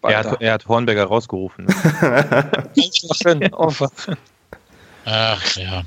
Er 0.03 0.19
hat, 0.19 0.43
er 0.43 0.53
hat 0.53 0.69
Hornberger 0.69 1.05
rausgerufen. 1.05 1.65
Ne? 1.65 1.75
Ach 5.07 5.57
ja. 5.57 5.83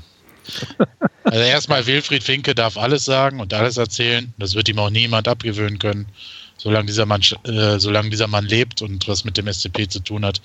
Also 1.22 1.38
erstmal 1.38 1.86
Wilfried 1.86 2.24
Finke 2.24 2.56
darf 2.56 2.76
alles 2.76 3.04
sagen 3.04 3.38
und 3.38 3.54
alles 3.54 3.76
erzählen. 3.76 4.34
Das 4.36 4.56
wird 4.56 4.68
ihm 4.68 4.80
auch 4.80 4.90
niemand 4.90 5.28
abgewöhnen 5.28 5.78
können 5.78 6.08
solange 6.56 6.86
dieser 6.86 7.06
Mann, 7.06 7.20
äh, 7.44 7.78
solange 7.78 8.10
dieser 8.10 8.28
Mann 8.28 8.46
lebt 8.46 8.82
und 8.82 9.06
was 9.08 9.24
mit 9.24 9.36
dem 9.36 9.46
SCP 9.46 9.88
zu 9.88 10.00
tun 10.00 10.24
hat. 10.24 10.40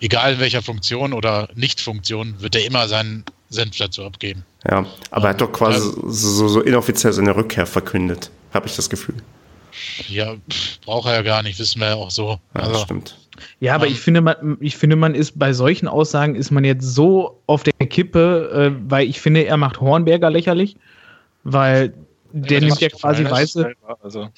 Egal 0.00 0.34
in 0.34 0.40
welcher 0.40 0.62
Funktion 0.62 1.12
oder 1.12 1.48
Nicht-Funktion, 1.54 2.36
wird 2.40 2.54
er 2.54 2.64
immer 2.64 2.88
seinen 2.88 3.24
Senf 3.50 3.76
dazu 3.76 4.04
abgeben. 4.04 4.44
Ja, 4.68 4.86
aber 5.10 5.26
er 5.26 5.30
hat 5.30 5.40
doch 5.40 5.52
quasi 5.52 5.86
ja, 5.86 5.94
so, 6.06 6.48
so 6.48 6.60
inoffiziell 6.60 7.12
seine 7.12 7.36
Rückkehr 7.36 7.66
verkündet, 7.66 8.30
habe 8.52 8.66
ich 8.66 8.76
das 8.76 8.88
Gefühl. 8.88 9.16
Ja, 10.08 10.34
braucht 10.84 11.08
er 11.08 11.14
ja 11.14 11.22
gar 11.22 11.42
nicht, 11.42 11.58
wissen 11.58 11.80
wir 11.80 11.88
ja 11.88 11.94
auch 11.94 12.10
so. 12.10 12.38
Ja, 12.54 12.60
also, 12.60 12.80
stimmt. 12.80 13.16
Ja, 13.60 13.74
aber 13.74 13.86
um, 13.86 13.92
ich 13.92 14.00
finde, 14.00 14.20
man, 14.20 14.56
ich 14.60 14.76
finde, 14.76 14.96
man 14.96 15.14
ist 15.14 15.38
bei 15.38 15.52
solchen 15.52 15.88
Aussagen 15.88 16.34
ist 16.34 16.50
man 16.50 16.64
jetzt 16.64 16.84
so 16.94 17.40
auf 17.46 17.62
der 17.62 17.72
Kippe, 17.86 18.50
äh, 18.52 18.90
weil 18.90 19.08
ich 19.08 19.20
finde, 19.20 19.44
er 19.44 19.56
macht 19.56 19.80
Hornberger 19.80 20.30
lächerlich, 20.30 20.76
weil 21.44 21.94
der 22.32 22.60
nimmt 22.60 22.80
ja 22.80 22.88
quasi 22.88 23.24
weiße. 23.24 23.72
Also. 24.02 24.28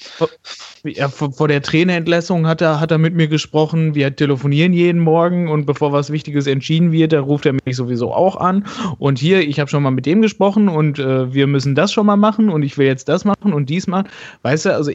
Ja, 0.83 1.09
vor, 1.09 1.31
vor, 1.31 1.47
der 1.47 1.61
Trainerentlassung 1.61 2.47
hat 2.47 2.61
er, 2.61 2.79
hat 2.79 2.91
er 2.91 2.97
mit 2.97 3.15
mir 3.15 3.27
gesprochen. 3.27 3.95
Wir 3.95 4.15
telefonieren 4.15 4.73
jeden 4.73 5.01
Morgen 5.01 5.47
und 5.49 5.65
bevor 5.65 5.91
was 5.91 6.11
Wichtiges 6.11 6.47
entschieden 6.47 6.91
wird, 6.91 7.13
da 7.13 7.21
ruft 7.21 7.45
er 7.45 7.53
mich 7.65 7.75
sowieso 7.75 8.13
auch 8.13 8.35
an. 8.35 8.65
Und 8.97 9.19
hier, 9.19 9.41
ich 9.41 9.59
habe 9.59 9.69
schon 9.69 9.83
mal 9.83 9.91
mit 9.91 10.05
dem 10.05 10.21
gesprochen 10.21 10.69
und 10.69 10.99
äh, 10.99 11.33
wir 11.33 11.47
müssen 11.47 11.75
das 11.75 11.91
schon 11.91 12.05
mal 12.05 12.17
machen 12.17 12.49
und 12.49 12.63
ich 12.63 12.77
will 12.77 12.87
jetzt 12.87 13.09
das 13.09 13.25
machen 13.25 13.53
und 13.53 13.69
dies 13.69 13.87
machen. 13.87 14.09
Weißt 14.43 14.65
du, 14.65 14.73
also 14.73 14.91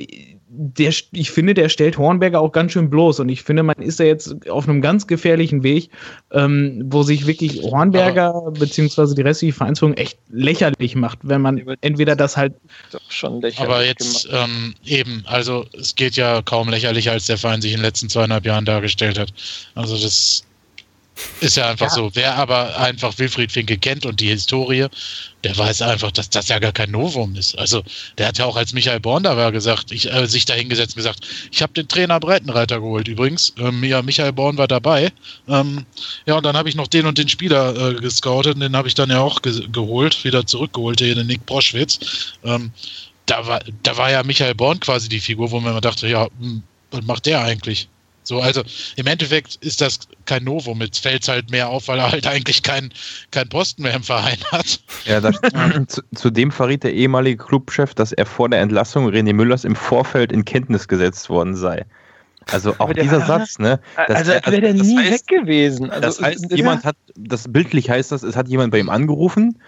der, 0.63 0.93
ich 1.13 1.31
finde, 1.31 1.55
der 1.55 1.71
stellt 1.71 1.97
Hornberger 1.97 2.39
auch 2.39 2.53
ganz 2.53 2.73
schön 2.73 2.91
bloß. 2.91 3.21
Und 3.21 3.31
ich 3.31 3.43
finde, 3.43 3.63
man 3.63 3.77
ist 3.77 3.99
da 3.99 4.05
jetzt 4.05 4.51
auf 4.51 4.69
einem 4.69 4.83
ganz 4.83 5.07
gefährlichen 5.07 5.63
Weg, 5.63 5.89
ähm, 6.33 6.83
wo 6.85 7.03
sich 7.03 7.27
wirklich 7.27 7.63
Hornberger 7.63 8.53
beziehungsweise 8.59 9.15
die 9.15 9.23
restliche 9.23 9.55
Vereinsführung 9.55 9.95
echt 9.95 10.19
lächerlich 10.29 10.97
macht, 10.97 11.21
wenn 11.23 11.41
man 11.41 11.77
entweder 11.81 12.15
das 12.15 12.37
halt. 12.37 12.53
Schon 13.09 13.41
lächerlich 13.41 13.71
Aber 13.71 13.85
jetzt 13.85 14.29
ähm, 14.31 14.75
eben, 14.85 15.23
also 15.27 15.65
es 15.73 15.95
geht 15.95 16.17
ja 16.17 16.43
kaum 16.43 16.69
lächerlicher, 16.69 17.13
als 17.13 17.25
der 17.25 17.39
Verein 17.39 17.63
sich 17.63 17.73
in 17.73 17.79
den 17.79 17.85
letzten 17.85 18.11
zweieinhalb 18.11 18.45
Jahren 18.45 18.67
dargestellt 18.67 19.19
hat. 19.19 19.33
Also 19.75 19.97
das 19.97 20.45
ist 21.41 21.57
ja 21.57 21.69
einfach 21.69 21.89
ja. 21.89 21.95
so. 21.95 22.11
Wer 22.15 22.37
aber 22.37 22.77
einfach 22.79 23.19
Wilfried 23.19 23.53
Finke 23.53 23.79
kennt 23.79 24.07
und 24.07 24.21
die 24.21 24.29
Historie, 24.29 24.87
der 25.45 25.57
weiß 25.57 25.83
einfach, 25.83 26.11
dass 26.11 26.31
das 26.31 26.49
ja 26.49 26.59
gar 26.59 26.73
kein 26.73 26.91
Novum 26.91 27.35
ist. 27.35 27.59
Also 27.59 27.83
der 28.19 28.29
hat 28.29 28.39
ja 28.39 28.45
auch 28.45 28.57
als 28.57 28.73
Michael 28.73 29.01
Born 29.01 29.23
da 29.23 29.37
war 29.37 29.53
gesagt, 29.53 29.91
ich, 29.93 30.13
äh, 30.13 30.27
sich 30.27 30.45
da 30.45 30.55
hingesetzt 30.55 30.93
und 30.93 30.97
gesagt, 30.97 31.27
ich 31.51 31.63
habe 31.63 31.73
den 31.73 31.89
Trainer 31.89 32.21
Breitenreiter 32.21 32.81
geholt 32.81 33.09
übrigens. 33.09 33.55
Ähm, 33.59 33.83
ja, 33.85 34.03
Michael 34.03 34.33
Born 34.33 34.59
war 34.59 34.69
dabei. 34.69 35.13
Ähm, 35.49 35.87
ja, 36.27 36.37
und 36.37 36.45
dann 36.45 36.57
habe 36.57 36.69
ich 36.69 36.75
noch 36.75 36.89
den 36.89 37.07
und 37.07 37.19
den 37.19 37.29
Spieler 37.29 37.75
äh, 37.75 37.95
gescoutet 37.95 38.55
und 38.55 38.61
den 38.61 38.77
habe 38.77 38.89
ich 38.89 38.95
dann 38.95 39.11
ja 39.11 39.21
auch 39.21 39.43
ge 39.43 39.67
geholt, 39.73 40.25
wieder 40.25 40.47
zurückgeholt, 40.47 41.01
den 41.01 41.27
Nick 41.27 41.47
Broschwitz. 41.47 42.35
Ähm, 42.45 42.73
da 43.27 43.47
war, 43.47 43.61
da 43.83 43.97
war 43.97 44.11
ja 44.11 44.23
Michael 44.23 44.55
Born 44.55 44.81
quasi 44.81 45.09
die 45.09 45.21
Figur, 45.21 45.51
wo 45.51 45.61
man 45.61 45.81
dachte, 45.81 46.09
ja, 46.09 46.29
hm, 46.39 46.63
was 46.91 47.05
macht 47.05 47.27
der 47.27 47.43
eigentlich? 47.43 47.89
So, 48.23 48.41
also 48.41 48.63
im 48.97 49.07
Endeffekt 49.07 49.57
ist 49.57 49.81
das 49.81 50.01
kein 50.27 50.45
Novum. 50.45 50.81
Jetzt 50.83 50.99
fällt 50.99 51.23
es 51.23 51.29
halt 51.29 51.51
mehr 51.51 51.69
auf, 51.69 51.89
weil 51.89 51.99
er 51.99 52.13
halt 52.13 52.27
eigentlich 52.27 52.63
keinen 52.63 52.93
kein 53.31 53.49
Posten 53.49 53.83
mehr 53.83 53.95
im 53.95 54.03
Verein 54.03 54.39
hat. 54.53 54.81
Ja, 55.05 55.21
das, 55.21 55.37
zu, 55.89 56.03
zudem 56.15 56.53
verriet 56.53 56.85
der 56.85 56.93
ehemalige 56.93 57.43
Clubchef, 57.45 57.95
dass 57.95 58.13
er 58.13 58.27
vor 58.27 58.49
der 58.49 58.61
Entlassung 58.61 59.09
René 59.09 59.33
Müllers 59.33 59.65
im 59.65 59.75
Vorfeld 59.75 60.33
in 60.33 60.45
Kenntnis 60.45 60.87
gesetzt 60.87 61.31
worden 61.31 61.57
sei. 61.57 61.87
Also 62.51 62.75
auch 62.79 62.93
dieser 62.93 63.21
Satz, 63.21 63.59
ne? 63.59 63.81
also 63.97 64.33
als 64.33 64.47
wäre 64.47 64.61
der 64.61 64.75
nie 64.75 64.97
heißt, 64.97 65.11
weg 65.11 65.27
gewesen. 65.27 65.91
Also, 65.91 66.01
das 66.01 66.21
heißt, 66.21 66.53
jemand 66.53 66.85
hat, 66.85 66.97
das 67.17 67.53
bildlich 67.53 67.91
heißt 67.91 68.13
das, 68.13 68.23
es 68.23 68.35
hat 68.35 68.49
jemand 68.49 68.73
bei 68.73 68.79
ihm 68.79 68.89
angerufen 68.89 69.59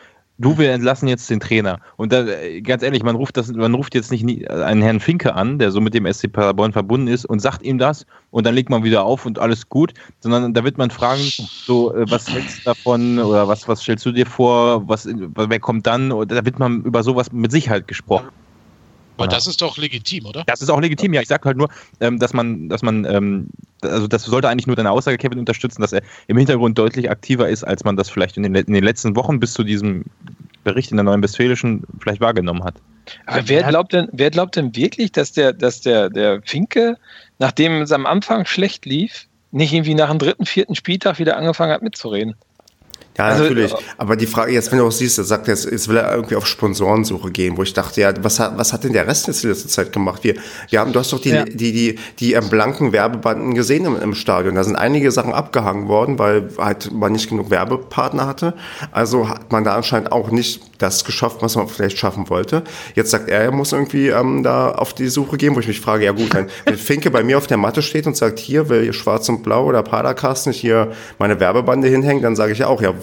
du, 0.43 0.59
wir 0.59 0.73
entlassen 0.73 1.09
jetzt 1.09 1.31
den 1.31 1.41
Trainer. 1.41 1.81
Und 1.97 2.13
da, 2.13 2.25
ganz 2.63 2.83
ehrlich, 2.83 3.03
man 3.03 3.17
ruft, 3.17 3.37
das, 3.37 3.51
man 3.53 3.75
ruft 3.75 3.95
jetzt 3.95 4.11
nicht 4.11 4.51
einen 4.51 4.83
Herrn 4.83 5.01
Finke 5.01 5.35
an, 5.35 5.59
der 5.59 5.71
so 5.71 5.81
mit 5.81 5.95
dem 5.95 6.11
SC 6.13 6.31
Paderborn 6.31 6.73
verbunden 6.73 7.07
ist 7.07 7.25
und 7.25 7.41
sagt 7.41 7.63
ihm 7.63 7.79
das 7.79 8.05
und 8.31 8.47
dann 8.47 8.55
legt 8.55 8.69
man 8.69 8.85
wieder 8.85 9.05
auf 9.05 9.25
und 9.25 9.39
alles 9.39 9.69
gut, 9.69 9.95
sondern 10.21 10.53
da 10.53 10.65
wird 10.65 10.77
man 10.79 10.91
fragen, 10.91 11.23
so, 11.23 11.95
äh, 11.95 12.11
was 12.11 12.29
hältst 12.29 12.61
du 12.61 12.65
davon 12.65 13.19
oder 13.19 13.49
was, 13.49 13.67
was 13.69 13.81
stellst 13.81 14.05
du 14.05 14.13
dir 14.13 14.27
vor, 14.27 14.87
was, 14.89 15.09
wer 15.09 15.61
kommt 15.61 15.87
dann? 15.87 16.13
Oder 16.13 16.37
da 16.37 16.45
wird 16.45 16.59
man 16.59 16.83
über 16.83 17.03
sowas 17.03 17.33
mit 17.33 17.53
Sicherheit 17.53 17.89
gesprochen. 17.89 18.29
Aber 19.17 19.29
das 19.29 19.47
ist 19.47 19.61
doch 19.63 19.77
legitim, 19.77 20.27
oder? 20.27 20.45
Das 20.47 20.63
ist 20.63 20.71
auch 20.71 20.81
legitim, 20.81 21.13
ja. 21.13 21.21
Ich 21.21 21.29
sage 21.29 21.45
halt 21.45 21.57
nur, 21.57 21.69
ähm, 22.01 22.19
dass 22.19 22.33
man, 22.33 22.69
dass 22.69 22.83
man, 22.83 23.05
ähm, 23.05 23.49
also 23.83 24.07
das 24.07 24.25
sollte 24.25 24.49
eigentlich 24.49 24.67
nur 24.67 24.77
deine 24.77 24.91
Aussage, 24.91 25.19
Kevin, 25.19 25.39
unterstützen, 25.39 25.83
dass 25.83 25.93
er 25.93 26.03
im 26.29 26.37
Hintergrund 26.37 26.79
deutlich 26.79 27.11
aktiver 27.11 27.49
ist, 27.49 27.65
als 27.65 27.85
man 27.85 27.97
das 27.97 28.09
vielleicht 28.09 28.37
in 28.37 28.43
den, 28.43 28.55
in 28.55 28.73
den 28.73 28.85
letzten 28.85 29.15
Wochen 29.17 29.39
bis 29.39 29.53
zu 29.53 29.65
diesem 29.65 30.05
Bericht 30.65 30.91
in 30.91 30.97
der 30.97 31.05
Neuen 31.05 31.23
Westfälischen 31.23 31.85
vielleicht 32.01 32.21
wahrgenommen 32.21 32.65
hat. 32.65 32.75
Aber 33.27 33.49
wer 33.49 33.65
glaubt 33.65 33.93
denn, 33.93 34.09
wer 34.13 34.31
glaubt 34.31 34.57
denn 34.57 34.75
wirklich, 34.77 35.13
dass 35.13 35.33
der, 35.33 35.53
dass 35.53 35.81
der, 35.81 36.09
der 36.09 36.41
Finke, 36.43 36.97
nachdem 37.39 37.83
es 37.83 37.93
am 37.93 38.07
Anfang 38.07 38.47
schlecht 38.47 38.87
lief, 38.87 39.27
nicht 39.51 39.73
irgendwie 39.73 39.95
nach 39.95 40.09
dem 40.09 40.19
dritten, 40.19 40.47
vierten 40.47 40.75
Spieltag 40.75 41.19
wieder 41.19 41.37
angefangen 41.37 41.73
hat 41.73 41.83
mitzureden? 41.83 42.35
Ja, 43.19 43.27
also, 43.27 43.43
natürlich. 43.43 43.73
Äh, 43.73 43.77
Aber 43.99 44.17
die 44.17 44.27
Frage, 44.27 44.53
jetzt, 44.53 44.71
wenn 44.71 44.79
du 44.79 44.87
auch 44.87 44.93
siehst, 44.93 45.19
er 45.19 45.25
sagt 45.25 45.47
jetzt, 45.49 45.71
jetzt 45.71 45.89
will 45.89 45.99
er 45.99 46.15
irgendwie 46.15 46.37
auf 46.37 46.47
Sponsorensuche 46.47 47.31
gehen, 47.31 47.57
wo 47.57 47.63
ich 47.63 47.75
dachte, 47.75 48.01
ja, 48.01 48.13
was 48.23 48.41
hat, 48.41 48.57
was 48.57 48.73
hat 48.73 48.85
denn 48.85 48.93
der 48.93 49.07
Rest 49.07 49.27
jetzt 49.27 49.45
in 49.45 49.51
letzter 49.51 49.69
Zeit 49.69 49.93
gemacht? 49.93 50.25
Wir, 50.25 50.35
wir 50.71 50.81
haben, 50.81 50.93
du 50.93 50.99
hast 50.99 51.13
doch 51.13 51.21
die, 51.21 51.31
ja. 51.31 51.45
die, 51.45 51.73
die, 51.73 51.99
die, 52.19 52.33
ähm, 52.33 52.49
blanken 52.49 52.93
Werbebanden 52.93 53.55
gesehen 53.55 53.85
im, 53.85 54.01
im 54.01 54.15
Stadion. 54.15 54.55
Da 54.55 54.65
sind 54.65 54.77
einige 54.77 55.11
Sachen 55.11 55.33
abgehangen 55.33 55.89
worden, 55.89 56.19
weil 56.19 56.49
halt 56.57 56.91
man 56.93 57.13
nicht 57.13 57.29
genug 57.29 57.51
Werbepartner 57.51 58.27
hatte. 58.27 58.55
Also 58.93 59.29
hat 59.29 59.53
man 59.53 59.65
da 59.65 59.77
anscheinend 59.77 60.11
auch 60.11 60.31
nicht 60.31 60.63
das 60.79 61.05
geschafft, 61.05 61.39
was 61.41 61.55
man 61.57 61.69
vielleicht 61.69 61.99
schaffen 61.99 62.29
wollte. 62.29 62.63
Jetzt 62.95 63.11
sagt 63.11 63.29
er, 63.29 63.41
er 63.41 63.53
muss 63.53 63.73
irgendwie 63.73 64.09
ähm, 64.09 64.43
da 64.43 64.73
auf 64.73 64.95
die 64.95 65.09
Suche 65.09 65.37
gehen, 65.37 65.55
wo 65.55 65.61
ich 65.61 65.69
mich 65.69 65.81
frage, 65.81 66.05
ja 66.05 66.13
gut, 66.13 66.35
wenn, 66.35 66.49
wenn 66.65 66.77
Finke 66.77 67.11
bei 67.11 67.23
mir 67.23 67.39
auf 67.39 67.47
der 67.47 67.57
Matte 67.57 67.83
steht 67.83 68.07
und 68.07 68.17
sagt, 68.17 68.39
hier 68.39 68.69
will 68.69 68.93
Schwarz 68.93 69.29
und 69.29 69.43
Blau 69.43 69.67
oder 69.67 69.83
Padercast 69.83 70.47
nicht 70.47 70.61
hier 70.61 70.93
meine 71.19 71.39
Werbebande 71.39 71.89
hinhängen, 71.89 72.23
dann 72.23 72.37
sage 72.37 72.53
ich 72.53 72.59
ja 72.59 72.67
auch, 72.67 72.83
ja, 72.83 72.95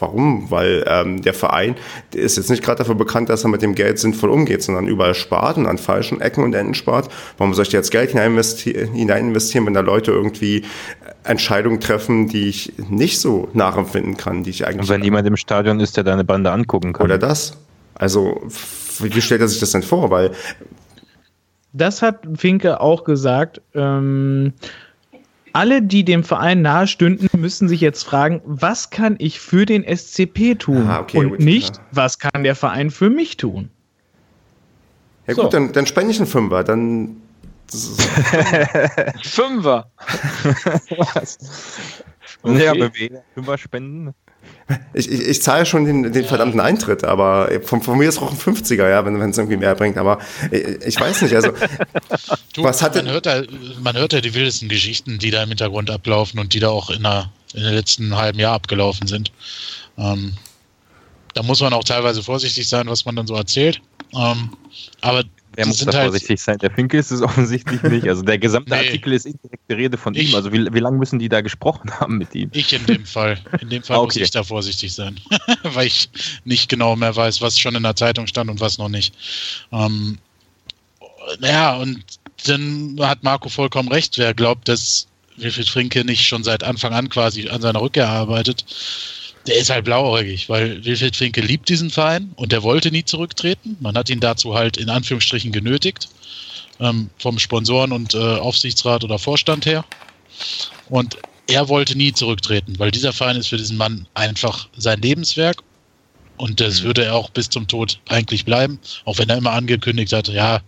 warum? 0.00 0.50
Weil 0.50 0.84
ähm, 0.86 1.22
der 1.22 1.34
Verein 1.34 1.76
der 2.12 2.22
ist 2.22 2.36
jetzt 2.36 2.50
nicht 2.50 2.62
gerade 2.62 2.78
dafür 2.78 2.94
bekannt, 2.94 3.28
dass 3.28 3.44
er 3.44 3.50
mit 3.50 3.62
dem 3.62 3.74
Geld 3.74 3.98
sinnvoll 3.98 4.30
umgeht, 4.30 4.62
sondern 4.62 4.86
überall 4.86 5.14
spart 5.14 5.56
und 5.56 5.66
an 5.66 5.78
falschen 5.78 6.20
Ecken 6.20 6.44
und 6.44 6.54
Enden 6.54 6.74
spart. 6.74 7.08
Warum 7.36 7.54
soll 7.54 7.64
ich 7.64 7.70
da 7.70 7.78
jetzt 7.78 7.90
Geld 7.90 8.10
hinein 8.10 9.28
investieren, 9.28 9.66
wenn 9.66 9.74
da 9.74 9.80
Leute 9.80 10.12
irgendwie 10.12 10.64
Entscheidungen 11.24 11.80
treffen, 11.80 12.28
die 12.28 12.48
ich 12.48 12.72
nicht 12.88 13.20
so 13.20 13.48
nachempfinden 13.52 14.16
kann, 14.16 14.44
die 14.44 14.50
ich 14.50 14.66
eigentlich. 14.66 14.82
Und 14.82 14.88
wenn 14.88 15.04
jemand 15.04 15.26
im 15.26 15.36
Stadion 15.36 15.80
ist, 15.80 15.96
der 15.96 16.04
deine 16.04 16.24
Bande 16.24 16.50
angucken 16.50 16.92
kann. 16.92 17.04
Oder 17.04 17.18
das. 17.18 17.56
Also, 17.94 18.40
wie 19.00 19.20
stellt 19.20 19.40
er 19.40 19.48
sich 19.48 19.60
das 19.60 19.72
denn 19.72 19.82
vor? 19.82 20.10
Weil. 20.10 20.32
Das 21.72 22.00
hat 22.00 22.26
Finke 22.34 22.80
auch 22.80 23.04
gesagt. 23.04 23.60
Ähm, 23.74 24.54
alle, 25.58 25.82
die 25.82 26.04
dem 26.04 26.22
Verein 26.22 26.62
nahestünden, 26.62 27.28
müssen 27.36 27.68
sich 27.68 27.80
jetzt 27.80 28.04
fragen, 28.04 28.40
was 28.44 28.90
kann 28.90 29.16
ich 29.18 29.40
für 29.40 29.66
den 29.66 29.82
SCP 29.84 30.54
tun? 30.54 30.86
Ah, 30.86 31.00
okay, 31.00 31.18
und 31.18 31.30
gut, 31.30 31.40
nicht, 31.40 31.76
ja. 31.76 31.82
was 31.90 32.20
kann 32.20 32.44
der 32.44 32.54
Verein 32.54 32.90
für 32.90 33.10
mich 33.10 33.36
tun? 33.38 33.68
Ja 35.26 35.34
so. 35.34 35.42
gut, 35.42 35.54
dann, 35.54 35.72
dann 35.72 35.84
spende 35.84 36.12
ich 36.12 36.18
einen 36.18 36.28
Fünfer. 36.28 36.62
Dann 36.62 37.16
Fünfer. 39.24 39.90
was? 40.96 41.38
Okay. 42.42 42.64
Ja, 42.64 42.72
BW, 42.74 43.10
Fünfer 43.34 43.58
spenden. 43.58 44.14
Ich, 44.92 45.10
ich, 45.10 45.20
ich 45.20 45.42
zahle 45.42 45.64
schon 45.64 45.86
den, 45.86 46.12
den 46.12 46.24
verdammten 46.26 46.60
Eintritt, 46.60 47.02
aber 47.02 47.48
von, 47.62 47.80
von 47.80 47.96
mir 47.96 48.08
ist 48.08 48.18
auch 48.18 48.30
ein 48.30 48.36
50er, 48.36 48.88
ja, 48.88 49.04
wenn 49.04 49.18
es 49.20 49.38
irgendwie 49.38 49.56
mehr 49.56 49.74
bringt. 49.74 49.96
Aber 49.96 50.18
ich, 50.50 50.62
ich 50.86 51.00
weiß 51.00 51.22
nicht, 51.22 51.34
also 51.34 51.52
du, 52.52 52.64
was 52.64 52.82
hat 52.82 52.94
man 52.94 53.08
hört, 53.08 53.26
da, 53.26 53.42
man 53.80 53.96
hört 53.96 54.12
ja 54.12 54.20
die 54.20 54.34
wildesten 54.34 54.68
Geschichten, 54.68 55.18
die 55.18 55.30
da 55.30 55.42
im 55.42 55.48
Hintergrund 55.48 55.90
ablaufen 55.90 56.38
und 56.38 56.52
die 56.52 56.60
da 56.60 56.68
auch 56.68 56.90
in, 56.90 57.02
der, 57.02 57.30
in 57.54 57.62
den 57.62 57.74
letzten 57.74 58.14
halben 58.16 58.38
Jahr 58.38 58.54
abgelaufen 58.54 59.06
sind. 59.06 59.32
Ähm, 59.96 60.34
da 61.32 61.42
muss 61.42 61.60
man 61.60 61.72
auch 61.72 61.84
teilweise 61.84 62.22
vorsichtig 62.22 62.68
sein, 62.68 62.88
was 62.88 63.04
man 63.04 63.16
dann 63.16 63.26
so 63.26 63.34
erzählt. 63.34 63.80
Ähm, 64.14 64.50
aber 65.00 65.24
er 65.58 65.66
muss 65.66 65.78
da 65.78 65.92
halt 65.92 66.04
vorsichtig 66.04 66.40
sein. 66.40 66.56
Der 66.58 66.70
Finke 66.70 66.98
ist 66.98 67.10
es 67.10 67.20
offensichtlich 67.28 67.82
nicht. 67.82 68.08
Also 68.08 68.22
der 68.22 68.38
gesamte 68.38 68.70
nee. 68.70 68.78
Artikel 68.78 69.12
ist 69.12 69.26
indirekte 69.26 69.76
Rede 69.76 69.98
von 69.98 70.14
ich, 70.14 70.30
ihm. 70.30 70.36
Also 70.36 70.52
wie, 70.52 70.72
wie 70.72 70.78
lange 70.78 70.98
müssen 70.98 71.18
die 71.18 71.28
da 71.28 71.40
gesprochen 71.40 71.90
haben 71.98 72.16
mit 72.16 72.32
ihm? 72.36 72.48
Ich 72.52 72.72
in 72.72 72.86
dem 72.86 73.04
Fall. 73.04 73.38
In 73.60 73.68
dem 73.68 73.82
Fall 73.82 73.96
okay. 73.98 74.06
muss 74.06 74.16
ich 74.16 74.30
da 74.30 74.44
vorsichtig 74.44 74.94
sein. 74.94 75.18
Weil 75.64 75.88
ich 75.88 76.10
nicht 76.44 76.68
genau 76.68 76.94
mehr 76.94 77.16
weiß, 77.16 77.40
was 77.40 77.58
schon 77.58 77.74
in 77.74 77.82
der 77.82 77.96
Zeitung 77.96 78.28
stand 78.28 78.50
und 78.50 78.60
was 78.60 78.78
noch 78.78 78.88
nicht. 78.88 79.14
Ähm, 79.72 80.18
ja, 81.40 81.74
und 81.74 82.04
dann 82.46 82.96
hat 83.00 83.24
Marco 83.24 83.48
vollkommen 83.48 83.88
recht. 83.88 84.16
Wer 84.16 84.34
glaubt, 84.34 84.68
dass 84.68 85.08
Wilfried 85.38 85.68
Finke 85.68 86.04
nicht 86.04 86.24
schon 86.24 86.44
seit 86.44 86.62
Anfang 86.62 86.92
an 86.92 87.08
quasi 87.08 87.48
an 87.48 87.60
seiner 87.60 87.80
Rückkehr 87.80 88.08
arbeitet, 88.08 88.64
der 89.48 89.58
ist 89.58 89.70
halt 89.70 89.84
blauäugig, 89.84 90.48
weil 90.48 90.84
Wilfried 90.84 91.16
Finke 91.16 91.40
liebt 91.40 91.68
diesen 91.68 91.90
Verein 91.90 92.32
und 92.36 92.52
der 92.52 92.62
wollte 92.62 92.90
nie 92.90 93.04
zurücktreten. 93.04 93.76
Man 93.80 93.96
hat 93.96 94.10
ihn 94.10 94.20
dazu 94.20 94.54
halt 94.54 94.76
in 94.76 94.90
Anführungsstrichen 94.90 95.52
genötigt, 95.52 96.08
ähm, 96.80 97.10
vom 97.18 97.38
Sponsoren 97.38 97.92
und 97.92 98.14
äh, 98.14 98.18
Aufsichtsrat 98.18 99.04
oder 99.04 99.18
Vorstand 99.18 99.66
her. 99.66 99.84
Und 100.88 101.16
er 101.48 101.68
wollte 101.68 101.96
nie 101.96 102.12
zurücktreten, 102.12 102.78
weil 102.78 102.90
dieser 102.90 103.12
Verein 103.12 103.36
ist 103.36 103.48
für 103.48 103.56
diesen 103.56 103.78
Mann 103.78 104.06
einfach 104.14 104.68
sein 104.76 105.00
Lebenswerk 105.00 105.62
und 106.36 106.60
das 106.60 106.80
mhm. 106.80 106.86
würde 106.86 107.04
er 107.04 107.14
auch 107.14 107.30
bis 107.30 107.48
zum 107.48 107.66
Tod 107.66 107.98
eigentlich 108.08 108.44
bleiben, 108.44 108.78
auch 109.04 109.18
wenn 109.18 109.28
er 109.28 109.36
immer 109.36 109.52
angekündigt 109.52 110.12
hat, 110.12 110.28
ja, 110.28 110.60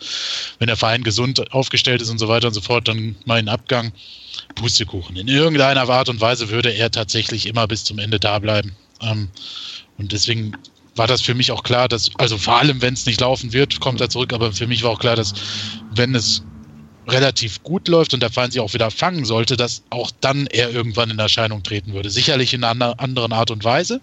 wenn 0.59 0.67
der 0.67 0.77
Verein 0.77 1.03
gesund 1.03 1.53
aufgestellt 1.53 2.03
ist 2.03 2.11
und 2.11 2.19
so 2.19 2.29
weiter 2.29 2.49
und 2.49 2.55
so 2.55 2.61
fort, 2.61 2.89
dann 2.89 3.17
mein 3.25 3.49
Abgang. 3.49 3.93
Pustekuchen. 4.55 5.17
In 5.17 5.29
irgendeiner 5.29 5.89
Art 5.89 6.09
und 6.09 6.21
Weise 6.21 6.51
würde 6.51 6.71
er 6.71 6.91
tatsächlich 6.91 7.47
immer 7.47 7.67
bis 7.67 7.85
zum 7.85 7.99
Ende 7.99 8.21
da 8.21 8.39
bleiben. 8.39 8.77
Ähm, 9.01 9.29
und 9.99 10.13
deswegen 10.13 10.53
war 10.97 11.07
das 11.07 11.23
für 11.23 11.35
mich 11.35 11.53
auch 11.53 11.63
klar, 11.63 11.89
dass, 11.89 12.11
also 12.19 12.37
vor 12.37 12.59
allem, 12.59 12.83
wenn 12.83 12.95
es 12.95 13.07
nicht 13.07 13.21
laufen 13.21 13.53
wird, 13.53 13.81
kommt 13.81 14.01
er 14.01 14.11
zurück, 14.11 14.33
aber 14.33 14.53
für 14.53 14.67
mich 14.67 14.83
war 14.83 14.91
auch 14.91 14.99
klar, 14.99 15.17
dass 15.17 15.35
wenn 15.95 16.15
es 16.15 16.43
relativ 17.09 17.63
gut 17.63 17.89
läuft 17.89 18.15
und 18.15 18.21
der 18.21 18.31
Verein 18.31 18.51
sich 18.51 18.61
auch 18.61 18.75
wieder 18.75 18.91
fangen 18.91 19.25
sollte, 19.25 19.57
dass 19.57 19.83
auch 19.91 20.11
dann 20.21 20.47
er 20.47 20.71
irgendwann 20.71 21.11
in 21.11 21.19
Erscheinung 21.19 21.63
treten 21.63 21.93
würde. 21.93 22.11
Sicherlich 22.11 22.55
in 22.55 22.65
einer 22.65 23.01
anderen 23.01 23.33
Art 23.33 23.51
und 23.51 23.65
Weise, 23.65 24.01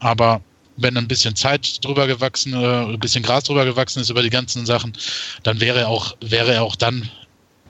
aber 0.00 0.42
wenn 0.76 0.96
ein 0.96 1.08
bisschen 1.08 1.34
Zeit 1.34 1.84
drüber 1.84 2.06
gewachsen, 2.06 2.52
äh, 2.52 2.84
ein 2.92 3.00
bisschen 3.00 3.22
Gras 3.22 3.44
drüber 3.44 3.64
gewachsen 3.64 4.00
ist 4.00 4.10
über 4.10 4.22
die 4.22 4.30
ganzen 4.30 4.64
Sachen, 4.64 4.92
dann 5.42 5.60
wäre 5.60 5.80
er 5.80 5.88
auch, 5.88 6.16
wäre 6.20 6.54
er 6.54 6.62
auch 6.62 6.76
dann 6.76 7.10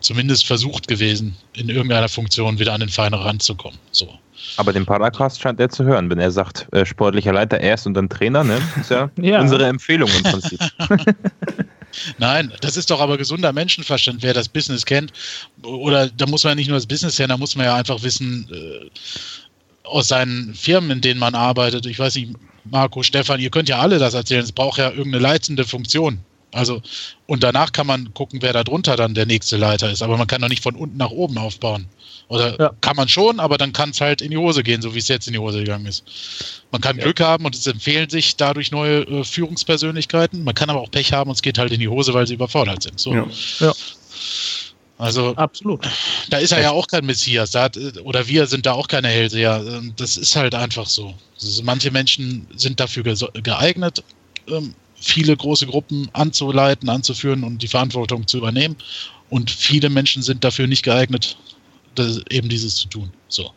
zumindest 0.01 0.47
versucht 0.47 0.89
gewesen, 0.89 1.37
in 1.55 1.69
irgendeiner 1.69 2.09
Funktion 2.09 2.59
wieder 2.59 2.73
an 2.73 2.81
den 2.81 2.89
Verein 2.89 3.15
ranzukommen. 3.15 3.79
So. 3.91 4.09
Aber 4.57 4.73
den 4.73 4.87
Paracast 4.87 5.41
scheint 5.41 5.61
er 5.61 5.69
zu 5.69 5.85
hören, 5.85 6.11
wenn 6.11 6.19
er 6.19 6.31
sagt, 6.31 6.67
äh, 6.73 6.87
sportlicher 6.87 7.33
Leiter 7.33 7.61
erst 7.61 7.87
und 7.87 7.95
dann 7.95 8.09
Trainer, 8.09 8.45
ne? 8.45 8.61
Das 8.75 8.85
ist 8.85 8.91
ja, 8.91 9.11
ja. 9.21 9.41
unsere 9.41 9.67
Empfehlung 9.67 10.11
im 10.11 10.23
Prinzip. 10.23 10.61
Nein, 12.19 12.53
das 12.61 12.77
ist 12.77 12.91
doch 12.91 13.01
aber 13.01 13.19
gesunder 13.19 13.53
Menschenverstand, 13.53 14.23
wer 14.23 14.35
das 14.35 14.49
Business 14.49 14.85
kennt. 14.85 15.13
Oder 15.63 16.09
da 16.09 16.27
muss 16.27 16.45
man 16.45 16.53
ja 16.53 16.55
nicht 16.57 16.69
nur 16.69 16.77
das 16.77 16.87
Business 16.87 17.17
kennen, 17.17 17.31
da 17.31 17.37
muss 17.37 17.57
man 17.57 17.67
ja 17.67 17.75
einfach 17.75 18.03
wissen, 18.03 18.49
äh, 18.53 18.91
aus 19.85 20.09
seinen 20.09 20.55
Firmen, 20.55 20.91
in 20.91 21.01
denen 21.01 21.19
man 21.19 21.35
arbeitet. 21.35 21.87
Ich 21.87 21.99
weiß 21.99 22.15
nicht, 22.17 22.35
Marco, 22.65 23.03
Stefan, 23.03 23.41
ihr 23.41 23.51
könnt 23.51 23.69
ja 23.69 23.79
alle 23.79 23.99
das 23.99 24.15
erzählen. 24.15 24.43
Es 24.43 24.53
braucht 24.53 24.79
ja 24.79 24.91
irgendeine 24.91 25.19
leitende 25.19 25.65
Funktion. 25.65 26.21
Also, 26.53 26.81
und 27.27 27.43
danach 27.43 27.73
kann 27.73 27.87
man 27.87 28.15
gucken, 28.15 28.41
wer 28.41 28.53
da 28.53 28.65
drunter 28.65 28.97
dann 28.97 29.15
der 29.15 29.27
nächste 29.27 29.57
Leiter 29.57 29.91
ist. 29.91 30.03
Aber 30.03 30.17
man 30.17 30.27
kann 30.27 30.41
doch 30.41 30.49
nicht 30.49 30.63
von 30.63 30.77
unten 30.77 30.97
nach 30.97 31.11
oben 31.11 31.37
aufbauen. 31.37 31.87
Oder 32.29 32.59
ja. 32.59 32.73
kann 32.81 32.97
man 32.97 33.09
schon, 33.09 33.41
aber 33.41 33.57
dann 33.59 33.73
kann 33.73 33.91
es 33.91 34.01
halt 34.01 34.21
in 34.21 34.31
die 34.31 34.37
Hose 34.37 34.63
gehen, 34.63 34.83
so 34.83 34.95
wie 34.95 34.99
es 34.99 35.09
jetzt 35.09 35.27
in 35.27 35.33
die 35.33 35.39
Hose 35.39 35.61
gegangen 35.61 35.87
ist. 35.87 36.05
Man 36.71 36.81
kann 36.81 36.97
ja. 36.97 37.05
Glück 37.05 37.21
haben 37.21 37.45
und 37.45 37.55
es 37.55 37.67
empfehlen 37.67 38.11
sich 38.11 38.37
dadurch 38.37 38.71
neue 38.71 39.01
äh, 39.03 39.25
Führungspersönlichkeiten. 39.25 40.45
Man 40.45 40.55
kann 40.55 40.69
aber 40.69 40.81
auch 40.81 40.91
Pech 40.91 41.13
haben 41.13 41.31
und 41.31 41.37
es 41.37 41.43
geht 41.43 41.59
halt 41.59 41.73
in 41.73 41.81
die 41.81 41.89
Hose, 41.89 42.13
weil 42.13 42.27
sie 42.27 42.35
überfordert 42.35 42.83
sind. 42.83 43.01
So. 43.01 43.15
Ja. 43.15 43.27
ja. 43.61 43.73
Also 44.99 45.35
absolut. 45.37 45.89
Da 46.29 46.39
ist 46.39 46.51
er 46.51 46.61
ja 46.61 46.73
auch 46.73 46.89
kein 46.89 47.07
Messias, 47.07 47.55
hat, 47.55 47.79
oder 48.03 48.27
wir 48.27 48.47
sind 48.47 48.67
da 48.67 48.73
auch 48.73 48.89
keine 48.89 49.09
Hellseher. 49.09 49.65
Ähm, 49.67 49.93
das 49.97 50.17
ist 50.17 50.35
halt 50.35 50.55
einfach 50.55 50.87
so. 50.87 51.15
Also 51.41 51.63
manche 51.63 51.91
Menschen 51.91 52.49
sind 52.57 52.81
dafür 52.81 53.05
geeignet, 53.05 54.03
ähm, 54.49 54.75
viele 55.01 55.37
große 55.37 55.67
Gruppen 55.67 56.09
anzuleiten, 56.13 56.89
anzuführen 56.89 57.45
und 57.45 57.63
die 57.63 57.69
Verantwortung 57.69 58.27
zu 58.27 58.39
übernehmen. 58.39 58.77
Und 59.31 59.51
viele 59.51 59.91
Menschen 59.91 60.23
sind 60.23 60.45
dafür 60.45 60.67
nicht 60.67 60.85
geeignet, 60.85 61.37
das, 61.95 62.21
eben 62.31 62.49
dieses 62.49 62.77
zu 62.77 62.89
tun. 62.89 63.11
So. 63.29 63.51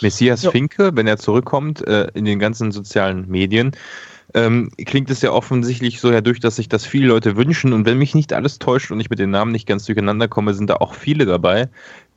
Messias 0.00 0.42
ja. 0.42 0.50
Finke, 0.50 0.90
wenn 0.94 1.06
er 1.06 1.18
zurückkommt 1.18 1.86
äh, 1.86 2.08
in 2.14 2.24
den 2.24 2.38
ganzen 2.38 2.72
sozialen 2.72 3.28
Medien, 3.28 3.72
ähm, 4.34 4.70
klingt 4.84 5.08
es 5.10 5.22
ja 5.22 5.30
offensichtlich 5.32 6.00
so 6.00 6.12
herdurch, 6.12 6.40
dass 6.40 6.56
sich 6.56 6.68
das 6.68 6.84
viele 6.84 7.08
Leute 7.08 7.36
wünschen. 7.36 7.72
Und 7.72 7.86
wenn 7.86 7.96
mich 7.96 8.14
nicht 8.14 8.32
alles 8.32 8.58
täuscht 8.58 8.90
und 8.90 9.00
ich 9.00 9.08
mit 9.08 9.18
den 9.18 9.30
Namen 9.30 9.52
nicht 9.52 9.66
ganz 9.66 9.86
durcheinander 9.86 10.28
komme, 10.28 10.52
sind 10.52 10.68
da 10.68 10.76
auch 10.76 10.94
viele 10.94 11.26
dabei, 11.26 11.68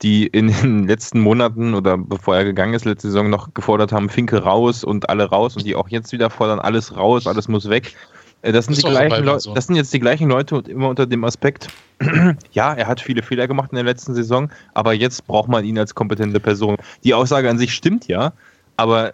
die 0.01 0.27
in 0.27 0.47
den 0.47 0.87
letzten 0.87 1.19
Monaten 1.21 1.73
oder 1.73 1.97
bevor 1.97 2.35
er 2.35 2.43
gegangen 2.43 2.73
ist, 2.73 2.85
letzte 2.85 3.07
Saison 3.07 3.29
noch 3.29 3.53
gefordert 3.53 3.91
haben, 3.91 4.09
Finke 4.09 4.43
raus 4.43 4.83
und 4.83 5.09
alle 5.09 5.25
raus 5.25 5.55
und 5.55 5.65
die 5.65 5.75
auch 5.75 5.89
jetzt 5.89 6.11
wieder 6.11 6.29
fordern, 6.29 6.59
alles 6.59 6.95
raus, 6.97 7.25
alles 7.25 7.47
muss 7.47 7.69
weg. 7.69 7.95
Äh, 8.41 8.51
das 8.51 8.65
sind, 8.65 8.77
die 8.77 8.81
gleichen 8.81 9.23
Leute, 9.23 9.39
so. 9.41 9.53
das 9.53 9.67
sind 9.67 9.75
jetzt 9.75 9.93
die 9.93 9.99
gleichen 9.99 10.29
Leute 10.29 10.55
und 10.55 10.67
immer 10.67 10.89
unter 10.89 11.05
dem 11.05 11.23
Aspekt, 11.23 11.67
ja, 12.51 12.73
er 12.73 12.87
hat 12.87 13.01
viele 13.01 13.21
Fehler 13.21 13.47
gemacht 13.47 13.71
in 13.71 13.75
der 13.75 13.85
letzten 13.85 14.13
Saison, 14.13 14.49
aber 14.73 14.93
jetzt 14.93 15.25
braucht 15.27 15.49
man 15.49 15.65
ihn 15.65 15.77
als 15.77 15.95
kompetente 15.95 16.39
Person. 16.39 16.77
Die 17.03 17.13
Aussage 17.13 17.49
an 17.49 17.57
sich 17.57 17.73
stimmt 17.73 18.07
ja, 18.07 18.33
aber 18.77 19.13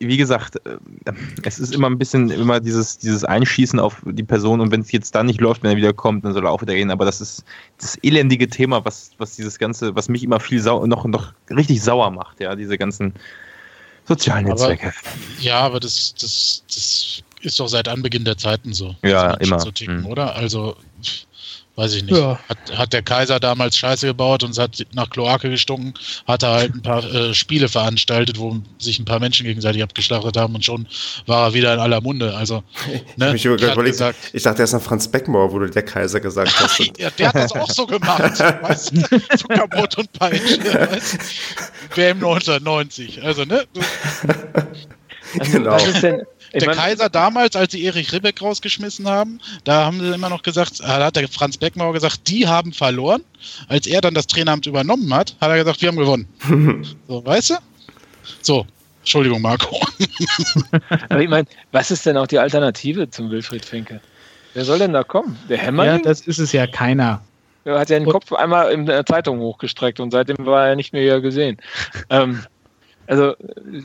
wie 0.00 0.16
gesagt, 0.16 0.56
äh, 0.66 0.78
es 1.44 1.58
ist 1.58 1.72
immer 1.72 1.88
ein 1.88 1.98
bisschen 1.98 2.30
immer 2.30 2.60
dieses, 2.60 2.98
dieses 2.98 3.24
Einschießen 3.24 3.78
auf 3.78 4.02
die 4.04 4.24
Person 4.24 4.60
und 4.60 4.70
wenn 4.70 4.80
es 4.80 4.92
jetzt 4.92 5.14
dann 5.14 5.26
nicht 5.26 5.40
läuft, 5.40 5.62
wenn 5.62 5.70
er 5.70 5.76
wieder 5.76 5.92
kommt, 5.92 6.24
dann 6.24 6.32
soll 6.32 6.44
er 6.44 6.50
auch 6.50 6.62
wieder 6.62 6.74
gehen. 6.74 6.90
Aber 6.90 7.04
das 7.04 7.20
ist 7.20 7.44
das 7.78 7.96
elendige 8.02 8.48
Thema, 8.48 8.84
was, 8.84 9.12
was 9.18 9.36
dieses 9.36 9.58
Ganze, 9.58 9.94
was 9.94 10.08
mich 10.08 10.24
immer 10.24 10.40
viel 10.40 10.60
sau 10.60 10.84
noch, 10.86 11.04
noch 11.06 11.32
richtig 11.50 11.82
sauer 11.82 12.10
macht, 12.10 12.40
ja, 12.40 12.56
diese 12.56 12.76
ganzen 12.76 13.14
sozialen 14.06 14.46
Netzwerke. 14.46 14.92
ja, 15.38 15.60
aber 15.60 15.80
das, 15.80 16.14
das, 16.14 16.64
das 16.68 17.22
ist 17.44 17.60
doch 17.60 17.68
seit 17.68 17.88
Anbeginn 17.88 18.24
der 18.24 18.36
Zeiten 18.36 18.72
so. 18.72 18.94
Ja, 19.02 19.34
immer. 19.34 19.60
So 19.60 19.70
ticken, 19.70 20.00
mhm. 20.00 20.06
oder? 20.06 20.34
Also, 20.34 20.76
weiß 21.76 21.94
ich 21.94 22.04
nicht. 22.04 22.16
Ja. 22.16 22.38
Hat, 22.48 22.58
hat 22.76 22.92
der 22.92 23.02
Kaiser 23.02 23.40
damals 23.40 23.76
Scheiße 23.76 24.06
gebaut 24.06 24.44
und 24.44 24.50
es 24.50 24.58
hat 24.58 24.84
nach 24.92 25.10
Kloake 25.10 25.50
gestunken, 25.50 25.94
hat 26.26 26.42
er 26.42 26.52
halt 26.52 26.74
ein 26.74 26.82
paar 26.82 27.04
äh, 27.04 27.34
Spiele 27.34 27.68
veranstaltet, 27.68 28.38
wo 28.38 28.56
sich 28.78 28.98
ein 28.98 29.04
paar 29.04 29.20
Menschen 29.20 29.46
gegenseitig 29.46 29.82
abgeschlachtet 29.82 30.36
haben 30.36 30.54
und 30.54 30.64
schon 30.64 30.86
war 31.26 31.48
er 31.48 31.54
wieder 31.54 31.74
in 31.74 31.80
aller 31.80 32.00
Munde. 32.00 32.34
Also, 32.36 32.62
ne? 33.16 33.34
ich, 33.34 33.44
überlegt, 33.44 33.92
gesagt, 33.92 34.18
ich 34.32 34.42
dachte 34.42 34.62
erst 34.62 34.74
an 34.74 34.80
Franz 34.80 35.08
Beckenbauer, 35.08 35.52
wo 35.52 35.58
du 35.58 35.68
der 35.68 35.84
Kaiser 35.84 36.20
gesagt 36.20 36.52
hast. 36.60 36.78
ja, 36.98 37.10
der 37.10 37.28
hat 37.28 37.34
das 37.34 37.52
auch 37.52 37.70
so 37.70 37.86
gemacht. 37.86 38.38
weißt, 38.62 38.92
Zuckerbrot 39.38 39.98
und 39.98 40.12
Peitsche. 40.12 40.58
Weißt, 40.62 41.18
WM 41.94 42.16
1990. 42.18 43.22
Also, 43.22 43.44
ne? 43.44 43.64
Also, 45.38 45.52
genau. 45.52 45.72
Was 45.72 45.86
ist 45.86 46.02
denn, 46.02 46.22
der 46.60 46.68
mein, 46.68 46.76
Kaiser 46.76 47.08
damals, 47.08 47.56
als 47.56 47.72
sie 47.72 47.84
Erich 47.84 48.12
Ribbeck 48.12 48.40
rausgeschmissen 48.40 49.08
haben, 49.08 49.40
da 49.64 49.84
haben 49.84 50.00
sie 50.00 50.14
immer 50.14 50.28
noch 50.28 50.42
gesagt, 50.42 50.80
da 50.80 51.04
hat 51.04 51.16
der 51.16 51.28
Franz 51.28 51.56
Beckmauer 51.56 51.92
gesagt, 51.92 52.28
die 52.28 52.46
haben 52.46 52.72
verloren. 52.72 53.22
Als 53.68 53.86
er 53.86 54.00
dann 54.00 54.14
das 54.14 54.26
Traineramt 54.26 54.66
übernommen 54.66 55.12
hat, 55.12 55.36
hat 55.40 55.50
er 55.50 55.58
gesagt, 55.58 55.82
wir 55.82 55.88
haben 55.88 55.96
gewonnen. 55.96 56.28
so, 57.08 57.24
weißt 57.24 57.50
du? 57.50 57.54
So, 58.42 58.66
Entschuldigung, 59.00 59.42
Marco. 59.42 59.78
Aber 61.08 61.20
ich 61.20 61.28
meine, 61.28 61.46
was 61.72 61.90
ist 61.90 62.06
denn 62.06 62.16
auch 62.16 62.26
die 62.26 62.38
Alternative 62.38 63.10
zum 63.10 63.30
Wilfried 63.30 63.64
Finke? 63.64 64.00
Wer 64.54 64.64
soll 64.64 64.78
denn 64.78 64.92
da 64.92 65.02
kommen? 65.02 65.36
Der 65.48 65.58
Hämmerling? 65.58 65.96
Ja, 65.96 66.02
das 66.02 66.20
ist 66.22 66.38
es 66.38 66.52
ja 66.52 66.66
keiner. 66.66 67.20
Er 67.64 67.78
hat 67.78 67.90
ja 67.90 67.98
den 67.98 68.08
Kopf 68.08 68.32
einmal 68.32 68.70
in 68.72 68.86
der 68.86 69.04
Zeitung 69.06 69.40
hochgestreckt 69.40 69.98
und 69.98 70.10
seitdem 70.10 70.36
war 70.46 70.68
er 70.68 70.76
nicht 70.76 70.92
mehr 70.92 71.02
hier 71.02 71.20
gesehen. 71.20 71.56
Ähm, 72.10 72.44
also, 73.06 73.34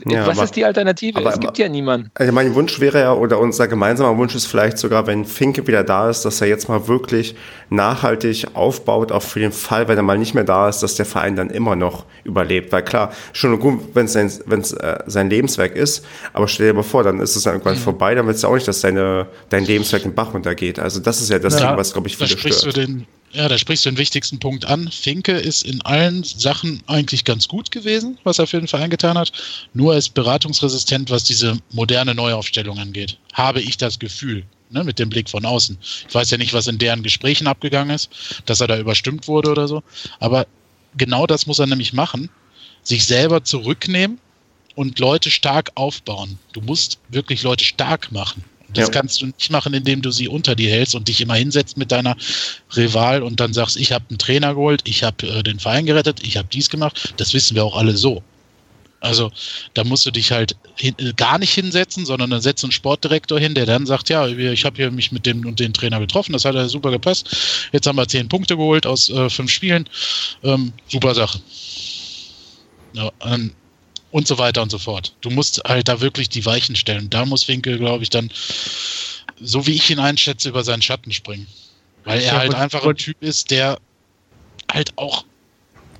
ja, 0.06 0.26
was 0.26 0.38
aber, 0.38 0.44
ist 0.44 0.56
die 0.56 0.64
Alternative? 0.64 1.18
Aber, 1.18 1.30
es 1.30 1.40
gibt 1.40 1.58
ja 1.58 1.68
niemanden. 1.68 2.10
Also 2.14 2.32
mein 2.32 2.54
Wunsch 2.54 2.80
wäre 2.80 3.00
ja, 3.00 3.12
oder 3.12 3.38
unser 3.38 3.68
gemeinsamer 3.68 4.16
Wunsch 4.16 4.34
ist 4.34 4.46
vielleicht 4.46 4.78
sogar, 4.78 5.06
wenn 5.06 5.24
Finke 5.24 5.66
wieder 5.66 5.84
da 5.84 6.08
ist, 6.08 6.24
dass 6.24 6.40
er 6.40 6.48
jetzt 6.48 6.68
mal 6.68 6.88
wirklich 6.88 7.34
nachhaltig 7.68 8.46
aufbaut, 8.54 9.12
auch 9.12 9.22
für 9.22 9.40
den 9.40 9.52
Fall, 9.52 9.88
wenn 9.88 9.96
er 9.96 10.02
mal 10.02 10.18
nicht 10.18 10.34
mehr 10.34 10.44
da 10.44 10.68
ist, 10.68 10.82
dass 10.82 10.94
der 10.94 11.06
Verein 11.06 11.36
dann 11.36 11.50
immer 11.50 11.76
noch 11.76 12.04
überlebt. 12.24 12.72
Weil 12.72 12.82
klar, 12.82 13.12
schon 13.32 13.58
gut, 13.60 13.80
wenn 13.94 14.06
es 14.06 14.14
sein, 14.14 14.32
wenn's, 14.46 14.72
äh, 14.72 14.98
sein 15.06 15.28
Lebenswerk 15.28 15.76
ist, 15.76 16.04
aber 16.32 16.48
stell 16.48 16.68
dir 16.68 16.74
mal 16.74 16.82
vor, 16.82 17.04
dann 17.04 17.20
ist 17.20 17.36
es 17.36 17.42
dann 17.42 17.54
irgendwann 17.54 17.74
mhm. 17.74 17.80
vorbei, 17.80 18.14
dann 18.14 18.26
willst 18.26 18.42
du 18.42 18.48
auch 18.48 18.54
nicht, 18.54 18.68
dass 18.68 18.80
deine, 18.80 19.26
dein 19.50 19.64
Lebenswerk 19.64 20.04
im 20.04 20.14
Bach 20.14 20.32
runtergeht. 20.32 20.78
Also 20.78 21.00
das 21.00 21.20
ist 21.20 21.30
ja 21.30 21.38
das 21.38 21.60
ja, 21.60 21.68
Ding, 21.68 21.76
was, 21.76 21.92
glaube 21.92 22.08
ich, 22.08 22.16
viele 22.16 22.28
stört. 22.28 22.66
Du 22.66 22.72
den 22.72 23.06
ja, 23.32 23.48
da 23.48 23.58
sprichst 23.58 23.84
du 23.84 23.90
den 23.90 23.98
wichtigsten 23.98 24.40
Punkt 24.40 24.64
an. 24.64 24.90
Finke 24.90 25.32
ist 25.32 25.62
in 25.62 25.80
allen 25.82 26.24
Sachen 26.24 26.82
eigentlich 26.86 27.24
ganz 27.24 27.46
gut 27.46 27.70
gewesen, 27.70 28.18
was 28.24 28.38
er 28.38 28.46
für 28.46 28.58
den 28.58 28.66
Verein 28.66 28.90
getan 28.90 29.16
hat. 29.16 29.32
Nur 29.72 29.94
ist 29.94 30.14
beratungsresistent, 30.14 31.10
was 31.10 31.24
diese 31.24 31.56
moderne 31.72 32.14
Neuaufstellung 32.14 32.78
angeht. 32.78 33.18
Habe 33.32 33.60
ich 33.60 33.76
das 33.76 34.00
Gefühl, 34.00 34.44
ne, 34.70 34.82
mit 34.82 34.98
dem 34.98 35.10
Blick 35.10 35.30
von 35.30 35.44
außen. 35.44 35.78
Ich 36.08 36.14
weiß 36.14 36.30
ja 36.30 36.38
nicht, 36.38 36.52
was 36.52 36.66
in 36.66 36.78
deren 36.78 37.04
Gesprächen 37.04 37.46
abgegangen 37.46 37.94
ist, 37.94 38.10
dass 38.46 38.60
er 38.60 38.66
da 38.66 38.78
überstimmt 38.78 39.28
wurde 39.28 39.50
oder 39.50 39.68
so. 39.68 39.82
Aber 40.18 40.46
genau 40.96 41.26
das 41.26 41.46
muss 41.46 41.60
er 41.60 41.66
nämlich 41.66 41.92
machen. 41.92 42.30
Sich 42.82 43.04
selber 43.04 43.44
zurücknehmen 43.44 44.18
und 44.74 44.98
Leute 44.98 45.30
stark 45.30 45.70
aufbauen. 45.76 46.38
Du 46.52 46.62
musst 46.62 46.98
wirklich 47.08 47.42
Leute 47.42 47.64
stark 47.64 48.10
machen. 48.10 48.44
Das 48.74 48.88
ja. 48.88 48.92
kannst 48.92 49.20
du 49.20 49.26
nicht 49.26 49.50
machen, 49.50 49.74
indem 49.74 50.02
du 50.02 50.10
sie 50.10 50.28
unter 50.28 50.54
dir 50.54 50.70
hältst 50.70 50.94
und 50.94 51.08
dich 51.08 51.20
immer 51.20 51.34
hinsetzt 51.34 51.76
mit 51.76 51.90
deiner 51.92 52.16
Rival 52.76 53.22
und 53.22 53.40
dann 53.40 53.52
sagst, 53.52 53.76
ich 53.76 53.92
habe 53.92 54.04
einen 54.08 54.18
Trainer 54.18 54.54
geholt, 54.54 54.82
ich 54.84 55.02
habe 55.02 55.26
äh, 55.26 55.42
den 55.42 55.58
Verein 55.58 55.86
gerettet, 55.86 56.20
ich 56.22 56.36
habe 56.36 56.48
dies 56.52 56.70
gemacht. 56.70 57.14
Das 57.16 57.34
wissen 57.34 57.54
wir 57.54 57.64
auch 57.64 57.76
alle 57.76 57.96
so. 57.96 58.22
Also 59.00 59.32
da 59.72 59.82
musst 59.82 60.04
du 60.04 60.10
dich 60.10 60.30
halt 60.30 60.56
hin, 60.76 60.94
äh, 60.98 61.12
gar 61.14 61.38
nicht 61.38 61.52
hinsetzen, 61.52 62.04
sondern 62.04 62.30
dann 62.30 62.42
setzt 62.42 62.62
einen 62.64 62.72
Sportdirektor 62.72 63.40
hin, 63.40 63.54
der 63.54 63.66
dann 63.66 63.86
sagt, 63.86 64.10
ja, 64.10 64.26
ich 64.26 64.64
habe 64.64 64.76
hier 64.76 64.90
mich 64.90 65.10
mit 65.10 65.24
dem 65.26 65.46
und 65.46 65.58
den 65.58 65.72
Trainer 65.72 66.00
getroffen, 66.00 66.32
das 66.32 66.44
hat 66.44 66.54
ja 66.54 66.68
super 66.68 66.90
gepasst. 66.90 67.68
Jetzt 67.72 67.86
haben 67.86 67.96
wir 67.96 68.06
zehn 68.06 68.28
Punkte 68.28 68.56
geholt 68.56 68.86
aus 68.86 69.08
äh, 69.08 69.30
fünf 69.30 69.50
Spielen. 69.50 69.88
Ähm, 70.42 70.72
super 70.88 71.14
Sache. 71.14 71.40
Ja, 72.92 73.10
ähm, 73.24 73.52
und 74.10 74.26
so 74.26 74.38
weiter 74.38 74.62
und 74.62 74.70
so 74.70 74.78
fort. 74.78 75.14
Du 75.20 75.30
musst 75.30 75.62
halt 75.66 75.88
da 75.88 76.00
wirklich 76.00 76.28
die 76.28 76.44
Weichen 76.44 76.76
stellen. 76.76 77.10
Da 77.10 77.24
muss 77.24 77.48
Winkel, 77.48 77.78
glaube 77.78 78.02
ich, 78.02 78.10
dann, 78.10 78.30
so 79.40 79.66
wie 79.66 79.72
ich 79.72 79.90
ihn 79.90 79.98
einschätze, 79.98 80.48
über 80.48 80.64
seinen 80.64 80.82
Schatten 80.82 81.12
springen. 81.12 81.46
Weil 82.04 82.20
er 82.20 82.38
halt 82.38 82.54
einfach 82.54 82.84
ein 82.84 82.96
Typ 82.96 83.22
ist, 83.22 83.50
der 83.50 83.78
halt 84.70 84.92
auch 84.96 85.24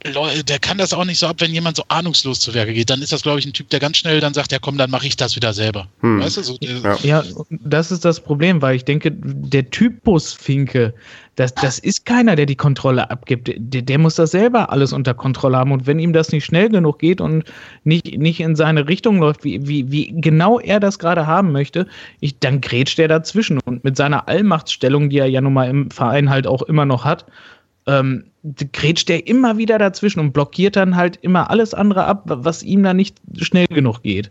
der 0.02 0.58
kann 0.58 0.78
das 0.78 0.94
auch 0.94 1.04
nicht 1.04 1.18
so 1.18 1.26
ab, 1.26 1.36
wenn 1.40 1.52
jemand 1.52 1.76
so 1.76 1.84
ahnungslos 1.88 2.40
zu 2.40 2.54
Werke 2.54 2.72
geht. 2.72 2.88
Dann 2.88 3.02
ist 3.02 3.12
das, 3.12 3.22
glaube 3.22 3.38
ich, 3.38 3.46
ein 3.46 3.52
Typ, 3.52 3.68
der 3.68 3.80
ganz 3.80 3.98
schnell 3.98 4.20
dann 4.20 4.32
sagt, 4.32 4.50
ja 4.50 4.58
komm, 4.58 4.78
dann 4.78 4.90
mache 4.90 5.06
ich 5.06 5.16
das 5.16 5.36
wieder 5.36 5.52
selber. 5.52 5.88
Hm. 6.00 6.20
Weißt 6.20 6.38
du, 6.38 6.42
so 6.42 6.58
ja. 6.60 6.96
ja, 7.02 7.24
das 7.50 7.90
ist 7.90 8.04
das 8.04 8.20
Problem, 8.20 8.62
weil 8.62 8.76
ich 8.76 8.84
denke, 8.84 9.12
der 9.12 9.70
Typus 9.70 10.32
Finke, 10.32 10.94
das, 11.40 11.54
das 11.54 11.78
ist 11.78 12.04
keiner, 12.04 12.36
der 12.36 12.44
die 12.44 12.54
Kontrolle 12.54 13.10
abgibt. 13.10 13.50
Der, 13.56 13.80
der 13.80 13.98
muss 13.98 14.16
das 14.16 14.32
selber 14.32 14.70
alles 14.70 14.92
unter 14.92 15.14
Kontrolle 15.14 15.56
haben. 15.56 15.72
Und 15.72 15.86
wenn 15.86 15.98
ihm 15.98 16.12
das 16.12 16.32
nicht 16.32 16.44
schnell 16.44 16.68
genug 16.68 16.98
geht 16.98 17.22
und 17.22 17.44
nicht, 17.82 18.18
nicht 18.18 18.40
in 18.40 18.56
seine 18.56 18.86
Richtung 18.88 19.18
läuft, 19.18 19.42
wie, 19.42 19.66
wie, 19.66 19.90
wie 19.90 20.12
genau 20.20 20.60
er 20.60 20.80
das 20.80 20.98
gerade 20.98 21.26
haben 21.26 21.50
möchte, 21.50 21.86
ich, 22.20 22.38
dann 22.40 22.60
grätscht 22.60 22.98
er 22.98 23.08
dazwischen. 23.08 23.58
Und 23.64 23.84
mit 23.84 23.96
seiner 23.96 24.28
Allmachtsstellung, 24.28 25.08
die 25.08 25.18
er 25.18 25.28
ja 25.28 25.40
nun 25.40 25.54
mal 25.54 25.70
im 25.70 25.90
Verein 25.90 26.28
halt 26.28 26.46
auch 26.46 26.60
immer 26.60 26.84
noch 26.84 27.06
hat, 27.06 27.24
ähm, 27.86 28.24
grätscht 28.72 29.08
der 29.08 29.26
immer 29.26 29.56
wieder 29.56 29.78
dazwischen 29.78 30.20
und 30.20 30.32
blockiert 30.32 30.76
dann 30.76 30.94
halt 30.94 31.16
immer 31.22 31.48
alles 31.48 31.72
andere 31.72 32.04
ab, 32.04 32.24
was 32.26 32.62
ihm 32.62 32.82
da 32.82 32.92
nicht 32.92 33.16
schnell 33.38 33.66
genug 33.66 34.02
geht. 34.02 34.30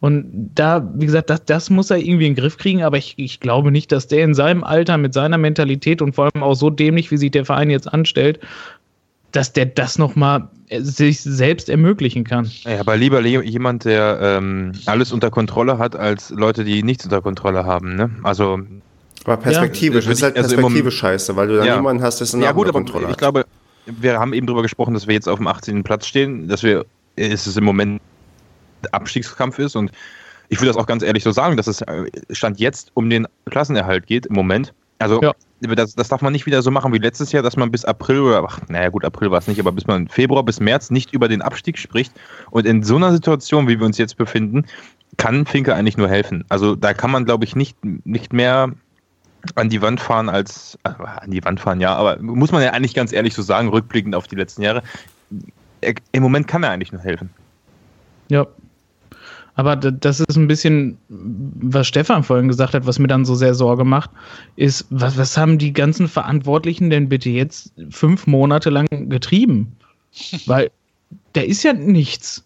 Und 0.00 0.50
da, 0.54 0.86
wie 0.94 1.06
gesagt, 1.06 1.30
das, 1.30 1.44
das 1.46 1.70
muss 1.70 1.90
er 1.90 1.96
irgendwie 1.96 2.26
in 2.26 2.34
den 2.34 2.40
Griff 2.40 2.58
kriegen, 2.58 2.82
aber 2.82 2.98
ich, 2.98 3.14
ich 3.16 3.40
glaube 3.40 3.70
nicht, 3.70 3.90
dass 3.92 4.06
der 4.08 4.24
in 4.24 4.34
seinem 4.34 4.62
Alter 4.62 4.98
mit 4.98 5.14
seiner 5.14 5.38
Mentalität 5.38 6.02
und 6.02 6.14
vor 6.14 6.24
allem 6.26 6.42
auch 6.42 6.54
so 6.54 6.68
dämlich, 6.70 7.10
wie 7.10 7.16
sich 7.16 7.30
der 7.30 7.44
Verein 7.46 7.70
jetzt 7.70 7.92
anstellt, 7.92 8.38
dass 9.32 9.52
der 9.52 9.66
das 9.66 9.98
nochmal 9.98 10.48
sich 10.70 11.20
selbst 11.22 11.68
ermöglichen 11.70 12.24
kann. 12.24 12.50
Ja, 12.64 12.80
aber 12.80 12.96
lieber 12.96 13.20
jemand, 13.24 13.84
der 13.86 14.18
ähm, 14.20 14.72
alles 14.86 15.12
unter 15.12 15.30
Kontrolle 15.30 15.78
hat, 15.78 15.96
als 15.96 16.30
Leute, 16.30 16.64
die 16.64 16.82
nichts 16.82 17.04
unter 17.04 17.22
Kontrolle 17.22 17.64
haben. 17.64 17.96
Ne? 17.96 18.10
Also 18.22 18.58
Aber 19.24 19.36
perspektivisch, 19.38 20.04
Ja, 20.06 20.12
ist 20.12 20.22
halt 20.22 20.36
also 20.36 20.50
Perspektive 20.56 20.78
Moment- 20.84 20.92
scheiße, 20.94 21.36
weil 21.36 21.48
du 21.48 21.56
dann 21.56 21.66
Ja. 21.66 21.76
niemanden 21.76 22.02
hast, 22.02 22.20
dessen 22.20 22.42
Ja 22.42 22.52
gut, 22.52 22.68
aber 22.68 22.78
Kontrolle 22.78 23.04
ich 23.06 23.12
hat. 23.12 23.18
glaube, 23.18 23.46
wir 23.86 24.18
haben 24.18 24.32
eben 24.34 24.46
darüber 24.46 24.62
gesprochen, 24.62 24.94
dass 24.94 25.06
wir 25.06 25.14
jetzt 25.14 25.28
auf 25.28 25.38
dem 25.38 25.46
18. 25.46 25.84
Platz 25.84 26.06
stehen, 26.06 26.48
dass 26.48 26.62
wir, 26.62 26.84
ist 27.16 27.46
es 27.46 27.56
im 27.56 27.64
Moment 27.64 28.00
Abstiegskampf 28.92 29.58
ist 29.58 29.76
und 29.76 29.90
ich 30.48 30.60
will 30.60 30.68
das 30.68 30.76
auch 30.76 30.86
ganz 30.86 31.02
ehrlich 31.02 31.24
so 31.24 31.32
sagen, 31.32 31.56
dass 31.56 31.66
es 31.66 31.82
äh, 31.82 32.04
Stand 32.30 32.60
jetzt 32.60 32.90
um 32.94 33.10
den 33.10 33.26
Klassenerhalt 33.50 34.06
geht 34.06 34.26
im 34.26 34.34
Moment. 34.34 34.72
Also 34.98 35.20
Ja. 35.22 35.34
das, 35.60 35.94
das 35.94 36.08
darf 36.08 36.22
man 36.22 36.32
nicht 36.32 36.46
wieder 36.46 36.62
so 36.62 36.70
machen 36.70 36.92
wie 36.92 36.98
letztes 36.98 37.32
Jahr, 37.32 37.42
dass 37.42 37.56
man 37.56 37.70
bis 37.70 37.84
April 37.84 38.20
oder, 38.20 38.44
ach, 38.44 38.60
naja 38.68 38.88
gut, 38.88 39.04
April 39.04 39.30
war 39.30 39.38
es 39.38 39.46
nicht, 39.48 39.60
aber 39.60 39.72
bis 39.72 39.86
man 39.86 40.08
Februar 40.08 40.42
bis 40.42 40.60
März 40.60 40.90
nicht 40.90 41.12
über 41.12 41.28
den 41.28 41.42
Abstieg 41.42 41.78
spricht. 41.78 42.12
Und 42.50 42.66
in 42.66 42.82
so 42.82 42.96
einer 42.96 43.12
Situation, 43.12 43.68
wie 43.68 43.78
wir 43.78 43.86
uns 43.86 43.98
jetzt 43.98 44.16
befinden, 44.16 44.64
kann 45.16 45.46
Finke 45.46 45.74
eigentlich 45.74 45.96
nur 45.96 46.08
helfen. 46.08 46.44
Also 46.48 46.76
da 46.76 46.94
kann 46.94 47.10
man, 47.10 47.24
glaube 47.24 47.44
ich, 47.44 47.56
nicht, 47.56 47.76
nicht 48.04 48.32
mehr 48.32 48.72
an 49.54 49.68
die 49.68 49.80
Wand 49.82 50.00
fahren 50.00 50.28
als 50.28 50.78
äh, 50.84 50.88
an 50.88 51.30
die 51.30 51.44
Wand 51.44 51.60
fahren, 51.60 51.80
ja, 51.80 51.94
aber 51.94 52.20
muss 52.20 52.50
man 52.50 52.62
ja 52.62 52.70
eigentlich 52.70 52.94
ganz 52.94 53.12
ehrlich 53.12 53.34
so 53.34 53.42
sagen, 53.42 53.68
rückblickend 53.68 54.14
auf 54.14 54.26
die 54.26 54.34
letzten 54.34 54.62
Jahre. 54.62 54.82
Er, 55.82 55.94
Im 56.12 56.22
Moment 56.22 56.48
kann 56.48 56.64
er 56.64 56.70
eigentlich 56.70 56.92
nur 56.92 57.02
helfen. 57.02 57.30
Ja. 58.28 58.46
Aber 59.56 59.74
das 59.74 60.20
ist 60.20 60.36
ein 60.36 60.48
bisschen, 60.48 60.98
was 61.08 61.88
Stefan 61.88 62.22
vorhin 62.22 62.48
gesagt 62.48 62.74
hat, 62.74 62.86
was 62.86 62.98
mir 62.98 63.08
dann 63.08 63.24
so 63.24 63.34
sehr 63.34 63.54
Sorge 63.54 63.84
macht, 63.84 64.10
ist, 64.56 64.86
was, 64.90 65.16
was 65.16 65.36
haben 65.36 65.56
die 65.56 65.72
ganzen 65.72 66.08
Verantwortlichen 66.08 66.90
denn 66.90 67.08
bitte 67.08 67.30
jetzt 67.30 67.72
fünf 67.90 68.26
Monate 68.26 68.68
lang 68.68 68.86
getrieben? 69.08 69.72
Weil 70.44 70.70
da 71.32 71.40
ist 71.40 71.62
ja 71.62 71.72
nichts. 71.72 72.45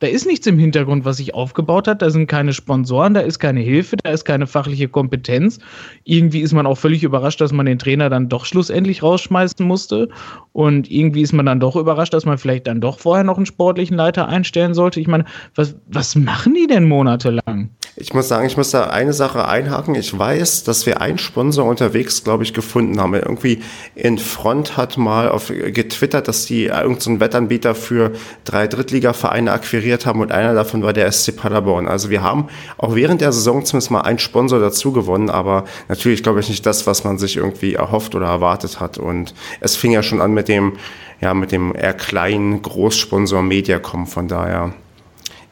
Da 0.00 0.06
ist 0.06 0.26
nichts 0.26 0.46
im 0.46 0.58
Hintergrund, 0.58 1.04
was 1.04 1.16
sich 1.16 1.34
aufgebaut 1.34 1.88
hat. 1.88 2.02
Da 2.02 2.10
sind 2.10 2.26
keine 2.26 2.52
Sponsoren, 2.52 3.14
da 3.14 3.20
ist 3.20 3.38
keine 3.38 3.60
Hilfe, 3.60 3.96
da 3.96 4.10
ist 4.10 4.24
keine 4.24 4.46
fachliche 4.46 4.88
Kompetenz. 4.88 5.58
Irgendwie 6.04 6.40
ist 6.40 6.52
man 6.52 6.66
auch 6.66 6.78
völlig 6.78 7.02
überrascht, 7.02 7.40
dass 7.40 7.52
man 7.52 7.66
den 7.66 7.78
Trainer 7.78 8.08
dann 8.08 8.28
doch 8.28 8.44
schlussendlich 8.44 9.02
rausschmeißen 9.02 9.66
musste. 9.66 10.08
Und 10.52 10.90
irgendwie 10.90 11.22
ist 11.22 11.32
man 11.32 11.46
dann 11.46 11.60
doch 11.60 11.76
überrascht, 11.76 12.14
dass 12.14 12.24
man 12.24 12.38
vielleicht 12.38 12.66
dann 12.66 12.80
doch 12.80 12.98
vorher 12.98 13.24
noch 13.24 13.36
einen 13.36 13.46
sportlichen 13.46 13.96
Leiter 13.96 14.28
einstellen 14.28 14.74
sollte. 14.74 15.00
Ich 15.00 15.08
meine, 15.08 15.24
was, 15.54 15.76
was 15.86 16.14
machen 16.14 16.54
die 16.54 16.66
denn 16.66 16.84
monatelang? 16.84 17.70
Ich 17.96 18.14
muss 18.14 18.28
sagen, 18.28 18.46
ich 18.46 18.56
muss 18.56 18.70
da 18.70 18.84
eine 18.84 19.12
Sache 19.12 19.48
einhaken. 19.48 19.96
Ich 19.96 20.16
weiß, 20.16 20.62
dass 20.62 20.86
wir 20.86 21.00
einen 21.00 21.18
Sponsor 21.18 21.64
unterwegs, 21.64 22.22
glaube 22.22 22.44
ich, 22.44 22.54
gefunden 22.54 23.00
haben. 23.00 23.14
Irgendwie 23.14 23.60
in 23.96 24.18
Front 24.18 24.76
hat 24.76 24.96
mal 24.96 25.28
auf 25.28 25.48
getwittert, 25.48 26.28
dass 26.28 26.46
die 26.46 26.66
irgendeinen 26.66 27.16
so 27.16 27.20
Wettanbieter 27.20 27.74
für 27.74 28.12
drei 28.44 28.68
Drittligavereine 28.68 29.50
akquiriert 29.50 29.87
haben 29.90 30.20
und 30.20 30.32
einer 30.32 30.54
davon 30.54 30.82
war 30.82 30.92
der 30.92 31.10
SC 31.10 31.36
Paderborn. 31.36 31.88
Also 31.88 32.10
wir 32.10 32.22
haben 32.22 32.48
auch 32.76 32.94
während 32.94 33.20
der 33.20 33.32
Saison 33.32 33.64
zumindest 33.64 33.90
mal 33.90 34.02
einen 34.02 34.18
Sponsor 34.18 34.60
dazu 34.60 34.92
gewonnen, 34.92 35.30
aber 35.30 35.64
natürlich 35.88 36.22
glaube 36.22 36.40
ich 36.40 36.48
nicht 36.48 36.64
das, 36.66 36.86
was 36.86 37.04
man 37.04 37.18
sich 37.18 37.36
irgendwie 37.36 37.74
erhofft 37.74 38.14
oder 38.14 38.26
erwartet 38.26 38.80
hat. 38.80 38.98
Und 38.98 39.34
es 39.60 39.76
fing 39.76 39.92
ja 39.92 40.02
schon 40.02 40.20
an 40.20 40.32
mit 40.32 40.48
dem, 40.48 40.78
ja, 41.20 41.34
mit 41.34 41.52
dem 41.52 41.74
eher 41.74 41.94
kleinen 41.94 42.62
Großsponsor 42.62 43.42
Mediacom. 43.42 44.06
Von 44.06 44.28
daher 44.28 44.74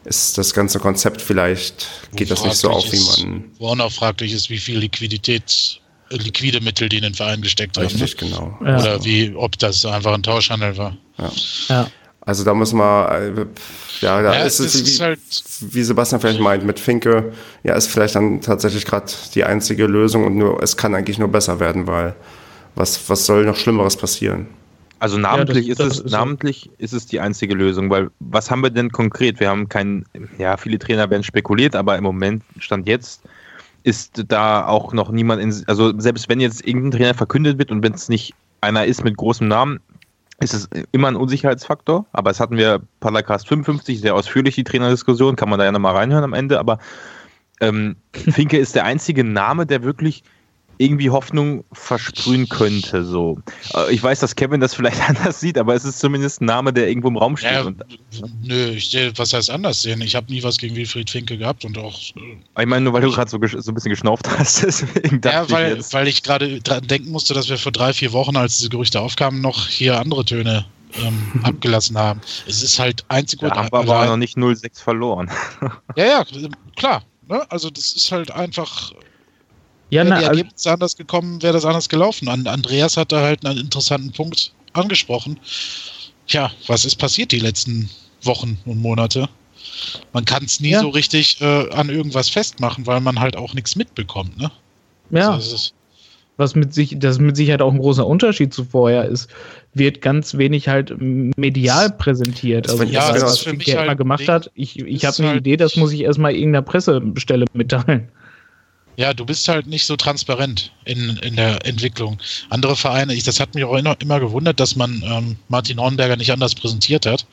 ist 0.07 0.37
das 0.37 0.53
ganze 0.53 0.79
Konzept 0.79 1.21
vielleicht, 1.21 2.09
geht 2.15 2.31
das 2.31 2.43
nicht 2.43 2.55
so 2.55 2.69
auf, 2.69 2.91
wie 2.91 3.25
man. 3.25 3.43
Wo 3.59 3.67
auch 3.67 3.75
noch 3.75 3.91
fraglich 3.91 4.31
ist, 4.31 4.49
wie 4.49 4.57
viel 4.57 4.79
Liquidität, 4.79 5.81
liquide 6.09 6.61
Mittel 6.61 6.87
die 6.87 6.97
in 6.97 7.03
den 7.03 7.13
Verein 7.13 7.41
gesteckt 7.41 7.77
haben. 7.77 7.87
Richtig, 7.87 8.15
genau. 8.15 8.57
Ja. 8.63 8.79
Oder 8.79 9.03
wie, 9.03 9.35
ob 9.35 9.59
das 9.59 9.85
einfach 9.85 10.13
ein 10.13 10.23
Tauschhandel 10.23 10.77
war. 10.77 10.95
Ja. 11.67 11.87
Also 12.27 12.43
da 12.43 12.53
muss 12.53 12.73
man, 12.73 13.09
äh, 13.37 13.45
ja, 14.01 14.21
da 14.21 14.33
Ja, 14.33 14.43
ist 14.43 14.59
es, 14.59 14.73
das 14.73 14.81
ist 14.81 14.99
wie, 14.99 15.01
halt- 15.03 15.19
wie 15.73 15.81
Sebastian 15.81 16.19
vielleicht 16.19 16.41
meint, 16.41 16.65
mit 16.65 16.77
Finke, 16.77 17.31
ja, 17.63 17.73
ist 17.73 17.87
vielleicht 17.87 18.15
dann 18.15 18.41
tatsächlich 18.41 18.83
gerade 18.85 19.05
die 19.33 19.45
einzige 19.45 19.87
Lösung 19.87 20.25
und 20.25 20.35
nur, 20.35 20.61
es 20.61 20.75
kann 20.75 20.93
eigentlich 20.93 21.19
nur 21.19 21.29
besser 21.29 21.61
werden, 21.61 21.87
weil 21.87 22.13
was, 22.75 23.09
was 23.09 23.25
soll 23.25 23.45
noch 23.45 23.55
Schlimmeres 23.55 23.95
passieren? 23.95 24.47
Also 24.99 25.17
namentlich, 25.17 25.69
das- 25.69 25.77
das 25.77 25.87
ist 25.87 25.93
es, 25.93 25.99
ist 26.05 26.11
so. 26.11 26.17
namentlich 26.17 26.69
ist 26.79 26.91
es 26.93 27.05
die 27.05 27.21
einzige 27.21 27.53
Lösung, 27.55 27.89
weil 27.89 28.09
was 28.19 28.51
haben 28.51 28.61
wir 28.61 28.71
denn 28.71 28.91
konkret? 28.91 29.39
Wir 29.39 29.47
haben 29.47 29.69
keinen, 29.69 30.05
ja, 30.37 30.57
viele 30.57 30.79
Trainer 30.79 31.09
werden 31.09 31.23
spekuliert, 31.23 31.77
aber 31.77 31.97
im 31.97 32.03
Moment, 32.03 32.43
Stand 32.59 32.87
jetzt, 32.89 33.21
ist 33.83 34.21
da 34.27 34.67
auch 34.67 34.91
noch 34.91 35.11
niemand 35.11 35.41
in, 35.41 35.63
also 35.67 35.97
selbst 35.97 36.27
wenn 36.27 36.41
jetzt 36.41 36.67
irgendein 36.67 36.91
Trainer 36.99 37.13
verkündet 37.13 37.57
wird 37.57 37.71
und 37.71 37.83
wenn 37.83 37.93
es 37.93 38.09
nicht 38.09 38.33
einer 38.59 38.83
ist 38.85 39.05
mit 39.05 39.15
großem 39.15 39.47
Namen, 39.47 39.79
ist 40.39 40.53
es 40.53 40.69
immer 40.91 41.07
ein 41.07 41.15
Unsicherheitsfaktor, 41.15 42.05
aber 42.11 42.29
es 42.29 42.39
hatten 42.39 42.57
wir 42.57 42.81
Podcast 42.99 43.47
55 43.47 44.01
sehr 44.01 44.15
ausführlich 44.15 44.55
die 44.55 44.63
Trainerdiskussion, 44.63 45.35
kann 45.35 45.49
man 45.49 45.59
da 45.59 45.65
ja 45.65 45.71
nochmal 45.71 45.95
reinhören 45.95 46.23
am 46.23 46.33
Ende, 46.33 46.59
aber 46.59 46.79
ähm, 47.59 47.95
Finke 48.13 48.57
ist 48.57 48.75
der 48.75 48.85
einzige 48.85 49.23
Name, 49.23 49.65
der 49.65 49.83
wirklich 49.83 50.23
irgendwie 50.79 51.09
Hoffnung 51.09 51.63
versprühen 51.73 52.47
könnte. 52.49 53.03
So. 53.03 53.39
Äh, 53.73 53.93
Ich 53.93 54.01
weiß, 54.03 54.19
dass 54.19 54.35
Kevin 54.35 54.59
das 54.61 54.73
vielleicht 54.75 55.01
anders 55.09 55.39
sieht, 55.39 55.57
aber 55.57 55.75
es 55.75 55.85
ist 55.85 55.99
zumindest 55.99 56.41
ein 56.41 56.45
Name, 56.45 56.71
der 56.73 56.87
irgendwo 56.87 57.07
im 57.07 57.17
Raum 57.17 57.37
steht. 57.37 57.51
Ja, 57.51 57.71
nö, 58.43 58.69
ich 58.71 58.95
was 59.15 59.33
heißt 59.33 59.49
anders 59.49 59.81
sehen? 59.81 60.01
Ich 60.01 60.15
habe 60.15 60.31
nie 60.31 60.43
was 60.43 60.57
gegen 60.57 60.75
Wilfried 60.75 61.09
Finke 61.09 61.37
gehabt 61.37 61.65
und 61.65 61.77
auch 61.77 61.99
äh, 62.15 62.61
ich 62.61 62.67
meine, 62.67 62.81
nur 62.81 62.93
weil 62.93 63.01
du 63.01 63.11
gerade 63.11 63.29
so, 63.29 63.37
so 63.59 63.71
ein 63.71 63.75
bisschen 63.75 63.89
geschnauft 63.91 64.27
hast, 64.29 64.63
deswegen 64.63 65.21
dachte 65.21 65.35
Ja, 65.35 65.49
weil, 65.49 65.71
ich 65.71 65.77
jetzt. 65.77 65.93
weil 65.93 66.07
ich 66.07 66.23
gerade 66.23 66.59
dran 66.61 66.85
denken 66.87 67.11
musste, 67.11 67.33
dass 67.33 67.49
wir 67.49 67.57
vor 67.57 67.71
drei, 67.71 67.93
vier 67.93 68.11
Wochen, 68.13 68.35
als 68.35 68.57
diese 68.57 68.69
Gerüchte 68.69 68.99
aufkamen, 69.01 69.41
noch 69.41 69.67
hier 69.67 69.99
andere 69.99 70.25
Töne 70.25 70.65
ähm, 70.95 71.21
abgelassen 71.43 71.97
haben. 71.97 72.21
Es 72.47 72.61
ist 72.63 72.79
halt 72.79 73.03
einzig 73.09 73.41
und 73.41 73.49
wir 73.49 73.57
aber 73.57 73.79
allein- 73.79 74.09
noch 74.09 74.17
nicht 74.17 74.37
0-6 74.37 74.81
verloren. 74.81 75.29
Ja, 75.95 76.05
ja, 76.05 76.25
klar. 76.75 77.03
Ne? 77.27 77.45
Also 77.51 77.69
das 77.69 77.91
ist 77.93 78.11
halt 78.11 78.31
einfach, 78.31 78.93
Ja, 79.89 80.01
wären 80.03 80.09
na, 80.09 80.19
die 80.19 80.25
also, 80.25 80.37
Ergebnisse 80.39 80.71
anders 80.71 80.97
gekommen, 80.97 81.41
wäre 81.41 81.53
das 81.53 81.65
anders 81.65 81.89
gelaufen. 81.89 82.27
An 82.27 82.45
Andreas 82.47 82.97
hat 82.97 83.11
da 83.11 83.21
halt 83.21 83.45
einen 83.45 83.59
interessanten 83.59 84.11
Punkt 84.11 84.51
angesprochen. 84.73 85.39
Tja, 86.27 86.51
was 86.67 86.83
ist 86.85 86.97
passiert 86.97 87.31
die 87.31 87.39
letzten 87.39 87.89
Wochen 88.23 88.57
und 88.65 88.81
Monate? 88.81 89.29
Man 90.13 90.25
kann 90.25 90.43
es 90.43 90.59
nie 90.59 90.71
Ja. 90.71 90.81
so 90.81 90.89
richtig 90.89 91.39
äh, 91.41 91.69
an 91.71 91.89
irgendwas 91.89 92.29
festmachen, 92.29 92.85
weil 92.85 92.99
man 92.99 93.19
halt 93.19 93.35
auch 93.37 93.53
nichts 93.53 93.75
mitbekommt. 93.75 94.37
Ne? 94.37 94.51
ja. 95.11 95.31
Also, 95.31 95.71
was 96.39 96.53
mit 96.53 96.71
sich, 96.73 96.95
das 96.99 97.17
mit 97.17 97.35
Sicherheit 97.35 97.63
auch 97.63 97.71
ein 97.73 97.79
großer 97.79 98.05
Unterschied 98.05 98.53
zu 98.53 98.63
vorher 98.63 99.05
ist, 99.05 99.27
wird 99.73 100.01
ganz 100.01 100.37
wenig 100.37 100.67
halt 100.67 100.93
medial 100.99 101.89
präsentiert. 101.91 102.65
Das 102.65 102.73
Also 102.79 102.83
ja, 102.83 102.99
was 103.01 103.13
das 103.13 103.23
was 103.23 103.31
ist 103.33 103.39
für 103.39 103.53
mich 103.53 103.65
Finke 103.65 103.87
halt 103.87 103.97
gemacht 103.97 104.19
Ding. 104.19 104.27
hat, 104.29 104.51
ich, 104.53 104.77
ich 104.79 105.03
habe 105.05 105.17
eine 105.17 105.27
halt- 105.29 105.39
Idee, 105.39 105.57
das 105.57 105.75
muss 105.77 105.91
ich 105.93 106.01
erstmal 106.01 106.33
irgendeiner 106.33 106.61
Pressestelle 106.61 107.45
mitteilen. 107.53 108.09
Ja, 108.97 109.13
du 109.13 109.25
bist 109.25 109.47
halt 109.47 109.67
nicht 109.67 109.85
so 109.85 109.95
transparent 109.95 110.71
in, 110.85 111.17
in 111.17 111.35
der 111.35 111.63
Entwicklung. 111.67 112.17
Andere 112.49 112.75
Vereine, 112.75 113.13
ich, 113.13 113.23
das 113.23 113.39
hat 113.39 113.53
mich 113.53 113.63
auch 113.63 113.75
immer, 113.75 113.95
immer 114.01 114.19
gewundert, 114.19 114.59
dass 114.59 114.75
man 114.75 115.03
ähm, 115.05 115.37
Martin 115.49 115.79
Hornberger 115.79 116.17
nicht 116.17 116.31
anders 116.31 116.55
präsentiert 116.55 117.05
hat. 117.05 117.25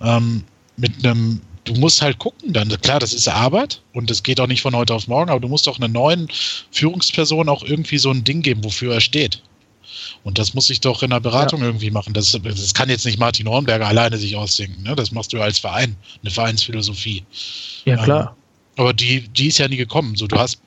Ähm, 0.00 0.44
mit 0.76 1.04
einem, 1.04 1.40
du 1.64 1.74
musst 1.74 2.02
halt 2.02 2.20
gucken 2.20 2.52
dann. 2.52 2.68
Klar, 2.82 3.00
das 3.00 3.12
ist 3.12 3.26
Arbeit 3.26 3.82
und 3.92 4.10
das 4.10 4.22
geht 4.22 4.38
auch 4.38 4.46
nicht 4.46 4.62
von 4.62 4.76
heute 4.76 4.94
auf 4.94 5.08
morgen, 5.08 5.28
aber 5.28 5.40
du 5.40 5.48
musst 5.48 5.68
auch 5.68 5.76
einer 5.76 5.88
neuen 5.88 6.28
Führungsperson 6.70 7.48
auch 7.48 7.64
irgendwie 7.64 7.98
so 7.98 8.12
ein 8.12 8.22
Ding 8.22 8.42
geben, 8.42 8.62
wofür 8.62 8.94
er 8.94 9.00
steht. 9.00 9.42
Und 10.22 10.38
das 10.38 10.54
muss 10.54 10.70
ich 10.70 10.80
doch 10.80 11.02
in 11.02 11.10
der 11.10 11.18
Beratung 11.18 11.62
irgendwie 11.62 11.90
machen. 11.90 12.14
Das, 12.14 12.30
das 12.30 12.74
kann 12.74 12.88
jetzt 12.88 13.04
nicht 13.04 13.18
Martin 13.18 13.48
Hornberger 13.48 13.88
alleine 13.88 14.16
sich 14.18 14.36
ausdenken. 14.36 14.84
Ne? 14.84 14.94
Das 14.94 15.10
machst 15.10 15.32
du 15.32 15.40
als 15.40 15.58
Verein, 15.58 15.96
eine 16.22 16.30
Vereinsphilosophie. 16.30 17.24
Ja, 17.86 17.98
Ähm, 17.98 18.04
klar. 18.04 18.36
Aber 18.76 18.92
die, 18.92 19.28
die 19.28 19.48
ist 19.48 19.58
ja 19.58 19.66
nie 19.66 19.76
gekommen. 19.76 20.14
So, 20.16 20.26
du 20.26 20.38
hast, 20.38 20.60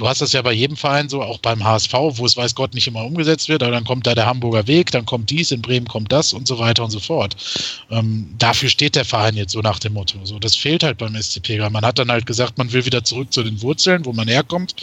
du 0.00 0.08
hast 0.08 0.22
das 0.22 0.32
ja 0.32 0.40
bei 0.40 0.52
jedem 0.52 0.76
Verein 0.78 1.10
so, 1.10 1.22
auch 1.22 1.38
beim 1.38 1.62
HSV, 1.62 1.92
wo 1.92 2.24
es 2.24 2.34
weiß 2.36 2.54
Gott 2.54 2.72
nicht 2.72 2.86
immer 2.88 3.04
umgesetzt 3.04 3.48
wird, 3.50 3.62
aber 3.62 3.72
dann 3.72 3.84
kommt 3.84 4.06
da 4.06 4.14
der 4.14 4.24
Hamburger 4.24 4.66
Weg, 4.66 4.90
dann 4.92 5.04
kommt 5.04 5.28
dies, 5.28 5.50
in 5.50 5.60
Bremen 5.60 5.86
kommt 5.86 6.10
das 6.10 6.32
und 6.32 6.48
so 6.48 6.58
weiter 6.58 6.82
und 6.84 6.90
so 6.90 7.00
fort. 7.00 7.36
Ähm, 7.90 8.34
dafür 8.38 8.70
steht 8.70 8.96
der 8.96 9.04
Verein 9.04 9.36
jetzt 9.36 9.52
so 9.52 9.60
nach 9.60 9.78
dem 9.78 9.92
Motto. 9.92 10.18
So, 10.24 10.38
das 10.38 10.56
fehlt 10.56 10.82
halt 10.82 10.96
beim 10.98 11.14
SCP. 11.14 11.60
weil 11.60 11.68
Man 11.70 11.84
hat 11.84 11.98
dann 11.98 12.10
halt 12.10 12.24
gesagt, 12.24 12.56
man 12.56 12.72
will 12.72 12.86
wieder 12.86 13.04
zurück 13.04 13.30
zu 13.30 13.42
den 13.42 13.60
Wurzeln, 13.60 14.06
wo 14.06 14.12
man 14.14 14.26
herkommt. 14.26 14.74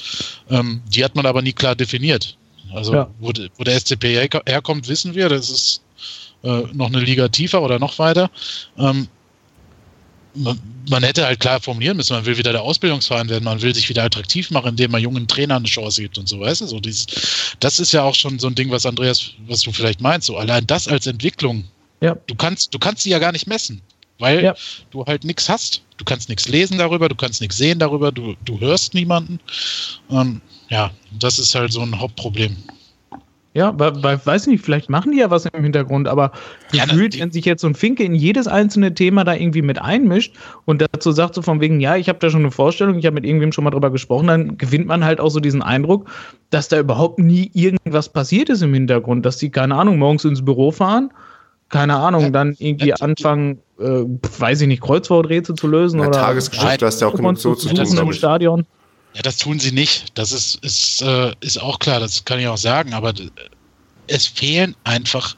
Ähm, 0.52 0.82
die 0.88 1.04
hat 1.04 1.16
man 1.16 1.26
aber 1.26 1.42
nie 1.42 1.54
klar 1.54 1.76
definiert. 1.76 2.38
Also, 2.72 2.94
Ja. 2.94 3.10
wo, 3.20 3.34
wo 3.58 3.64
der 3.64 3.76
SCP 3.76 4.14
her- 4.14 4.44
herkommt, 4.46 4.88
wissen 4.88 5.16
wir. 5.16 5.30
Das 5.30 5.50
ist 5.50 5.82
äh, 6.44 6.62
noch 6.74 6.88
eine 6.88 7.00
Liga 7.00 7.28
tiefer 7.30 7.64
oder 7.64 7.80
noch 7.80 7.98
weiter. 7.98 8.30
Ähm, 8.78 9.08
man, 10.90 11.04
hätte 11.04 11.26
halt 11.26 11.40
klar 11.40 11.60
formulieren 11.60 11.98
müssen, 11.98 12.14
man 12.14 12.26
will 12.26 12.38
wieder 12.38 12.52
der 12.52 12.62
Ausbildungsverein 12.64 13.30
werden, 13.30 13.44
man 13.44 13.62
will 13.62 13.74
sich 13.74 13.90
wieder 13.90 14.04
attraktiv 14.04 14.52
machen, 14.52 14.70
indem 14.70 14.92
man 14.92 15.02
jungen 15.02 15.28
Trainern 15.28 15.58
eine 15.58 15.68
Chance 15.68 16.02
gibt 16.02 16.18
und 16.18 16.28
so, 16.28 16.40
weißt 16.40 16.62
du? 16.62 16.68
So 16.68 16.80
dieses, 16.80 17.08
das 17.60 17.80
ist 17.80 17.92
ja 17.92 18.04
auch 18.04 18.16
schon 18.16 18.40
so 18.40 18.48
ein 18.48 18.56
Ding, 18.56 18.72
was 18.72 18.86
Andreas, 18.86 19.32
was 19.48 19.62
du 19.62 19.72
vielleicht 19.72 20.02
meinst. 20.02 20.28
So 20.28 20.38
allein 20.38 20.66
das 20.68 20.88
als 20.88 21.08
Entwicklung, 21.08 21.66
Ja. 22.02 22.16
du 22.28 22.36
kannst, 22.36 22.74
du 22.74 22.80
kannst 22.80 23.04
sie 23.04 23.10
ja 23.10 23.20
gar 23.20 23.32
nicht 23.32 23.48
messen, 23.48 23.82
weil 24.20 24.44
Ja. 24.44 24.56
du 24.92 25.06
halt 25.06 25.24
nichts 25.24 25.50
hast. 25.50 25.82
Du 25.98 26.06
kannst 26.06 26.30
nichts 26.30 26.48
lesen 26.48 26.78
darüber, 26.78 27.10
du 27.10 27.16
kannst 27.16 27.42
nichts 27.42 27.58
sehen 27.58 27.80
darüber, 27.80 28.12
du, 28.12 28.36
du 28.46 28.60
hörst 28.60 28.94
niemanden. 28.94 29.40
Ähm, 30.12 30.42
ja, 30.70 30.92
das 31.12 31.40
ist 31.40 31.56
halt 31.56 31.72
so 31.72 31.82
ein 31.82 32.00
Hauptproblem. 32.00 32.56
Ja, 33.58 33.74
weil, 33.76 34.04
weil, 34.04 34.24
weiß 34.24 34.46
nicht, 34.46 34.64
vielleicht 34.64 34.88
machen 34.88 35.14
die 35.14 35.18
ja 35.18 35.32
was 35.32 35.48
im 35.48 35.64
Hintergrund, 35.64 36.08
aber 36.08 36.32
Ja, 36.74 36.86
gefühlt, 36.86 37.20
wenn 37.20 37.32
sich 37.32 37.44
jetzt 37.44 37.62
so 37.62 37.68
ein 37.68 37.74
Finke 37.74 38.04
in 38.04 38.14
jedes 38.14 38.48
einzelne 38.48 38.94
Thema 38.94 39.24
da 39.24 39.34
irgendwie 39.34 39.64
mit 39.64 39.82
einmischt 39.82 40.36
und 40.66 40.80
dazu 40.80 41.12
sagt 41.12 41.34
so 41.34 41.42
von 41.42 41.60
wegen, 41.60 41.80
ja, 41.80 41.96
ich 41.96 42.08
habe 42.08 42.20
da 42.20 42.30
schon 42.30 42.42
eine 42.42 42.52
Vorstellung, 42.52 43.00
ich 43.00 43.08
habe 43.08 43.16
mit 43.16 43.26
irgendwem 43.26 43.52
schon 43.52 43.64
mal 43.64 43.72
drüber 43.72 43.90
gesprochen, 43.90 44.28
dann 44.28 44.58
gewinnt 44.60 44.86
man 44.86 45.04
halt 45.04 45.20
auch 45.20 45.30
so 45.30 45.40
diesen 45.40 45.64
Eindruck, 45.64 46.08
dass 46.52 46.68
da 46.68 46.78
überhaupt 46.78 47.18
nie 47.18 47.50
irgendwas 47.56 48.10
passiert 48.10 48.50
ist 48.50 48.62
im 48.62 48.76
Hintergrund, 48.76 49.26
dass 49.26 49.38
die, 49.38 49.50
keine 49.50 49.74
Ahnung, 49.74 49.98
morgens 49.98 50.24
ins 50.24 50.46
Büro 50.46 50.70
fahren, 50.70 51.10
keine 51.70 51.96
Ahnung, 51.96 52.26
Ja, 52.26 52.30
dann 52.30 52.56
irgendwie 52.60 52.90
ja, 52.90 52.96
anfangen, 52.98 53.58
äh, 53.80 54.04
weiß 54.38 54.62
ich 54.62 54.68
nicht, 54.68 54.84
Kreuzworträtsel 54.84 55.56
zu 55.56 55.68
lösen 55.68 56.00
Na, 56.00 56.10
oder 56.10 56.20
Tagesgeschäft, 56.20 56.84
du 56.84 56.86
hast 56.86 57.02
ja 57.02 57.08
auch 57.08 57.16
genug 57.16 57.40
so 57.40 57.56
zu 57.56 57.70
tun. 57.74 58.14
Stadion. 58.14 58.68
Ja, 59.18 59.24
das 59.24 59.38
tun 59.38 59.60
sie 59.60 59.72
nicht. 59.72 60.06
Das 60.14 60.32
ist, 60.32 60.64
ist, 60.64 61.02
äh, 61.02 61.34
ist 61.40 61.60
auch 61.60 61.80
klar, 61.80 62.00
das 62.00 62.24
kann 62.24 62.40
ich 62.40 62.46
auch 62.46 62.58
sagen, 62.58 62.94
aber 62.94 63.14
es 64.06 64.28
fehlen 64.28 64.76
einfach 64.84 65.36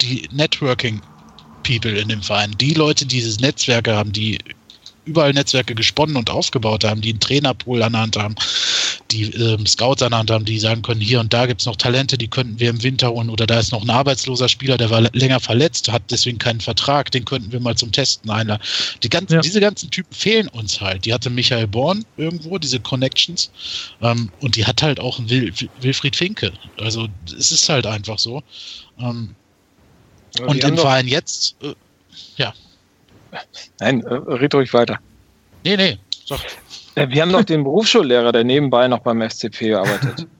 die 0.00 0.26
Networking-People 0.32 2.00
in 2.00 2.08
dem 2.08 2.22
Verein. 2.22 2.52
Die 2.58 2.72
Leute, 2.72 3.04
die 3.04 3.16
dieses 3.16 3.38
Netzwerke 3.38 3.94
haben, 3.94 4.12
die 4.12 4.38
überall 5.04 5.34
Netzwerke 5.34 5.74
gesponnen 5.74 6.16
und 6.16 6.30
aufgebaut 6.30 6.84
haben, 6.84 7.02
die 7.02 7.10
einen 7.10 7.20
Trainerpool 7.20 7.82
an 7.82 7.92
der 7.92 8.00
Hand 8.00 8.16
haben, 8.16 8.34
die 9.12 9.24
ähm, 9.24 9.66
Scouts 9.66 10.02
an 10.02 10.10
der 10.10 10.18
Hand 10.18 10.30
haben, 10.30 10.44
die 10.44 10.58
sagen 10.58 10.82
können, 10.82 11.00
hier 11.00 11.20
und 11.20 11.32
da 11.32 11.46
gibt 11.46 11.60
es 11.60 11.66
noch 11.66 11.76
Talente, 11.76 12.18
die 12.18 12.28
könnten 12.28 12.58
wir 12.58 12.70
im 12.70 12.82
Winter 12.82 13.10
holen 13.10 13.30
oder 13.30 13.46
da 13.46 13.58
ist 13.58 13.72
noch 13.72 13.82
ein 13.82 13.90
arbeitsloser 13.90 14.48
Spieler, 14.48 14.76
der 14.76 14.90
war 14.90 15.02
länger 15.12 15.40
verletzt, 15.40 15.90
hat 15.92 16.02
deswegen 16.10 16.38
keinen 16.38 16.60
Vertrag, 16.60 17.10
den 17.10 17.24
könnten 17.24 17.52
wir 17.52 17.60
mal 17.60 17.76
zum 17.76 17.92
Testen 17.92 18.30
einladen. 18.30 18.62
Die 19.02 19.08
ganzen, 19.08 19.34
Ja. 19.34 19.40
Diese 19.40 19.60
ganzen 19.60 19.90
Typen 19.90 20.14
fehlen 20.14 20.48
uns 20.48 20.80
halt. 20.80 21.04
Die 21.04 21.12
hatte 21.12 21.30
Michael 21.30 21.66
Born 21.66 22.04
irgendwo, 22.16 22.58
diese 22.58 22.80
Connections 22.80 23.50
ähm, 24.00 24.30
und 24.40 24.56
die 24.56 24.66
hat 24.66 24.82
halt 24.82 24.98
auch 25.00 25.18
einen 25.18 25.28
Wil 25.30 25.52
Wilfried 25.80 26.16
Finke. 26.16 26.52
Also 26.78 27.08
es 27.26 27.52
ist 27.52 27.68
halt 27.68 27.86
einfach 27.86 28.18
so. 28.18 28.42
Ähm, 28.98 29.34
Ja, 30.38 30.46
und 30.46 30.64
im 30.64 30.78
Verein 30.78 31.08
jetzt, 31.08 31.56
äh, 31.62 31.74
Nein, 33.80 34.02
äh, 34.02 34.14
red 34.14 34.54
ruhig 34.54 34.72
weiter. 34.72 34.98
nee, 35.64 35.76
nee, 35.76 35.98
sag, 36.26 36.40
Wir 36.94 37.22
haben 37.22 37.30
noch 37.30 37.44
den 37.44 37.64
Berufsschullehrer, 37.64 38.32
der 38.32 38.44
nebenbei 38.44 38.88
noch 38.88 39.00
beim 39.00 39.20
FCP 39.28 39.74
arbeitet. 39.74 40.26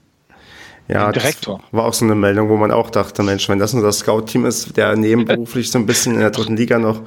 Ja, 0.89 1.05
Den 1.05 1.13
das 1.13 1.23
Direktor. 1.23 1.63
war 1.71 1.85
auch 1.85 1.93
so 1.93 2.03
eine 2.03 2.13
Meldung, 2.13 2.49
wo 2.49 2.57
man 2.57 2.69
auch 2.69 2.89
dachte, 2.89 3.23
Mensch, 3.23 3.47
wenn 3.47 3.57
das 3.57 3.73
nur 3.73 3.83
das 3.83 3.99
Scout-Team 3.99 4.45
ist, 4.45 4.75
der 4.75 4.97
nebenberuflich 4.97 5.71
so 5.71 5.79
ein 5.79 5.85
bisschen 5.85 6.15
in 6.15 6.19
der 6.19 6.29
dritten 6.31 6.57
Liga 6.57 6.77
noch. 6.77 6.99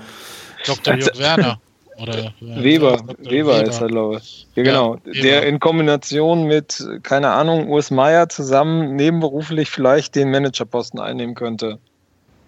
Dr. 0.65 0.95
Jörg 0.95 1.11
Werner. 1.19 1.61
Oder, 1.99 2.19
äh, 2.19 2.31
Weber, 2.41 2.97
Dr. 3.07 3.31
Weber 3.31 3.63
ist 3.65 3.83
er, 3.83 3.89
glaube 3.89 4.17
ich. 4.17 4.47
Ja, 4.55 4.63
Ja, 4.63 4.71
genau. 4.71 4.97
Weber. 5.05 5.21
Der 5.23 5.47
in 5.47 5.61
Kombination 5.61 6.45
mit, 6.45 6.87
keine 7.03 7.29
Ahnung, 7.33 7.69
Urs 7.69 7.91
Meier 7.91 8.31
zusammen 8.31 8.97
nebenberuflich 8.97 9.69
vielleicht 9.71 10.15
den 10.15 10.31
Managerposten 10.31 10.99
einnehmen 10.99 11.35
könnte. 11.35 11.79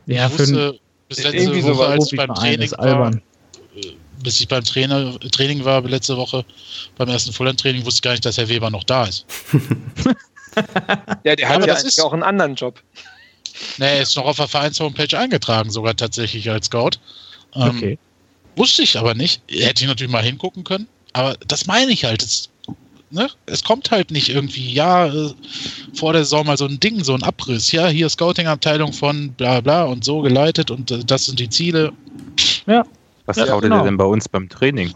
Ja, 0.07 0.29
ich 0.29 0.33
für 0.33 0.39
wusste 0.39 0.79
bis 1.11 1.25
letzte 1.25 1.37
irgendwie 1.37 1.63
Woche, 1.65 1.75
sowas. 1.75 1.89
als 1.91 2.13
ich 2.13 2.17
beim 2.17 2.35
Training 2.35 2.71
war, 2.73 2.79
albern. 2.81 3.23
Bis 4.23 4.41
ich 4.41 4.49
beim 4.49 4.65
Trainer, 4.65 5.19
Training 5.31 5.65
war 5.65 5.83
letzte 5.83 6.17
Woche, 6.17 6.45
beim 6.97 7.09
ersten 7.09 7.33
Volland-Training, 7.33 7.85
wusste 7.85 7.99
ich 7.99 8.03
gar 8.03 8.11
nicht, 8.13 8.25
dass 8.25 8.37
Herr 8.39 8.49
Weber 8.49 8.71
noch 8.71 8.85
da 8.85 9.05
ist. 9.05 9.27
Ja, 11.25 11.37
der 11.37 11.39
Ja, 11.39 11.49
hat 11.49 11.57
aber 11.57 11.67
ja 11.67 11.75
das 11.75 11.83
eigentlich 11.85 11.99
ist- 11.99 12.01
auch 12.03 12.13
einen 12.13 12.23
anderen 12.25 12.55
Job. 12.57 12.83
Nee, 13.77 13.87
er 13.97 14.03
ist 14.03 14.17
noch 14.17 14.25
auf 14.25 14.37
der 14.37 14.49
Vereins-Homepage 14.49 15.17
eingetragen, 15.17 15.71
sogar 15.71 15.95
tatsächlich 15.95 16.51
als 16.51 16.67
Scout. 16.67 16.91
Ähm, 17.55 17.77
Okay. 17.77 17.99
Wusste 18.57 18.83
ich 18.83 18.99
aber 18.99 19.15
nicht. 19.15 19.41
Hätte 19.49 19.83
ich 19.85 19.89
natürlich 19.89 20.13
mal 20.13 20.23
hingucken 20.23 20.65
können. 20.65 20.89
Aber 21.13 21.37
das 21.47 21.67
meine 21.67 21.93
ich 21.93 22.05
halt. 22.05 22.25
Es, 22.25 22.49
ne? 23.11 23.29
es 23.47 23.63
kommt 23.63 23.93
halt 23.93 24.11
nicht 24.11 24.31
irgendwie, 24.31 24.73
ja, 24.73 25.07
äh, 25.07 25.31
vor 25.95 26.13
der 26.13 26.25
Saison 26.25 26.45
mal 26.47 26.57
so 26.57 26.65
ein 26.67 26.81
Ding, 26.81 27.05
so 27.05 27.15
ein 27.15 27.23
Abriss. 27.23 27.71
Ja, 27.71 27.87
hier 27.87 28.09
Scouting-Abteilung 28.09 28.93
von 28.93 29.33
bla 29.35 29.61
bla 29.61 29.85
und 29.85 30.05
so 30.05 30.23
geleitet 30.23 30.73
und 30.73 30.91
äh, 30.91 31.05
das 31.05 31.27
sind 31.27 31.39
die 31.39 31.49
Ziele. 31.51 31.93
Was 33.29 33.37
Ja, 33.37 33.45
traut 33.45 33.61
genau. 33.63 33.81
ihr 33.81 33.85
denn 33.85 33.99
bei 33.99 34.05
uns 34.07 34.27
beim 34.27 34.49
Training? 34.49 34.95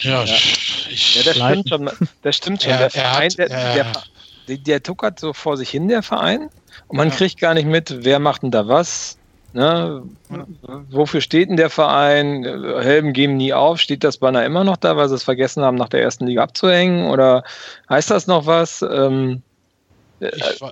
Ja, 0.00 0.24
Ja. 0.24 0.24
Ja, 0.24 1.22
das 1.24 1.36
stimmt 1.36 1.68
schon. 1.68 1.90
Das 2.22 2.36
stimmt 2.36 2.62
schon. 2.62 2.72
Er- 2.72 2.78
der, 2.78 2.86
er 2.86 2.90
Verein, 2.90 3.30
hat- 3.30 3.38
der, 3.38 3.50
er- 3.50 3.74
der, 3.74 3.92
der, 4.48 4.56
der 4.56 4.82
tuckert 4.82 5.20
so 5.20 5.34
vor 5.34 5.58
sich 5.58 5.68
hin, 5.68 5.88
der 5.88 6.02
Verein. 6.02 6.48
Und 6.88 6.96
man 6.96 7.08
Ja. 7.10 7.14
kriegt 7.14 7.38
gar 7.38 7.52
nicht 7.52 7.66
mit, 7.66 8.04
wer 8.04 8.18
macht 8.18 8.42
denn 8.42 8.50
da 8.50 8.66
was. 8.66 9.18
Ne? 9.52 10.02
Wofür 10.90 11.20
steht 11.20 11.50
denn 11.50 11.56
der 11.58 11.68
Verein? 11.70 12.44
Helden 12.44 13.12
geben 13.12 13.36
nie 13.36 13.52
auf. 13.52 13.78
Steht 13.78 14.02
das 14.02 14.16
Banner 14.16 14.44
immer 14.46 14.64
noch 14.64 14.78
da, 14.78 14.96
weil 14.96 15.08
sie 15.10 15.14
es 15.16 15.22
vergessen 15.22 15.62
haben, 15.62 15.76
nach 15.76 15.88
der 15.90 16.00
ersten 16.02 16.26
Liga 16.26 16.42
abzuhängen? 16.44 17.10
Oder 17.10 17.44
heißt 17.90 18.10
das 18.10 18.26
noch 18.26 18.46
was? 18.46 18.80
Ähm, 18.82 19.42
ich 20.20 20.28
äh, 20.28 20.70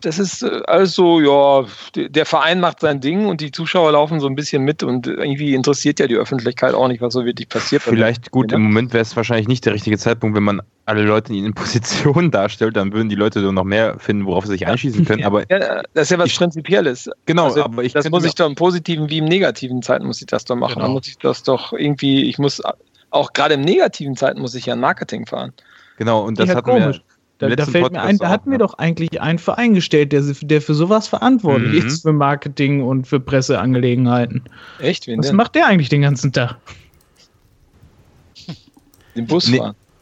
das 0.00 0.18
ist 0.18 0.42
äh, 0.42 0.60
alles 0.66 0.92
so, 0.94 1.20
ja, 1.20 1.66
der 1.96 2.26
Verein 2.26 2.60
macht 2.60 2.80
sein 2.80 3.00
Ding 3.00 3.26
und 3.26 3.40
die 3.40 3.50
Zuschauer 3.52 3.92
laufen 3.92 4.20
so 4.20 4.26
ein 4.26 4.34
bisschen 4.34 4.62
mit 4.62 4.82
und 4.82 5.06
irgendwie 5.06 5.54
interessiert 5.54 6.00
ja 6.00 6.06
die 6.06 6.16
Öffentlichkeit 6.16 6.74
auch 6.74 6.88
nicht, 6.88 7.00
was 7.00 7.12
so 7.14 7.24
wirklich 7.24 7.48
passiert. 7.48 7.82
Vielleicht 7.82 8.30
gut, 8.30 8.50
Ja. 8.52 8.56
im 8.56 8.62
Moment 8.64 8.92
wäre 8.92 9.02
es 9.02 9.14
wahrscheinlich 9.16 9.48
nicht 9.48 9.64
der 9.66 9.74
richtige 9.74 9.98
Zeitpunkt, 9.98 10.36
wenn 10.36 10.42
man 10.42 10.60
alle 10.86 11.02
Leute 11.02 11.32
in 11.32 11.38
ihren 11.44 11.54
Positionen 12.14 12.30
darstellt, 12.30 12.76
dann 12.76 12.92
würden 12.92 13.08
die 13.08 13.14
Leute 13.14 13.40
so 13.40 13.52
noch 13.52 13.64
mehr 13.64 13.98
finden, 13.98 14.26
worauf 14.26 14.44
sie 14.46 14.52
sich 14.52 14.66
einschießen 14.66 15.04
können. 15.04 15.24
Aber 15.24 15.42
Ja, 15.50 15.82
das 15.94 16.04
ist 16.04 16.10
ja 16.10 16.18
was 16.18 16.26
Ich- 16.28 16.38
Prinzipielles. 16.38 17.08
genau, 17.26 17.44
Also, 17.44 17.64
aber 17.64 17.84
ich 17.84 17.92
das 17.92 18.08
muss 18.10 18.24
ich 18.24 18.34
doch 18.34 18.46
im 18.46 18.54
positiven 18.56 19.08
wie 19.10 19.18
im 19.18 19.26
negativen 19.26 19.82
Zeiten 19.82 20.06
muss 20.06 20.20
ich 20.20 20.26
das 20.26 20.44
doch 20.44 20.56
machen. 20.56 20.74
Genau. 20.74 20.86
Dann 20.86 20.92
muss 20.94 21.06
ich 21.06 21.18
das 21.18 21.42
doch 21.42 21.72
irgendwie, 21.72 22.24
ich 22.28 22.38
muss 22.38 22.60
auch 23.10 23.32
gerade 23.32 23.54
im 23.54 23.60
negativen 23.62 24.16
Zeiten 24.16 24.40
muss 24.40 24.54
ich 24.54 24.66
ja 24.66 24.74
ein 24.74 24.80
Marketing 24.80 25.26
fahren. 25.26 25.52
genau, 25.96 26.22
und 26.24 26.38
das 26.38 26.48
Ja, 26.48 26.56
hatten 26.56 26.70
komisch. 26.70 26.96
wir. 26.98 27.02
Da, 27.40 27.48
da 27.48 27.64
fällt 27.64 27.74
mir 27.74 27.80
Podcast 27.80 28.06
ein, 28.08 28.18
da 28.18 28.26
auch, 28.26 28.30
hatten 28.30 28.50
wir 28.50 28.58
ne? 28.58 28.64
doch 28.64 28.74
eigentlich 28.74 29.20
einen 29.20 29.38
Verein 29.38 29.72
gestellt, 29.74 30.12
der, 30.12 30.22
der 30.42 30.60
für 30.60 30.74
sowas 30.74 31.08
verantwortlich 31.08 31.82
Mhm. 31.82 31.86
ist, 31.88 32.02
für 32.02 32.12
Marketing 32.12 32.82
und 32.82 33.06
für 33.06 33.18
Presseangelegenheiten. 33.18 34.44
Echt? 34.78 35.06
Wen 35.06 35.18
Was 35.18 35.28
denn? 35.28 35.36
macht 35.36 35.54
der 35.54 35.66
eigentlich 35.66 35.88
den 35.88 36.02
ganzen 36.02 36.32
Tag? 36.32 36.58
Den 39.16 39.26
Bus 39.26 39.50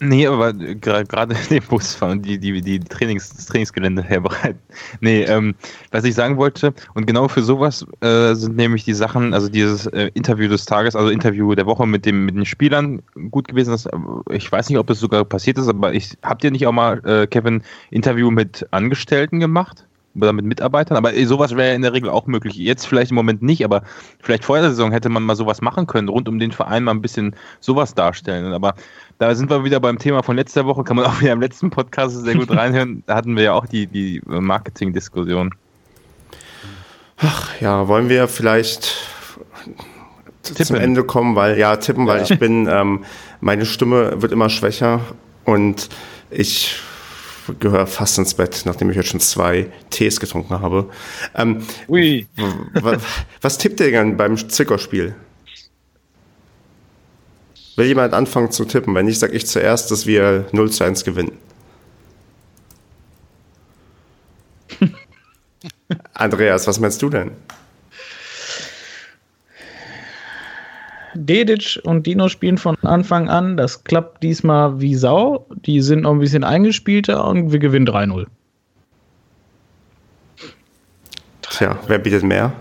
Nee. 0.01 0.27
aber 0.27 0.53
gerade 0.53 1.35
den 1.51 1.62
Bus 1.62 1.95
fahren 1.95 2.23
die, 2.23 2.39
die, 2.39 2.61
die 2.62 2.81
Trainings, 2.81 3.31
das 3.31 3.47
Trainingsgelände 3.47 4.03
herbereiten. 4.03 4.61
Nee, 5.01 5.23
ähm, 5.23 5.55
was 5.91 6.05
ich 6.05 6.15
sagen 6.15 6.37
wollte, 6.37 6.73
und 6.95 7.07
genau 7.07 7.29
für 7.29 7.43
sowas 7.43 7.85
äh, 8.01 8.35
sind 8.35 8.57
nämlich 8.57 8.85
die 8.85 8.95
Sachen, 8.95 9.35
also 9.35 9.49
dieses 9.49 9.87
äh, 9.87 10.11
Interview 10.15 10.49
des 10.49 10.65
Tages, 10.65 10.95
also 10.95 11.11
Interview 11.11 11.55
der 11.55 11.66
Woche 11.66 11.87
mit, 11.87 12.07
dem, 12.07 12.27
mit 12.27 12.37
den 12.37 12.47
Spielern 12.47 13.03
gut 13.31 13.49
gewesen. 13.49 13.70
Das, 13.70 13.89
ich 14.31 14.51
weiß 14.51 14.69
nicht, 14.69 14.79
ob 14.79 14.91
es 14.91 15.01
sogar 15.01 15.25
passiert 15.25 15.59
ist, 15.59 15.69
aber 15.69 15.93
ich 15.93 16.16
habt 16.23 16.45
ihr 16.45 16.51
nicht 16.51 16.66
auch 16.66 16.73
mal, 16.73 17.05
äh, 17.05 17.27
Kevin, 17.27 17.62
Interview 17.91 18.31
mit 18.31 18.66
Angestellten 18.70 19.41
gemacht? 19.41 19.88
Oder 20.20 20.32
mit 20.32 20.45
Mitarbeitern? 20.45 20.97
Aber 20.97 21.15
äh, 21.15 21.24
sowas 21.24 21.57
wäre 21.57 21.74
in 21.74 21.82
der 21.82 21.93
Regel 21.93 22.11
auch 22.11 22.27
möglich. 22.27 22.57
Jetzt 22.57 22.86
vielleicht 22.86 23.11
im 23.11 23.15
Moment 23.15 23.43
nicht, 23.43 23.65
aber 23.65 23.82
vielleicht 24.20 24.45
vor 24.45 24.59
der 24.59 24.70
Saison 24.70 24.90
hätte 24.93 25.09
man 25.09 25.23
mal 25.23 25.36
sowas 25.36 25.61
machen 25.61 25.86
können, 25.86 26.09
rund 26.09 26.28
um 26.28 26.39
den 26.39 26.53
Verein 26.53 26.85
mal 26.85 26.93
ein 26.93 27.03
bisschen 27.03 27.35
sowas 27.61 27.95
darstellen. 27.95 28.53
Aber 28.53 28.74
da 29.19 29.35
sind 29.35 29.51
wir 29.51 29.65
wieder 29.65 29.81
beim 29.81 29.99
Thema 29.99 30.23
von 30.23 30.36
letzter 30.36 30.66
Woche, 30.66 30.85
kann 30.85 30.97
man 30.97 31.07
auch 31.07 31.20
wieder 31.20 31.32
im 31.32 31.40
letzten 31.40 31.70
Podcast 31.70 32.16
sehr 32.24 32.35
gut 32.35 32.51
reinhören. 32.57 33.03
Da 33.07 33.15
hatten 33.16 33.36
wir 33.36 33.45
ja 33.45 33.53
auch 33.55 33.66
die, 33.66 33.86
die 33.86 34.20
Marketing-Diskussion. 34.27 35.55
Ja, 37.61 37.89
wollen 37.89 38.09
wir 38.09 38.28
vielleicht 38.28 38.95
zum 40.43 40.55
Tippen. 40.57 40.77
Ende 40.77 41.05
kommen, 41.05 41.35
weil 41.36 41.59
ja, 41.59 41.77
tippen, 41.77 42.07
weil 42.07 42.19
Ja. 42.19 42.27
ich 42.31 42.39
bin, 42.39 42.69
ähm, 42.70 43.05
meine 43.40 43.66
Stimme 43.66 44.23
wird 44.23 44.32
immer 44.32 44.49
schwächer 44.49 45.01
und 45.45 45.89
ich 46.31 46.77
gehöre 47.59 47.87
fast 47.87 48.19
ins 48.19 48.35
Bett, 48.35 48.62
nachdem 48.65 48.91
ich 48.91 48.97
jetzt 48.97 49.09
schon 49.11 49.20
zwei 49.20 49.70
Tees 49.91 50.20
getrunken 50.20 50.61
habe. 50.61 50.89
Ähm, 51.35 51.62
Ui. 51.89 52.27
w- 52.37 52.83
wa- 52.83 52.99
was 53.41 53.59
tippt 53.59 53.81
ihr 53.81 53.91
denn 53.91 54.16
beim 54.16 54.37
Zickerspiel? 54.49 55.15
Will 57.77 57.87
jemand 57.87 58.12
anfangen 58.15 58.51
zu 58.51 58.65
tippen? 58.65 58.95
Wenn 58.95 59.07
nicht, 59.07 59.20
sage 59.20 59.35
ich 59.35 59.47
zuerst, 59.47 59.91
dass 59.91 60.05
wir 60.07 60.47
0 60.53 60.70
zu 60.70 60.85
1 60.85 61.05
gewinnen. 61.05 61.33
Andreas, 66.15 66.66
was 66.66 66.81
meinst 66.81 67.01
du 67.03 67.09
denn? 67.09 67.31
Dedic 71.27 71.81
und 71.85 72.07
Dino 72.07 72.28
spielen 72.28 72.59
von 72.59 72.77
Anfang 72.82 73.28
an. 73.28 73.57
Das 73.57 73.85
klappt 73.85 74.23
diesmal 74.23 74.81
wie 74.81 74.95
Sau. 74.95 75.47
Die 75.66 75.81
sind 75.81 76.03
noch 76.03 76.12
ein 76.12 76.19
bisschen 76.20 76.45
eingespielter 76.45 77.27
und 77.27 77.53
wir 77.53 77.59
gewinnen 77.59 77.86
3-0. 77.89 78.27
Tja, 81.43 81.78
wer 81.86 81.99
bietet 81.99 82.23
mehr? 82.23 82.53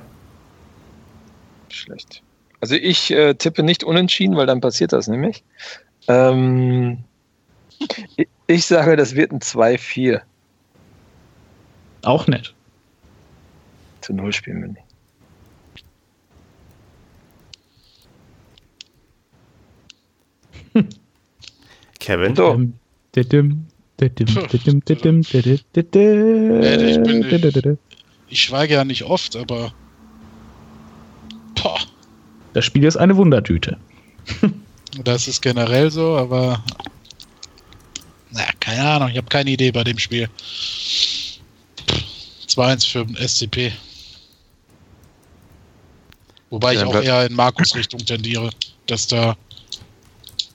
Schlecht. 1.69 2.21
Also 2.61 2.75
ich 2.75 3.11
äh, 3.11 3.35
tippe 3.35 3.61
nicht 3.61 3.83
unentschieden, 3.83 4.35
weil 4.35 4.47
dann 4.47 4.61
passiert 4.61 4.91
das 4.91 5.07
nämlich. 5.07 5.43
Ähm, 6.07 7.03
ich, 8.15 8.27
ich 8.47 8.65
sage, 8.65 8.95
das 8.95 9.13
wird 9.13 9.31
ein 9.31 9.39
2-4 9.39 10.21
Auch 12.03 12.25
nett. 12.27 12.55
zu 14.01 14.13
0 14.13 14.33
spielen 14.33 14.61
wir 14.61 14.69
nicht. 14.69 14.86
Kevin? 21.99 22.35
So. 22.35 22.53
Ähm, 22.53 22.73
didim, 23.15 23.67
Ich 28.29 28.41
schweige 28.41 28.75
ja 28.75 28.83
nicht 28.83 29.03
oft, 29.03 29.35
aber. 29.35 29.73
Boah. 31.55 31.79
Das 32.53 32.65
Spiel 32.65 32.83
ist 32.83 32.97
eine 32.97 33.15
Wundertüte. 33.15 33.77
Das 35.03 35.27
ist 35.27 35.41
generell 35.41 35.91
so, 35.91 36.17
aber. 36.17 36.63
Naja, 38.31 38.49
keine 38.59 38.89
Ahnung, 38.89 39.09
ich 39.09 39.17
habe 39.17 39.27
keine 39.27 39.51
Idee 39.51 39.71
bei 39.71 39.83
dem 39.83 39.97
Spiel. 39.97 40.29
2-1 42.47 42.87
für 42.87 43.05
den 43.05 43.15
SCP. 43.15 43.71
Wobei 46.49 46.75
ich 46.75 46.83
auch 46.83 47.01
eher 47.01 47.25
in 47.25 47.35
Markus 47.35 47.75
Richtung 47.75 47.99
tendiere, 48.05 48.49
dass 48.85 49.07
da 49.07 49.35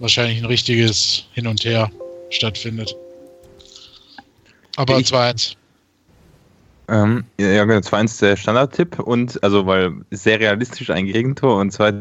wahrscheinlich 0.03 0.39
ein 0.39 0.47
richtiges 0.47 1.25
Hin 1.33 1.47
und 1.47 1.65
Her 1.65 1.91
stattfindet. 2.31 2.95
Aber 4.77 4.97
2-1. 4.97 5.55
Ähm, 6.89 7.25
ja, 7.39 7.65
genau, 7.65 7.79
2-1 7.79 8.21
der 8.21 8.37
Standardtipp 8.37 8.99
und 8.99 9.43
also 9.43 9.67
weil 9.67 9.93
sehr 10.11 10.41
realistisch 10.41 10.91
ein 10.91 11.07
Gegentor 11.07 11.61
und 11.61 11.71
zwei 11.71 11.95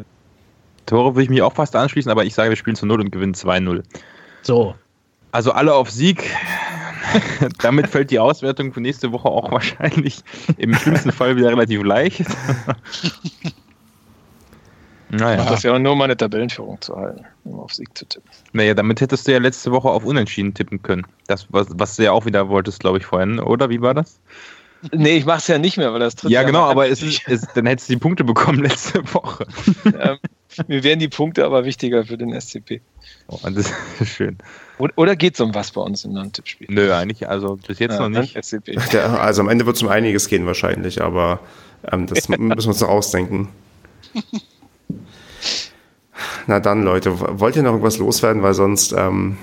Tore 0.87 1.13
würde 1.13 1.23
ich 1.23 1.29
mich 1.29 1.41
auch 1.43 1.53
fast 1.53 1.75
anschließen, 1.75 2.11
aber 2.11 2.25
ich 2.25 2.33
sage, 2.33 2.49
wir 2.49 2.57
spielen 2.57 2.75
zu 2.75 2.87
0 2.87 3.01
und 3.01 3.11
gewinnen 3.11 3.35
2-0. 3.35 3.83
So. 4.41 4.75
Also 5.31 5.51
alle 5.51 5.73
auf 5.73 5.89
Sieg. 5.91 6.29
Damit 7.59 7.87
fällt 7.87 8.09
die 8.09 8.19
Auswertung 8.19 8.73
für 8.73 8.81
nächste 8.81 9.11
Woche 9.11 9.29
auch 9.29 9.51
wahrscheinlich 9.51 10.19
im 10.57 10.73
schlimmsten 10.73 11.11
Fall 11.11 11.35
wieder 11.35 11.49
relativ 11.49 11.83
leicht. 11.83 12.25
Naja. 15.11 15.45
Das 15.45 15.63
wäre 15.65 15.77
nur 15.77 15.91
um 15.91 16.01
eine 16.01 16.15
Tabellenführung 16.15 16.79
zu 16.79 16.95
halten, 16.95 17.25
um 17.43 17.59
auf 17.59 17.73
Sieg 17.73 17.97
zu 17.97 18.05
tippen. 18.05 18.29
Naja, 18.53 18.73
damit 18.73 19.01
hättest 19.01 19.27
du 19.27 19.33
ja 19.33 19.39
letzte 19.39 19.71
Woche 19.71 19.89
auf 19.89 20.05
Unentschieden 20.05 20.53
tippen 20.53 20.81
können. 20.81 21.05
Das, 21.27 21.47
was, 21.49 21.67
was 21.71 21.97
du 21.97 22.03
ja 22.03 22.13
auch 22.13 22.25
wieder 22.25 22.47
wolltest, 22.47 22.79
glaube 22.79 22.99
ich, 22.99 23.05
vorhin, 23.05 23.39
oder? 23.39 23.69
Wie 23.69 23.81
war 23.81 23.93
das? 23.93 24.19
Nee, 24.93 25.17
ich 25.17 25.25
mache 25.25 25.39
es 25.39 25.47
ja 25.47 25.57
nicht 25.57 25.77
mehr, 25.77 25.91
weil 25.91 25.99
das 25.99 26.15
tritt 26.15 26.31
Ja, 26.31 26.43
genau, 26.43 26.63
aber 26.63 26.87
es 26.87 27.03
ist, 27.03 27.21
es, 27.27 27.45
dann 27.53 27.65
hättest 27.65 27.89
du 27.89 27.93
die 27.93 27.99
Punkte 27.99 28.23
bekommen 28.23 28.59
letzte 28.63 29.03
Woche. 29.13 29.45
ähm, 29.85 30.17
mir 30.67 30.83
wären 30.83 30.99
die 30.99 31.09
Punkte 31.09 31.45
aber 31.45 31.65
wichtiger 31.65 32.05
für 32.05 32.17
den 32.17 32.39
SCP. 32.39 32.79
Oh, 33.27 33.37
das 33.43 33.71
ist 33.99 34.07
schön. 34.15 34.37
Oder 34.77 35.17
geht 35.17 35.35
es 35.35 35.41
um 35.41 35.53
was 35.53 35.71
bei 35.71 35.81
uns 35.81 36.05
im 36.05 36.13
Non-Tippspiel? 36.13 36.67
Nö, 36.71 36.91
eigentlich, 36.93 37.27
also 37.27 37.57
bis 37.57 37.79
jetzt 37.79 37.99
ja, 37.99 38.09
noch 38.09 38.21
nicht. 38.21 38.35
Ja, 38.93 39.17
also 39.17 39.41
am 39.41 39.49
Ende 39.49 39.65
wird 39.65 39.75
es 39.75 39.83
um 39.83 39.89
einiges 39.89 40.27
gehen 40.27 40.47
wahrscheinlich, 40.47 41.01
aber 41.01 41.41
ähm, 41.91 42.07
das 42.07 42.29
müssen 42.29 42.47
wir 42.47 42.55
uns 42.55 42.79
noch 42.79 42.89
ausdenken. 42.89 43.49
Na 46.47 46.59
dann, 46.59 46.83
Leute, 46.83 47.39
wollt 47.39 47.55
ihr 47.55 47.63
noch 47.63 47.71
irgendwas 47.71 47.97
loswerden? 47.97 48.43
Weil 48.43 48.53
sonst 48.53 48.93
ähm, 48.97 49.37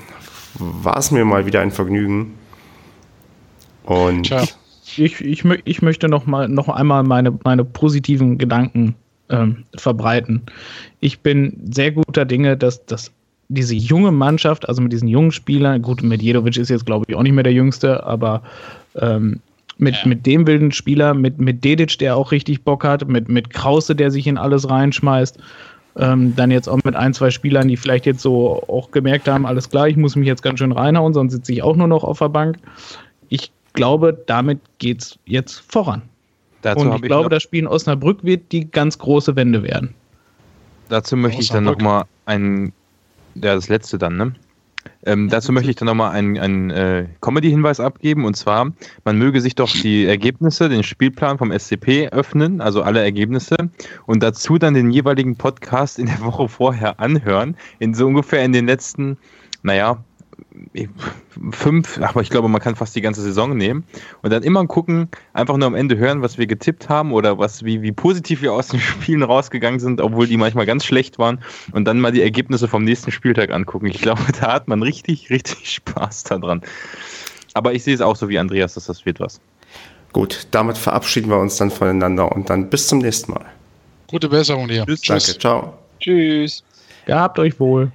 war 0.59 0.99
es 0.99 1.11
mir 1.11 1.25
mal 1.25 1.47
wieder 1.47 1.61
ein 1.61 1.71
Vergnügen. 1.71 2.35
Und 3.85 4.25
Tja. 4.25 4.45
Ich, 4.97 5.21
ich, 5.21 5.45
ich 5.45 5.83
möchte 5.83 6.09
noch, 6.09 6.27
mal, 6.27 6.49
noch 6.49 6.69
einmal 6.69 7.03
meine, 7.05 7.39
meine 7.45 7.65
positiven 7.65 8.39
Gedanken 8.39 8.95
ähm, 9.29 9.65
verbreiten. 9.77 10.43
Ich 11.01 11.21
bin 11.21 11.61
sehr 11.71 11.93
guter 11.93 12.25
Dinge, 12.25 12.57
dass, 12.57 12.85
dass 12.87 13.13
diese 13.49 13.75
junge 13.75 14.13
Mannschaft, 14.13 14.69
also 14.69 14.83
mit 14.83 14.93
diesen 14.93 15.09
jungen 15.09 15.33
Spielern, 15.33 15.83
gut, 15.83 16.03
Medjedovic 16.03 16.57
ist 16.57 16.69
jetzt, 16.71 16.87
glaube 16.87 17.05
ich, 17.09 17.15
auch 17.15 17.23
nicht 17.23 17.33
mehr 17.33 17.45
der 17.45 17.53
Jüngste, 17.53 18.05
aber 18.05 18.43
ähm, 18.97 19.41
mit, 19.79 19.95
ja. 19.95 20.09
mit 20.09 20.27
dem 20.27 20.47
wilden 20.47 20.73
Spieler, 20.73 21.15
mit, 21.15 21.39
mit 21.39 21.65
Dedic, 21.65 21.99
der 21.99 22.17
auch 22.17 22.33
richtig 22.33 22.63
Bock 22.63 22.85
hat, 22.85 23.07
mit, 23.09 23.29
mit 23.29 23.51
Krause, 23.51 23.95
der 23.95 24.11
sich 24.11 24.27
in 24.27 24.37
alles 24.37 24.69
reinschmeißt 24.69 25.39
ähm, 25.99 26.35
dann 26.37 26.51
jetzt 26.51 26.69
auch 26.69 26.79
mit 26.85 26.95
ein, 26.95 27.13
zwei 27.13 27.31
Spielern, 27.31 27.69
die 27.69 27.77
vielleicht 27.77 28.07
jetzt 28.07 28.21
so 28.21 28.63
auch 28.69 28.91
gemerkt 28.91 29.29
haben, 29.29 29.45
alles 29.47 29.69
klar, 29.69 29.89
ich 29.89 29.97
muss 29.97 30.17
mich 30.17 30.27
jetzt 30.27 30.43
ganz 30.43 30.61
schön 30.61 30.73
reinhauen, 30.73 31.13
sonst 31.13 31.33
sitze 31.33 31.53
ich 31.53 31.63
auch 31.63 31.77
nur 31.77 31.89
noch 31.89 32.05
auf 32.05 32.19
der 32.21 32.29
Bank. 32.29 32.59
Ich 33.29 33.51
glaube, 33.73 34.17
damit 34.27 34.61
geht 34.79 35.03
es 35.03 35.19
jetzt 35.27 35.63
voran. 35.69 36.03
Dazu 36.63 36.81
Und 36.81 36.89
ich, 36.89 36.95
ich 36.97 37.03
glaube, 37.03 37.29
das 37.29 37.43
Spiel 37.43 37.61
in 37.61 37.67
Osnabrück 37.67 38.25
wird 38.25 38.51
die 38.53 38.71
ganz 38.71 38.99
große 38.99 39.37
Wende 39.37 39.63
werden. 39.63 39.95
Dazu 40.89 41.17
möchte 41.17 41.43
ich 41.43 41.51
dann 41.51 41.65
nochmal 41.65 42.05
ein, 42.27 42.73
ja, 43.35 43.55
das 43.55 43.69
letzte 43.69 43.99
dann, 43.99 44.17
ne? 44.17 44.33
Ähm, 45.05 45.29
dazu 45.29 45.53
möchte 45.53 45.71
ich 45.71 45.77
dann 45.77 45.87
nochmal 45.87 46.13
einen, 46.13 46.39
einen 46.39 46.71
äh, 46.71 47.07
Comedy-Hinweis 47.21 47.81
abgeben. 47.81 48.25
Und 48.25 48.35
zwar, 48.35 48.73
man 49.05 49.19
möge 49.19 49.41
sich 49.41 49.55
doch 49.55 49.71
die 49.71 50.07
Ergebnisse, 50.07 50.69
den 50.69 50.83
Spielplan 50.83 51.39
vom 51.39 51.53
SCP 51.57 52.09
öffnen, 52.09 52.61
also 52.61 52.83
alle 52.83 53.03
Ergebnisse, 53.03 53.57
und 54.07 54.23
dazu 54.23 54.59
dann 54.59 54.75
den 54.75 54.91
jeweiligen 54.91 55.37
Podcast 55.37 55.99
in 55.99 56.07
der 56.07 56.21
Woche 56.23 56.49
vorher 56.49 57.01
anhören. 57.01 57.57
In 57.79 57.95
so 57.95 58.07
ungefähr 58.07 58.45
in 58.45 58.53
den 58.53 58.67
letzten, 58.67 59.19
naja, 59.63 60.05
fünf, 61.53 62.01
aber 62.01 62.21
ich 62.21 62.31
glaube, 62.31 62.49
man 62.49 62.61
kann 62.61 62.77
fast 62.77 62.95
die 62.97 63.01
ganze 63.01 63.23
Saison 63.23 63.57
nehmen 63.57 63.85
und 64.23 64.33
dann 64.33 64.43
immer 64.43 64.67
gucken, 64.67 65.09
einfach 65.33 65.57
nur 65.57 65.67
am 65.67 65.75
Ende 65.75 65.97
hören, 65.97 66.23
was 66.23 66.39
wir 66.39 66.47
getippt 66.47 66.89
haben 66.89 67.13
oder 67.13 67.39
was, 67.39 67.65
wie, 67.65 67.83
wie 67.83 67.93
positiv 67.93 68.43
wir 68.43 68.53
aus 68.53 68.69
den 68.69 68.81
Spielen 68.81 69.23
rausgegangen 69.23 69.81
sind, 69.81 70.01
obwohl 70.01 70.27
die 70.27 70.37
manchmal 70.37 70.67
ganz 70.67 70.85
schlecht 70.85 71.19
waren 71.19 71.41
und 71.73 71.85
dann 71.85 72.01
mal 72.01 72.13
die 72.13 72.23
Ergebnisse 72.23 72.69
vom 72.69 72.85
nächsten 72.85 73.11
Spieltag 73.11 73.51
angucken. 73.51 73.87
Ich 73.87 73.99
glaube, 74.03 74.23
da 74.41 74.53
hat 74.53 74.69
man 74.69 74.83
richtig, 74.83 75.31
richtig 75.31 75.71
Spaß 75.71 76.25
daran. 76.25 76.63
Aber 77.55 77.73
ich 77.73 77.85
sehe 77.85 77.95
es 77.95 78.01
auch 78.01 78.17
so 78.17 78.29
wie 78.29 78.39
Andreas, 78.39 78.75
dass 78.75 78.87
das 78.87 79.05
wird 79.05 79.21
was. 79.21 79.41
Gut, 80.13 80.47
damit 80.51 80.79
verabschieden 80.79 81.31
wir 81.31 81.39
uns 81.39 81.57
dann 81.57 81.71
voneinander 81.71 82.33
und 82.33 82.49
dann 82.49 82.71
bis 82.71 82.89
zum 82.89 82.99
nächsten 82.99 83.33
Mal. 83.33 83.45
Gute 84.09 84.29
Besserung 84.29 84.69
dir. 84.69 84.87
Tschüss. 84.87 85.03
Danke, 85.03 85.39
ciao. 85.39 85.79
Tschüss. 86.01 86.63
Gehabt 87.05 87.39
euch 87.39 87.59
wohl. 87.61 87.93